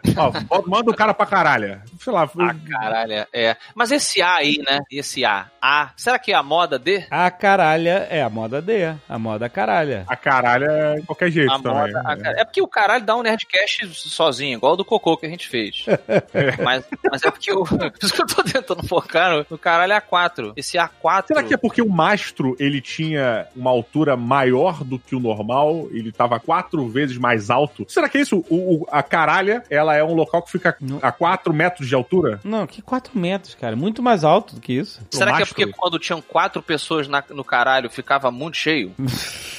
Ó, 0.49 0.61
manda 0.67 0.91
o 0.91 0.95
cara 0.95 1.13
pra 1.13 1.25
caralha. 1.25 1.81
Sei 1.99 2.11
lá. 2.13 2.23
Ah, 2.39 2.55
caralho, 2.69 3.27
é. 3.33 3.57
Mas 3.75 3.91
esse 3.91 4.21
A 4.21 4.35
aí, 4.35 4.61
né? 4.67 4.79
Esse 4.91 5.23
A. 5.25 5.47
A. 5.61 5.91
Será 5.95 6.17
que 6.19 6.31
é 6.31 6.35
a 6.35 6.43
moda 6.43 6.77
de? 6.79 7.05
A 7.09 7.29
caralha 7.31 8.07
é 8.09 8.21
a 8.21 8.29
moda 8.29 8.61
D, 8.61 8.93
a 9.07 9.19
moda 9.19 9.49
caralha. 9.49 10.03
A 10.07 10.15
caralha 10.15 10.65
é 10.65 10.95
de 10.95 11.01
qualquer 11.05 11.29
jeito 11.31 11.51
A 11.51 11.59
também. 11.59 11.93
moda. 11.93 11.99
a 12.05 12.17
cara- 12.17 12.39
É 12.39 12.45
porque 12.45 12.61
o 12.61 12.67
caralho 12.67 13.03
dá 13.03 13.15
um 13.15 13.21
Nerdcast 13.23 13.87
sozinho, 13.93 14.57
igual 14.57 14.73
o 14.73 14.77
do 14.77 14.85
cocô 14.85 15.17
que 15.17 15.25
a 15.25 15.29
gente 15.29 15.47
fez. 15.47 15.85
mas, 16.63 16.85
mas 17.11 17.23
é 17.23 17.31
porque 17.31 17.51
eu. 17.51 17.63
Por 17.67 17.91
isso 18.01 18.13
que 18.13 18.21
eu 18.21 18.27
tô 18.27 18.43
tentando 18.43 18.85
focar 18.87 19.31
no, 19.31 19.45
no 19.49 19.57
caralho 19.57 19.93
A4. 19.93 20.53
Esse 20.55 20.77
A4. 20.77 21.27
Será 21.27 21.43
que 21.43 21.53
é 21.53 21.57
porque 21.57 21.81
o 21.81 21.89
mastro 21.89 22.55
ele 22.59 22.81
tinha 22.81 23.47
uma 23.55 23.69
altura 23.69 24.15
maior 24.15 24.83
do 24.83 24.97
que 24.99 25.15
o 25.15 25.19
normal? 25.19 25.87
Ele 25.91 26.11
tava 26.11 26.39
quatro 26.47 26.87
vezes 26.87 27.17
mais 27.17 27.49
alto? 27.49 27.85
Será 27.89 28.07
que 28.07 28.17
é 28.17 28.21
isso? 28.21 28.37
O, 28.49 28.83
o- 28.83 28.87
a 28.89 29.03
caralha, 29.03 29.61
ela 29.69 29.93
é 29.93 30.01
um 30.01 30.13
local 30.13 30.41
que 30.41 30.49
fica 30.51 30.77
Não. 30.79 30.97
a 31.01 31.11
4 31.11 31.53
metros 31.53 31.89
de 31.89 31.93
altura? 31.93 32.39
Não, 32.41 32.65
que 32.65 32.81
4 32.81 33.19
metros, 33.19 33.53
cara. 33.53 33.75
Muito 33.75 34.01
mais 34.01 34.23
alto 34.23 34.55
do 34.55 34.61
que 34.61 34.71
isso. 34.71 35.01
Será 35.11 35.35
que 35.35 35.43
é 35.43 35.45
porque 35.45 35.67
quando 35.67 35.99
tinham 35.99 36.21
quatro 36.21 36.61
pessoas 36.63 37.05
na- 37.09 37.21
no 37.31 37.43
caralho 37.43 37.89
ficava 37.89 38.31
muito 38.31 38.55
cheio? 38.55 38.93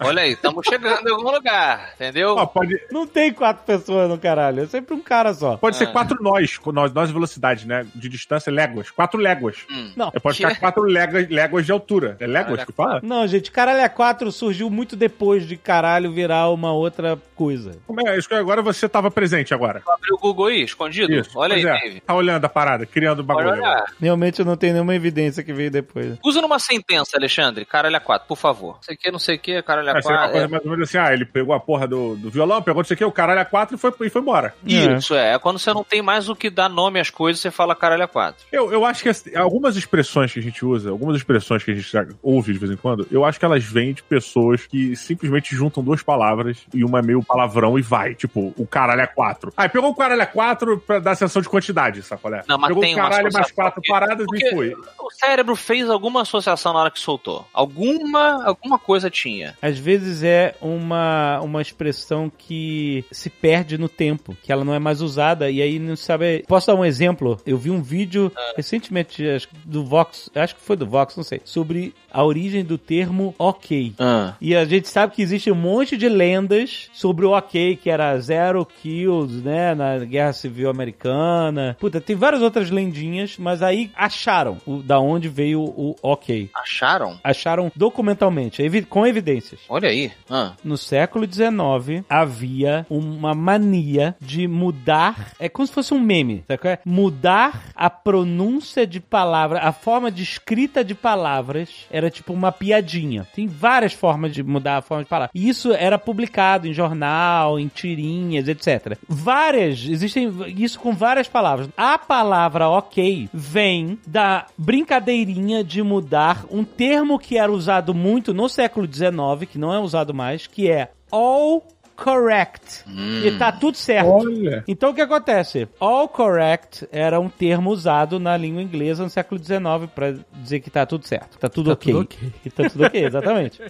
Olha 0.00 0.22
aí, 0.22 0.32
estamos 0.32 0.64
chegando 0.66 1.08
em 1.08 1.12
algum 1.12 1.30
lugar, 1.30 1.92
entendeu? 1.94 2.36
Ó, 2.36 2.46
pode, 2.46 2.78
Não 2.90 3.06
tem 3.06 3.32
quatro 3.32 3.64
pessoas 3.64 4.08
no 4.08 4.18
caralho, 4.18 4.62
é 4.62 4.66
sempre 4.66 4.94
um 4.94 5.00
cara 5.00 5.32
só. 5.34 5.56
pode 5.56 5.76
ser 5.76 5.84
Ah. 5.84 5.92
quatro 5.92 6.22
nós, 6.22 6.58
nós, 6.72 6.92
nós 6.92 7.10
velocidade, 7.10 7.66
né? 7.66 7.86
De 7.94 8.08
distância, 8.08 8.52
léguas. 8.52 8.90
Quatro 8.90 9.18
léguas. 9.20 9.58
Hum. 9.70 9.92
Não, 9.96 10.10
É, 10.14 10.18
pode 10.18 10.36
ficar 10.38 10.56
quatro 10.58 10.82
léguas, 10.84 11.28
léguas 11.28 11.66
de 11.66 11.72
altura. 11.72 12.16
É 12.20 12.26
léguas 12.26 12.44
Caralho, 12.60 12.66
que 12.66 12.72
fala? 12.72 13.00
Não, 13.02 13.26
gente, 13.26 13.50
caralho 13.50 13.80
é 13.80 13.88
4 13.88 14.30
surgiu 14.32 14.68
muito 14.70 14.96
depois 14.96 15.46
de 15.46 15.56
caralho 15.56 16.12
virar 16.12 16.48
uma 16.50 16.72
outra 16.72 17.18
coisa. 17.34 17.72
Como 17.86 18.06
é? 18.06 18.16
Isso 18.18 18.28
que 18.28 18.34
agora 18.34 18.62
você 18.62 18.88
tava 18.88 19.10
presente 19.10 19.52
agora. 19.54 19.82
Abriu 19.86 20.14
o 20.14 20.18
Google 20.18 20.46
aí, 20.46 20.62
escondido? 20.62 21.12
Isso. 21.12 21.38
Olha 21.38 21.54
aí, 21.54 21.62
Pois 21.62 21.74
é. 21.74 21.80
Dave. 21.80 22.00
Tá 22.00 22.14
olhando 22.14 22.44
a 22.44 22.48
parada, 22.48 22.86
criando 22.86 23.22
bagulho. 23.22 23.62
Realmente 24.00 24.40
eu 24.40 24.44
não 24.44 24.56
tenho 24.56 24.74
nenhuma 24.74 24.94
evidência 24.94 25.42
que 25.42 25.52
veio 25.52 25.70
depois. 25.70 26.16
Usa 26.24 26.40
numa 26.40 26.58
sentença, 26.58 27.16
Alexandre. 27.16 27.64
Caralho 27.64 27.96
A4, 28.00 28.22
por 28.26 28.36
favor. 28.36 28.74
Não 28.74 28.82
sei 28.82 28.94
o 28.94 28.98
que, 28.98 29.10
não 29.10 29.18
sei 29.18 29.36
o 29.36 29.38
que, 29.38 29.62
caralho 29.62 29.83
É, 29.90 29.92
uma 29.92 30.00
A4. 30.00 30.30
coisa 30.30 30.48
mais 30.48 30.64
ou 30.64 30.70
menos 30.70 30.88
assim, 30.88 30.98
ah, 30.98 31.12
ele 31.12 31.24
pegou 31.24 31.54
a 31.54 31.60
porra 31.60 31.86
do, 31.86 32.16
do 32.16 32.30
violão, 32.30 32.62
pegou 32.62 32.80
não 32.80 32.84
sei 32.86 32.94
o 32.94 32.98
que, 32.98 33.04
o 33.04 33.12
caralho 33.12 33.40
a 33.40 33.44
quatro 33.44 33.76
e 33.76 33.78
foi, 33.78 33.92
e 34.02 34.10
foi 34.10 34.20
embora. 34.22 34.54
Isso, 34.64 35.14
é. 35.14 35.34
É 35.34 35.38
quando 35.38 35.58
você 35.58 35.72
não 35.72 35.82
tem 35.84 36.02
mais 36.02 36.28
o 36.28 36.36
que 36.36 36.50
dar 36.50 36.68
nome 36.68 37.00
às 37.00 37.10
coisas, 37.10 37.40
você 37.40 37.50
fala 37.50 37.74
caralho 37.74 38.06
A4. 38.06 38.34
Eu, 38.52 38.72
eu 38.72 38.84
acho 38.84 39.02
que 39.02 39.08
assim, 39.08 39.34
algumas 39.36 39.76
expressões 39.76 40.32
que 40.32 40.38
a 40.38 40.42
gente 40.42 40.64
usa, 40.64 40.90
algumas 40.90 41.16
expressões 41.16 41.62
que 41.64 41.70
a 41.70 41.74
gente 41.74 41.90
ouve 42.22 42.52
de 42.52 42.58
vez 42.58 42.70
em 42.72 42.76
quando, 42.76 43.06
eu 43.10 43.24
acho 43.24 43.38
que 43.38 43.44
elas 43.44 43.64
vêm 43.64 43.92
de 43.94 44.02
pessoas 44.02 44.66
que 44.66 44.94
simplesmente 44.96 45.54
juntam 45.56 45.82
duas 45.82 46.02
palavras 46.02 46.58
e 46.72 46.84
uma 46.84 46.98
é 46.98 47.02
meio 47.02 47.22
palavrão 47.22 47.78
e 47.78 47.82
vai. 47.82 48.14
Tipo, 48.14 48.52
o 48.56 48.66
caralho 48.66 49.00
é 49.00 49.06
quatro. 49.06 49.52
Ah, 49.56 49.68
pegou 49.68 49.90
o 49.90 49.94
caralho 49.94 50.22
é 50.22 50.26
quatro 50.26 50.78
pra 50.78 50.98
dar 50.98 51.14
sensação 51.14 51.42
de 51.42 51.48
quantidade, 51.48 52.02
sacolé? 52.02 52.42
Não, 52.48 52.58
mas 52.58 52.68
pegou 52.68 52.82
tem 52.82 52.94
o 52.94 52.96
caralho 52.98 53.32
mais 53.32 53.50
quatro 53.50 53.74
porque- 53.76 53.88
paradas 53.92 54.26
porque- 54.26 54.46
e 54.46 54.50
foi. 54.50 54.74
O 54.98 55.10
cérebro 55.10 55.56
fez 55.56 55.88
alguma 55.88 56.22
associação 56.22 56.72
na 56.72 56.80
hora 56.80 56.90
que 56.90 57.00
soltou. 57.00 57.46
Alguma, 57.52 58.44
alguma 58.44 58.78
coisa 58.78 59.10
tinha. 59.10 59.56
Às 59.74 59.80
vezes 59.80 60.22
é 60.22 60.54
uma, 60.60 61.40
uma 61.40 61.60
expressão 61.60 62.30
que 62.30 63.04
se 63.10 63.28
perde 63.28 63.76
no 63.76 63.88
tempo, 63.88 64.36
que 64.40 64.52
ela 64.52 64.64
não 64.64 64.72
é 64.72 64.78
mais 64.78 65.00
usada, 65.00 65.50
e 65.50 65.60
aí 65.60 65.80
não 65.80 65.96
sabe. 65.96 66.44
Posso 66.46 66.68
dar 66.68 66.76
um 66.76 66.84
exemplo? 66.84 67.40
Eu 67.44 67.58
vi 67.58 67.72
um 67.72 67.82
vídeo 67.82 68.30
recentemente, 68.56 69.28
acho 69.28 69.48
do 69.64 69.84
Vox, 69.84 70.30
acho 70.32 70.54
que 70.54 70.62
foi 70.62 70.76
do 70.76 70.86
Vox, 70.86 71.16
não 71.16 71.24
sei, 71.24 71.40
sobre 71.44 71.92
a 72.14 72.24
origem 72.24 72.64
do 72.64 72.78
termo 72.78 73.34
ok. 73.38 73.92
Ah. 73.98 74.34
E 74.40 74.54
a 74.56 74.64
gente 74.64 74.88
sabe 74.88 75.12
que 75.14 75.20
existe 75.22 75.50
um 75.50 75.54
monte 75.54 75.96
de 75.96 76.08
lendas 76.08 76.88
sobre 76.92 77.26
o 77.26 77.32
ok, 77.32 77.76
que 77.76 77.90
era 77.90 78.16
zero 78.20 78.64
kills, 78.64 79.42
né, 79.42 79.74
na 79.74 79.98
Guerra 79.98 80.32
Civil 80.32 80.70
Americana. 80.70 81.76
Puta, 81.80 82.00
tem 82.00 82.14
várias 82.16 82.40
outras 82.42 82.70
lendinhas, 82.70 83.36
mas 83.38 83.62
aí 83.62 83.90
acharam 83.96 84.58
o, 84.64 84.76
da 84.82 84.98
onde 85.00 85.28
veio 85.28 85.60
o 85.60 85.96
ok. 86.02 86.50
Acharam? 86.54 87.18
Acharam 87.22 87.70
documentalmente, 87.74 88.62
evi- 88.62 88.82
com 88.82 89.06
evidências. 89.06 89.60
Olha 89.68 89.88
aí. 89.88 90.12
Ah. 90.30 90.52
No 90.62 90.76
século 90.76 91.26
XIX, 91.30 92.04
havia 92.08 92.86
uma 92.88 93.34
mania 93.34 94.14
de 94.20 94.46
mudar. 94.46 95.32
É 95.40 95.48
como 95.48 95.66
se 95.66 95.72
fosse 95.72 95.92
um 95.92 96.00
meme, 96.00 96.44
sabe? 96.46 96.68
é? 96.68 96.78
Mudar 96.84 97.64
a 97.74 97.90
pronúncia 97.90 98.86
de 98.86 99.00
palavra, 99.00 99.58
a 99.60 99.72
forma 99.72 100.10
de 100.10 100.22
escrita 100.22 100.84
de 100.84 100.94
palavras 100.94 101.86
era 101.90 102.03
tipo 102.10 102.32
uma 102.32 102.52
piadinha. 102.52 103.26
Tem 103.34 103.46
várias 103.46 103.92
formas 103.92 104.32
de 104.32 104.42
mudar 104.42 104.78
a 104.78 104.82
forma 104.82 105.04
de 105.04 105.08
palavra. 105.08 105.30
E 105.34 105.48
isso 105.48 105.72
era 105.72 105.98
publicado 105.98 106.66
em 106.66 106.72
jornal, 106.72 107.58
em 107.58 107.68
tirinhas, 107.68 108.48
etc. 108.48 108.96
Várias, 109.08 109.86
existem 109.86 110.32
isso 110.56 110.78
com 110.78 110.92
várias 110.92 111.28
palavras. 111.28 111.68
A 111.76 111.98
palavra 111.98 112.68
ok 112.68 113.28
vem 113.32 113.98
da 114.06 114.46
brincadeirinha 114.56 115.62
de 115.64 115.82
mudar 115.82 116.44
um 116.50 116.64
termo 116.64 117.18
que 117.18 117.38
era 117.38 117.50
usado 117.50 117.94
muito 117.94 118.32
no 118.34 118.48
século 118.48 118.86
XIX, 118.86 119.50
que 119.50 119.58
não 119.58 119.72
é 119.72 119.78
usado 119.78 120.14
mais, 120.14 120.46
que 120.46 120.70
é 120.70 120.90
all 121.10 121.62
correct. 121.96 122.84
E 123.24 123.30
tá 123.38 123.50
tudo 123.52 123.76
certo. 123.76 124.08
Olha. 124.08 124.64
Então 124.66 124.90
o 124.90 124.94
que 124.94 125.00
acontece? 125.00 125.68
All 125.80 126.08
correct 126.08 126.86
era 126.92 127.18
um 127.20 127.28
termo 127.28 127.70
usado 127.70 128.18
na 128.20 128.36
língua 128.36 128.62
inglesa 128.62 129.02
no 129.04 129.10
século 129.10 129.42
XIX 129.42 129.90
pra 129.94 130.14
dizer 130.34 130.60
que 130.60 130.70
tá 130.70 130.84
tudo 130.86 131.06
certo, 131.06 131.38
tá 131.38 131.48
tudo 131.48 131.66
Tá 131.66 131.72
ok. 131.74 131.92
tudo 131.92 132.02
ok. 132.02 132.32
E 132.44 132.50
tá 132.50 132.68
tudo 132.68 132.84
ok, 132.84 133.04
exatamente. 133.04 133.60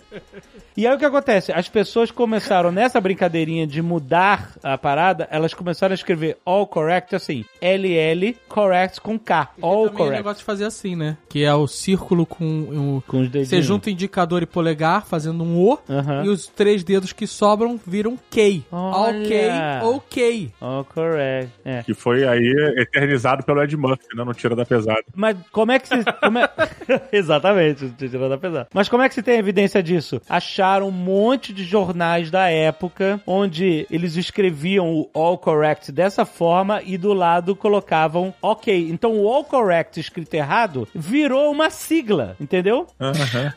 E 0.76 0.86
aí 0.86 0.94
o 0.94 0.98
que 0.98 1.05
acontece? 1.05 1.52
As 1.52 1.68
pessoas 1.68 2.10
começaram 2.10 2.72
nessa 2.72 3.01
brincadeirinha 3.01 3.66
de 3.66 3.80
mudar 3.80 4.52
a 4.62 4.76
parada, 4.76 5.28
elas 5.30 5.55
começaram 5.55 5.92
a 5.92 5.94
escrever 5.94 6.36
all 6.44 6.66
correct 6.66 7.14
assim, 7.14 7.44
LL 7.60 8.36
correct 8.48 9.01
com 9.01 9.18
K. 9.18 9.51
All 9.62 9.84
Também 9.84 9.86
o 9.86 9.96
correct. 9.96 10.16
negócio 10.16 10.38
de 10.38 10.44
fazer 10.44 10.64
assim, 10.64 10.96
né? 10.96 11.16
Que 11.28 11.44
é 11.44 11.55
o 11.55 11.66
círculo 11.68 12.26
com 12.26 12.44
o... 12.98 13.02
Com 13.06 13.18
os 13.20 13.28
dedinhos. 13.28 13.48
Você 13.48 13.62
junta 13.62 13.88
o 13.88 13.92
indicador 13.92 14.42
e 14.42 14.46
polegar, 14.46 15.06
fazendo 15.06 15.44
um 15.44 15.56
O, 15.59 15.78
Aham. 15.88 16.24
e 16.24 16.28
os 16.28 16.46
três 16.48 16.82
dedos 16.82 17.12
que 17.12 17.26
sobram 17.26 17.78
viram 17.86 18.14
K. 18.31 18.65
Olha. 18.70 19.81
Ok, 19.82 19.95
ok. 19.97 20.51
All 20.61 20.85
correct. 20.85 21.53
É. 21.65 21.82
Que 21.82 21.95
foi 21.95 22.27
aí 22.27 22.55
eternizado 22.77 23.43
pelo 23.45 23.62
Ed 23.62 23.77
Murphy, 23.77 24.16
né? 24.16 24.24
No 24.24 24.35
Tira 24.35 24.57
da 24.57 24.65
Pesada. 24.65 25.05
Mas 25.15 25.36
como 25.51 25.73
é 25.73 25.78
que 25.78 25.89
se. 25.89 26.05
Como 26.20 26.39
é... 26.39 26.49
Exatamente, 27.12 27.91
tirando 27.91 28.31
da 28.31 28.39
pesada. 28.39 28.69
Mas 28.73 28.89
como 28.89 29.03
é 29.03 29.09
que 29.09 29.15
se 29.15 29.23
tem 29.23 29.39
evidência 29.39 29.82
disso? 29.82 30.20
Acharam 30.28 30.89
um 30.89 30.93
monte 30.93 31.53
de 31.53 31.65
jornais 31.65 32.31
da 32.31 32.51
época 32.51 33.20
onde 33.27 33.86
eles 33.91 34.16
escreviam 34.16 34.89
o 34.95 35.11
all 35.15 35.39
correct 35.39 35.91
dessa 35.93 36.24
forma 36.24 36.82
e 36.85 36.97
do 36.97 37.12
lado 37.12 37.57
colocavam 37.57 38.35
ok. 38.41 38.89
Então 38.91 39.16
o 39.16 39.28
all 39.28 39.45
correct 39.45 39.99
escrito 39.99 40.35
errado 40.35 40.89
virou 40.95 41.51
uma 41.51 41.70
sigla, 41.70 42.36
entendeu? 42.41 42.86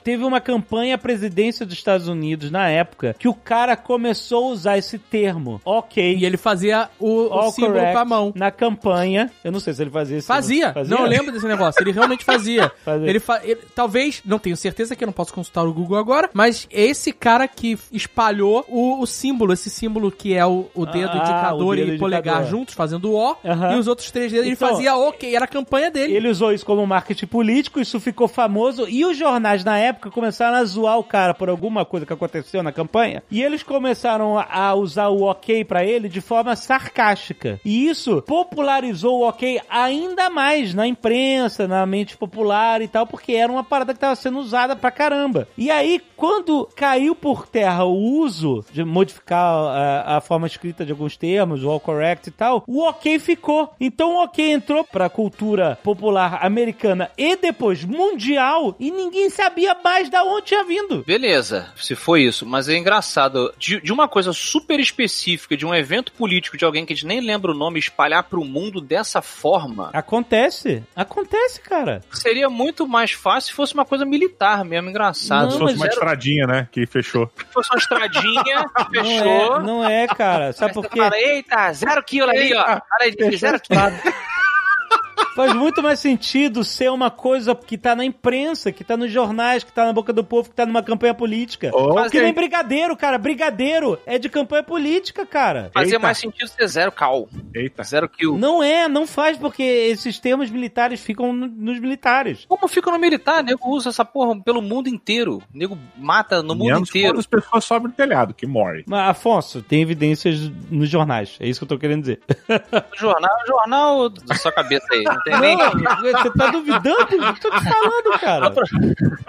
Teve 0.04 0.24
uma 0.24 0.40
campanha 0.40 0.96
à 0.96 0.98
presidência 0.98 1.66
dos 1.66 1.76
Estados 1.76 2.08
Unidos 2.08 2.52
na 2.52 2.70
época 2.70 3.16
que 3.18 3.28
o 3.28 3.34
cara 3.34 3.76
começou 3.76 4.47
usar 4.50 4.78
esse 4.78 4.98
termo, 4.98 5.62
ok. 5.66 6.16
E 6.18 6.26
ele 6.26 6.38
fazia 6.38 6.90
o, 7.00 7.34
o 7.34 7.52
símbolo 7.52 7.80
com 7.92 7.98
a 7.98 8.06
mão. 8.06 8.34
na 8.36 8.52
campanha. 8.52 9.32
Eu 9.44 9.52
não 9.52 9.60
sei 9.60 9.74
se 9.74 9.82
ele 9.82 9.90
fazia 9.92 10.18
isso. 10.18 10.28
Fazia. 10.28 10.74
Não, 10.88 11.00
eu 11.00 11.06
lembro 11.06 11.32
desse 11.32 11.46
negócio. 11.48 11.82
Ele 11.82 11.92
realmente 11.92 12.24
fazia. 12.24 12.72
Fazia. 12.84 13.10
Ele, 13.10 13.20
fa... 13.20 13.42
ele- 13.44 13.60
Talvez, 13.76 14.22
não 14.26 14.40
tenho 14.40 14.56
certeza 14.56 14.96
que 14.96 15.04
eu 15.04 15.06
não 15.08 15.14
posso 15.14 15.34
consultar 15.34 15.64
o 15.64 15.74
Google 15.74 15.98
agora, 15.98 16.30
mas 16.34 16.68
é 16.72 16.82
esse 16.84 17.12
cara 17.12 17.48
que 17.48 17.78
espalhou 17.92 18.66
o, 18.68 19.02
o 19.02 19.06
símbolo, 19.06 19.54
esse 19.54 19.70
símbolo 19.70 20.12
que 20.12 20.34
é 20.34 20.46
o, 20.46 20.68
o 20.74 20.86
dedo 20.86 21.12
Ah, 21.14 21.18
indicador 21.18 21.74
o 21.74 21.76
dedo 21.76 21.94
e 21.94 21.98
polegar 22.00 22.36
indicador. 22.38 22.50
juntos, 22.60 22.74
fazendo 22.74 23.12
o 23.12 23.16
O, 23.18 23.36
e 23.44 23.76
os 23.78 23.88
outros 23.88 24.10
três 24.12 24.32
dedos. 24.32 24.48
Então, 24.48 24.68
ele 24.68 24.76
fazia 24.76 24.96
ok, 24.96 25.36
era 25.36 25.46
a 25.46 25.48
campanha 25.48 25.92
dele. 25.92 26.16
Ele 26.16 26.30
usou 26.30 26.52
isso 26.54 26.66
como 26.66 26.86
marketing 26.86 27.26
político, 27.28 27.80
isso 27.80 28.00
ficou 28.00 28.28
famoso, 28.28 28.88
e 28.88 29.06
os 29.06 29.18
jornais 29.18 29.64
na 29.64 29.78
época 29.78 30.10
começaram 30.12 30.58
a 30.58 30.64
zoar 30.64 30.98
o 30.98 31.04
cara 31.04 31.34
por 31.34 31.50
alguma 31.50 31.86
coisa 31.86 32.06
que 32.06 32.14
aconteceu 32.14 32.62
na 32.64 32.72
campanha, 32.72 33.22
e 33.30 33.42
eles 33.44 33.64
começaram 33.64 34.37
a 34.40 34.74
usar 34.76 35.10
o 35.10 35.24
ok 35.24 35.64
pra 35.64 35.84
ele 35.84 36.10
de 36.10 36.22
forma 36.22 36.56
sarcástica. 36.56 37.60
E 37.64 37.88
isso 37.88 38.22
popularizou 38.24 39.20
o 39.20 39.28
ok 39.28 39.60
ainda 39.70 40.30
mais 40.30 40.74
na 40.74 40.88
imprensa, 40.88 41.68
na 41.68 41.86
mente 41.86 42.18
popular 42.18 42.82
e 42.82 42.88
tal, 42.88 43.06
porque 43.06 43.34
era 43.34 43.52
uma 43.52 43.64
parada 43.64 43.94
que 43.94 44.00
tava 44.00 44.16
sendo 44.16 44.40
usada 44.40 44.76
pra 44.76 44.92
caramba. 44.92 45.48
E 45.58 45.70
aí, 45.70 46.02
quando 46.16 46.68
caiu 46.76 47.16
por 47.16 47.48
terra 47.48 47.84
o 47.86 47.96
uso 47.96 48.66
de 48.72 48.84
modificar 48.84 49.54
a, 49.54 50.18
a 50.18 50.22
forma 50.22 50.48
escrita 50.48 50.86
de 50.86 50.92
alguns 50.92 51.18
termos, 51.18 51.64
o 51.64 51.70
all 51.70 51.80
correct 51.80 52.30
e 52.30 52.32
tal, 52.32 52.64
o 52.68 52.84
ok 52.84 53.20
ficou. 53.20 53.74
Então 53.80 54.16
o 54.16 54.24
ok 54.24 54.52
entrou 54.52 54.84
pra 54.84 55.10
cultura 55.10 55.78
popular 55.84 56.40
americana 56.46 57.12
e 57.18 57.36
depois 57.36 57.84
mundial 57.84 58.76
e 58.80 58.92
ninguém 58.92 59.30
sabia 59.30 59.76
mais 59.84 60.10
da 60.10 60.24
onde 60.24 60.48
tinha 60.48 60.64
vindo. 60.64 61.04
Beleza, 61.04 61.68
se 61.76 61.96
foi 61.96 62.24
isso, 62.24 62.46
mas 62.46 62.70
é 62.70 62.76
engraçado. 62.76 63.54
De, 63.58 63.82
de 63.82 63.94
uma 63.94 64.08
coisa 64.08 64.27
super 64.34 64.80
específica, 64.80 65.56
de 65.58 65.66
um 65.66 65.74
evento 65.74 66.12
político 66.12 66.58
de 66.58 66.66
alguém 66.66 66.86
que 66.86 66.94
a 66.94 66.96
gente 66.96 67.06
nem 67.06 67.20
lembra 67.22 67.52
o 67.52 67.56
nome, 67.56 67.80
espalhar 67.80 68.24
pro 68.24 68.44
mundo 68.44 68.80
dessa 68.82 69.22
forma, 69.22 69.90
Acontece. 69.94 70.84
Acontece, 70.96 71.62
cara. 71.62 72.02
seria 72.12 72.50
muito 72.50 72.88
mais 72.88 73.12
fácil 73.12 73.50
se 73.50 73.56
fosse 73.56 73.74
uma 73.74 73.86
coisa 73.86 74.06
militar 74.06 74.64
mesmo, 74.66 74.90
engraçado. 74.90 75.44
Não, 75.44 75.52
Se 75.52 75.58
Se 75.58 75.64
fosse 75.64 75.76
uma 75.76 75.86
era- 75.86 75.94
estradinha, 75.94 76.48
né? 76.48 76.68
Que 76.72 76.86
fechou. 76.86 77.30
fosse 77.52 77.70
uma 77.72 77.78
estradinha, 77.80 78.66
Não 78.78 78.90
fechou. 78.92 79.58
é, 79.58 79.64
não 79.64 79.84
é, 79.90 80.08
cara. 80.08 80.54
Sabe 80.54 80.74
por 80.74 80.88
quê? 80.90 81.00
fala, 81.00 81.18
Eita, 81.18 81.74
zero 81.74 82.04
quilo 82.04 82.30
ali, 82.30 82.54
ó. 82.56 82.62
Olha 82.64 82.82
aí, 83.02 83.38
zero 83.38 83.60
quilo. 83.60 83.82
Faz 85.38 85.54
muito 85.54 85.84
mais 85.84 86.00
sentido 86.00 86.64
ser 86.64 86.90
uma 86.92 87.12
coisa 87.12 87.54
que 87.54 87.78
tá 87.78 87.96
na 87.96 88.04
imprensa, 88.04 88.72
que 88.72 88.84
tá 88.84 88.98
nos 88.98 89.12
jornais, 89.12 89.64
que 89.64 89.72
tá 89.72 89.86
na 89.86 89.94
boca 89.94 90.12
do 90.12 90.24
povo, 90.24 90.50
que 90.50 90.56
tá 90.56 90.66
numa 90.66 90.82
campanha 90.82 91.14
política. 91.14 91.70
Ok. 91.72 92.10
Que 92.10 92.22
nem 92.22 92.34
brigadeiro, 92.34 92.98
cara. 92.98 93.20
Brigadeiro 93.20 94.00
é 94.08 94.18
de 94.18 94.30
campanha 94.30 94.64
política, 94.64 95.28
cara. 95.28 95.70
Fazia 95.76 95.94
Eita. 95.94 96.00
mais 96.00 96.18
sentido 96.18 96.48
ser 96.48 96.68
zero 96.68 96.92
cal. 96.92 97.30
Eita. 97.54 97.84
Zero 97.84 98.10
kill. 98.10 98.36
Não 98.36 98.64
é, 98.64 98.88
não 98.88 99.06
faz, 99.06 99.38
porque 99.38 99.62
esses 99.62 100.18
termos 100.20 100.50
militares 100.50 101.02
ficam 101.02 101.32
no- 101.32 101.46
nos 101.48 101.80
militares. 101.80 102.44
Como 102.48 102.68
fica 102.68 102.90
no 102.90 102.98
militar? 102.98 103.44
Nego 103.44 103.70
usa 103.70 103.90
essa 103.90 104.04
porra 104.04 104.42
pelo 104.42 104.60
mundo 104.60 104.90
inteiro. 104.90 105.44
Nego 105.54 105.78
mata 105.96 106.42
no 106.42 106.56
mundo 106.56 106.66
Menos 106.74 106.90
inteiro. 106.90 107.20
as 107.20 107.28
pessoas 107.28 107.64
sobem 107.64 107.90
no 107.90 107.94
telhado, 107.94 108.34
que 108.34 108.48
morre. 108.48 108.84
Mas, 108.88 109.08
Afonso, 109.12 109.62
tem 109.62 109.84
evidências 109.84 110.50
nos 110.72 110.90
jornais. 110.90 111.38
É 111.40 111.48
isso 111.48 111.60
que 111.60 111.64
eu 111.66 111.68
tô 111.68 111.78
querendo 111.78 112.02
dizer. 112.02 112.22
Jornal, 112.98 113.38
jornal 113.46 114.10
da 114.10 114.34
sua 114.34 114.52
cabeça 114.52 114.88
aí. 114.92 115.04
Não 115.30 116.02
você 116.02 116.32
tá 116.32 116.48
duvidando? 116.52 117.16
Eu 117.16 117.34
tô 117.40 117.50
te 117.50 117.64
falando, 117.64 118.20
cara. 118.20 118.54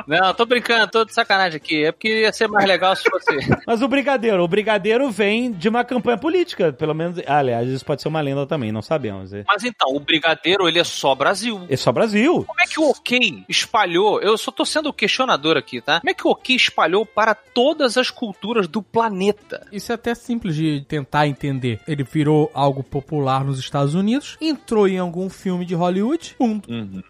Não, 0.07 0.35
tô 0.35 0.47
brincando, 0.47 0.89
tô 0.91 1.05
de 1.05 1.13
sacanagem 1.13 1.57
aqui. 1.57 1.85
É 1.85 1.93
porque 1.93 2.21
ia 2.23 2.33
ser 2.33 2.49
mais 2.49 2.67
legal 2.67 2.95
se 2.97 3.09
fosse. 3.09 3.29
Mas 3.67 3.83
o 3.83 3.89
brigadeiro, 3.89 4.43
o 4.43 4.49
brigadeiro 4.49 5.11
vem 5.11 5.53
de 5.53 5.69
uma 5.69 5.85
campanha 5.85 6.17
política, 6.19 6.73
pelo 6.73 6.95
menos. 6.95 7.19
Ah, 7.27 7.39
aliás, 7.39 7.69
isso 7.69 7.85
pode 7.85 8.03
ser 8.03 8.09
uma 8.09 8.21
lenda 8.21 8.47
também, 8.47 8.73
não 8.73 8.83
sabemos. 8.83 9.33
É, 9.33 9.45
Mas 9.47 9.65
então, 9.65 9.89
o 9.95 10.01
brigadeiro, 10.01 10.69
ele 10.69 10.79
é 10.79 10.85
só 10.85 11.15
Brasil. 11.15 11.67
é 11.69 11.77
só 11.77 11.93
Brasil. 11.93 12.45
Como 12.47 12.61
é 12.61 12.67
que 12.67 12.81
o 12.81 12.89
OK 12.91 13.45
espalhou? 13.49 14.21
Eu 14.21 14.37
só 14.39 14.51
tô 14.51 14.65
sendo 14.65 14.93
questionador 14.93 15.57
aqui, 15.57 15.81
tá? 15.81 16.01
Como 16.01 16.11
é 16.11 16.15
que 16.15 16.27
o 16.27 16.31
OK 16.31 16.55
espalhou 16.57 17.05
para 17.05 17.35
todas 17.35 17.97
as 17.97 18.11
culturas 18.11 18.67
do 18.69 18.83
planeta? 18.83 19.67
Isso 19.73 19.93
é 19.93 19.95
até 19.95 20.15
simples 20.15 20.55
de 20.55 20.85
tentar 20.89 21.27
entender. 21.27 21.81
Ele 21.87 22.03
virou 22.03 22.51
algo 22.55 22.83
popular 22.83 23.45
nos 23.45 23.59
Estados 23.59 23.95
Unidos, 23.95 24.37
entrou 24.41 24.89
em 24.89 24.99
algum 24.99 25.29
filme 25.29 25.65
de 25.65 25.75
Hollywood, 25.75 25.88
pum, 26.37 26.61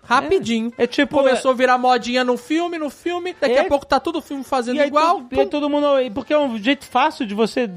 rapidinho. 0.03 0.73
É 0.79 0.87
tipo. 0.87 1.17
Começou 1.17 1.51
a 1.51 1.55
virar 1.55 1.79
modinha 1.79 2.25
no 2.25 2.37
filme, 2.37 2.79
no 2.79 2.91
filme, 2.91 3.35
daqui 3.41 3.55
É. 3.55 3.61
a 3.61 3.65
pouco 3.65 3.85
tá 3.87 3.99
todo 4.01 4.21
filme 4.21 4.45
fazendo 4.45 4.77
E 4.77 4.81
aí, 4.81 4.89
igual. 4.89 5.17
todo, 5.23 5.35
e 5.35 5.41
aí 5.41 5.47
todo 5.47 5.69
mundo. 5.71 5.87
Porque 6.15 6.33
é 6.33 6.39
um 6.39 6.59
jeito 6.59 6.85
fácil 6.87 7.27
de 7.27 7.35
você 7.35 7.69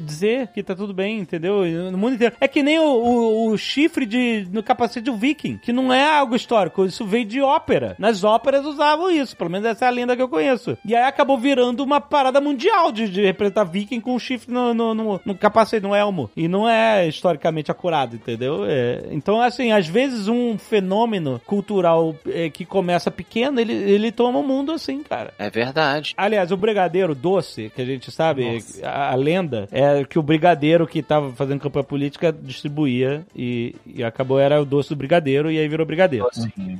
dizer 0.00 0.48
que 0.48 0.62
tá 0.62 0.74
tudo 0.74 0.92
bem, 0.94 1.18
entendeu? 1.18 1.64
No 1.90 1.98
mundo 1.98 2.14
inteiro. 2.14 2.34
É 2.40 2.48
que 2.48 2.62
nem 2.62 2.78
o, 2.78 2.82
o- 2.84 3.50
o 3.50 3.58
chifre 3.58 4.06
de, 4.06 4.46
no 4.52 4.62
capacete 4.62 5.04
do 5.04 5.16
viking, 5.16 5.58
que 5.58 5.72
não 5.72 5.92
é 5.92 6.04
algo 6.18 6.34
histórico, 6.36 6.84
isso 6.84 7.04
veio 7.04 7.24
de 7.24 7.40
ópera. 7.40 7.94
Nas 7.98 8.24
óperas 8.24 8.64
usavam 8.64 9.10
isso, 9.10 9.36
pelo 9.36 9.50
menos 9.50 9.66
essa 9.68 9.84
é 9.84 9.88
a 9.88 9.90
lenda 9.90 10.16
que 10.16 10.22
eu 10.22 10.28
conheço. 10.28 10.76
E 10.84 10.94
aí 10.94 11.02
acabou 11.04 11.38
virando 11.38 11.82
uma 11.82 12.00
parada 12.00 12.40
mundial 12.40 12.90
de, 12.92 13.08
de 13.08 13.22
representar 13.24 13.64
viking 13.64 14.00
com 14.00 14.14
um 14.14 14.18
chifre 14.18 14.52
no, 14.52 14.72
no, 14.74 14.94
no- 14.94 15.20
no 15.24 15.34
capacete, 15.34 15.82
no 15.86 15.94
elmo. 15.94 16.30
E 16.36 16.48
não 16.48 16.68
é 16.68 17.06
historicamente 17.06 17.70
acurado, 17.70 18.16
entendeu? 18.16 18.64
É, 18.66 19.04
então, 19.10 19.40
assim, 19.40 19.72
às 19.72 19.86
vezes 19.86 20.28
um 20.28 20.56
fenômeno 20.58 21.40
cultural 21.46 22.14
é, 22.28 22.50
que 22.50 22.64
começa 22.64 23.10
pequeno, 23.10 23.60
ele, 23.60 23.72
ele 23.72 24.12
toma 24.12 24.38
o 24.38 24.42
mundo 24.46 24.72
assim, 24.72 25.02
cara. 25.02 25.32
É 25.38 25.48
verdade. 25.50 26.14
Aliás, 26.16 26.50
o 26.52 26.56
brigadeiro 26.56 27.14
doce, 27.14 27.70
que 27.74 27.82
a 27.82 27.84
gente 27.84 28.10
sabe, 28.10 28.62
a, 28.82 29.12
a 29.12 29.14
lenda, 29.14 29.68
é 29.70 29.83
é 29.84 30.04
que 30.04 30.18
o 30.18 30.22
brigadeiro 30.22 30.86
que 30.86 31.02
tava 31.02 31.32
fazendo 31.32 31.60
campanha 31.60 31.84
política 31.84 32.32
distribuía 32.32 33.24
e, 33.34 33.74
e 33.86 34.02
acabou 34.02 34.38
era 34.38 34.60
o 34.60 34.64
doce 34.64 34.90
do 34.90 34.96
brigadeiro 34.96 35.50
e 35.50 35.58
aí 35.58 35.68
virou 35.68 35.86
brigadeiro. 35.86 36.26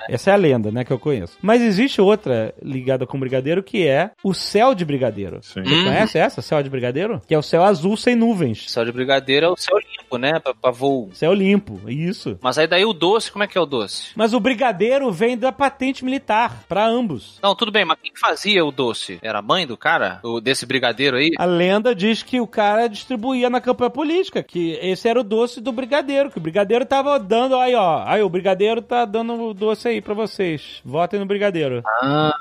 Essa 0.08 0.30
é 0.30 0.34
a 0.34 0.36
lenda, 0.36 0.70
né, 0.70 0.84
que 0.84 0.92
eu 0.92 0.98
conheço. 0.98 1.38
Mas 1.40 1.62
existe 1.62 2.00
outra 2.00 2.54
ligada 2.62 3.06
com 3.06 3.18
brigadeiro 3.18 3.62
que 3.62 3.86
é 3.86 4.10
o 4.22 4.34
céu 4.34 4.74
de 4.74 4.84
brigadeiro. 4.84 5.40
Sim. 5.42 5.62
Você 5.62 5.84
conhece 5.84 6.18
essa, 6.18 6.42
céu 6.42 6.62
de 6.62 6.70
brigadeiro? 6.70 7.20
Que 7.26 7.34
é 7.34 7.38
o 7.38 7.42
céu 7.42 7.62
azul 7.62 7.96
sem 7.96 8.14
nuvens. 8.14 8.70
Céu 8.70 8.84
de 8.84 8.92
brigadeiro 8.92 9.46
é 9.46 9.48
o 9.50 9.56
céu 9.56 9.78
limpo, 10.04 10.18
né? 10.18 10.38
Pra, 10.38 10.54
pra 10.54 10.70
voo. 10.70 11.10
Céu 11.12 11.32
limpo, 11.32 11.80
isso. 11.88 12.38
Mas 12.42 12.58
aí 12.58 12.66
daí 12.66 12.84
o 12.84 12.92
doce, 12.92 13.32
como 13.32 13.44
é 13.44 13.46
que 13.46 13.56
é 13.56 13.60
o 13.60 13.66
doce? 13.66 14.10
Mas 14.14 14.34
o 14.34 14.40
brigadeiro 14.40 15.10
vem 15.10 15.36
da 15.36 15.50
patente 15.50 16.04
militar, 16.04 16.64
pra 16.68 16.86
ambos. 16.86 17.38
Não, 17.42 17.54
tudo 17.54 17.72
bem, 17.72 17.84
mas 17.84 17.98
quem 18.00 18.12
fazia 18.14 18.64
o 18.64 18.70
doce? 18.70 19.18
Era 19.22 19.38
a 19.38 19.42
mãe 19.42 19.66
do 19.66 19.76
cara? 19.76 20.20
O, 20.22 20.40
desse 20.40 20.66
brigadeiro 20.66 21.16
aí? 21.16 21.30
A 21.38 21.44
lenda 21.44 21.94
diz 21.94 22.22
que 22.22 22.40
o 22.40 22.46
cara 22.46 22.86
distribuía 22.86 23.48
na 23.48 23.60
campanha 23.60 23.90
política, 23.90 24.42
que 24.42 24.78
esse 24.82 25.08
era 25.08 25.20
o 25.20 25.24
doce 25.24 25.60
do 25.60 25.72
brigadeiro, 25.72 26.30
que 26.30 26.38
o 26.38 26.42
brigadeiro 26.42 26.84
tava 26.84 27.18
dando, 27.18 27.56
aí 27.56 27.74
ó, 27.74 28.04
aí 28.06 28.22
o 28.22 28.28
brigadeiro 28.28 28.82
tá 28.82 29.04
dando 29.04 29.32
o 29.34 29.54
doce 29.54 29.88
aí 29.88 30.00
pra 30.00 30.14
vocês. 30.14 30.80
Votem 30.84 31.18
no 31.20 31.26
brigadeiro. 31.26 31.82
Ah, 32.02 32.34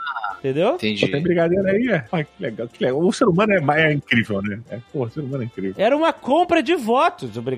Entendeu? 0.44 0.72
Só 0.73 0.77
tem 0.80 0.94
entendi. 0.94 1.19
brigadeiro 1.22 1.65
aí, 1.65 1.88
é. 1.88 2.06
Ah, 2.11 2.22
que 2.22 2.30
legal, 2.38 2.68
que 2.68 2.84
legal. 2.84 2.99
O 2.99 3.14
ser 3.14 3.30
humano 3.30 3.53
é, 3.53 3.81
é 3.81 3.94
incrível, 3.94 4.41
né? 4.41 4.60
É, 4.69 4.77
pô, 4.91 5.06
o 5.06 5.10
ser 5.10 5.22
humano 5.22 5.41
é 5.44 5.45
incrível. 5.45 5.73
Era 5.77 5.95
uma 5.95 6.11
compra 6.11 6.61
de 6.61 6.76
votos 6.76 7.30
do 7.30 7.41
brigadeiro. 7.41 7.52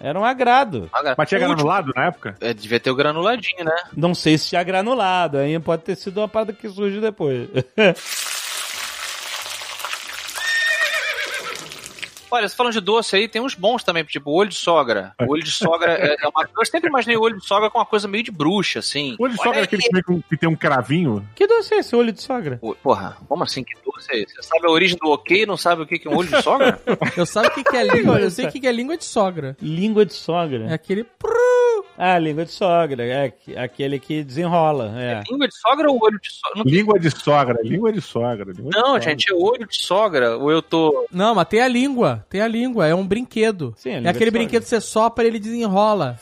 Era 0.00 0.18
um 0.18 0.24
agrado. 0.24 0.88
Agora, 0.92 1.14
Mas 1.16 1.28
tinha 1.28 1.40
granulado 1.40 1.92
na 1.94 2.06
época? 2.06 2.34
É, 2.40 2.52
devia 2.52 2.80
ter 2.80 2.90
o 2.90 2.94
granuladinho, 2.94 3.64
né? 3.64 3.76
Não 3.96 4.14
sei 4.14 4.38
se 4.38 4.50
tinha 4.50 4.62
granulado, 4.62 5.38
aí 5.38 5.58
pode 5.58 5.82
ter 5.82 5.96
sido 5.96 6.18
uma 6.18 6.28
parada 6.28 6.52
que 6.52 6.68
surgiu 6.68 7.00
depois. 7.00 7.48
Olha, 12.36 12.48
você 12.48 12.54
falando 12.54 12.74
de 12.74 12.80
doce 12.80 13.16
aí, 13.16 13.28
tem 13.28 13.40
uns 13.40 13.54
bons 13.54 13.82
também, 13.82 14.04
tipo 14.04 14.30
o 14.30 14.34
olho 14.34 14.50
de 14.50 14.56
sogra. 14.56 15.14
O 15.20 15.32
olho 15.32 15.42
de 15.42 15.50
sogra 15.50 15.92
é, 15.92 16.16
é 16.20 16.28
uma 16.28 16.46
Eu 16.56 16.66
sempre 16.66 16.88
imaginei 16.88 17.16
o 17.16 17.22
olho 17.22 17.38
de 17.38 17.46
sogra 17.46 17.70
com 17.70 17.78
uma 17.78 17.86
coisa 17.86 18.06
meio 18.06 18.22
de 18.22 18.30
bruxa, 18.30 18.80
assim. 18.80 19.16
O 19.18 19.24
olho 19.24 19.32
de 19.32 19.40
Olha 19.40 19.46
sogra 19.46 19.60
é 19.60 19.64
aquele 19.64 19.82
que, 19.82 20.22
que 20.28 20.36
tem 20.36 20.48
um 20.48 20.56
cravinho. 20.56 21.26
que 21.34 21.46
doce 21.46 21.74
é 21.74 21.78
esse 21.78 21.96
olho 21.96 22.12
de 22.12 22.20
sogra? 22.22 22.60
Porra, 22.82 23.16
como 23.26 23.42
assim? 23.42 23.64
Que 23.64 23.72
doce 23.84 24.08
é 24.12 24.18
esse? 24.18 24.34
Você 24.34 24.42
sabe 24.42 24.66
a 24.66 24.70
origem 24.70 24.98
do 25.00 25.10
ok 25.10 25.42
e 25.42 25.46
não 25.46 25.56
sabe 25.56 25.82
o 25.82 25.86
que 25.86 25.98
que 25.98 26.08
é 26.08 26.10
um 26.10 26.16
olho 26.16 26.28
de 26.28 26.42
sogra? 26.42 26.80
Eu 27.16 27.24
sabe 27.24 27.48
o 27.48 27.50
que, 27.52 27.64
que 27.64 27.76
é 27.76 27.84
língua? 27.84 28.20
Eu 28.20 28.30
sei 28.30 28.44
o 28.46 28.52
que, 28.52 28.60
que 28.60 28.66
é 28.66 28.72
língua 28.72 28.96
de 28.96 29.04
sogra. 29.04 29.56
Língua 29.60 30.04
de 30.04 30.12
sogra. 30.12 30.66
É 30.68 30.74
aquele. 30.74 31.04
prrr. 31.04 31.35
Ah, 31.98 32.18
língua 32.18 32.44
de 32.44 32.52
sogra. 32.52 33.04
É 33.04 33.30
que- 33.30 33.56
aquele 33.56 33.98
que 33.98 34.22
desenrola. 34.22 34.92
É. 35.00 35.22
Língua 35.30 35.48
de 35.48 35.54
sogra 35.58 35.90
ou 35.90 35.98
olho 36.02 36.18
de 36.20 36.28
sogra? 36.30 36.62
Não, 36.64 36.70
Língua 36.70 36.98
de 36.98 37.10
sogra, 37.10 37.58
língua 37.62 37.92
de 37.92 38.00
sogra. 38.00 38.52
língua 38.52 38.70
de 38.70 38.76
não, 38.76 38.86
sogra. 38.86 39.02
gente, 39.02 39.32
é 39.32 39.34
olho 39.34 39.66
de 39.66 39.76
sogra 39.76 40.36
ou 40.36 40.50
eu 40.50 40.60
tô. 40.62 41.06
Não, 41.10 41.34
mas 41.34 41.48
tem 41.48 41.60
a 41.60 41.68
língua. 41.68 42.24
Tem 42.28 42.40
a 42.40 42.48
língua. 42.48 42.86
É 42.86 42.94
um 42.94 43.06
brinquedo. 43.06 43.74
Sim, 43.76 43.90
a 43.90 43.92
é 43.92 43.96
língua 43.98 44.10
aquele 44.10 44.30
de 44.30 44.38
brinquedo 44.38 44.62
que 44.62 44.68
você 44.68 44.80
sopra 44.80 45.24
e 45.24 45.28
ele 45.28 45.38
desenrola. 45.40 46.18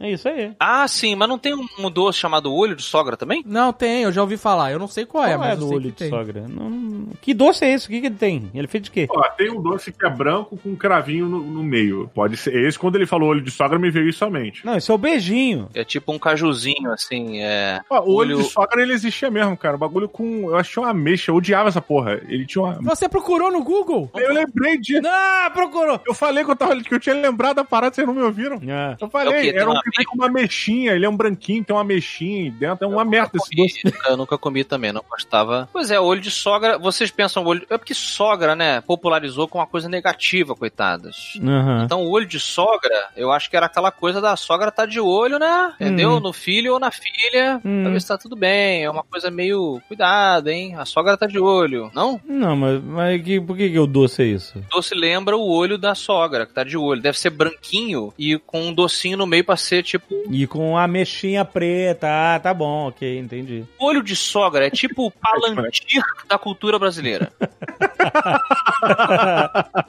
É 0.00 0.10
isso 0.10 0.28
aí. 0.28 0.52
Ah, 0.58 0.86
sim, 0.88 1.14
mas 1.14 1.28
não 1.28 1.38
tem 1.38 1.54
um, 1.54 1.90
doce 1.90 2.18
chamado 2.18 2.52
olho 2.52 2.74
de 2.74 2.82
sogra 2.82 3.16
também? 3.16 3.42
Não, 3.46 3.72
tem, 3.72 4.02
eu 4.02 4.12
já 4.12 4.20
ouvi 4.22 4.36
falar. 4.36 4.72
Eu 4.72 4.78
não 4.78 4.88
sei 4.88 5.06
qual, 5.06 5.24
é, 5.24 5.28
Qual 5.30 5.38
mas 5.40 5.48
é 5.50 5.52
eu 5.52 5.56
do 5.58 5.66
sei 5.68 5.76
olho 5.76 5.84
que 5.84 5.90
de 5.92 5.96
tem. 5.96 6.10
sogra? 6.10 6.44
Não- 6.48 7.08
Que 7.22 7.32
doce 7.32 7.64
é 7.64 7.72
esse? 7.72 7.86
O 7.86 7.90
que, 7.90 8.00
que 8.00 8.06
ele 8.06 8.14
tem? 8.16 8.50
Ele 8.54 8.66
fez 8.66 8.84
de 8.84 8.90
quê? 8.90 9.06
Ó, 9.08 9.22
tem 9.30 9.50
um 9.50 9.62
doce 9.62 9.92
que 9.92 10.04
é 10.04 10.10
branco 10.10 10.56
com 10.56 10.70
um 10.70 10.76
cravinho 10.76 11.26
no, 11.26 11.38
no 11.40 11.62
meio. 11.62 12.10
Pode 12.14 12.36
ser. 12.36 12.54
Esse, 12.66 12.78
quando 12.78 12.96
ele 12.96 13.06
falou 13.06 13.28
olho 13.28 13.40
de 13.40 13.50
sogra, 13.50 13.78
me 13.78 13.90
veio 13.90 14.08
isso 14.08 14.24
à 14.24 14.30
mente. 14.30 14.64
Não, 14.66 14.76
esse 14.76 14.90
é 14.90 14.94
o 14.94 14.98
beijinho. 14.98 15.68
É 15.74 15.84
tipo 15.84 16.12
um 16.12 16.18
cajuzinho, 16.18 16.90
assim, 16.92 17.40
é. 17.40 17.80
Ó, 17.88 18.00
o 18.00 18.14
olho, 18.14 18.36
Olho- 18.36 18.38
de 18.38 18.50
sogra 18.50 18.82
ele 18.82 18.92
existia 18.92 19.30
mesmo, 19.30 19.56
cara. 19.56 19.76
O 19.76 19.78
bagulho 19.78 20.08
com. 20.08 20.48
Eu 20.50 20.56
achei 20.56 20.82
uma 20.82 20.90
ameixa, 20.90 21.30
eu 21.30 21.36
odiava 21.36 21.68
essa 21.68 21.80
porra. 21.80 22.20
Ele 22.28 22.44
tinha 22.46 22.62
uma. 22.64 22.74
Você 22.82 23.08
procurou 23.08 23.50
no 23.52 23.62
Google? 23.62 24.10
Eu 24.14 24.32
lembrei 24.34 24.76
disso. 24.78 25.02
Ah, 25.06 25.50
procurou! 25.52 26.00
Eu 26.06 26.14
falei 26.14 26.44
que 26.44 26.50
eu, 26.50 26.56
tava, 26.56 26.76
que 26.82 26.94
eu 26.94 27.00
tinha 27.00 27.14
lembrado 27.14 27.56
da 27.56 27.64
parada, 27.64 27.94
vocês 27.94 28.06
não 28.06 28.14
me 28.14 28.22
ouviram. 28.22 28.60
Ah. 28.68 28.96
Eu 29.00 29.08
falei, 29.08 29.50
É 29.50 29.56
era 29.56 29.70
um 29.70 29.84
com 30.04 30.16
uma 30.16 30.28
mexinha, 30.30 30.92
ele 30.92 31.04
é 31.04 31.08
um 31.08 31.16
branquinho, 31.16 31.62
tem 31.62 31.76
uma 31.76 31.84
mexinha 31.84 32.50
dentro, 32.50 32.84
é 32.84 32.88
uma 32.88 33.04
merda 33.04 33.32
esse 33.36 33.54
doce. 33.54 33.82
Eu 34.08 34.16
nunca 34.16 34.38
comi 34.38 34.64
também, 34.64 34.92
não 34.92 35.04
gostava. 35.08 35.68
Pois 35.72 35.90
é, 35.90 36.00
olho 36.00 36.20
de 36.20 36.30
sogra, 36.30 36.78
vocês 36.78 37.10
pensam 37.10 37.44
olho. 37.44 37.66
É 37.68 37.76
porque 37.78 37.94
sogra, 37.94 38.56
né? 38.56 38.80
Popularizou 38.80 39.46
com 39.46 39.58
uma 39.58 39.66
coisa 39.66 39.88
negativa, 39.88 40.54
coitadas. 40.54 41.34
Aham. 41.42 41.82
Então, 41.84 42.02
o 42.02 42.10
olho 42.10 42.26
de 42.26 42.40
sogra, 42.40 43.08
eu 43.16 43.30
acho 43.30 43.50
que 43.50 43.56
era 43.56 43.66
aquela 43.66 43.90
coisa 43.92 44.20
da 44.20 44.34
sogra 44.36 44.70
tá 44.70 44.86
de 44.86 44.98
olho, 45.00 45.38
né? 45.38 45.74
Entendeu? 45.80 46.12
Hum. 46.12 46.20
No 46.20 46.32
filho 46.32 46.72
ou 46.74 46.80
na 46.80 46.90
filha, 46.90 47.60
Hum. 47.64 47.82
pra 47.82 47.92
ver 47.92 48.00
se 48.00 48.08
tá 48.08 48.16
tudo 48.16 48.34
bem. 48.36 48.84
É 48.84 48.90
uma 48.90 49.02
coisa 49.04 49.30
meio. 49.30 49.80
Cuidado, 49.86 50.48
hein? 50.48 50.74
A 50.76 50.84
sogra 50.84 51.16
tá 51.16 51.26
de 51.26 51.38
olho. 51.38 51.90
Não? 51.94 52.20
Não, 52.24 52.56
mas, 52.56 52.82
mas 52.82 53.22
que, 53.22 53.40
por 53.40 53.56
que, 53.56 53.68
que 53.70 53.78
o 53.78 53.86
doce 53.86 54.22
é 54.22 54.26
isso? 54.26 54.64
Doce 54.70 54.94
lembra 54.94 55.36
o 55.36 55.46
olho 55.48 55.76
da 55.76 55.94
sogra, 55.94 56.46
que 56.46 56.54
tá 56.54 56.64
de 56.64 56.76
olho. 56.76 57.02
Deve 57.02 57.18
ser 57.18 57.30
branquinho 57.30 58.12
e 58.18 58.38
com 58.38 58.62
um 58.62 58.72
docinho 58.72 59.16
no 59.18 59.26
meio 59.26 59.44
pra 59.44 59.56
ser 59.56 59.73
tipo. 59.82 60.14
E 60.30 60.46
com 60.46 60.76
a 60.76 60.86
mexinha 60.86 61.44
preta. 61.44 62.08
Ah, 62.10 62.40
tá 62.40 62.52
bom, 62.54 62.88
ok, 62.88 63.18
entendi. 63.18 63.64
Olho 63.78 64.02
de 64.02 64.16
sogra 64.16 64.66
é 64.66 64.70
tipo 64.70 65.06
o 65.06 65.10
palantir 65.10 66.02
da 66.28 66.38
cultura 66.38 66.78
brasileira. 66.78 67.32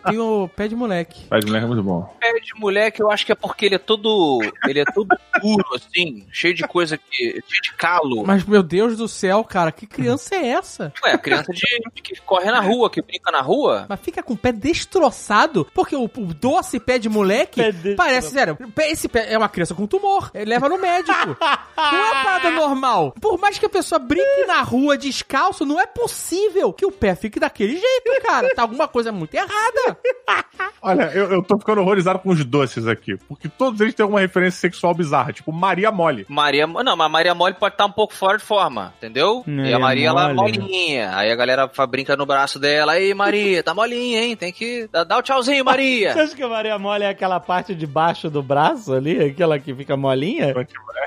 Tem 0.08 0.18
o 0.20 0.50
pé 0.56 0.68
de 0.68 0.76
moleque. 0.76 1.26
Faz 1.28 1.44
moleque 1.46 1.66
é 1.66 1.68
muito 1.68 1.84
bom. 1.84 2.04
pé 2.20 2.34
de 2.40 2.60
moleque, 2.60 3.02
eu 3.02 3.12
acho 3.12 3.26
que 3.26 3.32
é 3.32 3.36
porque 3.36 3.66
ele 3.66 3.76
é 3.76 3.80
todo. 3.80 4.40
Ele 4.68 4.80
é 4.80 4.86
todo 4.86 5.08
duro, 5.42 5.66
assim, 5.76 6.26
cheio 6.32 6.54
de 6.54 6.64
coisa 6.68 6.98
que. 6.98 7.42
cheio 7.48 7.62
de 7.64 7.74
calo. 7.78 8.24
Mas, 8.26 8.44
meu 8.46 8.64
Deus 8.64 8.98
do 8.98 9.08
céu, 9.08 9.44
cara, 9.44 9.72
que 9.72 9.86
criança 9.86 10.36
é 10.36 10.48
essa? 10.48 10.94
Ué, 11.04 11.12
a 11.14 11.18
criança 11.18 11.52
de, 11.52 11.62
de 11.94 12.02
que 12.02 12.20
corre 12.22 12.50
na 12.52 12.62
rua, 12.62 12.90
que 12.90 13.02
brinca 13.02 13.32
na 13.32 13.42
rua. 13.42 13.86
Mas 13.90 14.00
fica 14.00 14.24
com 14.24 14.34
o 14.34 14.38
pé 14.38 14.52
destroçado, 14.52 15.68
porque 15.74 15.96
o, 15.96 16.06
o 16.06 16.34
doce 16.34 16.80
pé 16.80 16.98
de 16.98 17.10
moleque 17.10 17.62
Pé 17.62 17.96
parece, 17.96 18.32
sério, 18.32 18.56
pé- 18.74 18.92
esse 18.92 19.08
pé 19.08 19.34
é 19.34 19.38
uma 19.38 19.50
criança 19.50 19.75
com 19.76 19.86
tumor. 19.88 20.32
Ele 20.34 20.50
leva 20.50 20.70
no 20.70 20.78
médico. 20.78 21.38
não 21.78 21.98
é 21.98 22.12
uma 22.12 22.24
parada 22.24 22.52
normal. 22.52 23.14
Por 23.20 23.38
mais 23.40 23.58
que 23.60 23.66
a 23.66 23.70
pessoa 23.70 24.00
brinque 24.00 24.46
na 24.48 24.62
rua 24.62 24.98
descalço, 24.98 25.66
não 25.66 25.80
é 25.80 25.86
possível 25.86 26.72
que 26.74 26.86
o 26.86 26.92
pé 26.92 27.16
fique 27.16 27.40
daquele 27.40 27.74
jeito, 27.74 28.22
cara. 28.24 28.54
Tá 28.56 28.62
alguma 28.62 28.88
coisa 28.88 29.12
muito 29.12 29.34
errada. 29.34 29.98
Olha, 30.82 31.12
eu, 31.14 31.32
eu 31.32 31.44
tô 31.44 31.58
ficando 31.58 31.82
horrorizado 31.82 32.20
com 32.20 32.30
os 32.30 32.44
doces 32.46 32.88
aqui. 32.88 33.18
Porque 33.28 33.50
todos 33.50 33.82
eles 33.82 33.94
têm 33.94 34.04
alguma 34.04 34.20
referência 34.20 34.60
sexual 34.60 34.94
bizarra, 34.94 35.34
tipo 35.34 35.52
Maria 35.52 35.92
Mole. 35.92 36.26
Maria. 36.30 36.68
Não, 36.68 36.96
mas 36.96 37.12
Maria 37.12 37.34
Mole 37.34 37.56
pode 37.56 37.74
estar 37.74 37.86
um 37.86 37.92
pouco 37.92 38.14
fora 38.14 38.38
de 38.38 38.44
forma, 38.44 38.94
entendeu? 38.98 39.44
e 39.48 39.74
a 39.74 39.80
Maria, 39.80 40.10
ela 40.10 40.30
é 40.30 40.34
Mole. 40.34 40.60
molinha. 40.60 41.16
Aí 41.16 41.32
a 41.32 41.36
galera 41.36 41.70
brinca 41.90 42.16
no 42.16 42.26
braço 42.26 42.60
dela. 42.60 42.94
Aí, 42.94 43.14
Maria, 43.14 43.64
tá 43.64 43.74
molinha, 43.74 44.22
hein? 44.22 44.36
Tem 44.36 44.52
que. 44.52 44.88
Dá, 44.92 45.18
o 45.18 45.22
tchauzinho, 45.22 45.58
Você 45.64 45.64
Maria. 45.64 46.14
acha 46.14 46.36
que 46.36 46.44
a 46.44 46.48
Maria 46.48 46.78
Mole 46.78 47.04
é 47.04 47.10
aquela 47.10 47.40
parte 47.40 47.74
de 47.74 47.88
baixo 47.88 48.30
do 48.30 48.44
braço 48.44 48.94
ali? 48.94 49.20
Aquela 49.24 49.60
que 49.66 49.76
fica 49.76 49.98
molinha? 49.98 50.54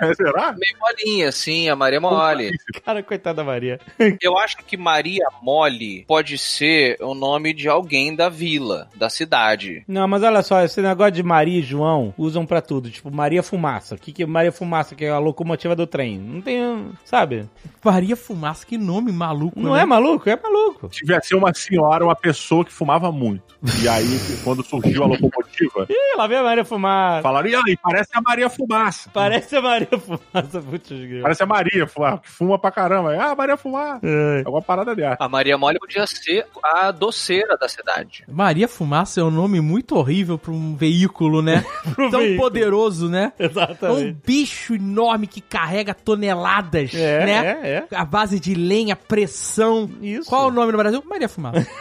É, 0.00 0.14
será? 0.14 0.52
Meio 0.52 0.76
molinha, 0.80 1.32
sim, 1.32 1.68
a 1.68 1.76
Maria 1.76 2.00
Mole. 2.00 2.58
Cara, 2.84 3.02
coitada 3.02 3.36
da 3.38 3.44
Maria. 3.44 3.80
Eu 4.20 4.36
acho 4.36 4.56
que 4.58 4.76
Maria 4.76 5.24
Mole 5.42 6.04
pode 6.06 6.36
ser 6.38 6.96
o 7.00 7.14
nome 7.14 7.52
de 7.54 7.68
alguém 7.68 8.14
da 8.14 8.28
vila, 8.28 8.88
da 8.94 9.08
cidade. 9.08 9.84
Não, 9.86 10.06
mas 10.08 10.22
olha 10.22 10.42
só, 10.42 10.62
esse 10.62 10.80
negócio 10.82 11.12
de 11.12 11.22
Maria 11.22 11.58
e 11.60 11.62
João 11.62 12.12
usam 12.18 12.44
pra 12.44 12.60
tudo. 12.60 12.90
Tipo, 12.90 13.10
Maria 13.10 13.42
Fumaça. 13.42 13.94
O 13.94 13.98
que, 13.98 14.12
que 14.12 14.22
é 14.22 14.26
Maria 14.26 14.52
Fumaça? 14.52 14.94
Que 14.94 15.04
é 15.04 15.10
a 15.10 15.18
locomotiva 15.18 15.76
do 15.76 15.86
trem. 15.86 16.18
Não 16.18 16.40
tem. 16.40 16.88
Sabe? 17.04 17.48
Maria 17.84 18.16
Fumaça, 18.16 18.66
que 18.66 18.76
nome 18.76 19.12
maluco, 19.12 19.58
Não 19.60 19.72
né? 19.74 19.82
é 19.82 19.84
maluco? 19.86 20.28
É 20.28 20.36
maluco. 20.36 20.88
Devia 20.88 21.20
ser 21.20 21.36
uma 21.36 21.54
senhora, 21.54 22.04
uma 22.04 22.16
pessoa 22.16 22.64
que 22.64 22.72
fumava 22.72 23.10
muito. 23.12 23.56
E 23.82 23.88
aí, 23.88 24.04
quando 24.44 24.62
surgiu 24.64 25.04
a 25.04 25.06
locomotiva, 25.06 25.86
Ih, 25.90 26.16
lá 26.16 26.26
vem 26.26 26.38
a 26.38 26.42
Maria 26.42 26.64
Fumaça. 26.64 27.22
falaram, 27.22 27.48
e 27.48 27.54
aí, 27.54 27.76
parece 27.82 28.10
a 28.14 28.20
Maria 28.20 28.47
Fumaça. 28.48 29.10
Parece 29.12 29.56
a 29.56 29.62
Maria 29.62 29.88
Fumaça. 29.98 30.60
Putz, 30.60 30.88
grilo. 30.88 31.22
Parece 31.22 31.42
a 31.42 31.46
Maria, 31.46 31.86
fuma- 31.86 32.18
que 32.18 32.28
fuma 32.30 32.58
pra 32.58 32.70
caramba. 32.70 33.16
Ah, 33.20 33.34
Maria 33.34 33.56
Fumaça. 33.56 34.00
É. 34.04 34.42
É 34.44 34.48
uma 34.48 34.62
parada 34.62 34.94
dessa. 34.94 35.16
A 35.22 35.28
Maria 35.28 35.56
Mole 35.58 35.78
podia 35.78 36.06
ser 36.06 36.46
a 36.62 36.90
doceira 36.90 37.56
da 37.56 37.68
cidade. 37.68 38.24
Maria 38.28 38.68
Fumaça 38.68 39.20
é 39.20 39.24
um 39.24 39.30
nome 39.30 39.60
muito 39.60 39.96
horrível 39.96 40.38
pra 40.38 40.50
um 40.52 40.74
veículo, 40.76 41.42
né? 41.42 41.64
Tão 41.96 42.10
veículo. 42.20 42.36
poderoso, 42.38 43.08
né? 43.08 43.32
É 43.38 43.44
um 43.44 43.50
Exatamente. 43.50 44.18
bicho 44.26 44.74
enorme 44.74 45.26
que 45.26 45.40
carrega 45.40 45.94
toneladas, 45.94 46.92
É, 46.94 47.24
né? 47.26 47.58
é, 47.62 47.68
é. 47.92 47.96
A 47.96 48.04
base 48.04 48.38
de 48.40 48.54
lenha, 48.54 48.94
pressão. 48.96 49.90
Isso. 50.00 50.28
Qual 50.28 50.44
é 50.44 50.46
o 50.48 50.50
nome 50.52 50.72
no 50.72 50.78
Brasil? 50.78 51.02
Maria 51.06 51.28
Fumaça. 51.28 51.66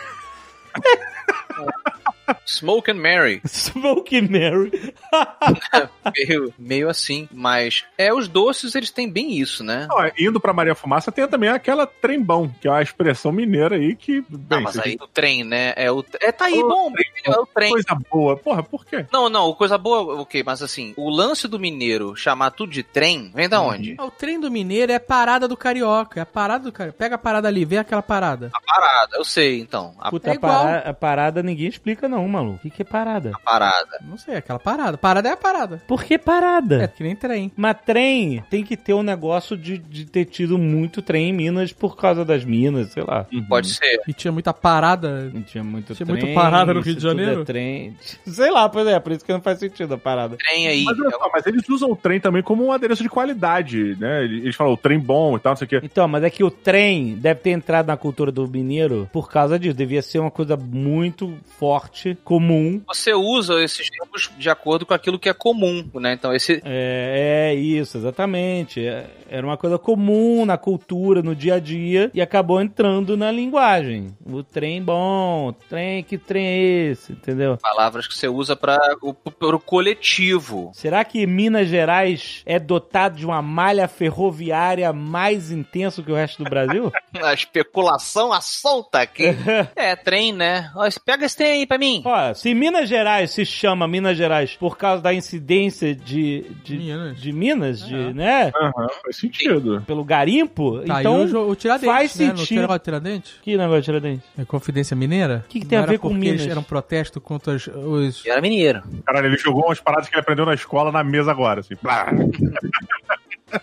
Smoke 2.45 2.91
and 2.91 2.95
Mary. 2.95 3.41
Smoke 3.47 4.21
Mary. 4.21 4.93
meio, 6.15 6.53
meio 6.57 6.89
assim. 6.89 7.27
Mas 7.31 7.85
é, 7.97 8.13
os 8.13 8.27
doces, 8.27 8.75
eles 8.75 8.91
têm 8.91 9.09
bem 9.09 9.33
isso, 9.39 9.63
né? 9.63 9.87
Ó, 9.91 10.09
indo 10.17 10.39
pra 10.39 10.53
Maria 10.53 10.75
Fumaça, 10.75 11.11
tem 11.11 11.27
também 11.27 11.49
aquela 11.49 11.85
trembão, 11.85 12.53
que 12.61 12.67
é 12.67 12.71
uma 12.71 12.81
expressão 12.81 13.31
mineira 13.31 13.75
aí 13.75 13.95
que. 13.95 14.21
Bem, 14.29 14.57
Não, 14.57 14.61
mas 14.61 14.77
aí 14.79 14.97
o 14.99 15.07
trem, 15.07 15.43
né? 15.43 15.73
É, 15.75 15.91
o, 15.91 16.03
é 16.21 16.31
tá 16.31 16.45
aí, 16.45 16.57
Ô, 16.61 16.67
bom, 16.67 16.91
é 17.25 17.31
o 17.39 17.45
trem. 17.45 17.71
Coisa 17.71 17.97
boa. 18.09 18.37
Porra, 18.37 18.63
por 18.63 18.85
quê? 18.85 19.05
Não, 19.11 19.29
não, 19.29 19.53
coisa 19.53 19.77
boa, 19.77 20.21
ok, 20.21 20.43
mas 20.45 20.61
assim, 20.61 20.93
o 20.97 21.09
lance 21.09 21.47
do 21.47 21.59
mineiro 21.59 22.15
chamar 22.15 22.51
tudo 22.51 22.71
de 22.71 22.83
trem, 22.83 23.31
vem 23.33 23.49
da 23.49 23.61
onde? 23.61 23.95
Ah, 23.97 24.05
O 24.05 24.11
trem 24.11 24.39
do 24.39 24.49
mineiro 24.51 24.91
é 24.91 24.95
a 24.95 24.99
parada 24.99 25.47
do 25.47 25.57
carioca. 25.57 26.19
É 26.19 26.23
a 26.23 26.25
parada 26.25 26.63
do 26.65 26.71
carioca. 26.71 26.97
Pega 26.97 27.15
a 27.15 27.17
parada 27.17 27.47
ali, 27.47 27.65
vê 27.65 27.77
aquela 27.77 28.01
parada. 28.01 28.49
A 28.53 28.61
parada, 28.61 29.17
eu 29.17 29.23
sei, 29.25 29.59
então. 29.59 29.93
A, 29.99 30.09
Puta, 30.09 30.29
É 30.29 30.31
a, 30.31 30.35
igual. 30.35 30.63
para- 30.63 30.89
a 30.89 30.93
parada 30.93 31.43
ninguém 31.43 31.67
explica 31.67 32.07
não, 32.07 32.16
maluco. 32.25 32.55
O 32.55 32.59
que, 32.59 32.69
que 32.69 32.81
é 32.83 32.85
parada? 32.85 33.31
a 33.35 33.39
parada. 33.39 33.99
Não 34.01 34.17
sei, 34.17 34.35
aquela 34.37 34.59
parada. 34.59 34.97
Parada 34.97 35.27
é 35.27 35.33
a 35.33 35.37
parada. 35.37 35.81
Por 35.85 36.03
que 36.05 36.17
parada? 36.17 36.83
É 36.83 36.87
que 36.87 37.03
nem 37.03 37.15
trem. 37.15 37.51
Mas 37.57 37.75
trem 37.85 38.41
tem 38.49 38.63
que 38.63 38.77
ter 38.77 38.93
um 38.93 39.03
negócio 39.03 39.57
de, 39.57 39.77
de 39.77 40.05
ter 40.05 40.23
tido 40.25 40.57
muito 40.57 41.01
trem 41.01 41.29
em 41.29 41.33
Minas 41.33 41.73
por 41.73 41.97
causa 41.97 42.23
das 42.23 42.45
minas, 42.45 42.91
sei 42.93 43.03
lá. 43.03 43.25
Pode 43.49 43.73
ser. 43.73 43.99
E 44.07 44.13
tinha 44.13 44.31
muita 44.31 44.53
parada. 44.53 45.29
Não 45.33 45.41
tinha 45.41 45.63
muito 45.63 45.93
Tinha 45.93 46.05
trem. 46.05 46.21
muito 46.21 46.33
parada 46.33 46.73
no 46.73 46.79
Rio 46.79 46.93
de 46.95 47.01
tudo 47.01 47.09
Janeiro? 47.09 47.41
É 47.41 47.45
trem. 47.45 47.95
Sei 48.25 48.49
lá, 48.51 48.69
pois 48.69 48.87
é, 48.87 48.99
por 48.99 49.11
isso 49.11 49.25
que 49.25 49.33
não 49.33 49.41
faz 49.41 49.59
sentido 49.59 49.93
a 49.93 49.97
parada. 49.97 50.37
Trem 50.37 50.67
aí. 50.67 50.83
Mas, 50.83 50.97
só, 50.97 51.29
mas 51.33 51.45
eles 51.45 51.67
usam 51.67 51.91
o 51.91 51.95
trem 51.95 52.19
também 52.19 52.41
como 52.43 52.65
um 52.65 52.71
adereço 52.71 53.03
de 53.03 53.09
qualidade, 53.09 53.95
né? 53.99 54.23
Eles 54.23 54.55
falam 54.55 54.73
o 54.73 54.77
trem 54.77 54.99
bom 54.99 55.35
e 55.35 55.39
tal, 55.39 55.51
não 55.51 55.57
sei 55.57 55.65
o 55.65 55.69
quê. 55.69 55.79
Então, 55.83 56.07
mas 56.07 56.23
é 56.23 56.29
que 56.29 56.43
o 56.43 56.51
trem 56.51 57.15
deve 57.15 57.41
ter 57.41 57.49
entrado 57.51 57.87
na 57.87 57.97
cultura 57.97 58.31
do 58.31 58.47
mineiro 58.47 59.09
por 59.11 59.29
causa 59.29 59.57
disso. 59.57 59.75
Devia 59.75 60.01
ser 60.01 60.19
uma 60.19 60.31
coisa 60.31 60.55
muito 60.55 61.35
forte, 61.57 62.06
comum. 62.23 62.81
Você 62.87 63.13
usa 63.13 63.63
esses 63.63 63.89
termos 63.89 64.29
de 64.37 64.49
acordo 64.49 64.85
com 64.85 64.93
aquilo 64.93 65.19
que 65.19 65.29
é 65.29 65.33
comum, 65.33 65.87
né? 65.95 66.13
Então, 66.13 66.33
esse. 66.33 66.61
É, 66.65 67.51
é 67.51 67.55
isso, 67.55 67.97
exatamente. 67.97 68.85
É- 68.85 69.05
Era 69.29 69.45
uma 69.45 69.57
coisa 69.57 69.77
comum 69.77 70.45
na 70.45 70.57
cultura, 70.57 71.21
no 71.21 71.35
dia 71.35 71.55
a 71.55 71.59
dia, 71.59 72.09
e 72.13 72.21
acabou 72.21 72.61
entrando 72.61 73.17
na 73.17 73.29
linguagem. 73.29 74.15
O 74.25 74.41
trem 74.41 74.81
bom, 74.81 75.53
trem, 75.67 76.01
que 76.01 76.17
trem 76.17 76.45
é 76.45 76.57
esse, 76.91 77.11
entendeu? 77.11 77.57
Palavras 77.57 78.07
que 78.07 78.13
você 78.17 78.27
usa 78.29 78.55
para 78.55 78.79
o 79.01 79.13
pro 79.13 79.59
coletivo. 79.59 80.71
Será 80.73 81.03
que 81.03 81.27
Minas 81.27 81.67
Gerais 81.67 82.41
é 82.45 82.57
dotado 82.57 83.17
de 83.17 83.25
uma 83.25 83.41
malha 83.41 83.87
ferroviária 83.87 84.93
mais 84.93 85.51
intensa 85.51 86.01
que 86.01 86.11
o 86.11 86.15
resto 86.15 86.43
do 86.43 86.49
Brasil? 86.49 86.91
A 87.21 87.33
especulação 87.33 88.31
à 88.31 88.39
solta 88.41 89.01
aqui. 89.01 89.25
é, 89.75 89.95
trem, 89.95 90.31
né? 90.31 90.71
Ó, 90.75 90.87
Pega 91.05 91.25
esse 91.25 91.35
trem 91.35 91.51
aí 91.51 91.65
pra 91.67 91.77
mim. 91.77 91.96
Ó, 92.03 92.33
se 92.33 92.53
Minas 92.53 92.87
Gerais 92.89 93.31
se 93.31 93.45
chama 93.45 93.87
Minas 93.87 94.17
Gerais 94.17 94.55
por 94.55 94.77
causa 94.77 95.01
da 95.01 95.13
incidência 95.13 95.93
de, 95.95 96.45
de, 96.63 96.77
Minas. 96.77 97.19
de 97.21 97.31
Minas, 97.33 97.85
de, 97.87 97.95
né? 98.13 98.51
Aham, 98.55 98.87
faz 99.03 99.17
sentido. 99.17 99.83
Pelo 99.85 100.03
garimpo, 100.03 100.79
Tá 100.85 100.99
então 101.01 101.25
o, 101.25 101.49
o 101.51 101.55
Tiradentes, 101.55 101.87
faz 101.95 102.15
né? 102.17 102.27
Não 102.27 102.37
sentido. 102.37 102.67
de 102.67 102.79
Tiradentes? 102.79 103.33
Que 103.41 103.57
negócio 103.57 103.79
de 103.81 103.85
Tiradentes? 103.85 104.25
É 104.37 104.45
Confidência 104.45 104.95
Mineira? 104.95 105.45
Que 105.49 105.59
que 105.59 105.65
tem 105.65 105.77
a 105.77 105.85
ver 105.85 105.99
com 105.99 106.09
porque 106.09 106.19
Minas? 106.19 106.41
eles- 106.41 106.51
Era 106.51 106.59
um 106.59 106.63
protesto 106.63 107.19
contra 107.21 107.53
os... 107.53 107.67
os- 107.67 108.25
era 108.25 108.41
mineiro. 108.41 108.81
Caralho, 109.05 109.27
ele 109.27 109.37
jogou 109.37 109.65
umas 109.65 109.79
paradas 109.79 110.07
que 110.09 110.15
ele 110.15 110.21
aprendeu 110.21 110.45
na 110.45 110.53
escola 110.53 110.91
na 110.91 111.03
mesa 111.03 111.31
agora, 111.31 111.59
assim. 111.61 111.75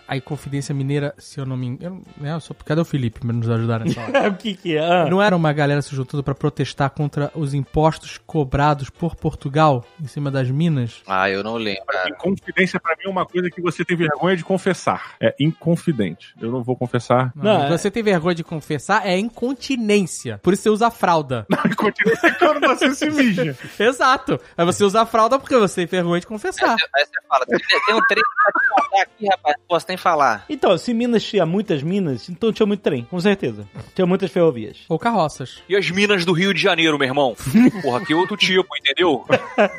Aí 0.06 0.20
Confidência 0.20 0.74
Mineira, 0.74 1.14
se 1.18 1.40
eu 1.40 1.46
não 1.46 1.56
me 1.56 1.66
engano... 1.66 2.02
Eu, 2.20 2.26
eu 2.26 2.40
sou... 2.40 2.56
Cadê 2.64 2.80
o 2.80 2.84
Felipe 2.84 3.20
pra 3.20 3.32
nos 3.32 3.48
ajudar 3.48 3.80
nessa 3.80 4.00
hora? 4.00 4.28
o 4.30 4.34
que 4.36 4.54
que 4.54 4.76
é? 4.76 4.80
Ah. 4.84 5.06
Não 5.08 5.20
era 5.20 5.34
uma 5.36 5.52
galera 5.52 5.82
se 5.82 5.94
juntando 5.94 6.22
pra 6.22 6.34
protestar 6.34 6.90
contra 6.90 7.30
os 7.34 7.54
impostos 7.54 8.18
cobrados 8.26 8.90
por 8.90 9.14
Portugal 9.16 9.84
em 10.02 10.06
cima 10.06 10.30
das 10.30 10.50
minas? 10.50 11.02
Ah, 11.06 11.28
eu 11.30 11.42
não 11.42 11.56
lembro, 11.56 11.84
cara. 11.86 12.08
Inconfidência 12.08 12.78
pra 12.80 12.94
mim 12.96 13.04
é 13.06 13.08
uma 13.10 13.26
coisa 13.26 13.50
que 13.50 13.60
você 13.60 13.84
tem 13.84 13.96
vergonha 13.96 14.36
de 14.36 14.44
confessar. 14.44 15.14
É 15.20 15.34
inconfidente. 15.38 16.34
Eu 16.40 16.50
não 16.50 16.62
vou 16.62 16.76
confessar. 16.76 17.32
Não, 17.34 17.44
Não, 17.44 17.64
é- 17.64 17.70
você 17.70 17.90
tem 17.90 18.02
vergonha 18.02 18.34
de 18.34 18.44
confessar 18.44 19.06
é 19.06 19.18
incontinência. 19.18 20.38
Por 20.42 20.52
isso 20.52 20.62
você 20.62 20.70
usa 20.70 20.90
fralda. 20.90 21.46
Não, 21.50 21.58
inconfidência 21.70 22.28
é 22.28 22.30
quando 22.32 22.60
você 22.66 22.94
se 22.94 23.10
mija. 23.10 23.56
Exato. 23.78 24.40
Aí 24.56 24.64
você 24.64 24.84
usa 24.84 25.04
fralda 25.06 25.38
porque 25.38 25.56
você 25.56 25.86
tem 25.86 26.00
vergonha 26.00 26.20
de 26.20 26.26
confessar. 26.26 26.76
Aí 26.94 27.04
você 27.04 27.20
fala, 27.28 27.46
tem, 27.46 27.94
um 27.94 28.00
trem 28.06 28.22
pra 28.22 28.60
te 28.60 28.68
contar 28.68 29.02
aqui, 29.02 29.26
rapaz. 29.28 29.56
Não 29.58 29.76
posso 29.84 29.88
nem 29.88 29.96
falar. 29.96 30.44
Então, 30.48 30.76
se 30.78 30.92
Minas 30.94 31.22
tinha 31.22 31.44
muitas 31.44 31.82
minas, 31.82 32.28
então 32.28 32.52
tinha 32.52 32.66
muito 32.66 32.80
trem, 32.80 33.04
com 33.04 33.20
certeza. 33.20 33.68
Tinha 33.94 34.06
muitas 34.06 34.30
ferrovias. 34.30 34.78
Ou 34.88 34.98
carroças. 34.98 35.62
E 35.68 35.76
as 35.76 35.90
minas 35.90 36.24
do 36.24 36.32
Rio 36.32 36.54
de 36.54 36.60
Janeiro, 36.60 36.98
meu 36.98 37.06
irmão? 37.06 37.36
Porra, 37.82 38.04
que 38.04 38.14
outro 38.14 38.36
tipo, 38.36 38.66
entendeu? 38.76 39.24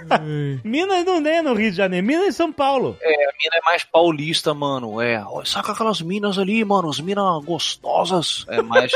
Minas 0.63 1.03
não 1.05 1.17
é 1.25 1.41
no 1.41 1.53
Rio 1.53 1.71
de 1.71 1.77
Janeiro, 1.77 2.05
Minas 2.05 2.27
é 2.27 2.31
São 2.31 2.51
Paulo. 2.51 2.97
É, 3.01 3.11
a 3.11 3.33
mina 3.33 3.55
é 3.55 3.65
mais 3.65 3.83
paulista, 3.83 4.53
mano. 4.53 5.01
É, 5.01 5.23
saca 5.45 5.71
aquelas 5.71 6.01
minas 6.01 6.37
ali, 6.37 6.63
mano, 6.63 6.89
as 6.89 6.99
minas 6.99 7.43
gostosas. 7.43 8.45
É 8.49 8.61
mais. 8.61 8.91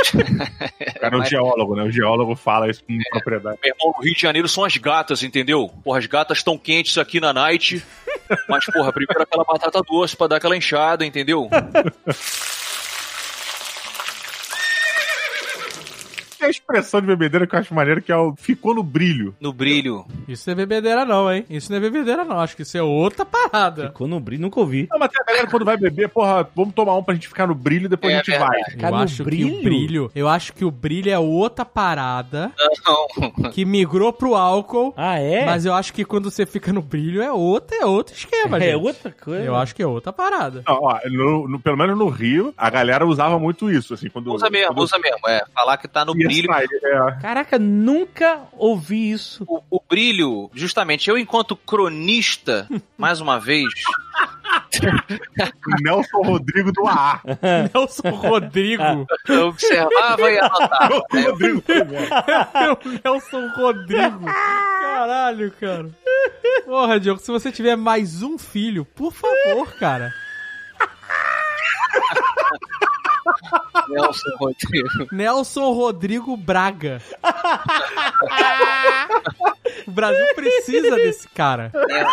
Cara, 1.00 1.18
o 1.18 1.26
geólogo, 1.26 1.76
né? 1.76 1.84
O 1.84 1.92
geólogo 1.92 2.36
fala 2.36 2.70
isso 2.70 2.84
com 2.84 2.98
propriedade. 3.12 3.58
Meu 3.64 3.74
irmão, 3.74 3.94
no 3.98 4.04
Rio 4.04 4.14
de 4.14 4.22
Janeiro 4.22 4.48
são 4.48 4.64
as 4.64 4.78
gatas, 4.78 5.24
entendeu? 5.24 5.72
Porra, 5.84 6.00
as 6.00 6.06
gatas 6.06 6.38
estão 6.40 6.58
quentes 6.58 6.98
aqui 6.98 7.20
na 7.20 7.34
night. 7.34 7.84
Mas, 8.48 8.66
porra, 8.66 8.94
primeiro 8.94 9.24
aquela 9.24 9.44
batata 9.44 9.82
doce 9.82 10.16
pra 10.16 10.28
dar 10.28 10.36
aquela 10.38 10.56
enxada, 10.56 10.89
entendeu? 11.06 11.50
Tem 16.40 16.48
a 16.48 16.52
expressão 16.52 17.02
de 17.02 17.08
bebedeira 17.08 17.46
que 17.46 17.54
eu 17.54 17.60
acho 17.60 17.74
maneiro, 17.74 18.02
que 18.02 18.12
é 18.12 18.16
o 18.16 18.34
ficou 18.38 18.74
no 18.74 18.82
brilho. 18.82 19.36
No 19.42 19.52
brilho. 19.52 20.06
Isso 20.28 20.50
não 20.50 20.54
é 20.54 20.56
bebedeira 20.56 21.04
não, 21.06 21.32
hein? 21.32 21.46
Isso 21.50 21.70
não 21.70 21.78
é 21.78 21.82
bebedeira 21.82 22.24
não. 22.24 22.40
Acho 22.40 22.56
que 22.56 22.62
isso 22.62 22.78
é 22.78 22.82
outra 22.82 23.26
parada. 23.26 23.88
Ficou 23.88 24.08
no 24.08 24.20
brilho, 24.20 24.42
nunca 24.44 24.60
ouvi. 24.60 24.88
Não, 24.90 24.98
mas 24.98 25.10
tem 25.12 25.22
a 25.22 25.26
galera 25.26 25.48
quando 25.48 25.66
vai 25.66 25.76
beber, 25.78 26.08
porra, 26.10 26.50
vamos 26.56 26.74
tomar 26.74 26.96
um 26.96 27.04
pra 27.04 27.14
gente 27.14 27.28
ficar 27.28 27.46
no 27.48 27.54
brilho 27.56 27.86
e 27.86 27.90
depois 27.90 28.14
É 28.14 28.16
a 28.16 28.20
gente 28.20 28.30
verdade. 28.32 28.52
vai. 28.52 28.64
Ficar 28.72 28.88
eu 28.88 28.96
no 28.96 29.04
acho 29.04 29.16
que 29.18 29.24
brilho? 29.24 29.60
o 29.60 29.64
brilho... 29.64 30.12
Eu 30.16 30.28
acho 30.30 30.54
que 30.54 30.64
o 30.66 30.72
brilho 30.72 31.12
é 31.12 31.20
outra 31.20 31.66
parada 31.66 32.52
Não. 32.86 33.52
que 33.52 33.66
migrou 33.66 34.14
pro 34.14 34.36
álcool. 34.36 34.94
Ah, 34.96 35.20
é? 35.20 35.46
Mas 35.46 35.66
eu 35.66 35.74
acho 35.74 35.94
que 35.94 36.06
quando 36.06 36.32
você 36.32 36.46
fica 36.46 36.72
no 36.72 36.82
brilho 36.82 37.22
é 37.22 37.32
outra, 37.32 37.76
é 37.78 37.86
outro 37.86 38.14
esquema, 38.16 38.58
é 38.58 38.72
gente. 38.72 38.76
outra 38.86 39.12
coisa. 39.12 39.44
Eu 39.44 39.56
acho 39.56 39.76
que 39.76 39.82
é 39.84 39.88
outra 39.88 40.14
parada. 40.14 40.64
Não, 40.68 40.80
ó, 40.84 41.00
no- 41.10 41.48
no- 41.48 41.60
pelo 41.60 41.78
menos 41.78 41.98
no 41.98 42.08
Rio, 42.08 42.54
a 42.58 42.70
galera 42.70 43.06
usava 43.06 43.38
muito 43.38 43.70
isso, 43.70 43.94
assim, 43.94 44.10
quando... 44.10 44.32
Usa 44.34 44.50
mesmo, 44.50 44.68
quando 44.68 44.80
usa 44.84 44.98
mesmo. 45.00 45.20
É, 45.28 45.44
falar 45.54 45.78
que 45.78 45.88
tá 45.88 46.06
no 46.06 46.16
ia 46.16 46.29
brilho. 46.30 46.54
sair, 46.54 46.68
é. 46.84 47.22
Caraca, 47.22 47.60
nunca 47.60 48.42
ouvi 48.54 49.12
isso. 49.12 49.44
O, 49.48 49.62
o 49.70 49.82
brilho, 49.88 50.50
justamente, 50.54 51.10
eu 51.10 51.18
enquanto 51.18 51.56
cronista, 51.56 52.68
mais 52.98 53.20
uma 53.22 53.40
vez, 53.40 53.68
Nelson 55.84 56.22
Rodrigo 56.22 56.72
do 56.72 56.88
AA. 56.88 57.22
Nelson 57.74 58.10
Rodrigo. 58.10 59.08
eu 59.28 59.48
observava 59.48 60.32
e 60.32 60.40
anotava. 60.40 61.04
Nelson 61.12 61.30
Rodrigo. 61.30 61.64
o 62.86 63.00
Nelson 63.04 63.48
Rodrigo. 63.56 64.26
Caralho, 64.26 65.52
cara. 65.60 65.90
Porra, 66.66 67.00
Diogo, 67.00 67.22
se 67.22 67.32
você 67.32 67.52
tiver 67.52 67.76
mais 67.76 68.22
um 68.22 68.38
filho, 68.38 68.86
por 68.86 69.14
favor, 69.14 69.74
cara. 69.80 70.12
Nelson 73.90 74.30
Rodrigo. 74.40 75.08
Nelson 75.12 75.72
Rodrigo 75.74 76.38
Braga. 76.38 77.02
o 79.88 79.92
Brasil 79.92 80.26
precisa 80.36 80.96
desse 80.96 81.28
cara. 81.30 81.72
É, 81.76 82.02
é. 82.02 82.06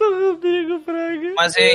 Rodrigo 0.00 0.78
Braga. 0.80 1.34
Mas 1.36 1.56
é, 1.56 1.74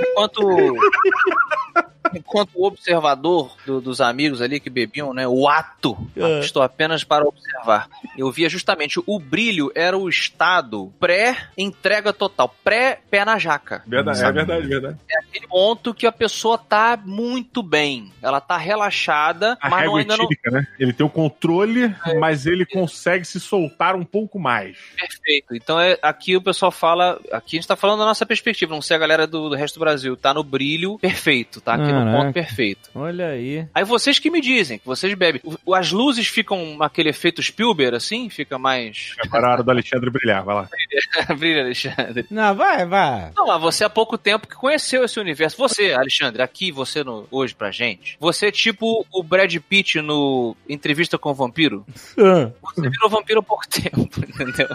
enquanto. 2.14 2.18
Enquanto 2.28 2.64
observador 2.64 3.56
do- 3.66 3.82
dos 3.82 4.00
amigos 4.02 4.42
ali 4.42 4.60
que 4.60 4.70
bebiam, 4.70 5.14
né? 5.14 5.28
O 5.28 5.48
ato. 5.48 5.98
É. 6.16 6.40
Estou 6.40 6.62
apenas 6.62 7.04
para 7.04 7.24
observar. 7.26 7.90
Eu 8.18 8.32
via 8.32 8.50
justamente 8.50 9.02
o 9.06 9.20
brilho 9.20 9.72
era 9.74 9.98
o 9.98 10.08
estado 10.10 10.94
pré-entrega 11.00 12.14
total, 12.14 12.54
pré-pé 12.64 13.26
na 13.26 13.38
jaca. 13.38 13.84
Verdade, 13.88 14.24
é 14.24 14.32
verdade, 14.32 14.68
verdade. 14.68 14.98
É 15.10 15.20
aquele 15.20 15.48
ponto 15.48 15.94
que 15.94 16.06
a 16.06 16.12
pessoa 16.12 16.58
tá 16.58 17.00
muito 17.04 17.62
bem. 17.64 18.12
Ela 18.22 18.40
tá 18.42 18.58
relaxada, 18.58 19.58
A 19.62 19.70
mas 19.70 19.86
não, 19.86 19.96
ainda 19.96 20.18
não 20.18 20.28
né? 20.52 20.68
Ele 20.80 20.94
tem 20.94 21.06
o 21.06 21.10
controle, 21.10 21.94
mas 22.20 22.46
ele 22.46 22.66
consegue 22.66 23.26
se 23.26 23.40
soltar 23.40 23.96
um 23.96 24.04
pouco 24.06 24.40
mais. 24.40 24.78
Perfeito. 24.98 25.56
Então 25.56 25.80
é, 25.80 25.98
aqui 26.02 26.36
o 26.36 26.42
pessoal 26.42 26.72
fala. 26.72 27.20
Aqui 27.32 27.58
a 27.58 27.60
gente 27.60 27.68
tá 27.68 27.76
falando 27.76 28.00
da 28.00 28.06
nossa 28.06 28.26
perspectiva, 28.26 28.74
não 28.74 28.82
sei 28.82 28.96
a 28.98 29.00
galera 29.00 29.26
do, 29.28 29.50
do 29.50 29.56
resto 29.56 29.76
do 29.76 29.80
Brasil. 29.82 30.16
Tá 30.16 30.34
no 30.34 30.44
brilho 30.44 30.98
perfeito, 31.00 31.62
tá 31.62 31.76
aqui 31.88 32.06
no 32.06 32.12
ponto 32.12 32.34
perfeito. 32.34 32.90
Olha 32.94 33.28
aí. 33.28 33.68
Aí 33.74 33.84
vocês 33.84 34.20
que 34.20 34.30
me 34.30 34.42
dizem, 34.42 34.80
que 34.80 34.86
vocês 34.86 35.14
bebem. 35.14 35.42
As 35.74 35.92
luzes 35.92 36.28
ficam 36.28 36.78
aquele 36.82 37.10
efeito 37.10 37.42
Spielberg, 37.42 37.96
assim? 37.96 38.30
Fica 38.30 38.58
mais. 38.58 39.16
Agora 39.20 39.44
é 39.44 39.50
a 39.50 39.54
hora 39.54 39.64
do 39.64 39.72
Alexandre 39.72 40.10
brilhar, 40.10 40.44
vai 40.44 40.56
lá. 40.56 40.70
Brilha, 41.38 41.62
Alexandre. 41.62 42.26
Não, 42.30 42.56
vai, 42.56 42.86
vai. 42.86 43.32
Não, 43.36 43.48
mas 43.48 43.62
você 43.62 43.84
há 43.84 43.90
pouco 43.90 44.18
tempo 44.18 44.48
que 44.48 44.56
conheceu 44.56 45.04
esse 45.04 45.20
universo. 45.20 45.58
Você, 45.58 45.92
Alexandre, 45.92 46.42
aqui, 46.42 46.72
você 46.72 47.04
no, 47.04 47.28
hoje 47.32 47.54
pra 47.54 47.72
gente, 47.72 48.18
você 48.20 48.48
é 48.48 48.52
tipo 48.52 49.06
o 49.12 49.24
Brad 49.24 49.54
Pitt 49.58 50.02
no 50.02 50.56
Entrevista 50.68 51.18
com 51.18 51.32
o 51.32 51.34
Vampiro. 51.34 51.86
Ah. 52.18 52.52
Você 52.78 52.90
virou 52.90 53.10
vampiro 53.10 53.40
há 53.40 53.44
pouco 53.44 53.68
tempo, 53.68 54.08
entendeu? 54.22 54.68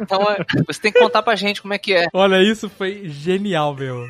Então 0.00 0.22
é, 0.30 0.44
você 0.66 0.80
tem 0.80 0.92
que 0.92 0.98
contar 0.98 1.22
pra 1.22 1.34
gente 1.34 1.60
como 1.60 1.74
é 1.74 1.78
que 1.78 1.92
é. 1.92 2.06
Olha, 2.12 2.40
isso 2.42 2.68
foi 2.68 3.08
genial, 3.08 3.74
meu. 3.74 4.06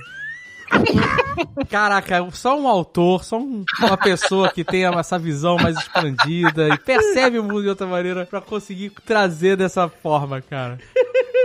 Caraca, 1.71 2.29
só 2.33 2.59
um 2.59 2.67
autor, 2.69 3.25
só 3.25 3.39
um- 3.39 3.65
uma 3.81 3.97
pessoa 3.97 4.51
que 4.51 4.65
tenha 4.65 4.89
essa 4.91 5.19
visão 5.19 5.57
mais 5.57 5.77
expandida 5.77 6.69
e 6.69 6.79
percebe 6.79 7.39
o 7.39 7.43
mundo 7.45 7.63
de 7.63 7.69
outra 7.69 7.87
maneira 7.87 8.27
pra 8.27 8.41
conseguir 8.41 8.91
trazer 9.05 9.57
dessa 9.57 9.89
forma, 9.89 10.41
cara. 10.43 10.79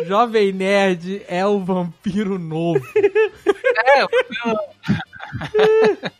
Jovem 0.05 0.51
Nerd 0.51 1.21
é 1.27 1.45
o 1.45 1.59
vampiro 1.63 2.37
novo. 2.39 2.83
É, 3.85 4.01
eu- 4.01 4.09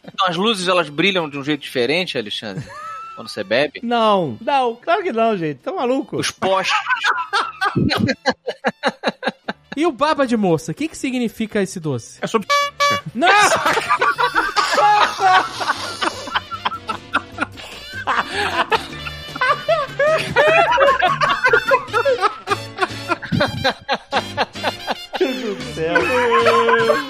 Então, 0.06 0.28
as 0.28 0.36
luzes 0.38 0.68
elas 0.68 0.90
brilham 0.90 1.30
de 1.30 1.38
um 1.38 1.44
jeito 1.44 1.62
diferente, 1.62 2.18
Alexandre, 2.18 2.64
quando 3.16 3.28
você 3.30 3.44
bebe. 3.44 3.80
Não, 3.84 4.38
não, 4.42 4.76
claro 4.76 5.04
que 5.04 5.12
não, 5.12 5.36
gente. 5.38 5.58
Tá 5.60 5.72
maluco? 5.72 6.18
Os 6.18 6.32
postes. 6.32 6.76
E 9.76 9.86
o 9.86 9.92
baba 9.92 10.28
de 10.28 10.38
moça, 10.38 10.72
o 10.72 10.76
que, 10.76 10.88
que 10.88 10.98
significa 10.98 11.62
esse 11.62 11.80
doce? 11.80 12.20
É 12.22 12.28
sobre. 12.28 12.48
Não! 13.14 13.28
Meu 25.24 25.34
Deus 25.34 25.58
do 25.58 25.74
céu. 25.74 25.94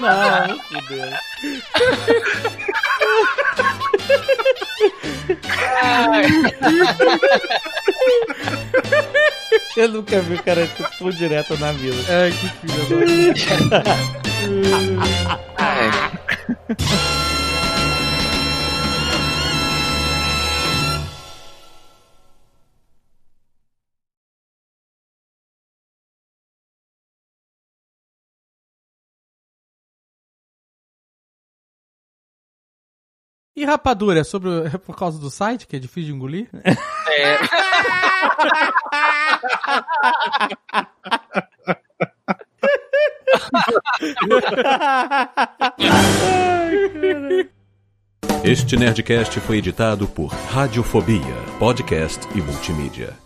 Não, 0.00 0.58
fudeu. 0.60 1.10
Eu 9.76 9.88
nunca 9.88 10.20
vi 10.20 10.34
o 10.34 10.42
cara 10.42 10.70
tão 10.98 11.10
direto 11.10 11.58
na 11.58 11.72
vida. 11.72 11.96
É, 12.08 12.30
que 12.30 12.48
filho 12.68 13.68
da... 13.68 13.82
E 33.56 33.64
rapadura, 33.64 34.20
é 34.20 34.24
sobre 34.24 34.50
é 34.66 34.78
por 34.78 34.96
causa 34.96 35.18
do 35.18 35.30
site, 35.30 35.66
que 35.66 35.76
é 35.76 35.78
difícil 35.78 36.10
de 36.10 36.16
engolir? 36.16 36.48
É, 36.54 36.64
Este 48.44 48.76
Nerdcast 48.76 49.40
foi 49.40 49.58
editado 49.58 50.06
por 50.06 50.26
Radiofobia, 50.26 51.34
podcast 51.58 52.20
e 52.34 52.42
multimídia. 52.42 53.23